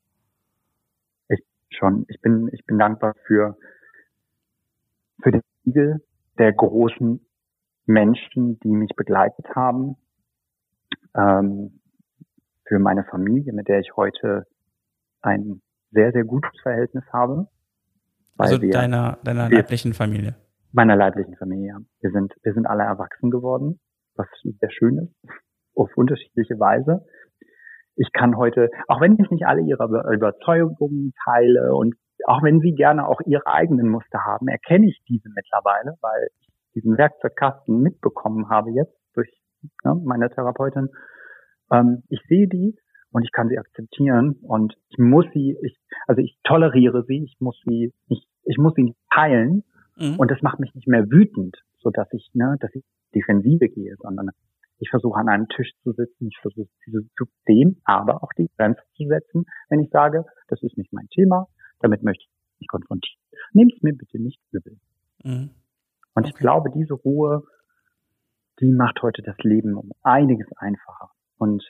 Ich 1.27 1.43
schon. 1.69 2.05
Ich 2.07 2.21
bin, 2.21 2.49
ich 2.53 2.65
bin 2.65 2.79
dankbar 2.79 3.15
für, 3.25 3.57
für 5.21 5.31
den 5.31 5.41
Siegel 5.63 6.03
der 6.37 6.53
großen 6.53 7.19
Menschen, 7.85 8.59
die 8.61 8.69
mich 8.69 8.95
begleitet 8.95 9.45
haben, 9.55 9.97
ähm, 11.15 11.79
für 12.65 12.79
meine 12.79 13.03
Familie, 13.03 13.51
mit 13.51 13.67
der 13.67 13.79
ich 13.79 13.95
heute 13.97 14.45
ein 15.21 15.61
sehr, 15.91 16.11
sehr 16.11 16.23
gutes 16.23 16.51
Verhältnis 16.61 17.03
habe. 17.11 17.47
Also 18.39 18.57
deiner, 18.57 19.17
deiner 19.23 19.49
leiblichen 19.49 19.93
Familie? 19.93 20.35
Meiner 20.71 20.95
leiblichen 20.95 21.35
Familie, 21.35 21.67
ja. 21.67 21.77
Wir 22.01 22.11
sind, 22.11 22.33
wir 22.43 22.53
sind 22.53 22.65
alle 22.65 22.83
erwachsen 22.83 23.31
geworden, 23.31 23.79
was 24.15 24.27
sehr 24.43 24.71
schön 24.71 24.97
ist, 24.99 25.15
auf 25.75 25.89
unterschiedliche 25.95 26.59
Weise. 26.59 27.05
Ich 27.95 28.11
kann 28.13 28.37
heute, 28.37 28.69
auch 28.87 29.01
wenn 29.01 29.17
ich 29.19 29.29
nicht 29.29 29.45
alle 29.45 29.61
ihre 29.61 29.85
Überzeugungen 30.13 31.13
teile 31.25 31.75
und 31.75 31.95
auch 32.25 32.43
wenn 32.43 32.59
sie 32.59 32.73
gerne 32.73 33.07
auch 33.07 33.21
ihre 33.25 33.47
eigenen 33.47 33.89
Muster 33.89 34.19
haben, 34.25 34.47
erkenne 34.47 34.87
ich 34.87 35.01
diese 35.07 35.29
mittlerweile, 35.29 35.95
weil 36.01 36.29
ich 36.39 36.49
diesen 36.75 36.97
Werkzeugkasten 36.97 37.81
mitbekommen 37.81 38.49
habe 38.49 38.71
jetzt 38.71 38.95
durch 39.15 39.29
ne, 39.83 39.99
meine 40.03 40.29
Therapeutin. 40.29 40.89
Ähm, 41.71 42.03
ich 42.09 42.21
sehe 42.27 42.47
die 42.47 42.77
und 43.11 43.23
ich 43.23 43.31
kann 43.31 43.49
sie 43.49 43.57
akzeptieren 43.57 44.37
und 44.43 44.75
ich 44.89 44.97
muss 44.97 45.25
sie, 45.33 45.57
ich, 45.61 45.77
also 46.07 46.21
ich 46.21 46.37
toleriere 46.43 47.03
sie, 47.07 47.23
ich 47.23 47.37
muss 47.39 47.59
sie, 47.65 47.93
ich, 48.07 48.27
ich 48.49 48.57
muss 48.57 48.75
nicht 48.77 48.97
teilen 49.13 49.63
mhm. 49.95 50.15
und 50.17 50.31
das 50.31 50.41
macht 50.41 50.59
mich 50.59 50.73
nicht 50.73 50.87
mehr 50.87 51.05
wütend, 51.09 51.55
so 51.77 51.91
dass 51.91 52.11
ich, 52.13 52.31
ne, 52.33 52.57
dass 52.59 52.73
ich 52.73 52.83
Defensive 53.13 53.69
gehe, 53.69 53.95
sondern 53.99 54.31
ich 54.79 54.89
versuche 54.89 55.19
an 55.19 55.29
einem 55.29 55.47
Tisch 55.49 55.71
zu 55.83 55.91
sitzen, 55.91 56.27
ich 56.27 56.37
versuche 56.41 56.69
diese 56.85 57.01
zu 57.15 57.25
sehen, 57.45 57.79
aber 57.83 58.23
auch 58.23 58.31
die 58.37 58.49
Grenze 58.57 58.81
zu 58.95 59.07
setzen, 59.07 59.45
wenn 59.69 59.81
ich 59.81 59.91
sage, 59.91 60.25
das 60.47 60.63
ist 60.63 60.77
nicht 60.77 60.91
mein 60.91 61.07
Thema, 61.09 61.47
damit 61.79 62.01
möchte 62.01 62.23
ich 62.23 62.59
nicht 62.61 62.69
konfrontieren. 62.69 63.19
Nimm 63.53 63.69
es 63.75 63.81
mir 63.83 63.93
bitte 63.93 64.19
nicht 64.19 64.41
übel. 64.51 64.79
Mhm. 65.23 65.51
Und 66.15 66.27
ich 66.27 66.33
glaube, 66.33 66.71
diese 66.71 66.95
Ruhe, 66.95 67.43
die 68.61 68.71
macht 68.71 69.01
heute 69.03 69.21
das 69.21 69.37
Leben 69.39 69.75
um 69.75 69.91
einiges 70.01 70.47
einfacher. 70.57 71.11
Und 71.37 71.69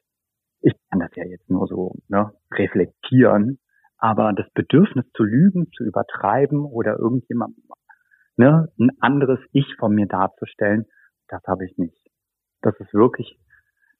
ich 0.62 0.74
kann 0.90 1.00
das 1.00 1.12
ja 1.16 1.26
jetzt 1.26 1.50
nur 1.50 1.68
so 1.68 1.96
ne, 2.08 2.32
reflektieren, 2.54 3.60
aber 4.00 4.34
das 4.34 4.50
Bedürfnis 4.54 5.06
zu 5.16 5.24
lügen, 5.24 5.72
zu 5.76 5.84
übertreiben 5.84 6.66
oder 6.66 6.98
irgendjemand 6.98 7.56
ne, 8.38 8.72
ein 8.80 8.92
anderes 9.02 9.40
Ich 9.52 9.76
von 9.78 9.94
mir 9.94 10.08
darzustellen, 10.08 10.86
das 11.28 11.44
habe 11.46 11.66
ich 11.66 11.78
nicht. 11.78 11.98
Das 12.62 12.74
ist 12.80 12.94
wirklich, 12.94 13.38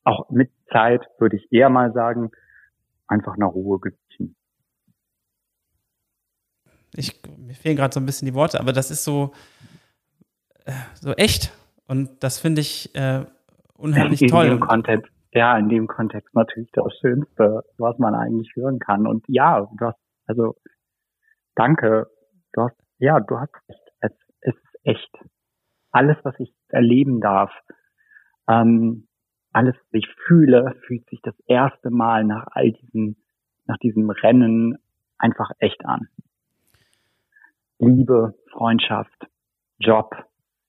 auch 0.04 0.30
mit 0.30 0.52
Zeit 0.72 1.06
würde 1.20 1.36
ich 1.36 1.52
eher 1.52 1.70
mal 1.70 1.92
sagen, 1.94 2.32
einfach 3.08 3.38
nach 3.38 3.50
Ruhe 3.50 3.80
gewichen. 3.80 4.36
Ich, 6.96 7.22
mir 7.38 7.54
fehlen 7.54 7.76
gerade 7.76 7.94
so 7.94 8.00
ein 8.00 8.06
bisschen 8.06 8.26
die 8.26 8.34
Worte, 8.34 8.60
aber 8.60 8.74
das 8.74 8.92
ist 8.92 9.04
so, 9.04 9.34
äh, 10.66 10.72
so 10.96 11.12
echt. 11.14 11.54
Und 11.88 12.24
das 12.24 12.40
finde 12.40 12.62
ich 12.62 12.96
äh, 12.96 13.26
unheimlich 13.76 14.22
in 14.22 14.30
toll. 14.30 14.50
Dem 14.50 14.60
Kontext, 14.60 15.12
ja, 15.32 15.58
in 15.58 15.70
dem 15.70 15.88
Kontext 15.88 16.34
natürlich 16.34 16.72
das 16.72 16.94
Schönste, 17.00 17.64
was 17.78 17.98
man 18.00 18.16
eigentlich 18.16 18.56
hören 18.56 18.80
kann. 18.80 19.06
Und 19.08 19.26
ja, 19.28 19.68
du 19.78 19.86
hast, 19.86 20.00
also 20.26 20.56
danke, 21.56 22.08
du 22.54 22.64
hast, 22.64 22.76
ja, 22.98 23.20
du 23.20 23.40
hast 23.40 23.54
recht. 23.68 23.82
Es, 24.02 24.12
es 24.42 24.56
ist 24.56 24.80
echt. 24.84 25.18
Alles, 25.92 26.18
was 26.24 26.40
ich 26.40 26.54
erleben 26.70 27.22
darf, 27.22 27.52
ähm, 28.48 29.08
alles, 29.52 29.76
was 29.76 29.94
ich 29.94 30.08
fühle, 30.28 30.76
fühlt 30.86 31.08
sich 31.10 31.22
das 31.22 31.36
erste 31.48 31.90
Mal 31.90 32.24
nach 32.24 32.48
all 32.52 32.72
diesen, 32.72 33.18
nach 33.66 33.78
diesem 33.78 34.10
Rennen 34.10 34.78
einfach 35.18 35.52
echt 35.60 35.86
an. 35.86 36.08
Liebe, 37.80 38.36
Freundschaft, 38.52 39.28
Job, 39.80 40.14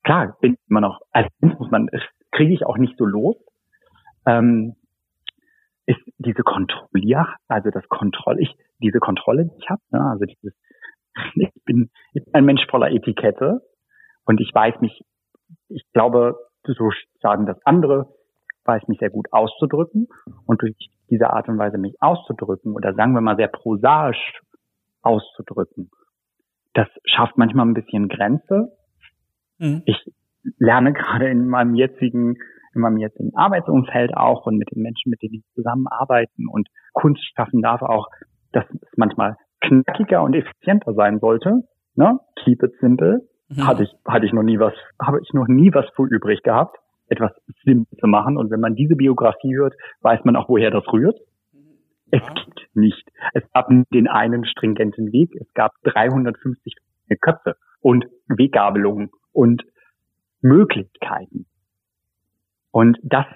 klar, 0.04 0.36
bin 0.40 0.56
immer 0.68 0.80
noch, 0.80 1.00
also 1.10 1.28
muss 1.40 1.70
man, 1.70 1.88
kriege 2.30 2.54
ich 2.54 2.64
auch 2.64 2.78
nicht 2.78 2.96
so 2.96 3.04
los. 3.04 3.36
Ähm, 4.26 4.76
ist 5.86 6.00
diese 6.18 6.42
Kontrollier, 6.42 7.26
also 7.48 7.70
das 7.70 7.88
Kontroll, 7.88 8.38
ich, 8.40 8.54
diese 8.78 8.98
Kontrolle, 8.98 9.46
die 9.46 9.56
ich 9.58 9.68
habe, 9.68 9.82
ne, 9.90 10.00
also 10.00 10.24
dieses, 10.24 10.54
ich 11.34 11.64
bin, 11.64 11.90
ich 12.12 12.24
bin 12.24 12.34
ein 12.34 12.44
Mensch 12.44 12.66
voller 12.70 12.90
Etikette 12.90 13.60
und 14.24 14.40
ich 14.40 14.54
weiß 14.54 14.80
mich, 14.80 15.02
ich 15.68 15.84
glaube, 15.92 16.38
so 16.64 16.90
sagen 17.20 17.46
das 17.46 17.58
andere, 17.64 18.14
weiß 18.64 18.86
mich 18.88 18.98
sehr 19.00 19.10
gut 19.10 19.26
auszudrücken 19.32 20.06
und 20.46 20.62
durch 20.62 20.76
diese 21.08 21.30
Art 21.30 21.48
und 21.48 21.58
Weise 21.58 21.78
mich 21.78 21.96
auszudrücken 22.00 22.74
oder 22.74 22.94
sagen 22.94 23.14
wir 23.14 23.20
mal 23.20 23.36
sehr 23.36 23.48
prosaisch 23.48 24.42
auszudrücken, 25.02 25.90
das 26.74 26.88
schafft 27.04 27.36
manchmal 27.36 27.66
ein 27.66 27.74
bisschen 27.74 28.08
Grenze 28.08 28.70
Mhm. 29.60 29.82
Ich 29.84 29.96
lerne 30.58 30.92
gerade 30.92 31.28
in 31.28 31.46
meinem 31.46 31.74
jetzigen, 31.74 32.38
in 32.74 32.80
meinem 32.80 32.98
jetzigen 32.98 33.34
Arbeitsumfeld 33.34 34.16
auch 34.16 34.46
und 34.46 34.56
mit 34.56 34.70
den 34.70 34.82
Menschen, 34.82 35.10
mit 35.10 35.22
denen 35.22 35.34
ich 35.34 35.44
zusammenarbeiten 35.54 36.48
und 36.48 36.68
Kunst 36.92 37.22
schaffen 37.34 37.62
darf, 37.62 37.82
auch, 37.82 38.08
dass 38.52 38.64
es 38.70 38.88
manchmal 38.96 39.36
knackiger 39.60 40.22
und 40.22 40.34
effizienter 40.34 40.94
sein 40.94 41.18
sollte. 41.18 41.62
Ne? 41.94 42.18
Keep 42.44 42.62
it 42.62 42.72
simple. 42.80 43.20
Mhm. 43.48 43.66
Hatte 43.66 43.82
ich, 43.82 43.90
hatte 44.06 44.26
ich 44.26 44.32
noch 44.32 44.42
nie 44.42 44.58
was, 44.58 44.74
habe 45.00 45.20
ich 45.22 45.32
noch 45.32 45.48
nie 45.48 45.72
was 45.74 45.86
für 45.96 46.06
übrig 46.06 46.42
gehabt, 46.42 46.76
etwas 47.08 47.32
simpel 47.64 47.98
zu 47.98 48.06
machen. 48.06 48.36
Und 48.36 48.50
wenn 48.50 48.60
man 48.60 48.74
diese 48.74 48.94
Biografie 48.96 49.56
hört, 49.56 49.74
weiß 50.02 50.24
man 50.24 50.36
auch, 50.36 50.48
woher 50.48 50.70
das 50.70 50.84
rührt. 50.92 51.18
Es 52.12 52.22
gibt 52.34 52.68
nicht. 52.74 53.08
Es 53.34 53.44
gab 53.52 53.68
den 53.92 54.08
einen 54.08 54.44
stringenten 54.44 55.12
Weg. 55.12 55.30
Es 55.36 55.52
gab 55.54 55.72
350 55.84 56.74
Köpfe 57.20 57.56
und 57.80 58.06
Weggabelungen 58.28 59.10
und 59.32 59.64
Möglichkeiten. 60.40 61.46
Und 62.70 62.98
das 63.02 63.26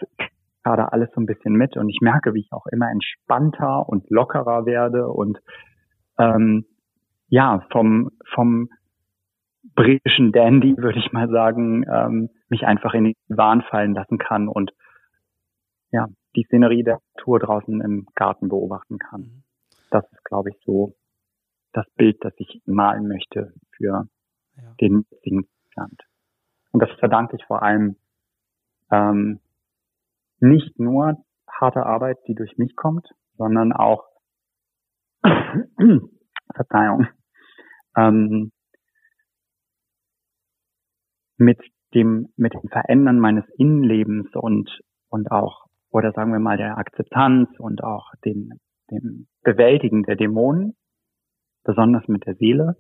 gerade 0.65 0.93
alles 0.93 1.11
so 1.15 1.21
ein 1.21 1.27
bisschen 1.27 1.55
mit 1.55 1.77
und 1.77 1.89
ich 1.89 2.01
merke, 2.01 2.35
wie 2.35 2.41
ich 2.41 2.53
auch 2.53 2.67
immer 2.67 2.91
entspannter 2.91 3.87
und 3.89 4.09
lockerer 4.11 4.65
werde 4.65 5.09
und 5.09 5.39
ähm, 6.19 6.65
ja, 7.29 7.67
vom, 7.71 8.11
vom 8.35 8.71
britischen 9.75 10.33
Dandy, 10.33 10.77
würde 10.79 10.99
ich 10.99 11.13
mal 11.13 11.29
sagen, 11.29 11.85
ähm, 11.89 12.31
mich 12.49 12.67
einfach 12.67 12.95
in 12.95 13.05
den 13.05 13.15
Wahn 13.29 13.63
fallen 13.63 13.95
lassen 13.95 14.19
kann 14.19 14.49
und 14.49 14.73
ja, 15.91 16.09
die 16.35 16.45
Szenerie 16.45 16.83
der 16.83 17.01
Tour 17.19 17.39
draußen 17.39 17.81
im 17.81 18.07
Garten 18.15 18.49
beobachten 18.49 18.99
kann. 18.99 19.21
Mhm. 19.21 19.43
Das 19.91 20.05
ist, 20.11 20.25
glaube 20.25 20.51
ich, 20.51 20.57
so 20.65 20.95
das 21.73 21.87
Bild, 21.97 22.17
das 22.25 22.33
ich 22.39 22.63
malen 22.67 23.07
möchte 23.07 23.53
für 23.77 24.09
ja. 24.57 24.75
den 24.81 25.05
jetzigen 25.11 25.47
Land. 25.77 26.03
Und 26.73 26.83
das 26.83 26.91
verdanke 26.99 27.37
ich 27.37 27.45
vor 27.45 27.63
allem 27.63 27.97
ähm, 28.95 29.41
nicht 30.41 30.79
nur 30.79 31.25
harte 31.49 31.85
Arbeit, 31.87 32.19
die 32.27 32.35
durch 32.35 32.57
mich 32.59 32.77
kommt, 32.77 33.09
sondern 33.37 33.73
auch 33.73 34.05
Verzeihung, 36.55 37.07
ähm, 37.97 38.53
mit 41.37 41.59
dem, 41.95 42.29
mit 42.37 42.55
dem 42.55 42.69
Verändern 42.69 43.19
meines 43.19 43.45
Innenlebens 43.57 44.29
und, 44.35 44.81
und 45.09 45.31
auch, 45.31 45.67
oder 45.91 46.13
sagen 46.13 46.33
wir 46.33 46.41
mal, 46.41 46.57
der 46.57 46.79
Akzeptanz 46.79 47.49
und 47.59 47.83
auch 47.83 48.13
dem, 48.25 48.53
dem 48.91 49.27
Bewältigen 49.43 50.03
der 50.03 50.17
Dämonen, 50.17 50.77
besonders 51.65 52.07
mit 52.09 52.27
der 52.27 52.35
Seele, 52.35 52.77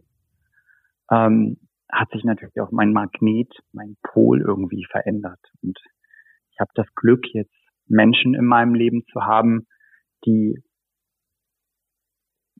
ähm, 1.10 1.58
hat 1.90 2.10
sich 2.10 2.24
natürlich 2.24 2.60
auch 2.60 2.70
mein 2.72 2.92
Magnet, 2.92 3.52
mein 3.72 3.96
Pol 4.02 4.40
irgendwie 4.40 4.84
verändert. 4.90 5.40
Und 5.62 5.78
ich 6.54 6.60
habe 6.60 6.70
das 6.74 6.86
Glück, 6.94 7.24
jetzt 7.32 7.52
Menschen 7.86 8.34
in 8.34 8.44
meinem 8.44 8.74
Leben 8.74 9.04
zu 9.12 9.22
haben, 9.22 9.66
die, 10.24 10.62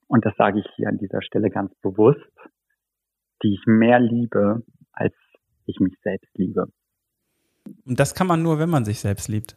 und 0.09 0.25
das 0.25 0.35
sage 0.37 0.61
ich 0.61 0.67
hier 0.77 0.89
an 0.89 0.99
dieser 0.99 1.23
Stelle 1.23 1.51
ganz 1.51 1.75
bewusst, 1.77 2.19
die 3.43 3.55
ich 3.55 3.67
mehr 3.67 4.01
liebe, 4.01 4.63
als 4.93 5.15
ich 5.67 5.79
mich 5.81 5.95
selbst 6.03 6.31
liebe. 6.37 6.67
Und 7.87 7.99
das 7.99 8.15
kann 8.15 8.27
man 8.27 8.43
nur, 8.43 8.59
wenn 8.59 8.69
man 8.69 8.85
sich 8.85 9.01
selbst 9.01 9.29
liebt. 9.29 9.57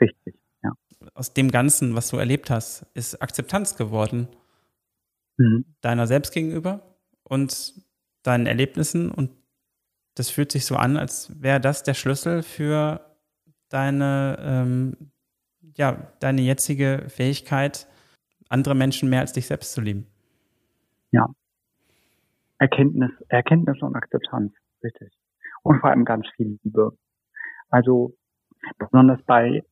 Richtig, 0.00 0.36
ja. 0.62 0.72
Aus 1.14 1.32
dem 1.32 1.50
Ganzen, 1.50 1.94
was 1.94 2.08
du 2.10 2.16
erlebt 2.16 2.50
hast, 2.50 2.86
ist 2.94 3.20
Akzeptanz 3.20 3.76
geworden. 3.76 4.28
Mhm. 5.38 5.64
Deiner 5.80 6.06
selbst 6.06 6.32
gegenüber 6.32 6.96
und 7.24 7.74
deinen 8.22 8.46
Erlebnissen. 8.46 9.10
Und 9.10 9.30
das 10.14 10.30
fühlt 10.30 10.52
sich 10.52 10.64
so 10.64 10.76
an, 10.76 10.96
als 10.96 11.42
wäre 11.42 11.60
das 11.60 11.82
der 11.82 11.94
Schlüssel 11.94 12.42
für 12.42 13.15
deine, 13.68 14.36
ähm, 14.40 15.10
ja, 15.76 16.12
deine 16.20 16.40
jetzige 16.42 17.04
Fähigkeit, 17.08 17.86
andere 18.48 18.74
Menschen 18.74 19.10
mehr 19.10 19.20
als 19.20 19.32
dich 19.32 19.46
selbst 19.46 19.72
zu 19.72 19.80
lieben. 19.80 20.06
Ja. 21.10 21.26
Erkenntnis, 22.58 23.10
Erkenntnis 23.28 23.82
und 23.82 23.94
Akzeptanz, 23.96 24.52
richtig. 24.82 25.12
Und 25.62 25.80
vor 25.80 25.90
allem 25.90 26.04
ganz 26.04 26.26
viel 26.36 26.58
Liebe. 26.62 26.96
Also 27.68 28.14
besonders 28.78 29.22
bei 29.24 29.62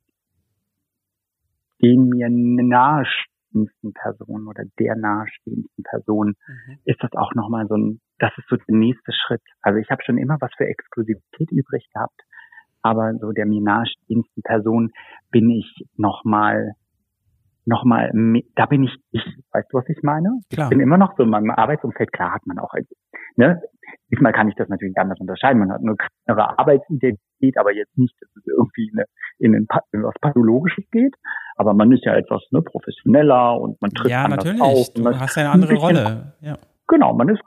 den 1.80 2.08
mir 2.08 2.28
nahestehendsten 2.30 3.92
Personen 3.92 4.48
oder 4.48 4.64
der 4.78 4.96
nahestehendsten 4.96 5.84
Person 5.84 6.34
mhm. 6.46 6.78
ist 6.84 7.02
das 7.02 7.12
auch 7.12 7.34
nochmal 7.34 7.66
so 7.68 7.76
ein, 7.76 8.00
das 8.18 8.32
ist 8.36 8.48
so 8.48 8.56
der 8.56 8.74
nächste 8.74 9.12
Schritt. 9.12 9.42
Also 9.62 9.78
ich 9.78 9.90
habe 9.90 10.02
schon 10.04 10.18
immer 10.18 10.36
was 10.40 10.50
für 10.56 10.66
Exklusivität 10.66 11.50
übrig 11.50 11.88
gehabt, 11.92 12.20
aber 12.84 13.14
so 13.18 13.32
der 13.32 13.46
mir 13.46 13.62
nahestehendsten 13.62 14.42
Person 14.42 14.92
bin 15.32 15.50
ich 15.50 15.66
nochmal 15.96 16.74
nochmal, 17.66 18.10
da 18.56 18.66
bin 18.66 18.84
ich 18.84 18.94
ich, 19.10 19.24
weißt 19.52 19.68
du, 19.72 19.78
was 19.78 19.88
ich 19.88 20.02
meine? 20.02 20.40
Klar. 20.52 20.66
Ich 20.66 20.70
bin 20.70 20.80
immer 20.80 20.98
noch 20.98 21.16
so 21.16 21.22
in 21.22 21.30
meinem 21.30 21.50
Arbeitsumfeld, 21.50 22.12
klar 22.12 22.34
hat 22.34 22.46
man 22.46 22.58
auch, 22.58 22.74
ne, 23.36 23.62
diesmal 24.12 24.32
kann 24.32 24.50
ich 24.50 24.54
das 24.56 24.68
natürlich 24.68 24.98
anders 24.98 25.18
unterscheiden, 25.18 25.60
man 25.60 25.72
hat 25.72 25.80
eine 25.80 25.96
kleinere 25.96 26.58
Arbeitsidentität, 26.58 27.56
aber 27.56 27.72
jetzt 27.72 27.96
nicht, 27.96 28.14
dass 28.20 28.28
es 28.36 28.46
irgendwie 28.46 28.92
eine, 28.92 29.06
in, 29.38 29.54
ein, 29.54 29.66
in 29.92 30.02
was 30.02 30.14
Pathologisches 30.20 30.84
geht, 30.90 31.14
aber 31.56 31.72
man 31.72 31.90
ist 31.90 32.04
ja 32.04 32.14
etwas 32.14 32.42
ne, 32.50 32.60
professioneller 32.60 33.58
und 33.58 33.80
man 33.80 33.92
tritt 33.92 34.10
ja, 34.10 34.24
anders 34.24 34.44
natürlich. 34.44 34.60
auf. 34.60 34.92
Du 34.94 35.06
hast 35.06 35.36
ja 35.36 35.44
eine 35.44 35.52
andere 35.52 35.74
Rolle, 35.76 36.34
ja. 36.42 36.58
Genau, 36.86 37.14
man 37.14 37.30
ist, 37.30 37.40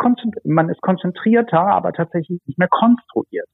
man 0.45 0.69
ist 0.69 0.81
konzentrierter, 0.81 1.59
aber 1.59 1.93
tatsächlich 1.93 2.41
nicht 2.47 2.57
mehr 2.57 2.69
konstruiert. 2.69 3.47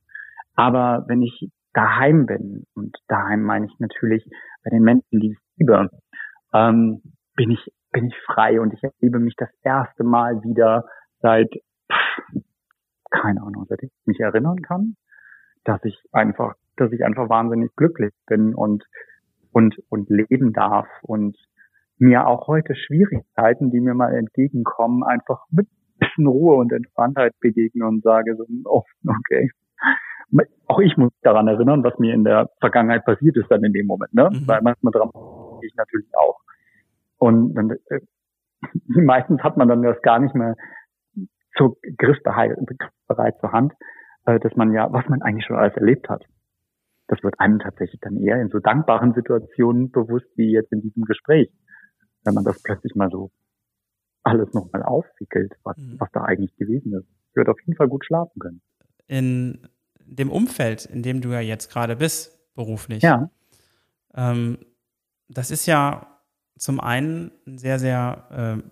Aber 0.55 1.03
wenn 1.09 1.21
ich 1.21 1.49
daheim 1.73 2.25
bin, 2.25 2.65
und 2.75 2.95
daheim 3.07 3.41
meine 3.43 3.65
ich 3.65 3.79
natürlich 3.79 4.23
bei 4.63 4.69
den 4.69 4.83
Menschen, 4.83 5.19
die 5.19 5.31
ich 5.31 5.37
liebe, 5.57 5.89
ähm, 6.53 7.01
bin 7.35 7.51
ich 7.51 7.71
bin 7.91 8.07
ich 8.07 8.15
frei 8.25 8.59
und 8.59 8.73
ich 8.73 8.83
erlebe 8.83 9.19
mich 9.19 9.35
das 9.37 9.49
erste 9.61 10.03
Mal 10.03 10.41
wieder 10.43 10.85
seit 11.21 11.49
pff, 11.91 12.41
keine 13.11 13.41
Ahnung, 13.41 13.65
seit 13.69 13.83
ich 13.83 13.91
mich 14.05 14.19
erinnern 14.19 14.61
kann, 14.61 14.95
dass 15.63 15.83
ich 15.83 15.97
einfach, 16.11 16.55
dass 16.75 16.91
ich 16.91 17.05
einfach 17.05 17.29
wahnsinnig 17.29 17.75
glücklich 17.75 18.13
bin 18.25 18.55
und 18.55 18.83
und 19.51 19.77
und 19.89 20.09
leben 20.09 20.53
darf 20.53 20.87
und 21.03 21.37
mir 21.99 22.27
auch 22.27 22.47
heute 22.47 22.75
Schwierigkeiten, 22.75 23.69
die 23.69 23.79
mir 23.79 23.93
mal 23.93 24.15
entgegenkommen, 24.15 25.03
einfach 25.03 25.45
mit 25.51 25.67
bisschen 25.99 26.27
Ruhe 26.27 26.55
und 26.55 26.71
Entspanntheit 26.71 27.33
begegnen 27.39 27.87
und 27.87 28.03
sage 28.03 28.35
so, 28.35 28.45
oh, 28.65 28.83
okay, 29.07 29.51
auch 30.67 30.79
ich 30.79 30.97
muss 30.97 31.11
daran 31.21 31.47
erinnern, 31.47 31.83
was 31.83 31.97
mir 31.99 32.13
in 32.13 32.23
der 32.23 32.49
Vergangenheit 32.59 33.05
passiert 33.05 33.37
ist 33.37 33.49
dann 33.49 33.63
in 33.63 33.73
dem 33.73 33.85
Moment, 33.85 34.13
ne? 34.13 34.29
Mhm. 34.31 34.47
Weil 34.47 34.61
manchmal 34.61 34.91
dran 34.91 35.09
ich 35.61 35.75
natürlich 35.75 36.09
auch. 36.17 36.39
Und 37.17 37.53
dann, 37.53 37.71
äh, 37.71 37.99
meistens 39.01 39.41
hat 39.43 39.57
man 39.57 39.67
dann 39.67 39.83
das 39.83 40.01
gar 40.01 40.19
nicht 40.19 40.35
mehr 40.35 40.55
so 41.57 41.77
griffbereit, 41.97 42.57
griffbereit 42.65 43.39
zur 43.39 43.51
Hand, 43.51 43.73
äh, 44.25 44.39
dass 44.39 44.55
man 44.55 44.73
ja, 44.73 44.91
was 44.91 45.07
man 45.07 45.21
eigentlich 45.21 45.45
schon 45.45 45.57
alles 45.57 45.75
erlebt 45.75 46.09
hat. 46.09 46.25
Das 47.07 47.21
wird 47.21 47.39
einem 47.39 47.59
tatsächlich 47.59 48.01
dann 48.01 48.17
eher 48.17 48.41
in 48.41 48.49
so 48.49 48.59
dankbaren 48.59 49.13
Situationen 49.13 49.91
bewusst 49.91 50.27
wie 50.35 50.51
jetzt 50.51 50.71
in 50.71 50.81
diesem 50.81 51.03
Gespräch, 51.03 51.51
wenn 52.23 52.33
man 52.33 52.43
das 52.43 52.61
plötzlich 52.63 52.95
mal 52.95 53.09
so 53.11 53.29
alles 54.23 54.53
nochmal 54.53 54.83
aufwickelt, 54.83 55.53
was, 55.63 55.77
mhm. 55.77 55.99
was 55.99 56.09
da 56.13 56.23
eigentlich 56.23 56.55
gewesen 56.55 56.93
ist. 56.93 57.07
Ich 57.29 57.35
würde 57.35 57.51
auf 57.51 57.59
jeden 57.61 57.75
Fall 57.75 57.89
gut 57.89 58.05
schlafen 58.05 58.39
können. 58.39 58.61
In 59.07 59.67
dem 60.05 60.31
Umfeld, 60.31 60.85
in 60.85 61.03
dem 61.03 61.21
du 61.21 61.31
ja 61.31 61.39
jetzt 61.39 61.69
gerade 61.69 61.95
bist, 61.95 62.37
beruflich. 62.55 63.03
Ja. 63.03 63.29
Ähm, 64.13 64.59
das 65.27 65.51
ist 65.51 65.65
ja 65.65 66.19
zum 66.57 66.79
einen 66.79 67.31
ein 67.47 67.57
sehr, 67.57 67.79
sehr 67.79 68.61
äh, 68.65 68.69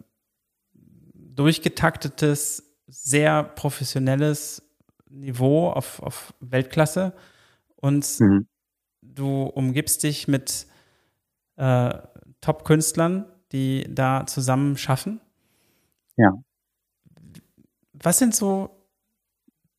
durchgetaktetes, 1.14 2.64
sehr 2.88 3.44
professionelles 3.44 4.64
Niveau 5.10 5.70
auf, 5.70 6.02
auf 6.02 6.34
Weltklasse 6.40 7.14
und 7.76 8.08
mhm. 8.20 8.48
du 9.02 9.44
umgibst 9.44 10.04
dich 10.04 10.28
mit 10.28 10.68
äh, 11.58 11.94
Top-Künstlern, 12.42 13.26
die 13.52 13.86
da 13.90 14.26
zusammen 14.26 14.78
schaffen. 14.78 15.20
Ja. 16.18 16.32
Was 17.94 18.20
sind 18.20 18.36
so 18.36 18.81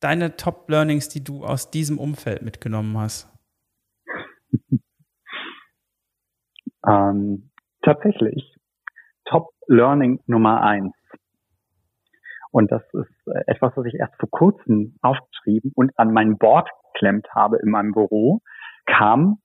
deine 0.03 0.35
Top-Learnings, 0.35 1.09
die 1.09 1.23
du 1.23 1.43
aus 1.43 1.71
diesem 1.71 1.97
Umfeld 1.97 2.41
mitgenommen 2.41 2.97
hast? 2.97 3.31
ähm, 6.87 7.49
tatsächlich 7.81 8.55
Top-Learning 9.25 10.19
Nummer 10.25 10.61
eins. 10.61 10.93
Und 12.51 12.71
das 12.71 12.83
ist 12.93 13.27
äh, 13.27 13.41
etwas, 13.47 13.75
was 13.75 13.85
ich 13.85 13.95
erst 13.95 14.15
vor 14.19 14.29
kurzem 14.29 14.95
aufgeschrieben 15.01 15.71
und 15.73 15.91
an 15.97 16.13
mein 16.13 16.37
Board 16.37 16.69
geklemmt 16.93 17.27
habe 17.33 17.57
in 17.57 17.69
meinem 17.69 17.93
Büro, 17.93 18.41
kam 18.85 19.39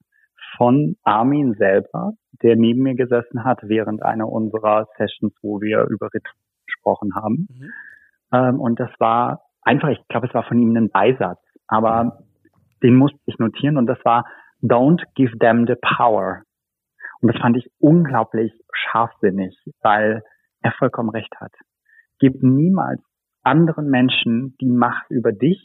von 0.56 0.97
Armin 1.05 1.55
selber, 1.55 2.12
der 2.43 2.56
neben 2.56 2.82
mir 2.82 2.94
gesessen 2.94 3.44
hat 3.44 3.60
während 3.62 4.02
einer 4.02 4.28
unserer 4.28 4.86
Sessions, 4.97 5.35
wo 5.43 5.60
wir 5.60 5.85
über 5.85 6.06
Ritual 6.12 6.35
gesprochen 6.66 7.14
haben. 7.14 7.48
Mhm. 7.51 7.70
Ähm, 8.32 8.60
und 8.60 8.78
das 8.78 8.90
war 8.98 9.48
einfach, 9.69 9.90
ich 9.90 10.09
glaube, 10.09 10.27
es 10.27 10.35
war 10.35 10.45
von 10.45 10.59
ihm 10.59 10.74
ein 10.77 10.90
Beisatz, 10.90 11.40
aber 11.66 12.24
den 12.82 12.97
musste 12.97 13.19
ich 13.27 13.39
notieren 13.39 13.77
und 13.77 13.86
das 13.86 13.99
war 14.05 14.24
Don't 14.62 15.03
give 15.15 15.39
them 15.39 15.66
the 15.66 15.77
power. 15.97 16.43
Und 17.20 17.32
das 17.32 17.40
fand 17.40 17.57
ich 17.57 17.69
unglaublich 17.78 18.53
scharfsinnig, 18.73 19.57
weil 19.82 20.23
er 20.62 20.73
vollkommen 20.73 21.11
recht 21.11 21.32
hat. 21.40 21.53
Gib 22.19 22.43
niemals 22.43 23.01
anderen 23.43 23.89
Menschen 23.89 24.57
die 24.61 24.70
Macht 24.70 25.11
über 25.11 25.32
dich, 25.32 25.61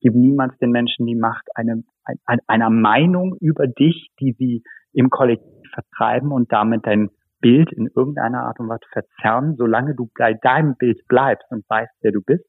gib 0.00 0.14
niemals 0.14 0.56
den 0.58 0.70
Menschen 0.70 1.06
die 1.06 1.14
Macht 1.14 1.46
eine, 1.54 1.82
eine, 2.26 2.40
einer 2.46 2.70
Meinung 2.70 3.36
über 3.40 3.66
dich, 3.66 4.10
die 4.20 4.32
sie 4.38 4.62
im 4.92 5.10
Kollektiv 5.10 5.70
vertreiben 5.72 6.32
und 6.32 6.52
damit 6.52 6.86
dein 6.86 7.10
Bild 7.40 7.72
in 7.72 7.88
irgendeiner 7.94 8.42
Art 8.44 8.58
und 8.58 8.68
Weise 8.68 8.86
verzerren, 8.92 9.54
solange 9.56 9.94
du 9.94 10.10
bei 10.18 10.34
deinem 10.34 10.74
Bild 10.76 11.06
bleibst 11.08 11.46
und 11.50 11.64
weißt, 11.68 11.92
wer 12.02 12.12
du 12.12 12.20
bist, 12.20 12.44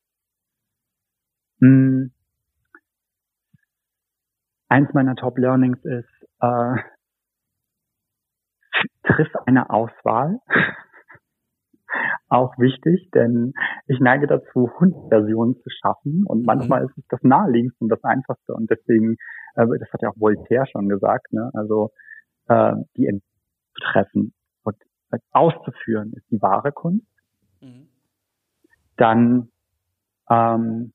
hm. 1.60 2.12
Eins 4.70 4.94
meiner 4.94 5.16
Top 5.16 5.38
Learnings 5.38 5.84
ist, 5.84 6.28
äh, 6.42 6.76
triff 9.04 9.30
eine 9.46 9.70
Auswahl. 9.70 10.40
Auch 12.30 12.56
wichtig, 12.60 13.10
denn 13.16 13.54
ich 13.88 14.00
neige 14.00 14.28
dazu, 14.28 14.70
Hundversionen 14.80 15.56
zu 15.64 15.70
schaffen 15.72 16.24
und 16.28 16.42
mhm. 16.42 16.46
manchmal 16.46 16.86
ist 16.86 16.96
es 16.96 17.04
das 17.10 17.24
naheliegendste 17.24 17.84
und 17.84 17.90
das 17.90 18.04
einfachste 18.04 18.54
und 18.54 18.70
deswegen, 18.70 19.18
äh, 19.56 19.66
das 19.80 19.92
hat 19.92 20.04
ja 20.04 20.10
auch 20.10 20.20
Voltaire 20.20 20.68
schon 20.68 20.88
gesagt, 20.88 21.34
ne? 21.34 21.50
also 21.56 21.92
äh, 22.48 22.76
die 22.96 23.20
treffen 23.82 24.34
und 24.64 24.76
auszuführen 25.32 26.14
ist 26.14 26.30
die 26.30 26.42
wahre 26.42 26.72
Kunst. 26.72 27.08
Mhm. 27.62 27.88
Dann 28.98 29.50
ähm, 30.30 30.94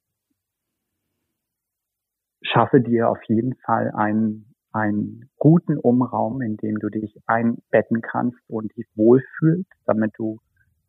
schaffe 2.45 2.81
dir 2.81 3.09
auf 3.09 3.23
jeden 3.25 3.55
Fall 3.57 3.91
einen, 3.95 4.55
einen 4.73 5.29
guten 5.39 5.79
Umraum, 5.79 6.43
in 6.43 6.57
dem 6.57 6.79
du 6.79 6.89
dich 6.89 7.17
einbetten 7.27 8.03
kannst 8.03 8.39
und 8.49 8.77
dich 8.77 8.87
wohlfühlst, 8.95 9.71
damit 9.87 10.13
du 10.17 10.39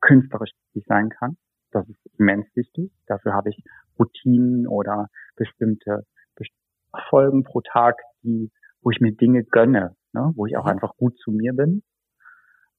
künstlerisch 0.02 0.52
tätig 0.74 0.86
sein 0.88 1.10
kannst. 1.10 1.40
Das 1.72 1.88
ist 1.90 2.00
immens 2.18 2.46
wichtig. 2.56 2.92
Dafür 3.08 3.34
habe 3.34 3.50
ich 3.50 3.64
Routinen 3.98 4.68
oder 4.68 5.08
bestimmte, 5.36 6.06
bestimmte 6.36 7.10
Folgen 7.10 7.44
pro 7.44 7.62
Tag, 7.62 7.96
die, 8.24 8.52
wo 8.82 8.92
ich 8.92 9.02
mir 9.02 9.14
Dinge 9.14 9.44
gönne, 9.44 9.96
ne, 10.14 10.32
wo 10.36 10.46
ich 10.46 10.58
auch 10.58 10.66
mhm. 10.66 10.72
einfach 10.72 10.96
gut 10.98 11.18
zu 11.18 11.32
mir 11.32 11.54
bin. 11.54 11.84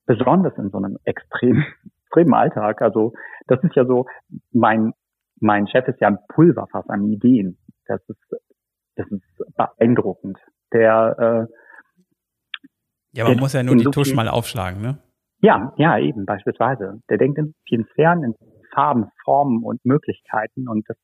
Besonders 0.06 0.56
in 0.56 0.70
so 0.70 0.78
einem 0.78 0.98
extremen, 1.04 1.64
extremen 2.04 2.34
Alltag. 2.34 2.80
Also 2.82 3.12
das 3.46 3.62
ist 3.64 3.74
ja 3.74 3.84
so, 3.84 4.06
mein, 4.52 4.92
mein 5.40 5.66
Chef 5.66 5.86
ist 5.88 6.00
ja 6.00 6.08
ein 6.08 6.18
Pulverfass 6.28 6.88
an 6.88 7.04
Ideen. 7.04 7.58
Das 7.86 8.00
ist, 8.08 8.18
das 8.96 9.06
ist 9.10 9.56
beeindruckend. 9.56 10.38
Der, 10.72 11.48
äh, 11.48 13.18
ja, 13.18 13.28
man 13.28 13.38
muss 13.38 13.52
ja 13.52 13.62
nur 13.62 13.76
die 13.76 13.84
so 13.84 13.90
Tusch 13.90 14.14
mal 14.14 14.28
aufschlagen, 14.28 14.82
ne? 14.82 14.98
Ja, 15.40 15.72
ja, 15.76 15.98
eben, 15.98 16.26
beispielsweise. 16.26 17.00
Der 17.08 17.18
denkt 17.18 17.38
in 17.38 17.54
vielen 17.68 17.86
Sphären, 17.92 18.24
in 18.24 18.34
Farben, 18.74 19.10
Formen 19.24 19.62
und 19.62 19.84
Möglichkeiten 19.84 20.68
und 20.68 20.88
das, 20.88 20.96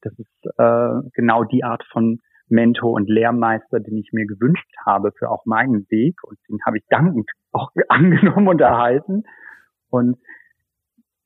das 0.00 0.12
ist 0.18 0.58
äh, 0.58 1.10
genau 1.12 1.44
die 1.44 1.64
Art 1.64 1.84
von 1.92 2.20
Mentor 2.48 2.92
und 2.92 3.08
Lehrmeister, 3.08 3.80
den 3.80 3.96
ich 3.96 4.10
mir 4.12 4.26
gewünscht 4.26 4.70
habe 4.84 5.12
für 5.18 5.30
auch 5.30 5.44
meinen 5.46 5.86
Weg 5.90 6.16
und 6.24 6.38
den 6.48 6.58
habe 6.66 6.78
ich 6.78 6.84
dankend 6.88 7.30
auch 7.52 7.70
angenommen 7.88 8.48
und 8.48 8.60
erhalten. 8.60 9.24
Und 9.90 10.18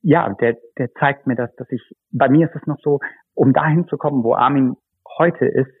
ja, 0.01 0.29
der, 0.29 0.57
der 0.77 0.93
zeigt 0.93 1.27
mir 1.27 1.35
das, 1.35 1.53
dass 1.55 1.69
ich, 1.71 1.81
bei 2.11 2.29
mir 2.29 2.47
ist 2.47 2.55
es 2.55 2.67
noch 2.67 2.79
so, 2.81 2.99
um 3.33 3.53
dahin 3.53 3.87
zu 3.87 3.97
kommen, 3.97 4.23
wo 4.23 4.33
Armin 4.33 4.75
heute 5.17 5.45
ist, 5.45 5.71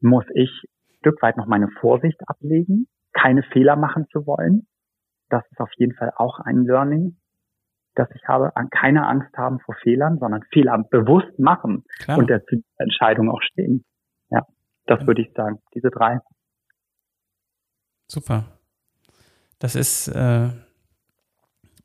muss 0.00 0.24
ich 0.34 0.50
ein 0.90 0.96
Stück 1.00 1.22
weit 1.22 1.36
noch 1.36 1.46
meine 1.46 1.68
Vorsicht 1.80 2.20
ablegen, 2.26 2.86
keine 3.12 3.42
Fehler 3.42 3.76
machen 3.76 4.06
zu 4.12 4.26
wollen. 4.26 4.66
Das 5.28 5.44
ist 5.50 5.60
auf 5.60 5.70
jeden 5.76 5.94
Fall 5.94 6.12
auch 6.16 6.38
ein 6.40 6.64
Learning, 6.64 7.18
dass 7.94 8.08
ich 8.14 8.26
habe, 8.26 8.52
keine 8.70 9.06
Angst 9.06 9.36
haben 9.36 9.60
vor 9.60 9.74
Fehlern, 9.82 10.18
sondern 10.18 10.42
Fehler 10.52 10.78
bewusst 10.90 11.38
machen 11.38 11.84
Klar. 11.98 12.18
und 12.18 12.30
der 12.30 12.42
Entscheidung 12.76 13.30
auch 13.30 13.42
stehen. 13.42 13.84
Ja, 14.30 14.46
das 14.86 15.06
würde 15.06 15.22
ich 15.22 15.32
sagen. 15.34 15.58
Diese 15.74 15.90
drei. 15.90 16.20
Super. 18.06 18.44
Das 19.58 19.74
ist, 19.74 20.08
äh, 20.08 20.48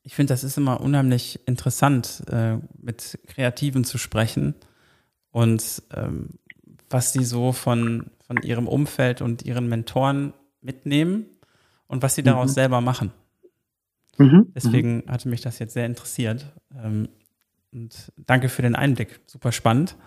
ich 0.03 0.15
finde, 0.15 0.33
das 0.33 0.43
ist 0.43 0.57
immer 0.57 0.81
unheimlich 0.81 1.45
interessant, 1.47 2.23
äh, 2.31 2.57
mit 2.77 3.19
Kreativen 3.27 3.83
zu 3.83 3.97
sprechen 3.97 4.55
und 5.31 5.81
ähm, 5.95 6.29
was 6.93 7.11
sie 7.11 7.25
so 7.25 7.51
von, 7.51 8.11
von 8.25 8.37
ihrem 8.37 8.67
Umfeld 8.67 9.21
und 9.21 9.43
ihren 9.43 9.67
Mentoren 9.67 10.33
mitnehmen 10.61 11.25
und 11.87 12.03
was 12.03 12.15
sie 12.15 12.23
daraus 12.23 12.51
mhm. 12.51 12.53
selber 12.53 12.81
machen. 12.81 13.11
Mhm. 14.17 14.51
Deswegen 14.55 14.97
mhm. 14.97 15.11
hatte 15.11 15.27
mich 15.27 15.41
das 15.41 15.59
jetzt 15.59 15.73
sehr 15.73 15.87
interessiert. 15.87 16.53
Ähm, 16.81 17.09
und 17.73 18.11
danke 18.17 18.47
für 18.47 18.61
den 18.61 18.75
Einblick. 18.75 19.21
Super 19.25 19.51
spannend. 19.51 19.97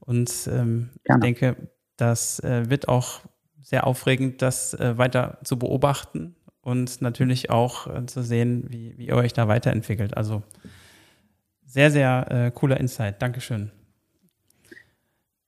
Und 0.00 0.30
ähm, 0.52 0.90
ich 1.02 1.16
denke, 1.20 1.56
das 1.96 2.38
äh, 2.40 2.68
wird 2.68 2.88
auch 2.88 3.20
sehr 3.62 3.86
aufregend, 3.86 4.42
das 4.42 4.74
äh, 4.74 4.98
weiter 4.98 5.38
zu 5.42 5.58
beobachten 5.58 6.36
und 6.60 7.00
natürlich 7.00 7.48
auch 7.48 7.86
äh, 7.86 8.06
zu 8.06 8.22
sehen, 8.22 8.66
wie, 8.68 8.96
wie 8.98 9.06
ihr 9.06 9.16
euch 9.16 9.32
da 9.32 9.48
weiterentwickelt. 9.48 10.16
Also 10.16 10.42
sehr, 11.64 11.90
sehr 11.90 12.30
äh, 12.30 12.50
cooler 12.50 12.78
Insight. 12.78 13.22
Dankeschön. 13.22 13.72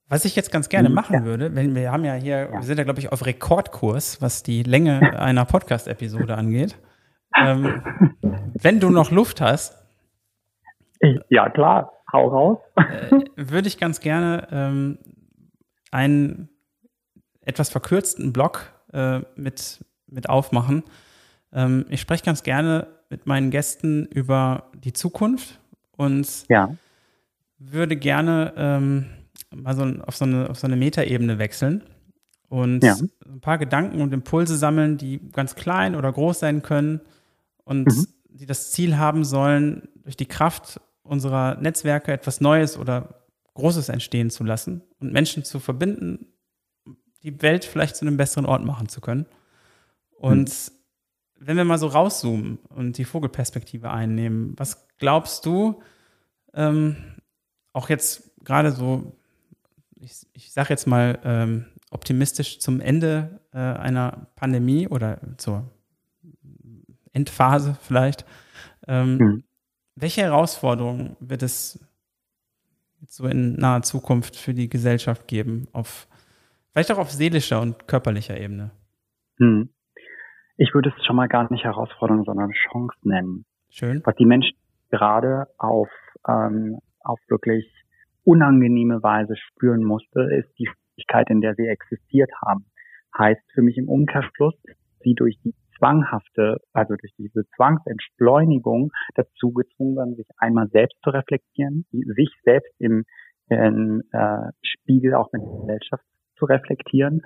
Was 0.09 0.24
ich 0.24 0.35
jetzt 0.36 0.51
ganz 0.51 0.70
gerne 0.70 0.89
mhm, 0.89 0.94
machen 0.94 1.14
ja. 1.14 1.24
würde, 1.24 1.55
wenn 1.55 1.74
wir 1.74 1.93
haben 1.93 2.05
ja 2.05 2.14
hier, 2.14 2.48
wir 2.51 2.62
sind 2.62 2.78
ja, 2.78 2.85
glaube 2.85 2.98
ich, 2.98 3.12
auf 3.12 3.26
Rekordkurs, 3.26 4.22
was 4.22 4.43
die 4.43 4.62
Länge 4.62 5.18
einer 5.20 5.44
Podcast-Episode 5.44 6.35
angeht. 6.35 6.78
Ähm, 7.36 7.82
wenn 8.55 8.80
du 8.80 8.89
noch 8.90 9.10
Luft 9.10 9.40
hast. 9.40 9.76
Ja, 11.28 11.51
klar, 11.51 11.93
hau 12.12 12.28
raus. 12.28 12.59
äh, 12.76 13.20
würde 13.36 13.68
ich 13.68 13.78
ganz 13.78 14.01
gerne 14.01 14.48
ähm, 14.51 14.98
einen 15.90 16.48
etwas 17.43 17.68
verkürzten 17.68 18.32
Blog 18.32 18.72
äh, 18.93 19.20
mit, 19.36 19.85
mit 20.06 20.28
aufmachen. 20.28 20.85
Ähm, 21.52 21.85
ich 21.90 22.01
spreche 22.01 22.24
ganz 22.24 22.43
gerne 22.43 22.86
mit 23.10 23.26
meinen 23.26 23.51
Gästen 23.51 24.06
über 24.06 24.70
die 24.74 24.94
Zukunft 24.94 25.60
und 25.97 26.48
ja. 26.48 26.74
würde 27.59 27.97
gerne 27.97 28.55
ähm, 28.56 29.06
mal 29.55 29.75
so 29.75 29.85
auf 30.07 30.16
so 30.16 30.25
eine, 30.25 30.51
auf 30.51 30.59
so 30.59 30.66
eine 30.66 30.77
Metaebene 30.77 31.39
wechseln 31.39 31.83
und 32.49 32.83
ja. 32.83 32.97
ein 33.27 33.41
paar 33.41 33.59
Gedanken 33.59 34.01
und 34.01 34.12
Impulse 34.12 34.57
sammeln, 34.57 34.97
die 34.97 35.20
ganz 35.33 35.55
klein 35.55 35.95
oder 35.95 36.12
groß 36.12 36.39
sein 36.41 36.62
können 36.62 37.01
und 37.65 37.87
mhm. 37.87 38.07
die 38.29 38.47
das 38.47 38.73
Ziel 38.73 38.97
haben 38.97 39.25
sollen, 39.25 39.89
durch 40.03 40.16
die 40.16 40.27
Kraft 40.27 40.81
unserer 41.03 41.57
Netzwerke 41.57 42.12
etwas 42.12 42.41
Neues 42.41 42.79
oder 42.79 43.25
Großes 43.55 43.89
entstehen 43.89 44.31
zu 44.31 44.45
lassen 44.45 44.83
und 45.01 45.12
Menschen 45.12 45.45
zu 45.45 45.59
verbinden, 45.59 46.27
die 47.23 47.43
Welt 47.43 47.65
vielleicht 47.65 47.97
zu 47.97 48.07
einem 48.07 48.16
besseren 48.16 48.47
Ort 48.47 48.65
machen 48.65 48.89
zu 48.89 49.01
können. 49.01 49.27
Und 50.11 50.49
mhm. 50.49 51.47
wenn 51.47 51.57
wir 51.57 51.65
mal 51.65 51.79
so 51.79 51.89
rauszoomen 51.89 52.59
und 52.69 52.99
die 52.99 53.05
Vogelperspektive 53.05 53.91
einnehmen, 53.91 54.55
was 54.57 54.87
glaubst 54.99 55.45
du, 55.45 55.83
ähm, 56.55 56.97
auch 57.73 57.89
jetzt 57.89 58.31
gerade 58.45 58.73
so, 58.73 59.12
ich, 60.01 60.27
ich 60.33 60.53
sage 60.53 60.70
jetzt 60.70 60.87
mal 60.87 61.19
ähm, 61.25 61.66
optimistisch 61.91 62.59
zum 62.61 62.81
Ende 62.81 63.41
äh, 63.53 63.59
einer 63.59 64.29
Pandemie 64.37 64.89
oder 64.89 65.19
zur 65.37 65.65
Endphase 67.12 67.77
vielleicht. 67.81 68.25
Ähm, 68.87 69.16
mhm. 69.16 69.45
Welche 69.97 70.23
Herausforderungen 70.23 71.16
wird 71.20 71.43
es 71.43 71.85
so 73.07 73.27
in 73.27 73.55
naher 73.55 73.83
Zukunft 73.83 74.37
für 74.37 74.55
die 74.55 74.69
Gesellschaft 74.69 75.27
geben, 75.27 75.69
auf 75.73 76.09
vielleicht 76.73 76.93
auch 76.93 76.99
auf 76.99 77.11
seelischer 77.11 77.61
und 77.61 77.89
körperlicher 77.89 78.39
Ebene? 78.39 78.70
Mhm. 79.39 79.70
Ich 80.57 80.75
würde 80.75 80.93
es 80.97 81.07
schon 81.07 81.16
mal 81.16 81.29
gar 81.29 81.51
nicht 81.53 81.65
Herausforderung, 81.65 82.25
sondern 82.25 82.51
Chance 82.51 82.97
nennen. 83.03 83.45
Schön. 83.70 84.03
Was 84.05 84.16
die 84.16 84.27
Menschen 84.27 84.57
gerade 84.91 85.47
auf, 85.59 85.89
ähm, 86.27 86.79
auf 87.01 87.20
wirklich 87.29 87.66
unangenehme 88.29 89.03
Weise 89.03 89.37
spüren 89.37 89.83
musste, 89.83 90.21
ist 90.35 90.51
die 90.59 90.69
Fähigkeit, 90.95 91.31
in 91.31 91.41
der 91.41 91.55
sie 91.55 91.67
existiert 91.67 92.31
haben. 92.45 92.67
Heißt 93.17 93.41
für 93.55 93.63
mich 93.63 93.79
im 93.79 93.89
Umkehrschluss, 93.89 94.55
sie 95.01 95.15
durch 95.15 95.39
die 95.43 95.55
zwanghafte, 95.79 96.59
also 96.75 96.95
durch 96.97 97.13
diese 97.17 97.49
Zwangsentschleunigung 97.57 98.91
dazu 99.15 99.53
gezwungen 99.53 99.97
werden, 99.97 100.17
sich 100.17 100.27
einmal 100.37 100.69
selbst 100.69 100.99
zu 101.03 101.09
reflektieren, 101.09 101.87
sich 101.91 102.29
selbst 102.45 102.71
im, 102.79 103.05
im 103.49 104.03
äh, 104.13 104.51
Spiegel 104.63 105.15
auch 105.15 105.33
mit 105.33 105.41
der 105.43 105.61
Gesellschaft 105.61 106.05
zu 106.37 106.45
reflektieren 106.45 107.23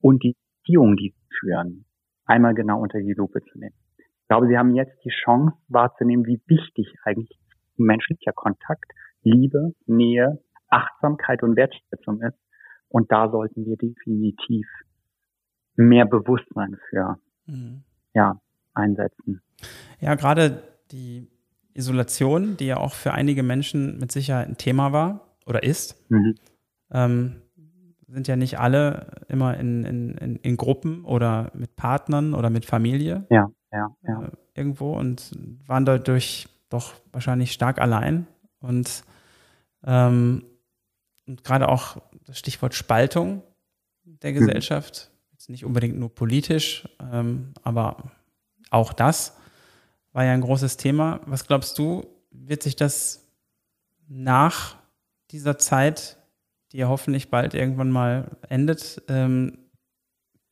und 0.00 0.22
die 0.22 0.36
Beziehungen, 0.60 0.96
die 0.96 1.10
sie 1.16 1.36
führen, 1.40 1.84
einmal 2.26 2.54
genau 2.54 2.80
unter 2.80 3.00
die 3.00 3.14
Lupe 3.14 3.40
zu 3.42 3.58
nehmen. 3.58 3.74
Ich 3.98 4.28
glaube, 4.28 4.46
sie 4.46 4.56
haben 4.56 4.74
jetzt 4.76 4.96
die 5.04 5.10
Chance 5.24 5.56
wahrzunehmen, 5.66 6.24
wie 6.26 6.40
wichtig 6.46 6.94
eigentlich 7.02 7.36
menschlicher 7.76 8.32
Kontakt, 8.32 8.92
Liebe, 9.24 9.74
Nähe, 9.86 10.40
Achtsamkeit 10.68 11.42
und 11.42 11.56
Wertschätzung 11.56 12.22
ist. 12.22 12.38
Und 12.88 13.10
da 13.10 13.28
sollten 13.28 13.66
wir 13.66 13.76
definitiv 13.76 14.66
mehr 15.76 16.06
Bewusstsein 16.06 16.76
für 16.88 17.18
mhm 17.46 17.82
ja, 18.14 18.40
einsetzen. 18.72 19.42
Ja, 20.00 20.14
gerade 20.14 20.62
die 20.90 21.28
Isolation, 21.74 22.56
die 22.56 22.66
ja 22.66 22.76
auch 22.78 22.94
für 22.94 23.12
einige 23.12 23.42
Menschen 23.42 23.98
mit 23.98 24.12
Sicherheit 24.12 24.48
ein 24.48 24.56
Thema 24.56 24.92
war 24.92 25.36
oder 25.46 25.62
ist, 25.62 26.10
mhm. 26.10 26.34
ähm, 26.90 27.42
sind 28.06 28.28
ja 28.28 28.36
nicht 28.36 28.58
alle 28.60 29.24
immer 29.28 29.56
in, 29.58 29.84
in, 29.84 30.36
in, 30.36 30.56
Gruppen 30.56 31.04
oder 31.04 31.50
mit 31.54 31.74
Partnern 31.74 32.34
oder 32.34 32.48
mit 32.48 32.64
Familie. 32.64 33.26
Ja, 33.28 33.50
ja, 33.72 33.88
ja. 34.02 34.22
Äh, 34.22 34.30
irgendwo 34.54 34.92
und 34.92 35.32
waren 35.66 35.84
dadurch 35.84 36.46
doch 36.68 36.94
wahrscheinlich 37.12 37.52
stark 37.52 37.80
allein. 37.80 38.28
Und, 38.60 39.02
ähm, 39.84 40.44
und 41.26 41.44
gerade 41.44 41.68
auch 41.68 41.98
das 42.26 42.38
Stichwort 42.38 42.74
Spaltung 42.74 43.42
der 44.04 44.32
mhm. 44.32 44.38
Gesellschaft 44.38 45.10
Jetzt 45.44 45.50
nicht 45.50 45.64
unbedingt 45.66 45.98
nur 45.98 46.14
politisch, 46.14 46.88
ähm, 47.12 47.52
aber 47.62 48.12
auch 48.70 48.94
das. 48.94 49.36
war 50.12 50.24
ja 50.24 50.32
ein 50.32 50.40
großes 50.40 50.78
Thema. 50.78 51.20
Was 51.26 51.46
glaubst 51.46 51.76
du, 51.76 52.06
wird 52.30 52.62
sich 52.62 52.76
das 52.76 53.28
nach 54.08 54.76
dieser 55.30 55.58
Zeit, 55.58 56.16
die 56.72 56.78
ja 56.78 56.88
hoffentlich 56.88 57.28
bald 57.28 57.52
irgendwann 57.52 57.90
mal 57.90 58.30
endet, 58.48 59.02
ähm, 59.08 59.58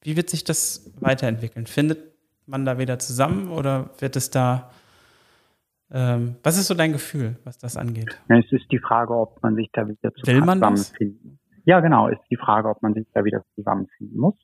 wie 0.02 0.14
wird 0.14 0.28
sich 0.28 0.44
das 0.44 0.90
weiterentwickeln? 0.96 1.66
Findet 1.66 2.00
man 2.44 2.66
da 2.66 2.76
wieder 2.76 2.98
zusammen 2.98 3.50
oder 3.50 3.90
wird 3.98 4.16
es 4.16 4.28
da 4.28 4.72
ähm, 5.92 6.36
was 6.42 6.58
ist 6.58 6.66
so 6.66 6.74
dein 6.74 6.92
Gefühl, 6.92 7.36
was 7.44 7.58
das 7.58 7.76
angeht? 7.76 8.20
Es 8.28 8.50
ist 8.50 8.70
die 8.70 8.78
Frage, 8.78 9.14
ob 9.14 9.42
man 9.42 9.54
sich 9.54 9.70
da 9.72 9.86
wieder 9.86 10.12
zusammenfinden. 10.14 11.38
Ja, 11.64 11.80
genau, 11.80 12.08
ist 12.08 12.22
die 12.30 12.36
Frage, 12.36 12.68
ob 12.68 12.82
man 12.82 12.94
sich 12.94 13.06
da 13.14 13.24
wieder 13.24 13.44
zusammenfinden 13.54 14.18
muss. 14.18 14.34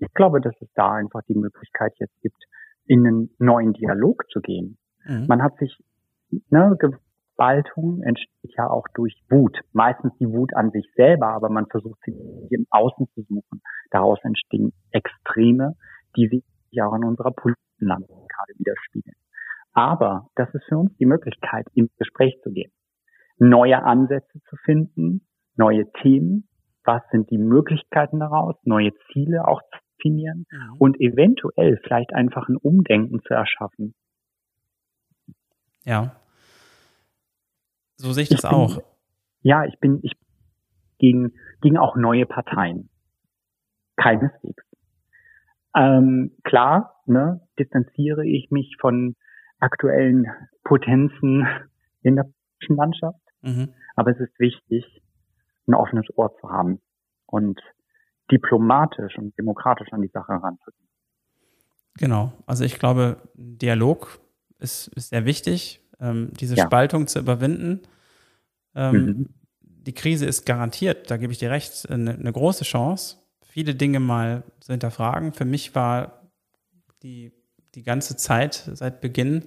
Ich 0.00 0.12
glaube, 0.14 0.40
dass 0.40 0.54
es 0.60 0.68
da 0.74 0.92
einfach 0.92 1.22
die 1.28 1.34
Möglichkeit 1.34 1.92
jetzt 1.98 2.20
gibt, 2.22 2.40
in 2.86 3.06
einen 3.06 3.30
neuen 3.38 3.72
Dialog 3.72 4.24
zu 4.30 4.40
gehen. 4.40 4.78
Mhm. 5.04 5.26
Man 5.26 5.42
hat 5.42 5.56
sich, 5.58 5.76
ne, 6.50 6.76
Spaltung 7.38 8.02
entsteht 8.02 8.52
ja 8.56 8.68
auch 8.68 8.84
durch 8.94 9.14
Wut. 9.30 9.56
Meistens 9.72 10.12
die 10.18 10.28
Wut 10.28 10.54
an 10.54 10.72
sich 10.72 10.84
selber, 10.96 11.28
aber 11.28 11.48
man 11.48 11.66
versucht 11.66 12.00
sie 12.04 12.12
im 12.50 12.66
Außen 12.70 13.06
zu 13.14 13.22
suchen. 13.22 13.62
Daraus 13.90 14.18
entstehen 14.24 14.72
Extreme, 14.90 15.76
die 16.16 16.26
sich 16.26 16.82
auch 16.82 16.94
in 16.96 17.04
unserer 17.04 17.30
politischen 17.30 17.86
Landschaft 17.86 18.10
gerade 18.10 18.58
widerspiegeln. 18.58 19.16
Aber 19.78 20.28
das 20.34 20.52
ist 20.54 20.64
für 20.68 20.76
uns 20.76 20.96
die 20.96 21.06
Möglichkeit, 21.06 21.64
ins 21.72 21.94
Gespräch 21.98 22.36
zu 22.42 22.50
gehen, 22.50 22.72
neue 23.38 23.80
Ansätze 23.84 24.40
zu 24.48 24.56
finden, 24.64 25.24
neue 25.54 25.88
Themen, 26.02 26.48
was 26.82 27.00
sind 27.12 27.30
die 27.30 27.38
Möglichkeiten 27.38 28.18
daraus, 28.18 28.56
neue 28.64 28.90
Ziele 29.12 29.46
auch 29.46 29.62
zu 29.62 29.78
definieren 29.98 30.46
ja. 30.50 30.74
und 30.78 31.00
eventuell 31.00 31.78
vielleicht 31.84 32.12
einfach 32.12 32.48
ein 32.48 32.56
Umdenken 32.56 33.20
zu 33.22 33.34
erschaffen. 33.34 33.94
Ja. 35.84 36.16
So 37.94 38.12
sehe 38.12 38.24
ich 38.24 38.30
das 38.30 38.42
ich 38.42 38.50
bin, 38.50 38.58
auch. 38.58 38.82
Ja, 39.42 39.64
ich 39.64 39.78
bin 39.78 40.00
ich 40.02 40.12
gegen, 40.98 41.34
gegen 41.60 41.78
auch 41.78 41.94
neue 41.94 42.26
Parteien. 42.26 42.88
Keineswegs. 43.96 44.64
Ähm, 45.76 46.36
klar, 46.42 47.00
ne, 47.06 47.46
distanziere 47.60 48.26
ich 48.26 48.50
mich 48.50 48.76
von 48.80 49.14
aktuellen 49.58 50.26
Potenzen 50.64 51.46
in 52.02 52.16
der 52.16 52.24
politischen 52.24 52.76
Landschaft. 52.76 53.20
Mhm. 53.42 53.74
Aber 53.96 54.10
es 54.12 54.20
ist 54.20 54.38
wichtig, 54.38 55.02
ein 55.66 55.74
offenes 55.74 56.06
Ohr 56.16 56.34
zu 56.40 56.50
haben 56.50 56.80
und 57.26 57.60
diplomatisch 58.30 59.16
und 59.16 59.36
demokratisch 59.38 59.92
an 59.92 60.02
die 60.02 60.08
Sache 60.08 60.32
heranzugehen. 60.32 60.88
Genau. 61.98 62.32
Also 62.46 62.64
ich 62.64 62.78
glaube, 62.78 63.16
Dialog 63.34 64.20
ist, 64.58 64.88
ist 64.88 65.10
sehr 65.10 65.24
wichtig, 65.24 65.82
ähm, 66.00 66.30
diese 66.38 66.54
ja. 66.54 66.64
Spaltung 66.64 67.06
zu 67.06 67.18
überwinden. 67.18 67.82
Ähm, 68.74 68.94
mhm. 68.94 69.28
Die 69.60 69.94
Krise 69.94 70.26
ist 70.26 70.44
garantiert, 70.44 71.10
da 71.10 71.16
gebe 71.16 71.32
ich 71.32 71.38
dir 71.38 71.50
recht, 71.50 71.90
eine, 71.90 72.12
eine 72.14 72.32
große 72.32 72.64
Chance, 72.64 73.16
viele 73.42 73.74
Dinge 73.74 74.00
mal 74.00 74.44
zu 74.60 74.72
hinterfragen. 74.72 75.32
Für 75.32 75.44
mich 75.44 75.74
war 75.74 76.30
die 77.02 77.32
die 77.78 77.84
ganze 77.84 78.16
Zeit 78.16 78.68
seit 78.74 79.00
Beginn 79.00 79.44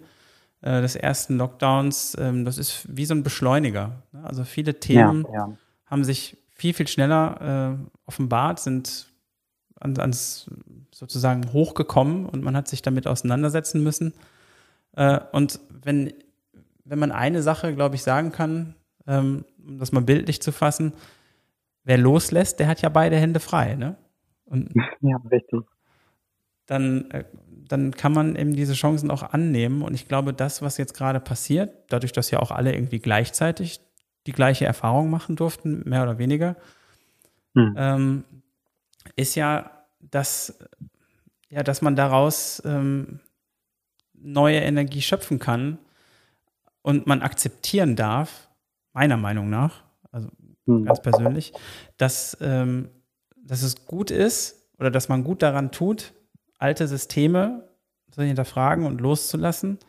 äh, 0.62 0.82
des 0.82 0.96
ersten 0.96 1.38
Lockdowns, 1.38 2.16
ähm, 2.18 2.46
das 2.46 2.58
ist 2.58 2.86
wie 2.88 3.06
so 3.06 3.14
ein 3.14 3.24
Beschleuniger. 3.24 4.04
Ne? 4.14 4.24
Also 4.24 4.46
viele 4.46 4.80
Themen 4.80 5.26
ja, 5.26 5.48
ja. 5.48 5.58
haben 5.86 6.06
sich 6.06 6.38
viel, 6.50 6.74
viel 6.74 6.88
schneller 6.88 7.78
äh, 7.82 7.86
offenbart, 8.06 8.60
sind 8.60 9.08
an, 9.80 9.98
ans 10.00 10.50
sozusagen 10.94 11.52
hochgekommen 11.52 12.26
und 12.26 12.42
man 12.44 12.56
hat 12.56 12.70
sich 12.70 12.82
damit 12.82 13.06
auseinandersetzen 13.06 13.84
müssen. 13.84 14.14
Äh, 14.94 15.20
und 15.34 15.60
wenn, 15.84 16.14
wenn 16.86 17.00
man 17.00 17.12
eine 17.12 17.42
Sache, 17.42 17.76
glaube 17.76 17.96
ich, 17.96 18.04
sagen 18.04 18.32
kann, 18.32 18.76
ähm, 19.08 19.44
um 19.68 19.78
das 19.78 19.92
mal 19.92 20.04
bildlich 20.04 20.42
zu 20.42 20.54
fassen, 20.54 20.94
wer 21.84 21.98
loslässt, 21.98 22.60
der 22.60 22.68
hat 22.68 22.82
ja 22.82 22.90
beide 22.90 23.18
Hände 23.18 23.42
frei, 23.42 23.76
ne? 23.76 23.98
Und 24.46 24.72
ja, 25.02 25.18
richtig. 25.30 25.62
Dann 26.68 27.12
äh, 27.12 27.26
dann 27.72 27.92
kann 27.92 28.12
man 28.12 28.36
eben 28.36 28.56
diese 28.56 28.74
Chancen 28.74 29.10
auch 29.10 29.24
annehmen. 29.24 29.82
Und 29.82 29.94
ich 29.94 30.08
glaube, 30.08 30.34
das, 30.34 30.62
was 30.62 30.78
jetzt 30.78 30.94
gerade 30.94 31.20
passiert, 31.20 31.74
dadurch, 31.90 32.12
dass 32.12 32.32
ja 32.32 32.40
auch 32.40 32.52
alle 32.52 32.74
irgendwie 32.74 33.00
gleichzeitig 33.00 33.80
die 34.28 34.34
gleiche 34.34 34.66
Erfahrung 34.66 35.10
machen 35.10 35.36
durften, 35.36 35.88
mehr 35.88 36.04
oder 36.04 36.18
weniger, 36.18 36.56
hm. 37.56 37.76
ähm, 37.78 38.24
ist 39.16 39.36
ja, 39.36 39.72
dass, 40.00 40.60
ja, 41.50 41.64
dass 41.64 41.82
man 41.82 41.96
daraus 41.96 42.62
ähm, 42.66 43.20
neue 44.14 44.60
Energie 44.60 45.02
schöpfen 45.02 45.40
kann 45.40 45.80
und 46.82 47.08
man 47.08 47.22
akzeptieren 47.22 47.96
darf, 47.96 48.50
meiner 48.94 49.18
Meinung 49.18 49.50
nach, 49.50 49.84
also 50.12 50.30
hm. 50.66 50.86
ganz 50.86 51.02
persönlich, 51.02 51.54
dass, 51.98 52.38
ähm, 52.42 52.90
dass 53.38 53.64
es 53.64 53.86
gut 53.86 54.12
ist 54.12 54.70
oder 54.78 54.92
dass 54.92 55.10
man 55.10 55.24
gut 55.24 55.42
daran 55.42 55.72
tut, 55.72 56.14
alte 56.62 56.88
Systeme 56.88 57.68
zu 58.12 58.22
hinterfragen 58.22 58.86
und 58.86 59.02
loszulassen, 59.02 59.80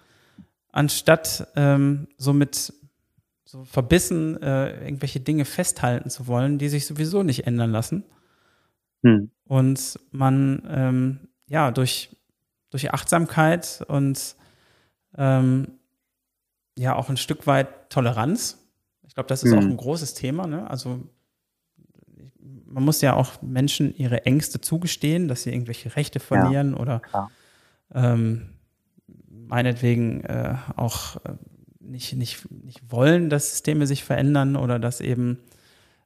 anstatt 0.70 1.48
ähm, 1.56 2.08
so 2.16 2.32
mit 2.32 2.72
so 3.44 3.64
verbissen 3.64 4.42
äh, 4.42 4.84
irgendwelche 4.84 5.20
Dinge 5.20 5.44
festhalten 5.44 6.08
zu 6.08 6.26
wollen, 6.26 6.58
die 6.58 6.68
sich 6.68 6.86
sowieso 6.86 7.22
nicht 7.22 7.46
ändern 7.46 7.70
lassen. 7.70 8.04
Hm. 9.02 9.30
Und 9.44 9.98
man 10.10 10.62
ähm, 10.70 11.28
ja 11.46 11.70
durch, 11.70 12.16
durch 12.70 12.94
Achtsamkeit 12.94 13.84
und 13.88 14.36
ähm, 15.18 15.72
ja 16.78 16.94
auch 16.96 17.10
ein 17.10 17.18
Stück 17.18 17.46
weit 17.46 17.90
Toleranz. 17.90 18.58
Ich 19.06 19.14
glaube, 19.14 19.28
das 19.28 19.42
ist 19.42 19.52
hm. 19.52 19.58
auch 19.58 19.62
ein 19.62 19.76
großes 19.76 20.14
Thema. 20.14 20.46
Ne? 20.46 20.70
Also 20.70 21.00
man 22.72 22.84
muss 22.84 23.00
ja 23.00 23.14
auch 23.14 23.42
Menschen 23.42 23.94
ihre 23.94 24.24
Ängste 24.24 24.60
zugestehen, 24.60 25.28
dass 25.28 25.42
sie 25.42 25.52
irgendwelche 25.52 25.94
Rechte 25.94 26.20
verlieren 26.20 26.72
ja, 26.72 26.78
oder 26.78 27.02
ähm, 27.94 28.48
meinetwegen 29.28 30.24
äh, 30.24 30.54
auch 30.76 31.16
äh, 31.24 31.34
nicht, 31.80 32.14
nicht, 32.14 32.50
nicht 32.50 32.80
wollen, 32.90 33.28
dass 33.28 33.50
Systeme 33.50 33.86
sich 33.86 34.04
verändern 34.04 34.56
oder 34.56 34.78
dass 34.78 35.00
eben 35.00 35.38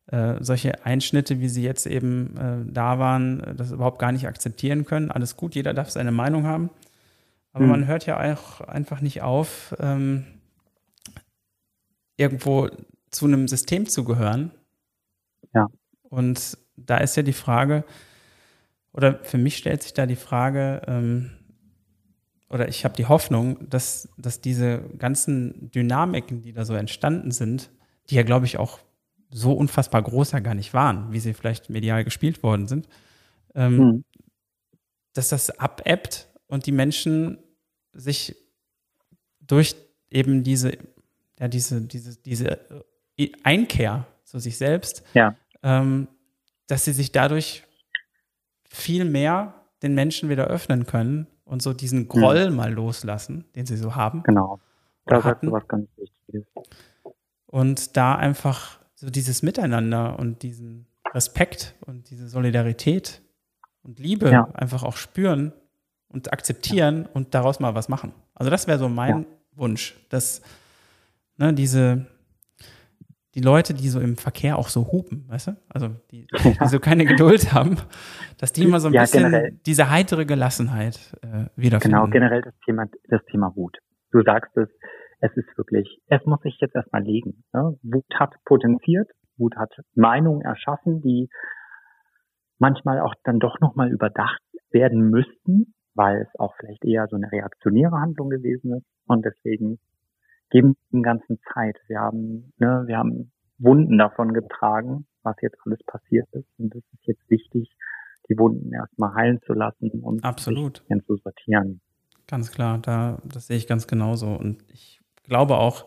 äh, 0.09 0.34
solche 0.40 0.84
Einschnitte, 0.84 1.40
wie 1.40 1.48
sie 1.48 1.62
jetzt 1.62 1.86
eben 1.86 2.36
äh, 2.36 2.72
da 2.72 2.98
waren, 2.98 3.55
das 3.56 3.70
überhaupt 3.70 3.98
gar 3.98 4.12
nicht 4.12 4.26
akzeptieren 4.26 4.84
können. 4.84 5.10
Alles 5.10 5.36
gut, 5.36 5.55
jeder 5.55 5.74
darf 5.74 5.90
seine 5.90 6.12
Meinung 6.12 6.44
haben. 6.44 6.70
Aber 7.52 7.64
hm. 7.64 7.70
man 7.70 7.86
hört 7.86 8.06
ja 8.06 8.34
auch 8.34 8.60
einfach 8.60 9.01
nicht 9.01 9.22
auf, 9.22 9.74
ähm, 9.78 10.24
irgendwo 12.16 12.68
zu 13.10 13.26
einem 13.26 13.47
System 13.48 13.86
zu 13.86 14.05
gehören. 14.05 14.51
Ja. 15.55 15.68
Und 16.08 16.58
da 16.76 16.98
ist 16.98 17.16
ja 17.16 17.22
die 17.22 17.32
Frage, 17.32 17.84
oder 18.92 19.22
für 19.24 19.38
mich 19.38 19.56
stellt 19.56 19.82
sich 19.82 19.92
da 19.92 20.06
die 20.06 20.16
Frage, 20.16 20.82
ähm, 20.86 21.30
oder 22.48 22.68
ich 22.68 22.84
habe 22.84 22.96
die 22.96 23.06
Hoffnung, 23.06 23.68
dass, 23.68 24.08
dass 24.16 24.40
diese 24.40 24.80
ganzen 24.98 25.70
Dynamiken, 25.70 26.42
die 26.42 26.52
da 26.52 26.64
so 26.64 26.74
entstanden 26.74 27.30
sind, 27.30 27.70
die 28.08 28.14
ja, 28.14 28.22
glaube 28.22 28.46
ich, 28.46 28.56
auch 28.56 28.78
so 29.30 29.52
unfassbar 29.52 30.02
groß 30.02 30.32
ja 30.32 30.38
gar 30.38 30.54
nicht 30.54 30.72
waren, 30.72 31.12
wie 31.12 31.18
sie 31.18 31.34
vielleicht 31.34 31.68
medial 31.68 32.04
gespielt 32.04 32.42
worden 32.42 32.68
sind, 32.68 32.88
ähm, 33.54 33.76
mhm. 33.76 34.04
dass 35.12 35.28
das 35.28 35.50
abebbt 35.58 36.28
und 36.46 36.66
die 36.66 36.72
Menschen 36.72 37.38
sich 37.92 38.36
durch 39.40 39.74
eben 40.10 40.44
diese, 40.44 40.78
ja, 41.40 41.48
diese, 41.48 41.82
diese, 41.82 42.16
diese 42.16 42.60
Einkehr 43.42 44.06
zu 44.24 44.38
sich 44.38 44.56
selbst 44.56 45.02
ja 45.14 45.34
ähm, 45.62 46.08
dass 46.66 46.84
sie 46.84 46.92
sich 46.92 47.12
dadurch 47.12 47.64
viel 48.68 49.04
mehr 49.04 49.54
den 49.82 49.94
Menschen 49.94 50.28
wieder 50.28 50.46
öffnen 50.46 50.86
können 50.86 51.26
und 51.44 51.62
so 51.62 51.72
diesen 51.72 52.08
Groll 52.08 52.50
mhm. 52.50 52.56
mal 52.56 52.72
loslassen, 52.72 53.44
den 53.54 53.66
sie 53.66 53.76
so 53.76 53.94
haben. 53.94 54.22
Genau. 54.24 54.60
Da 55.06 55.20
sagst 55.20 55.44
du 55.44 55.52
was 55.52 55.66
ganz 55.68 55.88
Wichtiges. 55.96 56.44
Und 57.46 57.96
da 57.96 58.16
einfach 58.16 58.80
so 58.94 59.08
dieses 59.08 59.42
Miteinander 59.42 60.18
und 60.18 60.42
diesen 60.42 60.86
Respekt 61.14 61.74
und 61.86 62.10
diese 62.10 62.28
Solidarität 62.28 63.22
und 63.82 64.00
Liebe 64.00 64.30
ja. 64.30 64.48
einfach 64.54 64.82
auch 64.82 64.96
spüren 64.96 65.52
und 66.08 66.32
akzeptieren 66.32 67.02
ja. 67.02 67.08
und 67.14 67.34
daraus 67.34 67.60
mal 67.60 67.74
was 67.74 67.88
machen. 67.88 68.12
Also 68.34 68.50
das 68.50 68.66
wäre 68.66 68.78
so 68.78 68.88
mein 68.88 69.22
ja. 69.22 69.26
Wunsch, 69.52 69.96
dass 70.08 70.42
ne, 71.36 71.54
diese, 71.54 72.06
die 73.36 73.42
Leute, 73.42 73.74
die 73.74 73.88
so 73.88 74.00
im 74.00 74.16
Verkehr 74.16 74.56
auch 74.58 74.68
so 74.68 74.90
hupen, 74.90 75.26
weißt 75.28 75.48
du? 75.48 75.56
Also 75.68 75.90
die, 76.10 76.26
die 76.60 76.68
so 76.68 76.80
keine 76.80 77.04
Geduld 77.04 77.52
haben, 77.52 77.76
dass 78.38 78.52
die 78.52 78.64
immer 78.64 78.80
so 78.80 78.88
ein 78.88 78.94
ja, 78.94 79.02
bisschen 79.02 79.24
generell. 79.24 79.52
diese 79.66 79.90
heitere 79.90 80.24
Gelassenheit 80.24 81.14
äh, 81.22 81.44
wiederfinden. 81.54 81.96
Genau, 81.96 82.08
generell 82.08 82.40
das 82.40 82.54
Thema, 82.64 82.86
das 83.08 83.22
Thema 83.26 83.54
Wut. 83.54 83.76
Du 84.10 84.22
sagst 84.22 84.56
es, 84.56 84.68
es 85.20 85.36
ist 85.36 85.48
wirklich, 85.58 86.00
es 86.08 86.24
muss 86.24 86.40
sich 86.40 86.56
jetzt 86.60 86.74
erstmal 86.74 87.02
legen. 87.02 87.44
Ne? 87.52 87.76
Wut 87.82 88.06
hat 88.14 88.34
potenziert, 88.46 89.10
Wut 89.36 89.54
hat 89.56 89.70
Meinungen 89.94 90.40
erschaffen, 90.40 91.02
die 91.02 91.28
manchmal 92.58 93.00
auch 93.00 93.14
dann 93.24 93.38
doch 93.38 93.60
nochmal 93.60 93.90
überdacht 93.92 94.40
werden 94.70 95.10
müssten. 95.10 95.74
weil 95.94 96.22
es 96.22 96.38
auch 96.38 96.54
vielleicht 96.58 96.84
eher 96.84 97.06
so 97.08 97.16
eine 97.16 97.32
reaktionäre 97.32 97.98
Handlung 97.98 98.28
gewesen 98.28 98.74
ist. 98.76 98.86
Und 99.06 99.24
deswegen 99.24 99.78
geben 100.51 100.77
dem 100.93 101.02
Ganzen 101.02 101.39
Zeit. 101.52 101.77
Wir 101.89 102.01
haben, 102.01 102.52
ne, 102.59 102.85
wir 102.86 102.97
haben 102.97 103.32
Wunden 103.59 103.98
davon 103.98 104.32
getragen, 104.32 105.06
was 105.23 105.36
jetzt 105.43 105.59
alles 105.64 105.78
passiert 105.86 106.28
ist. 106.32 106.48
Und 106.59 106.74
es 106.74 106.85
ist 106.93 107.06
jetzt 107.06 107.31
wichtig, 107.31 107.70
die 108.28 108.39
Wunden 108.39 108.73
erstmal 108.73 109.14
heilen 109.14 109.40
zu 109.43 109.52
lassen 109.52 109.90
und 110.02 110.24
Absolut. 110.24 110.82
zu 111.06 111.16
sortieren. 111.16 111.81
Ganz 112.27 112.51
klar, 112.51 112.78
da, 112.78 113.23
das 113.24 113.47
sehe 113.47 113.56
ich 113.56 113.66
ganz 113.66 113.86
genauso. 113.86 114.28
Und 114.28 114.62
ich 114.73 115.01
glaube 115.23 115.56
auch, 115.56 115.86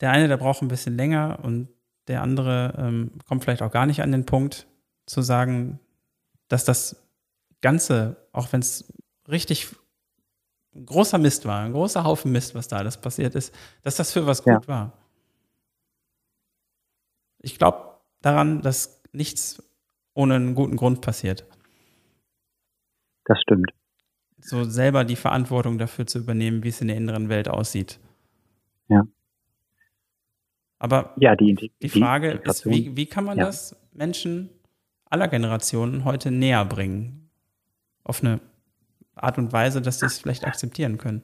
der 0.00 0.10
eine, 0.10 0.28
der 0.28 0.38
braucht 0.38 0.62
ein 0.62 0.68
bisschen 0.68 0.96
länger 0.96 1.38
und 1.42 1.68
der 2.08 2.22
andere 2.22 2.74
ähm, 2.78 3.12
kommt 3.28 3.44
vielleicht 3.44 3.62
auch 3.62 3.70
gar 3.70 3.86
nicht 3.86 4.02
an 4.02 4.10
den 4.10 4.24
Punkt 4.24 4.66
zu 5.06 5.20
sagen, 5.22 5.78
dass 6.48 6.64
das 6.64 7.06
Ganze, 7.60 8.16
auch 8.32 8.52
wenn 8.52 8.60
es 8.60 8.92
richtig 9.28 9.76
großer 10.74 11.18
Mist 11.18 11.46
war, 11.46 11.64
ein 11.64 11.72
großer 11.72 12.04
Haufen 12.04 12.32
Mist, 12.32 12.54
was 12.54 12.68
da 12.68 12.76
alles 12.76 12.96
passiert 12.96 13.34
ist, 13.34 13.54
dass 13.82 13.96
das 13.96 14.12
für 14.12 14.26
was 14.26 14.42
gut 14.42 14.64
ja. 14.64 14.68
war. 14.68 14.92
Ich 17.38 17.58
glaube 17.58 17.96
daran, 18.20 18.62
dass 18.62 19.02
nichts 19.12 19.62
ohne 20.14 20.34
einen 20.34 20.54
guten 20.54 20.76
Grund 20.76 21.00
passiert. 21.00 21.46
Das 23.24 23.40
stimmt. 23.40 23.72
So 24.38 24.64
selber 24.64 25.04
die 25.04 25.16
Verantwortung 25.16 25.78
dafür 25.78 26.06
zu 26.06 26.18
übernehmen, 26.18 26.64
wie 26.64 26.68
es 26.68 26.80
in 26.80 26.88
der 26.88 26.96
inneren 26.96 27.28
Welt 27.28 27.48
aussieht. 27.48 28.00
Ja. 28.88 29.02
Aber 30.78 31.14
ja, 31.18 31.36
die, 31.36 31.54
die, 31.54 31.72
die 31.82 31.88
Frage 31.88 32.40
die 32.42 32.50
ist, 32.50 32.66
wie, 32.66 32.96
wie 32.96 33.06
kann 33.06 33.24
man 33.24 33.38
ja. 33.38 33.44
das 33.44 33.76
Menschen 33.92 34.50
aller 35.04 35.28
Generationen 35.28 36.04
heute 36.04 36.30
näher 36.30 36.64
bringen? 36.64 37.30
Auf 38.02 38.22
eine 38.24 38.40
Art 39.22 39.38
und 39.38 39.52
Weise, 39.52 39.82
dass 39.82 40.00
sie 40.00 40.06
es 40.06 40.18
vielleicht 40.18 40.44
akzeptieren 40.44 40.98
können. 40.98 41.22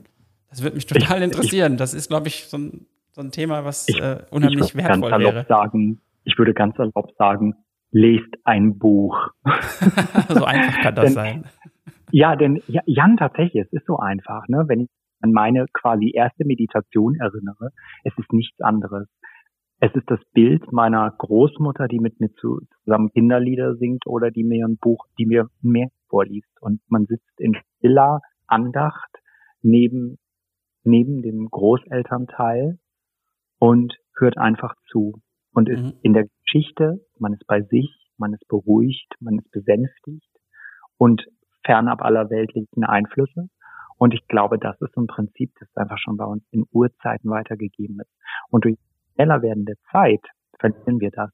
Das 0.50 0.62
würde 0.62 0.76
mich 0.76 0.86
total 0.86 1.22
interessieren. 1.22 1.76
Das 1.76 1.94
ist, 1.94 2.08
glaube 2.08 2.28
ich, 2.28 2.46
so 2.46 2.58
ein, 2.58 2.86
so 3.10 3.20
ein 3.20 3.30
Thema, 3.30 3.64
was 3.64 3.88
ich, 3.88 4.00
äh, 4.00 4.18
unheimlich 4.30 4.68
ich 4.68 4.76
wertvoll 4.76 5.10
ganz 5.10 5.24
wäre. 5.24 5.46
Sagen, 5.48 6.00
ich 6.24 6.38
würde 6.38 6.54
ganz 6.54 6.78
erlaubt 6.78 7.14
sagen, 7.18 7.54
lest 7.90 8.34
ein 8.44 8.78
Buch. 8.78 9.16
so 10.28 10.44
einfach 10.44 10.80
kann 10.82 10.94
das 10.94 11.04
denn, 11.06 11.14
sein. 11.14 11.44
Ja, 12.10 12.36
denn 12.36 12.62
ja, 12.68 12.82
Jan, 12.86 13.16
tatsächlich, 13.16 13.64
es 13.64 13.72
ist 13.72 13.86
so 13.86 13.98
einfach, 13.98 14.46
ne? 14.48 14.64
Wenn 14.66 14.80
ich 14.80 14.88
an 15.20 15.32
meine 15.32 15.66
quasi 15.72 16.10
erste 16.14 16.44
Meditation 16.44 17.16
erinnere, 17.16 17.70
es 18.04 18.12
ist 18.18 18.32
nichts 18.32 18.60
anderes. 18.60 19.08
Es 19.78 19.94
ist 19.94 20.10
das 20.10 20.20
Bild 20.32 20.72
meiner 20.72 21.10
Großmutter, 21.18 21.88
die 21.88 21.98
mit 21.98 22.20
mir 22.20 22.30
zusammen 22.34 23.10
Kinderlieder 23.12 23.76
singt 23.76 24.06
oder 24.06 24.30
die 24.30 24.44
mir 24.44 24.66
ein 24.66 24.78
Buch, 24.78 25.04
die 25.18 25.26
mir 25.26 25.48
mehr 25.60 25.88
vorliest. 26.16 26.50
Und 26.62 26.80
man 26.88 27.04
sitzt 27.06 27.38
in 27.38 27.54
stiller 27.76 28.20
Andacht 28.46 29.10
neben, 29.62 30.18
neben 30.82 31.22
dem 31.22 31.48
Großelternteil 31.50 32.78
und 33.58 33.94
hört 34.16 34.38
einfach 34.38 34.74
zu. 34.90 35.20
Und 35.52 35.68
ist 35.68 35.82
mhm. 35.82 35.98
in 36.02 36.12
der 36.12 36.26
Geschichte, 36.44 37.00
man 37.18 37.34
ist 37.34 37.46
bei 37.46 37.62
sich, 37.62 37.90
man 38.16 38.32
ist 38.32 38.46
beruhigt, 38.48 39.14
man 39.20 39.38
ist 39.38 39.50
besänftigt 39.50 40.30
und 40.96 41.26
fernab 41.64 42.02
aller 42.02 42.30
weltlichen 42.30 42.84
Einflüsse. 42.84 43.48
Und 43.98 44.14
ich 44.14 44.26
glaube, 44.28 44.58
das 44.58 44.80
ist 44.80 44.96
ein 44.96 45.06
Prinzip, 45.06 45.52
das 45.58 45.68
einfach 45.76 45.98
schon 45.98 46.16
bei 46.16 46.24
uns 46.24 46.44
in 46.50 46.64
Urzeiten 46.70 47.30
weitergegeben 47.30 48.00
ist. 48.00 48.12
Und 48.50 48.64
durch 48.64 48.76
schneller 49.14 49.42
werdende 49.42 49.74
Zeit 49.90 50.20
verlieren 50.58 51.00
wir 51.00 51.10
das. 51.10 51.30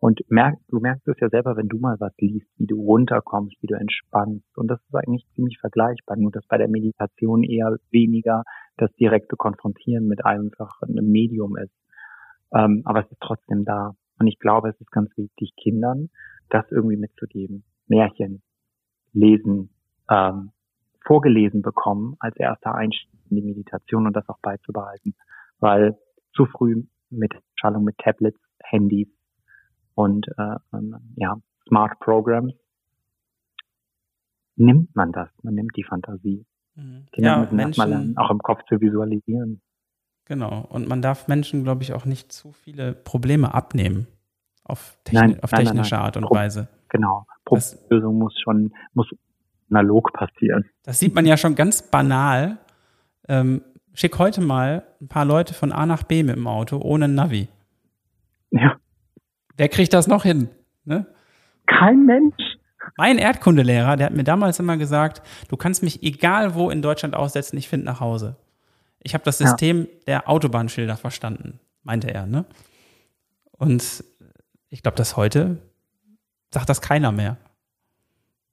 Und 0.00 0.20
merk, 0.30 0.58
du 0.68 0.80
merkst 0.80 1.06
es 1.08 1.20
ja 1.20 1.28
selber, 1.28 1.56
wenn 1.56 1.68
du 1.68 1.78
mal 1.78 1.96
was 2.00 2.12
liest, 2.18 2.48
wie 2.56 2.66
du 2.66 2.80
runterkommst, 2.80 3.54
wie 3.60 3.66
du 3.66 3.74
entspannst. 3.74 4.56
Und 4.56 4.68
das 4.68 4.80
ist 4.80 4.94
eigentlich 4.94 5.26
ziemlich 5.34 5.58
vergleichbar, 5.60 6.16
nur 6.16 6.32
dass 6.32 6.46
bei 6.46 6.56
der 6.56 6.68
Meditation 6.68 7.42
eher 7.42 7.76
weniger 7.90 8.44
das 8.78 8.90
direkte 8.94 9.36
Konfrontieren 9.36 10.08
mit 10.08 10.24
einfach 10.24 10.80
einem 10.80 11.10
Medium 11.10 11.56
ist. 11.58 11.74
Ähm, 12.54 12.80
aber 12.86 13.04
es 13.04 13.10
ist 13.12 13.20
trotzdem 13.20 13.66
da. 13.66 13.94
Und 14.18 14.26
ich 14.26 14.38
glaube, 14.38 14.70
es 14.70 14.80
ist 14.80 14.90
ganz 14.90 15.14
wichtig, 15.18 15.52
Kindern 15.56 16.08
das 16.48 16.64
irgendwie 16.70 16.96
mitzugeben. 16.96 17.62
Märchen, 17.86 18.42
lesen, 19.12 19.68
ähm, 20.10 20.50
vorgelesen 21.04 21.60
bekommen 21.60 22.16
als 22.20 22.36
erster 22.36 22.74
Einstieg 22.74 23.20
in 23.28 23.36
die 23.36 23.42
Meditation 23.42 24.06
und 24.06 24.16
das 24.16 24.28
auch 24.30 24.38
beizubehalten. 24.40 25.14
Weil 25.58 25.98
zu 26.34 26.46
früh 26.46 26.84
mit 27.10 27.34
Schallung 27.54 27.84
mit 27.84 27.98
Tablets, 27.98 28.40
Handys 28.62 29.08
und 30.00 30.26
äh, 30.28 30.56
ähm, 30.72 30.96
ja, 31.16 31.36
Smart 31.68 31.98
Programs 32.00 32.54
nimmt 34.56 34.94
man 34.96 35.12
das, 35.12 35.28
man 35.42 35.54
nimmt 35.54 35.76
die 35.76 35.84
Fantasie. 35.84 36.46
Mhm. 36.74 37.06
Kinder 37.12 37.30
ja, 37.30 37.38
müssen 37.40 37.56
Menschen, 37.56 37.88
lernen, 37.88 38.16
auch 38.16 38.30
im 38.30 38.38
Kopf 38.38 38.60
zu 38.68 38.80
visualisieren. 38.80 39.60
Genau. 40.24 40.66
Und 40.70 40.88
man 40.88 41.02
darf 41.02 41.28
Menschen, 41.28 41.64
glaube 41.64 41.82
ich, 41.82 41.92
auch 41.92 42.06
nicht 42.06 42.32
zu 42.32 42.52
viele 42.52 42.94
Probleme 42.94 43.52
abnehmen 43.52 44.06
auf, 44.64 44.96
techni 45.04 45.32
nein, 45.32 45.42
auf 45.42 45.50
technische 45.50 45.74
nein, 45.74 46.00
nein, 46.00 46.00
Art 46.00 46.16
und 46.16 46.24
Pro 46.24 46.34
Weise. 46.34 46.68
Genau. 46.88 47.26
Problemlösung 47.44 48.18
muss 48.18 48.40
schon, 48.42 48.72
muss 48.94 49.08
analog 49.68 50.12
passieren. 50.14 50.64
Das 50.82 50.98
sieht 50.98 51.14
man 51.14 51.26
ja 51.26 51.36
schon 51.36 51.54
ganz 51.54 51.82
banal. 51.90 52.58
Ähm, 53.28 53.62
schick 53.92 54.18
heute 54.18 54.40
mal 54.40 54.84
ein 55.00 55.08
paar 55.08 55.26
Leute 55.26 55.52
von 55.52 55.72
A 55.72 55.84
nach 55.84 56.04
B 56.04 56.22
mit 56.22 56.36
dem 56.36 56.46
Auto 56.46 56.78
ohne 56.78 57.06
Navi. 57.06 57.48
Ja. 58.50 58.76
Wer 59.60 59.68
kriegt 59.68 59.92
das 59.92 60.06
noch 60.06 60.22
hin? 60.22 60.48
Ne? 60.86 61.04
Kein 61.66 62.06
Mensch. 62.06 62.56
Mein 62.96 63.18
Erdkundelehrer, 63.18 63.96
der 63.98 64.06
hat 64.06 64.14
mir 64.14 64.24
damals 64.24 64.58
immer 64.58 64.78
gesagt, 64.78 65.20
du 65.50 65.58
kannst 65.58 65.82
mich 65.82 66.02
egal 66.02 66.54
wo 66.54 66.70
in 66.70 66.80
Deutschland 66.80 67.14
aussetzen, 67.14 67.58
ich 67.58 67.68
finde 67.68 67.84
nach 67.84 68.00
Hause. 68.00 68.36
Ich 69.00 69.12
habe 69.12 69.22
das 69.22 69.36
System 69.36 69.80
ja. 69.80 69.86
der 70.06 70.28
Autobahnschilder 70.30 70.96
verstanden, 70.96 71.60
meinte 71.82 72.08
er. 72.10 72.24
Ne? 72.24 72.46
Und 73.52 74.02
ich 74.70 74.82
glaube, 74.82 74.96
dass 74.96 75.18
heute 75.18 75.58
sagt 76.54 76.70
das 76.70 76.80
keiner 76.80 77.12
mehr. 77.12 77.36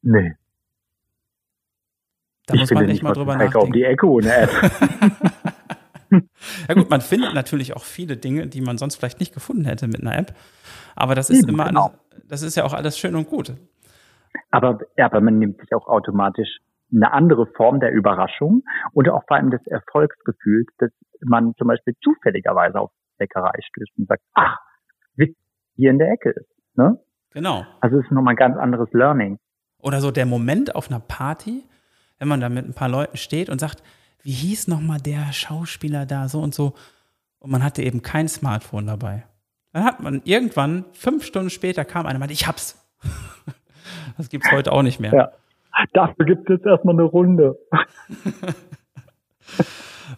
Nee. 0.02 0.34
Da 2.48 2.56
ich 2.56 2.60
muss 2.60 2.72
man 2.72 2.86
nicht 2.86 3.02
mal 3.02 3.14
drüber 3.14 3.38
nachdenken. 3.38 3.58
Auf 3.60 3.72
die 3.72 3.84
Ecke 3.84 4.10
ohne 4.10 4.36
App. 4.36 4.52
ja 6.68 6.74
gut, 6.74 6.90
man 6.90 7.02
findet 7.02 7.34
natürlich 7.34 7.76
auch 7.76 7.84
viele 7.84 8.18
Dinge, 8.18 8.48
die 8.48 8.62
man 8.62 8.78
sonst 8.78 8.96
vielleicht 8.96 9.20
nicht 9.20 9.34
gefunden 9.34 9.66
hätte 9.66 9.88
mit 9.88 10.02
einer 10.02 10.18
App. 10.18 10.34
Aber 10.96 11.16
das 11.16 11.30
ist 11.30 11.44
Eben, 11.44 11.50
immer, 11.50 11.68
genau. 11.68 11.88
alles, 11.88 12.28
das 12.28 12.42
ist 12.42 12.56
ja 12.56 12.64
auch 12.64 12.74
alles 12.74 12.98
schön 12.98 13.16
und 13.16 13.28
gut. 13.28 13.54
Aber, 14.52 14.80
ja, 14.98 15.06
aber 15.06 15.22
man 15.22 15.40
nimmt 15.40 15.60
sich 15.60 15.74
auch 15.74 15.88
automatisch 15.88 16.60
eine 16.94 17.12
andere 17.12 17.48
Form 17.48 17.80
der 17.80 17.92
Überraschung 17.92 18.64
und 18.94 19.10
auch 19.10 19.24
vor 19.28 19.38
allem 19.38 19.52
des 19.52 19.66
Erfolgsgefühls, 19.68 20.68
dass 20.78 20.92
man 21.22 21.54
zum 21.58 21.68
Beispiel 21.68 21.96
zufälligerweise 22.02 22.80
auf 22.80 22.92
Bäckerei 23.18 23.60
stößt 23.62 23.92
und 23.98 24.08
sagt, 24.08 24.24
ach, 24.34 24.58
wie 25.16 25.36
hier 25.76 25.92
in 25.92 26.00
der 26.00 26.12
Ecke 26.12 26.30
ist. 26.30 26.50
Ne? 26.76 27.00
Genau. 27.32 27.66
Also 27.82 28.00
es 28.00 28.06
ist 28.06 28.12
nochmal 28.12 28.34
ein 28.34 28.38
ganz 28.38 28.58
anderes 28.58 28.92
Learning. 28.94 29.38
Oder 29.80 30.02
so 30.02 30.12
der 30.12 30.26
Moment 30.26 30.76
auf 30.76 30.90
einer 30.90 31.00
Party, 31.00 31.64
wenn 32.20 32.28
man 32.28 32.40
da 32.40 32.50
mit 32.50 32.66
ein 32.66 32.74
paar 32.74 32.90
Leuten 32.90 33.18
steht 33.18 33.50
und 33.50 33.60
sagt, 33.60 33.84
wie 34.24 34.32
hieß 34.32 34.68
nochmal 34.68 35.00
der 35.00 35.32
Schauspieler 35.34 36.06
da 36.06 36.28
so 36.28 36.42
und 36.42 36.54
so? 36.54 36.74
Und 37.40 37.52
man 37.52 37.64
hatte 37.64 37.84
eben 37.84 38.02
kein 38.02 38.28
Smartphone 38.28 38.88
dabei. 38.88 39.26
Dann 39.74 39.84
hat 39.84 40.02
man 40.02 40.22
irgendwann, 40.24 40.86
fünf 40.94 41.26
Stunden 41.26 41.50
später, 41.50 41.86
kam 41.86 42.06
einer 42.06 42.16
und 42.16 42.20
meinte, 42.22 42.34
ich 42.34 42.48
hab's. 42.48 42.84
Das 44.18 44.30
gibt's 44.30 44.52
heute 44.52 44.72
auch 44.72 44.82
nicht 44.82 45.00
mehr. 45.00 45.14
Ja. 45.14 45.32
Dafür 45.94 46.26
gibt 46.26 46.50
es 46.50 46.56
jetzt 46.58 46.66
erstmal 46.66 46.96
eine 46.96 47.04
Runde. 47.04 47.58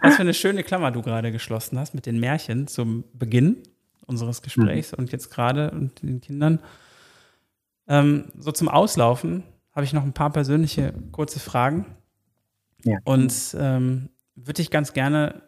Was 0.01 0.15
für 0.15 0.21
eine 0.21 0.33
schöne 0.33 0.63
Klammer 0.63 0.91
du 0.91 1.01
gerade 1.01 1.31
geschlossen 1.31 1.77
hast 1.77 1.93
mit 1.93 2.05
den 2.05 2.19
Märchen 2.19 2.67
zum 2.67 3.03
Beginn 3.13 3.57
unseres 4.05 4.41
Gesprächs 4.41 4.91
mhm. 4.93 4.99
und 4.99 5.11
jetzt 5.11 5.29
gerade 5.29 5.71
und 5.71 6.01
den 6.01 6.21
Kindern. 6.21 6.61
Ähm, 7.87 8.25
so 8.37 8.51
zum 8.51 8.69
Auslaufen 8.69 9.43
habe 9.73 9.83
ich 9.83 9.93
noch 9.93 10.03
ein 10.03 10.13
paar 10.13 10.31
persönliche 10.31 10.93
kurze 11.11 11.39
Fragen. 11.39 11.85
Ja. 12.83 12.99
Und 13.03 13.55
ähm, 13.59 14.09
würde 14.35 14.61
ich 14.61 14.71
ganz 14.71 14.93
gerne 14.93 15.43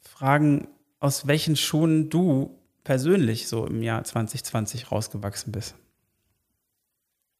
fragen, 0.00 0.68
aus 1.00 1.26
welchen 1.26 1.56
Schuhen 1.56 2.10
du 2.10 2.58
persönlich 2.84 3.48
so 3.48 3.66
im 3.66 3.82
Jahr 3.82 4.04
2020 4.04 4.92
rausgewachsen 4.92 5.52
bist. 5.52 5.76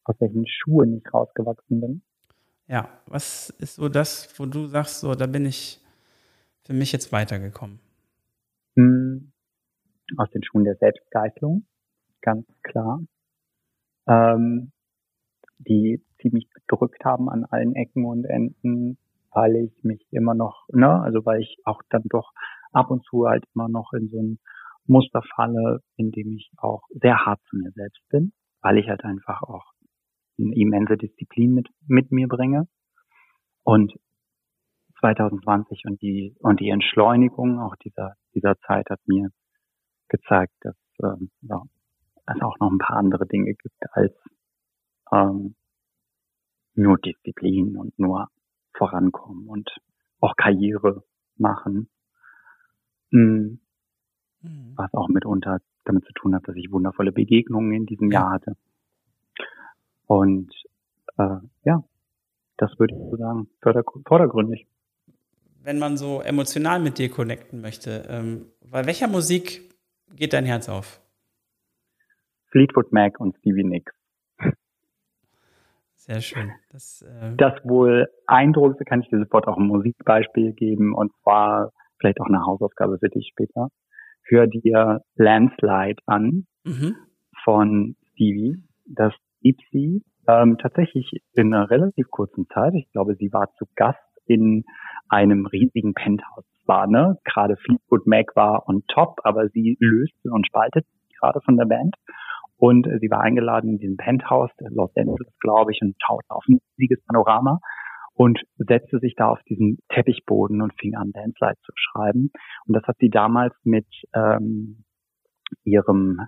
Aus 0.03 0.15
welchen 0.19 0.45
Schuhen 0.47 0.97
ich 0.97 1.13
rausgewachsen 1.13 1.81
bin? 1.81 2.01
Ja, 2.67 2.89
was 3.05 3.51
ist 3.51 3.75
so 3.75 3.89
das, 3.89 4.39
wo 4.39 4.45
du 4.45 4.67
sagst, 4.67 4.99
so, 4.99 5.13
da 5.13 5.27
bin 5.27 5.45
ich 5.45 5.79
für 6.63 6.73
mich 6.73 6.91
jetzt 6.91 7.11
weitergekommen? 7.11 7.79
Hm, 8.75 9.31
aus 10.17 10.29
den 10.31 10.43
Schuhen 10.43 10.63
der 10.63 10.75
Selbstgeißelung, 10.75 11.65
ganz 12.21 12.45
klar. 12.63 13.01
Ähm, 14.07 14.71
die 15.59 16.03
ziemlich 16.25 16.49
gedrückt 16.51 17.05
haben 17.05 17.29
an 17.29 17.45
allen 17.45 17.75
Ecken 17.75 18.05
und 18.05 18.25
Enden, 18.25 18.97
weil 19.31 19.55
ich 19.57 19.83
mich 19.83 20.01
immer 20.11 20.33
noch, 20.33 20.65
ne, 20.69 21.01
also 21.01 21.23
weil 21.25 21.41
ich 21.41 21.57
auch 21.65 21.81
dann 21.89 22.03
doch 22.05 22.31
ab 22.71 22.89
und 22.89 23.05
zu 23.05 23.27
halt 23.27 23.45
immer 23.53 23.69
noch 23.69 23.93
in 23.93 24.09
so 24.09 24.19
ein 24.19 24.39
Muster 24.87 25.21
falle, 25.35 25.81
in 25.97 26.11
dem 26.11 26.33
ich 26.33 26.51
auch 26.57 26.83
sehr 26.89 27.25
hart 27.25 27.39
zu 27.49 27.57
mir 27.57 27.71
selbst 27.71 28.01
bin, 28.09 28.33
weil 28.61 28.77
ich 28.77 28.87
halt 28.87 29.03
einfach 29.03 29.43
auch 29.43 29.65
eine 30.39 30.55
immense 30.55 30.97
Disziplin 30.97 31.53
mit, 31.53 31.67
mit 31.87 32.11
mir 32.11 32.27
bringe. 32.27 32.67
Und 33.63 33.93
2020 34.99 35.83
und 35.85 36.01
die 36.01 36.35
und 36.39 36.59
die 36.59 36.69
Entschleunigung 36.69 37.59
auch 37.59 37.75
dieser 37.75 38.13
dieser 38.33 38.57
Zeit 38.59 38.89
hat 38.89 38.99
mir 39.05 39.29
gezeigt, 40.07 40.53
dass 40.61 40.75
ähm, 41.03 41.29
ja, 41.41 41.61
es 42.27 42.41
auch 42.41 42.57
noch 42.59 42.71
ein 42.71 42.77
paar 42.77 42.97
andere 42.97 43.27
Dinge 43.27 43.53
gibt 43.53 43.75
als 43.91 44.13
ähm, 45.11 45.55
nur 46.75 46.97
Disziplin 46.97 47.77
und 47.77 47.97
nur 47.97 48.29
vorankommen 48.73 49.47
und 49.47 49.69
auch 50.19 50.35
Karriere 50.35 51.03
machen. 51.37 51.89
Mhm. 53.11 53.59
Was 54.75 54.93
auch 54.93 55.07
mitunter 55.07 55.59
damit 55.85 56.05
zu 56.05 56.13
tun 56.13 56.35
hat, 56.35 56.47
dass 56.47 56.55
ich 56.55 56.71
wundervolle 56.71 57.11
Begegnungen 57.11 57.73
in 57.73 57.85
diesem 57.85 58.11
Jahr 58.11 58.31
hatte. 58.31 58.55
Und 60.05 60.51
äh, 61.17 61.37
ja, 61.63 61.83
das 62.57 62.77
würde 62.79 62.95
ich 62.95 63.01
so 63.09 63.17
sagen, 63.17 63.49
vordergründig. 64.05 64.67
Wenn 65.63 65.79
man 65.79 65.97
so 65.97 66.21
emotional 66.21 66.79
mit 66.79 66.97
dir 66.99 67.09
connecten 67.09 67.61
möchte, 67.61 68.05
ähm, 68.07 68.51
bei 68.69 68.85
welcher 68.85 69.07
Musik 69.07 69.73
geht 70.15 70.33
dein 70.33 70.45
Herz 70.45 70.69
auf? 70.69 71.01
Fleetwood 72.51 72.91
Mac 72.91 73.19
und 73.19 73.35
Stevie 73.37 73.63
Nicks. 73.63 73.93
Sehr 76.05 76.21
schön. 76.21 76.51
Das, 76.69 77.01
äh 77.01 77.35
das 77.35 77.53
wohl 77.63 78.07
eindruckste 78.27 78.85
kann 78.85 79.01
ich 79.01 79.09
dir 79.09 79.17
sofort 79.17 79.47
auch 79.47 79.57
ein 79.57 79.65
Musikbeispiel 79.65 80.53
geben 80.53 80.93
und 80.93 81.11
zwar 81.23 81.71
vielleicht 81.99 82.21
auch 82.21 82.27
eine 82.27 82.45
Hausaufgabe 82.45 82.99
für 82.99 83.09
dich 83.09 83.27
später. 83.31 83.69
Hör 84.23 84.45
dir 84.45 85.01
Landslide 85.15 86.01
an 86.05 86.45
mhm. 86.63 86.95
von 87.43 87.95
Stevie. 88.11 88.63
Das 88.85 89.13
sie 89.41 90.03
ähm, 90.27 90.57
tatsächlich 90.59 91.09
in 91.33 91.53
einer 91.53 91.71
relativ 91.71 92.09
kurzen 92.11 92.47
Zeit. 92.53 92.73
Ich 92.75 92.91
glaube, 92.91 93.15
sie 93.15 93.33
war 93.33 93.51
zu 93.57 93.65
Gast 93.75 93.99
in 94.27 94.63
einem 95.09 95.47
riesigen 95.47 95.93
Penthouse. 95.95 96.45
War, 96.67 96.87
ne? 96.87 97.17
Gerade 97.23 97.57
Fleetwood 97.57 98.07
Mac 98.07 98.35
war 98.35 98.67
on 98.67 98.83
top, 98.87 99.21
aber 99.23 99.49
sie 99.49 99.77
löste 99.79 100.31
und 100.31 100.47
spaltet 100.47 100.85
gerade 101.19 101.41
von 101.41 101.57
der 101.57 101.65
Band. 101.65 101.95
Und 102.57 102.87
sie 102.99 103.09
war 103.09 103.21
eingeladen 103.21 103.71
in 103.71 103.77
diesem 103.79 103.97
Penthouse 103.97 104.51
Los 104.69 104.91
Angeles, 104.95 105.33
glaube 105.39 105.71
ich, 105.71 105.79
und 105.81 105.95
schaute 106.01 106.29
auf 106.29 106.43
ein 106.47 106.59
riesiges 106.77 107.03
Panorama 107.05 107.59
und 108.13 108.39
setzte 108.57 108.99
sich 108.99 109.13
da 109.15 109.27
auf 109.27 109.41
diesen 109.43 109.79
Teppichboden 109.89 110.61
und 110.61 110.73
fing 110.79 110.95
an, 110.95 111.11
Dancelight 111.11 111.57
zu 111.65 111.73
schreiben. 111.75 112.31
Und 112.65 112.73
das 112.73 112.83
hat 112.83 112.95
sie 112.99 113.09
damals 113.09 113.53
mit 113.63 113.87
ähm, 114.13 114.85
ihrem 115.63 116.21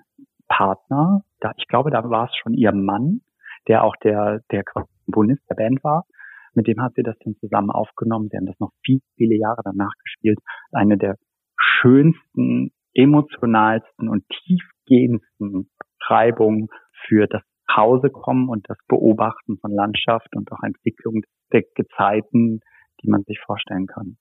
Partner, 0.50 1.22
da, 1.40 1.52
ich 1.58 1.68
glaube, 1.68 1.92
da 1.92 2.10
war 2.10 2.26
es 2.26 2.36
schon 2.36 2.54
ihr 2.54 2.74
Mann, 2.74 3.22
der 3.68 3.84
auch 3.84 3.96
der, 4.04 4.42
der 4.52 4.64
Komponist 4.64 5.44
der 5.50 5.56
Band 5.56 5.84
war. 5.84 6.06
Mit 6.54 6.68
dem 6.68 6.82
hat 6.82 6.94
sie 6.96 7.04
das 7.04 7.18
dann 7.24 7.36
zusammen 7.36 7.70
aufgenommen. 7.70 8.30
Sie 8.30 8.38
haben 8.38 8.46
das 8.46 8.60
noch 8.60 8.72
viele, 8.84 9.02
viele 9.16 9.38
Jahre 9.38 9.62
danach 9.64 9.92
gespielt. 10.04 10.40
Eine 10.72 10.98
der 10.98 11.16
schönsten, 11.58 12.72
emotionalsten 12.94 14.10
und 14.10 14.24
tiefgehendsten 14.30 15.70
Schreibungen 16.00 16.68
für 17.08 17.28
das 17.28 17.42
Hausekommen 17.70 18.50
und 18.50 18.70
das 18.70 18.78
Beobachten 18.88 19.58
von 19.60 19.72
Landschaft 19.72 20.36
und 20.36 20.52
auch 20.52 20.64
Entwicklung 20.64 21.22
der 21.52 21.64
Gezeiten, 21.76 22.62
die 23.02 23.10
man 23.10 23.24
sich 23.24 23.40
vorstellen 23.46 23.88
kann. 23.88 24.18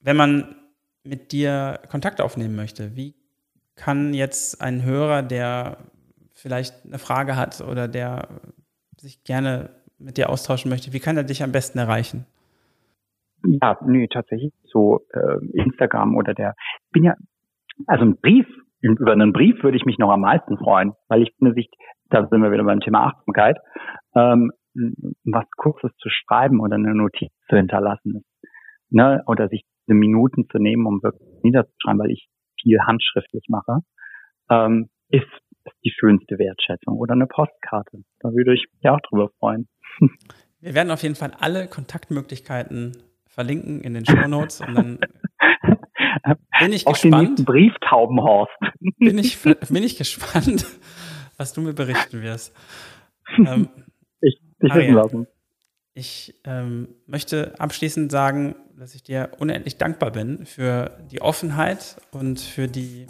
Wenn 0.00 0.16
man 0.16 0.56
mit 1.04 1.32
dir 1.32 1.80
Kontakt 1.90 2.20
aufnehmen 2.20 2.56
möchte, 2.56 2.96
wie 2.96 3.14
kann 3.76 4.14
jetzt 4.14 4.60
ein 4.60 4.84
Hörer, 4.84 5.22
der 5.22 5.78
vielleicht 6.34 6.84
eine 6.84 6.98
Frage 6.98 7.36
hat 7.36 7.60
oder 7.60 7.88
der 7.88 8.28
sich 8.96 9.24
gerne 9.24 9.70
mit 9.98 10.16
dir 10.16 10.30
austauschen 10.30 10.70
möchte, 10.70 10.92
wie 10.92 11.00
kann 11.00 11.16
er 11.16 11.24
dich 11.24 11.42
am 11.42 11.52
besten 11.52 11.78
erreichen? 11.78 12.26
Ja, 13.44 13.78
nee, 13.86 14.08
tatsächlich 14.08 14.52
so 14.64 15.06
äh, 15.12 15.38
Instagram 15.52 16.16
oder 16.16 16.34
der. 16.34 16.54
Ich 16.86 16.92
bin 16.92 17.04
ja, 17.04 17.14
also 17.86 18.04
ein 18.04 18.16
Brief, 18.16 18.46
über 18.80 19.12
einen 19.12 19.32
Brief 19.32 19.62
würde 19.62 19.76
ich 19.76 19.84
mich 19.84 19.98
noch 19.98 20.10
am 20.10 20.20
meisten 20.20 20.56
freuen, 20.56 20.92
weil 21.08 21.22
ich 21.22 21.32
finde 21.36 21.54
sich, 21.54 21.68
da 22.10 22.26
sind 22.26 22.42
wir 22.42 22.52
wieder 22.52 22.64
beim 22.64 22.80
Thema 22.80 23.06
Achtsamkeit, 23.06 23.58
ähm, 24.14 24.52
was 25.24 25.44
Kurzes 25.56 25.90
zu 25.98 26.08
schreiben 26.08 26.60
oder 26.60 26.76
eine 26.76 26.94
Notiz 26.94 27.32
zu 27.48 27.56
hinterlassen 27.56 28.16
ist. 28.16 28.50
Ne? 28.90 29.22
Oder 29.26 29.48
sich 29.48 29.64
eine 29.88 29.98
Minuten 29.98 30.48
zu 30.50 30.58
nehmen, 30.58 30.86
um 30.86 31.02
wirklich 31.02 31.28
niederzuschreiben, 31.42 32.00
weil 32.00 32.10
ich 32.10 32.28
viel 32.60 32.78
handschriftlich 32.80 33.44
mache, 33.48 33.80
ähm, 34.50 34.88
ist 35.10 35.26
die 35.84 35.90
schönste 35.90 36.38
Wertschätzung 36.38 36.96
oder 36.96 37.12
eine 37.12 37.26
Postkarte. 37.26 38.02
Da 38.20 38.30
würde 38.30 38.54
ich 38.54 38.66
mich 38.72 38.90
auch 38.90 39.00
drüber 39.00 39.30
freuen. 39.38 39.68
Wir 40.60 40.74
werden 40.74 40.90
auf 40.90 41.02
jeden 41.02 41.14
Fall 41.14 41.32
alle 41.38 41.68
Kontaktmöglichkeiten 41.68 42.96
verlinken 43.28 43.80
in 43.82 43.94
den 43.94 44.04
Show 44.04 44.26
Notes 44.26 44.60
und 44.60 44.74
dann 44.74 44.98
bin 46.60 46.72
ich 46.72 46.86
auf 46.86 47.00
gespannt. 47.00 47.38
Den 47.38 47.44
Brieftaubenhorst. 47.44 48.52
Bin 48.98 49.18
ich, 49.18 49.38
bin 49.42 49.82
ich 49.82 49.96
gespannt, 49.96 50.66
was 51.36 51.52
du 51.52 51.60
mir 51.60 51.74
berichten 51.74 52.22
wirst. 52.22 52.54
Ähm, 53.36 53.68
ich 54.20 54.40
dich 54.62 54.74
wissen 54.74 54.94
lassen. 54.94 55.26
Ich 55.94 56.40
ähm, 56.44 56.88
möchte 57.06 57.58
abschließend 57.58 58.12
sagen, 58.12 58.54
dass 58.76 58.94
ich 58.94 59.02
dir 59.02 59.32
unendlich 59.38 59.78
dankbar 59.78 60.12
bin 60.12 60.46
für 60.46 60.96
die 61.10 61.20
Offenheit 61.20 61.96
und 62.12 62.40
für 62.40 62.68
die 62.68 63.06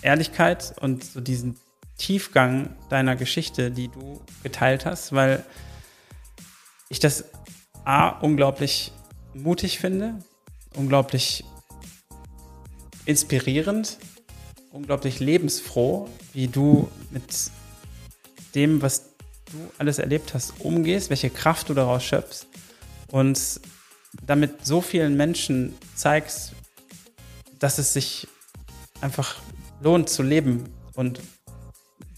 Ehrlichkeit 0.00 0.74
und 0.80 1.04
so 1.04 1.20
diesen 1.20 1.56
Tiefgang 1.98 2.74
deiner 2.88 3.16
Geschichte, 3.16 3.70
die 3.70 3.88
du 3.88 4.22
geteilt 4.42 4.86
hast, 4.86 5.12
weil 5.12 5.44
ich 6.88 6.98
das 6.98 7.30
A 7.84 8.08
unglaublich 8.08 8.92
mutig 9.34 9.78
finde, 9.78 10.18
unglaublich 10.74 11.44
inspirierend, 13.10 13.98
unglaublich 14.70 15.20
lebensfroh, 15.20 16.08
wie 16.32 16.48
du 16.48 16.88
mit 17.10 17.50
dem, 18.54 18.82
was 18.82 19.10
du 19.46 19.58
alles 19.78 19.98
erlebt 19.98 20.32
hast, 20.32 20.60
umgehst, 20.60 21.10
welche 21.10 21.30
Kraft 21.30 21.68
du 21.68 21.74
daraus 21.74 22.04
schöpfst 22.04 22.46
und 23.08 23.60
damit 24.26 24.64
so 24.64 24.80
vielen 24.80 25.16
Menschen 25.16 25.74
zeigst, 25.94 26.52
dass 27.58 27.78
es 27.78 27.92
sich 27.92 28.28
einfach 29.00 29.36
lohnt 29.82 30.08
zu 30.08 30.22
leben 30.22 30.64
und 30.94 31.20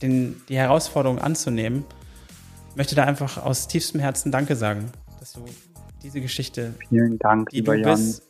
den, 0.03 0.43
die 0.49 0.57
Herausforderung 0.57 1.19
anzunehmen, 1.19 1.85
möchte 2.75 2.95
da 2.95 3.05
einfach 3.05 3.39
aus 3.39 3.69
tiefstem 3.69 4.01
Herzen 4.01 4.33
Danke 4.33 4.57
sagen, 4.57 4.91
dass 5.21 5.33
du 5.33 5.45
diese 6.03 6.21
Geschichte, 6.21 6.75
Vielen 6.89 7.19
Dank, 7.19 7.51
die 7.51 7.63
du 7.63 7.73
Jan. 7.73 7.95
bist, 7.95 8.23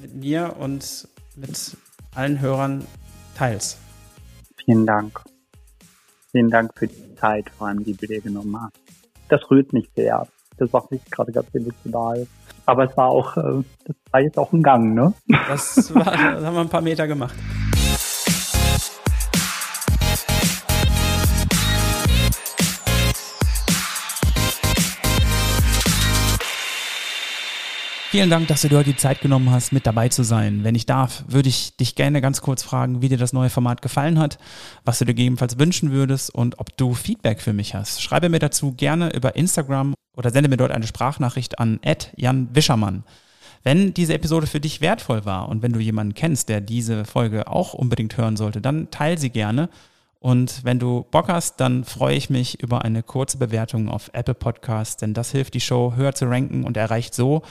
mit 0.00 0.14
mir 0.14 0.56
und 0.58 1.08
mit 1.36 1.76
allen 2.14 2.40
Hörern 2.40 2.86
teilst. 3.36 3.78
Vielen 4.64 4.86
Dank. 4.86 5.20
Vielen 6.30 6.50
Dank 6.50 6.72
für 6.76 6.86
die 6.86 7.14
Zeit, 7.16 7.50
vor 7.50 7.68
allem 7.68 7.84
die 7.84 7.94
du 7.94 8.06
dir 8.06 8.20
genommen 8.20 8.60
hast. 8.60 8.74
Das 9.28 9.50
rührt 9.50 9.72
mich 9.72 9.90
sehr. 9.94 10.26
Das 10.56 10.72
macht 10.72 10.90
mich 10.90 11.04
gerade 11.10 11.32
ganz 11.32 11.48
emotional. 11.54 12.26
Aber 12.66 12.88
es 12.88 12.96
war 12.96 13.08
auch, 13.08 13.36
äh, 13.36 13.62
das 13.84 13.96
war 14.10 14.20
jetzt 14.20 14.38
auch 14.38 14.52
ein 14.52 14.62
Gang, 14.62 14.94
ne? 14.94 15.12
Das, 15.48 15.94
war, 15.94 16.04
das 16.04 16.44
haben 16.44 16.54
wir 16.54 16.60
ein 16.60 16.68
paar 16.68 16.80
Meter 16.80 17.06
gemacht. 17.06 17.34
Vielen 28.12 28.28
Dank, 28.28 28.46
dass 28.48 28.60
du 28.60 28.68
dir 28.68 28.76
heute 28.76 28.90
die 28.90 28.96
Zeit 28.96 29.22
genommen 29.22 29.50
hast, 29.50 29.72
mit 29.72 29.86
dabei 29.86 30.10
zu 30.10 30.22
sein. 30.22 30.64
Wenn 30.64 30.74
ich 30.74 30.84
darf, 30.84 31.24
würde 31.28 31.48
ich 31.48 31.78
dich 31.78 31.94
gerne 31.94 32.20
ganz 32.20 32.42
kurz 32.42 32.62
fragen, 32.62 33.00
wie 33.00 33.08
dir 33.08 33.16
das 33.16 33.32
neue 33.32 33.48
Format 33.48 33.80
gefallen 33.80 34.18
hat, 34.18 34.36
was 34.84 34.98
du 34.98 35.06
dir 35.06 35.14
gegebenenfalls 35.14 35.58
wünschen 35.58 35.92
würdest 35.92 36.28
und 36.28 36.58
ob 36.58 36.76
du 36.76 36.92
Feedback 36.92 37.40
für 37.40 37.54
mich 37.54 37.74
hast. 37.74 38.02
Schreibe 38.02 38.28
mir 38.28 38.38
dazu 38.38 38.72
gerne 38.72 39.14
über 39.14 39.34
Instagram 39.34 39.94
oder 40.14 40.30
sende 40.30 40.50
mir 40.50 40.58
dort 40.58 40.72
eine 40.72 40.86
Sprachnachricht 40.86 41.58
an 41.58 41.80
Jan 42.16 42.54
Wischermann. 42.54 43.04
Wenn 43.62 43.94
diese 43.94 44.12
Episode 44.12 44.46
für 44.46 44.60
dich 44.60 44.82
wertvoll 44.82 45.24
war 45.24 45.48
und 45.48 45.62
wenn 45.62 45.72
du 45.72 45.80
jemanden 45.80 46.12
kennst, 46.12 46.50
der 46.50 46.60
diese 46.60 47.06
Folge 47.06 47.46
auch 47.46 47.72
unbedingt 47.72 48.18
hören 48.18 48.36
sollte, 48.36 48.60
dann 48.60 48.90
teile 48.90 49.16
sie 49.16 49.30
gerne. 49.30 49.70
Und 50.20 50.64
wenn 50.64 50.78
du 50.78 51.06
Bock 51.10 51.28
hast, 51.28 51.60
dann 51.60 51.82
freue 51.82 52.14
ich 52.14 52.28
mich 52.28 52.62
über 52.62 52.84
eine 52.84 53.02
kurze 53.02 53.38
Bewertung 53.38 53.88
auf 53.88 54.10
Apple 54.12 54.34
Podcasts, 54.34 54.98
denn 54.98 55.14
das 55.14 55.32
hilft 55.32 55.54
die 55.54 55.60
Show 55.60 55.94
höher 55.96 56.14
zu 56.14 56.26
ranken 56.26 56.64
und 56.64 56.76
erreicht 56.76 57.14
so 57.14 57.42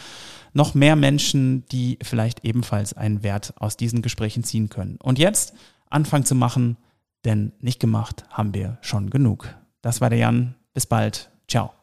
noch 0.53 0.73
mehr 0.73 0.95
Menschen, 0.95 1.65
die 1.72 1.98
vielleicht 2.02 2.44
ebenfalls 2.44 2.94
einen 2.94 3.23
Wert 3.23 3.53
aus 3.57 3.78
diesen 3.78 4.02
Gesprächen 4.02 4.44
ziehen 4.44 4.69
können. 4.69 4.98
Und 5.02 5.19
jetzt 5.19 5.53
anfangen 5.90 6.26
zu 6.26 6.36
machen, 6.36 6.78
denn 7.26 7.53
nicht 7.60 7.80
gemacht 7.80 8.26
haben 8.30 8.53
wir 8.53 8.78
schon 8.82 9.10
genug. 9.10 9.56
Das 9.82 10.02
war 10.02 10.10
der 10.10 10.19
Jan. 10.19 10.56
Bis 10.73 10.86
bald. 10.86 11.30
Ciao. 11.48 11.81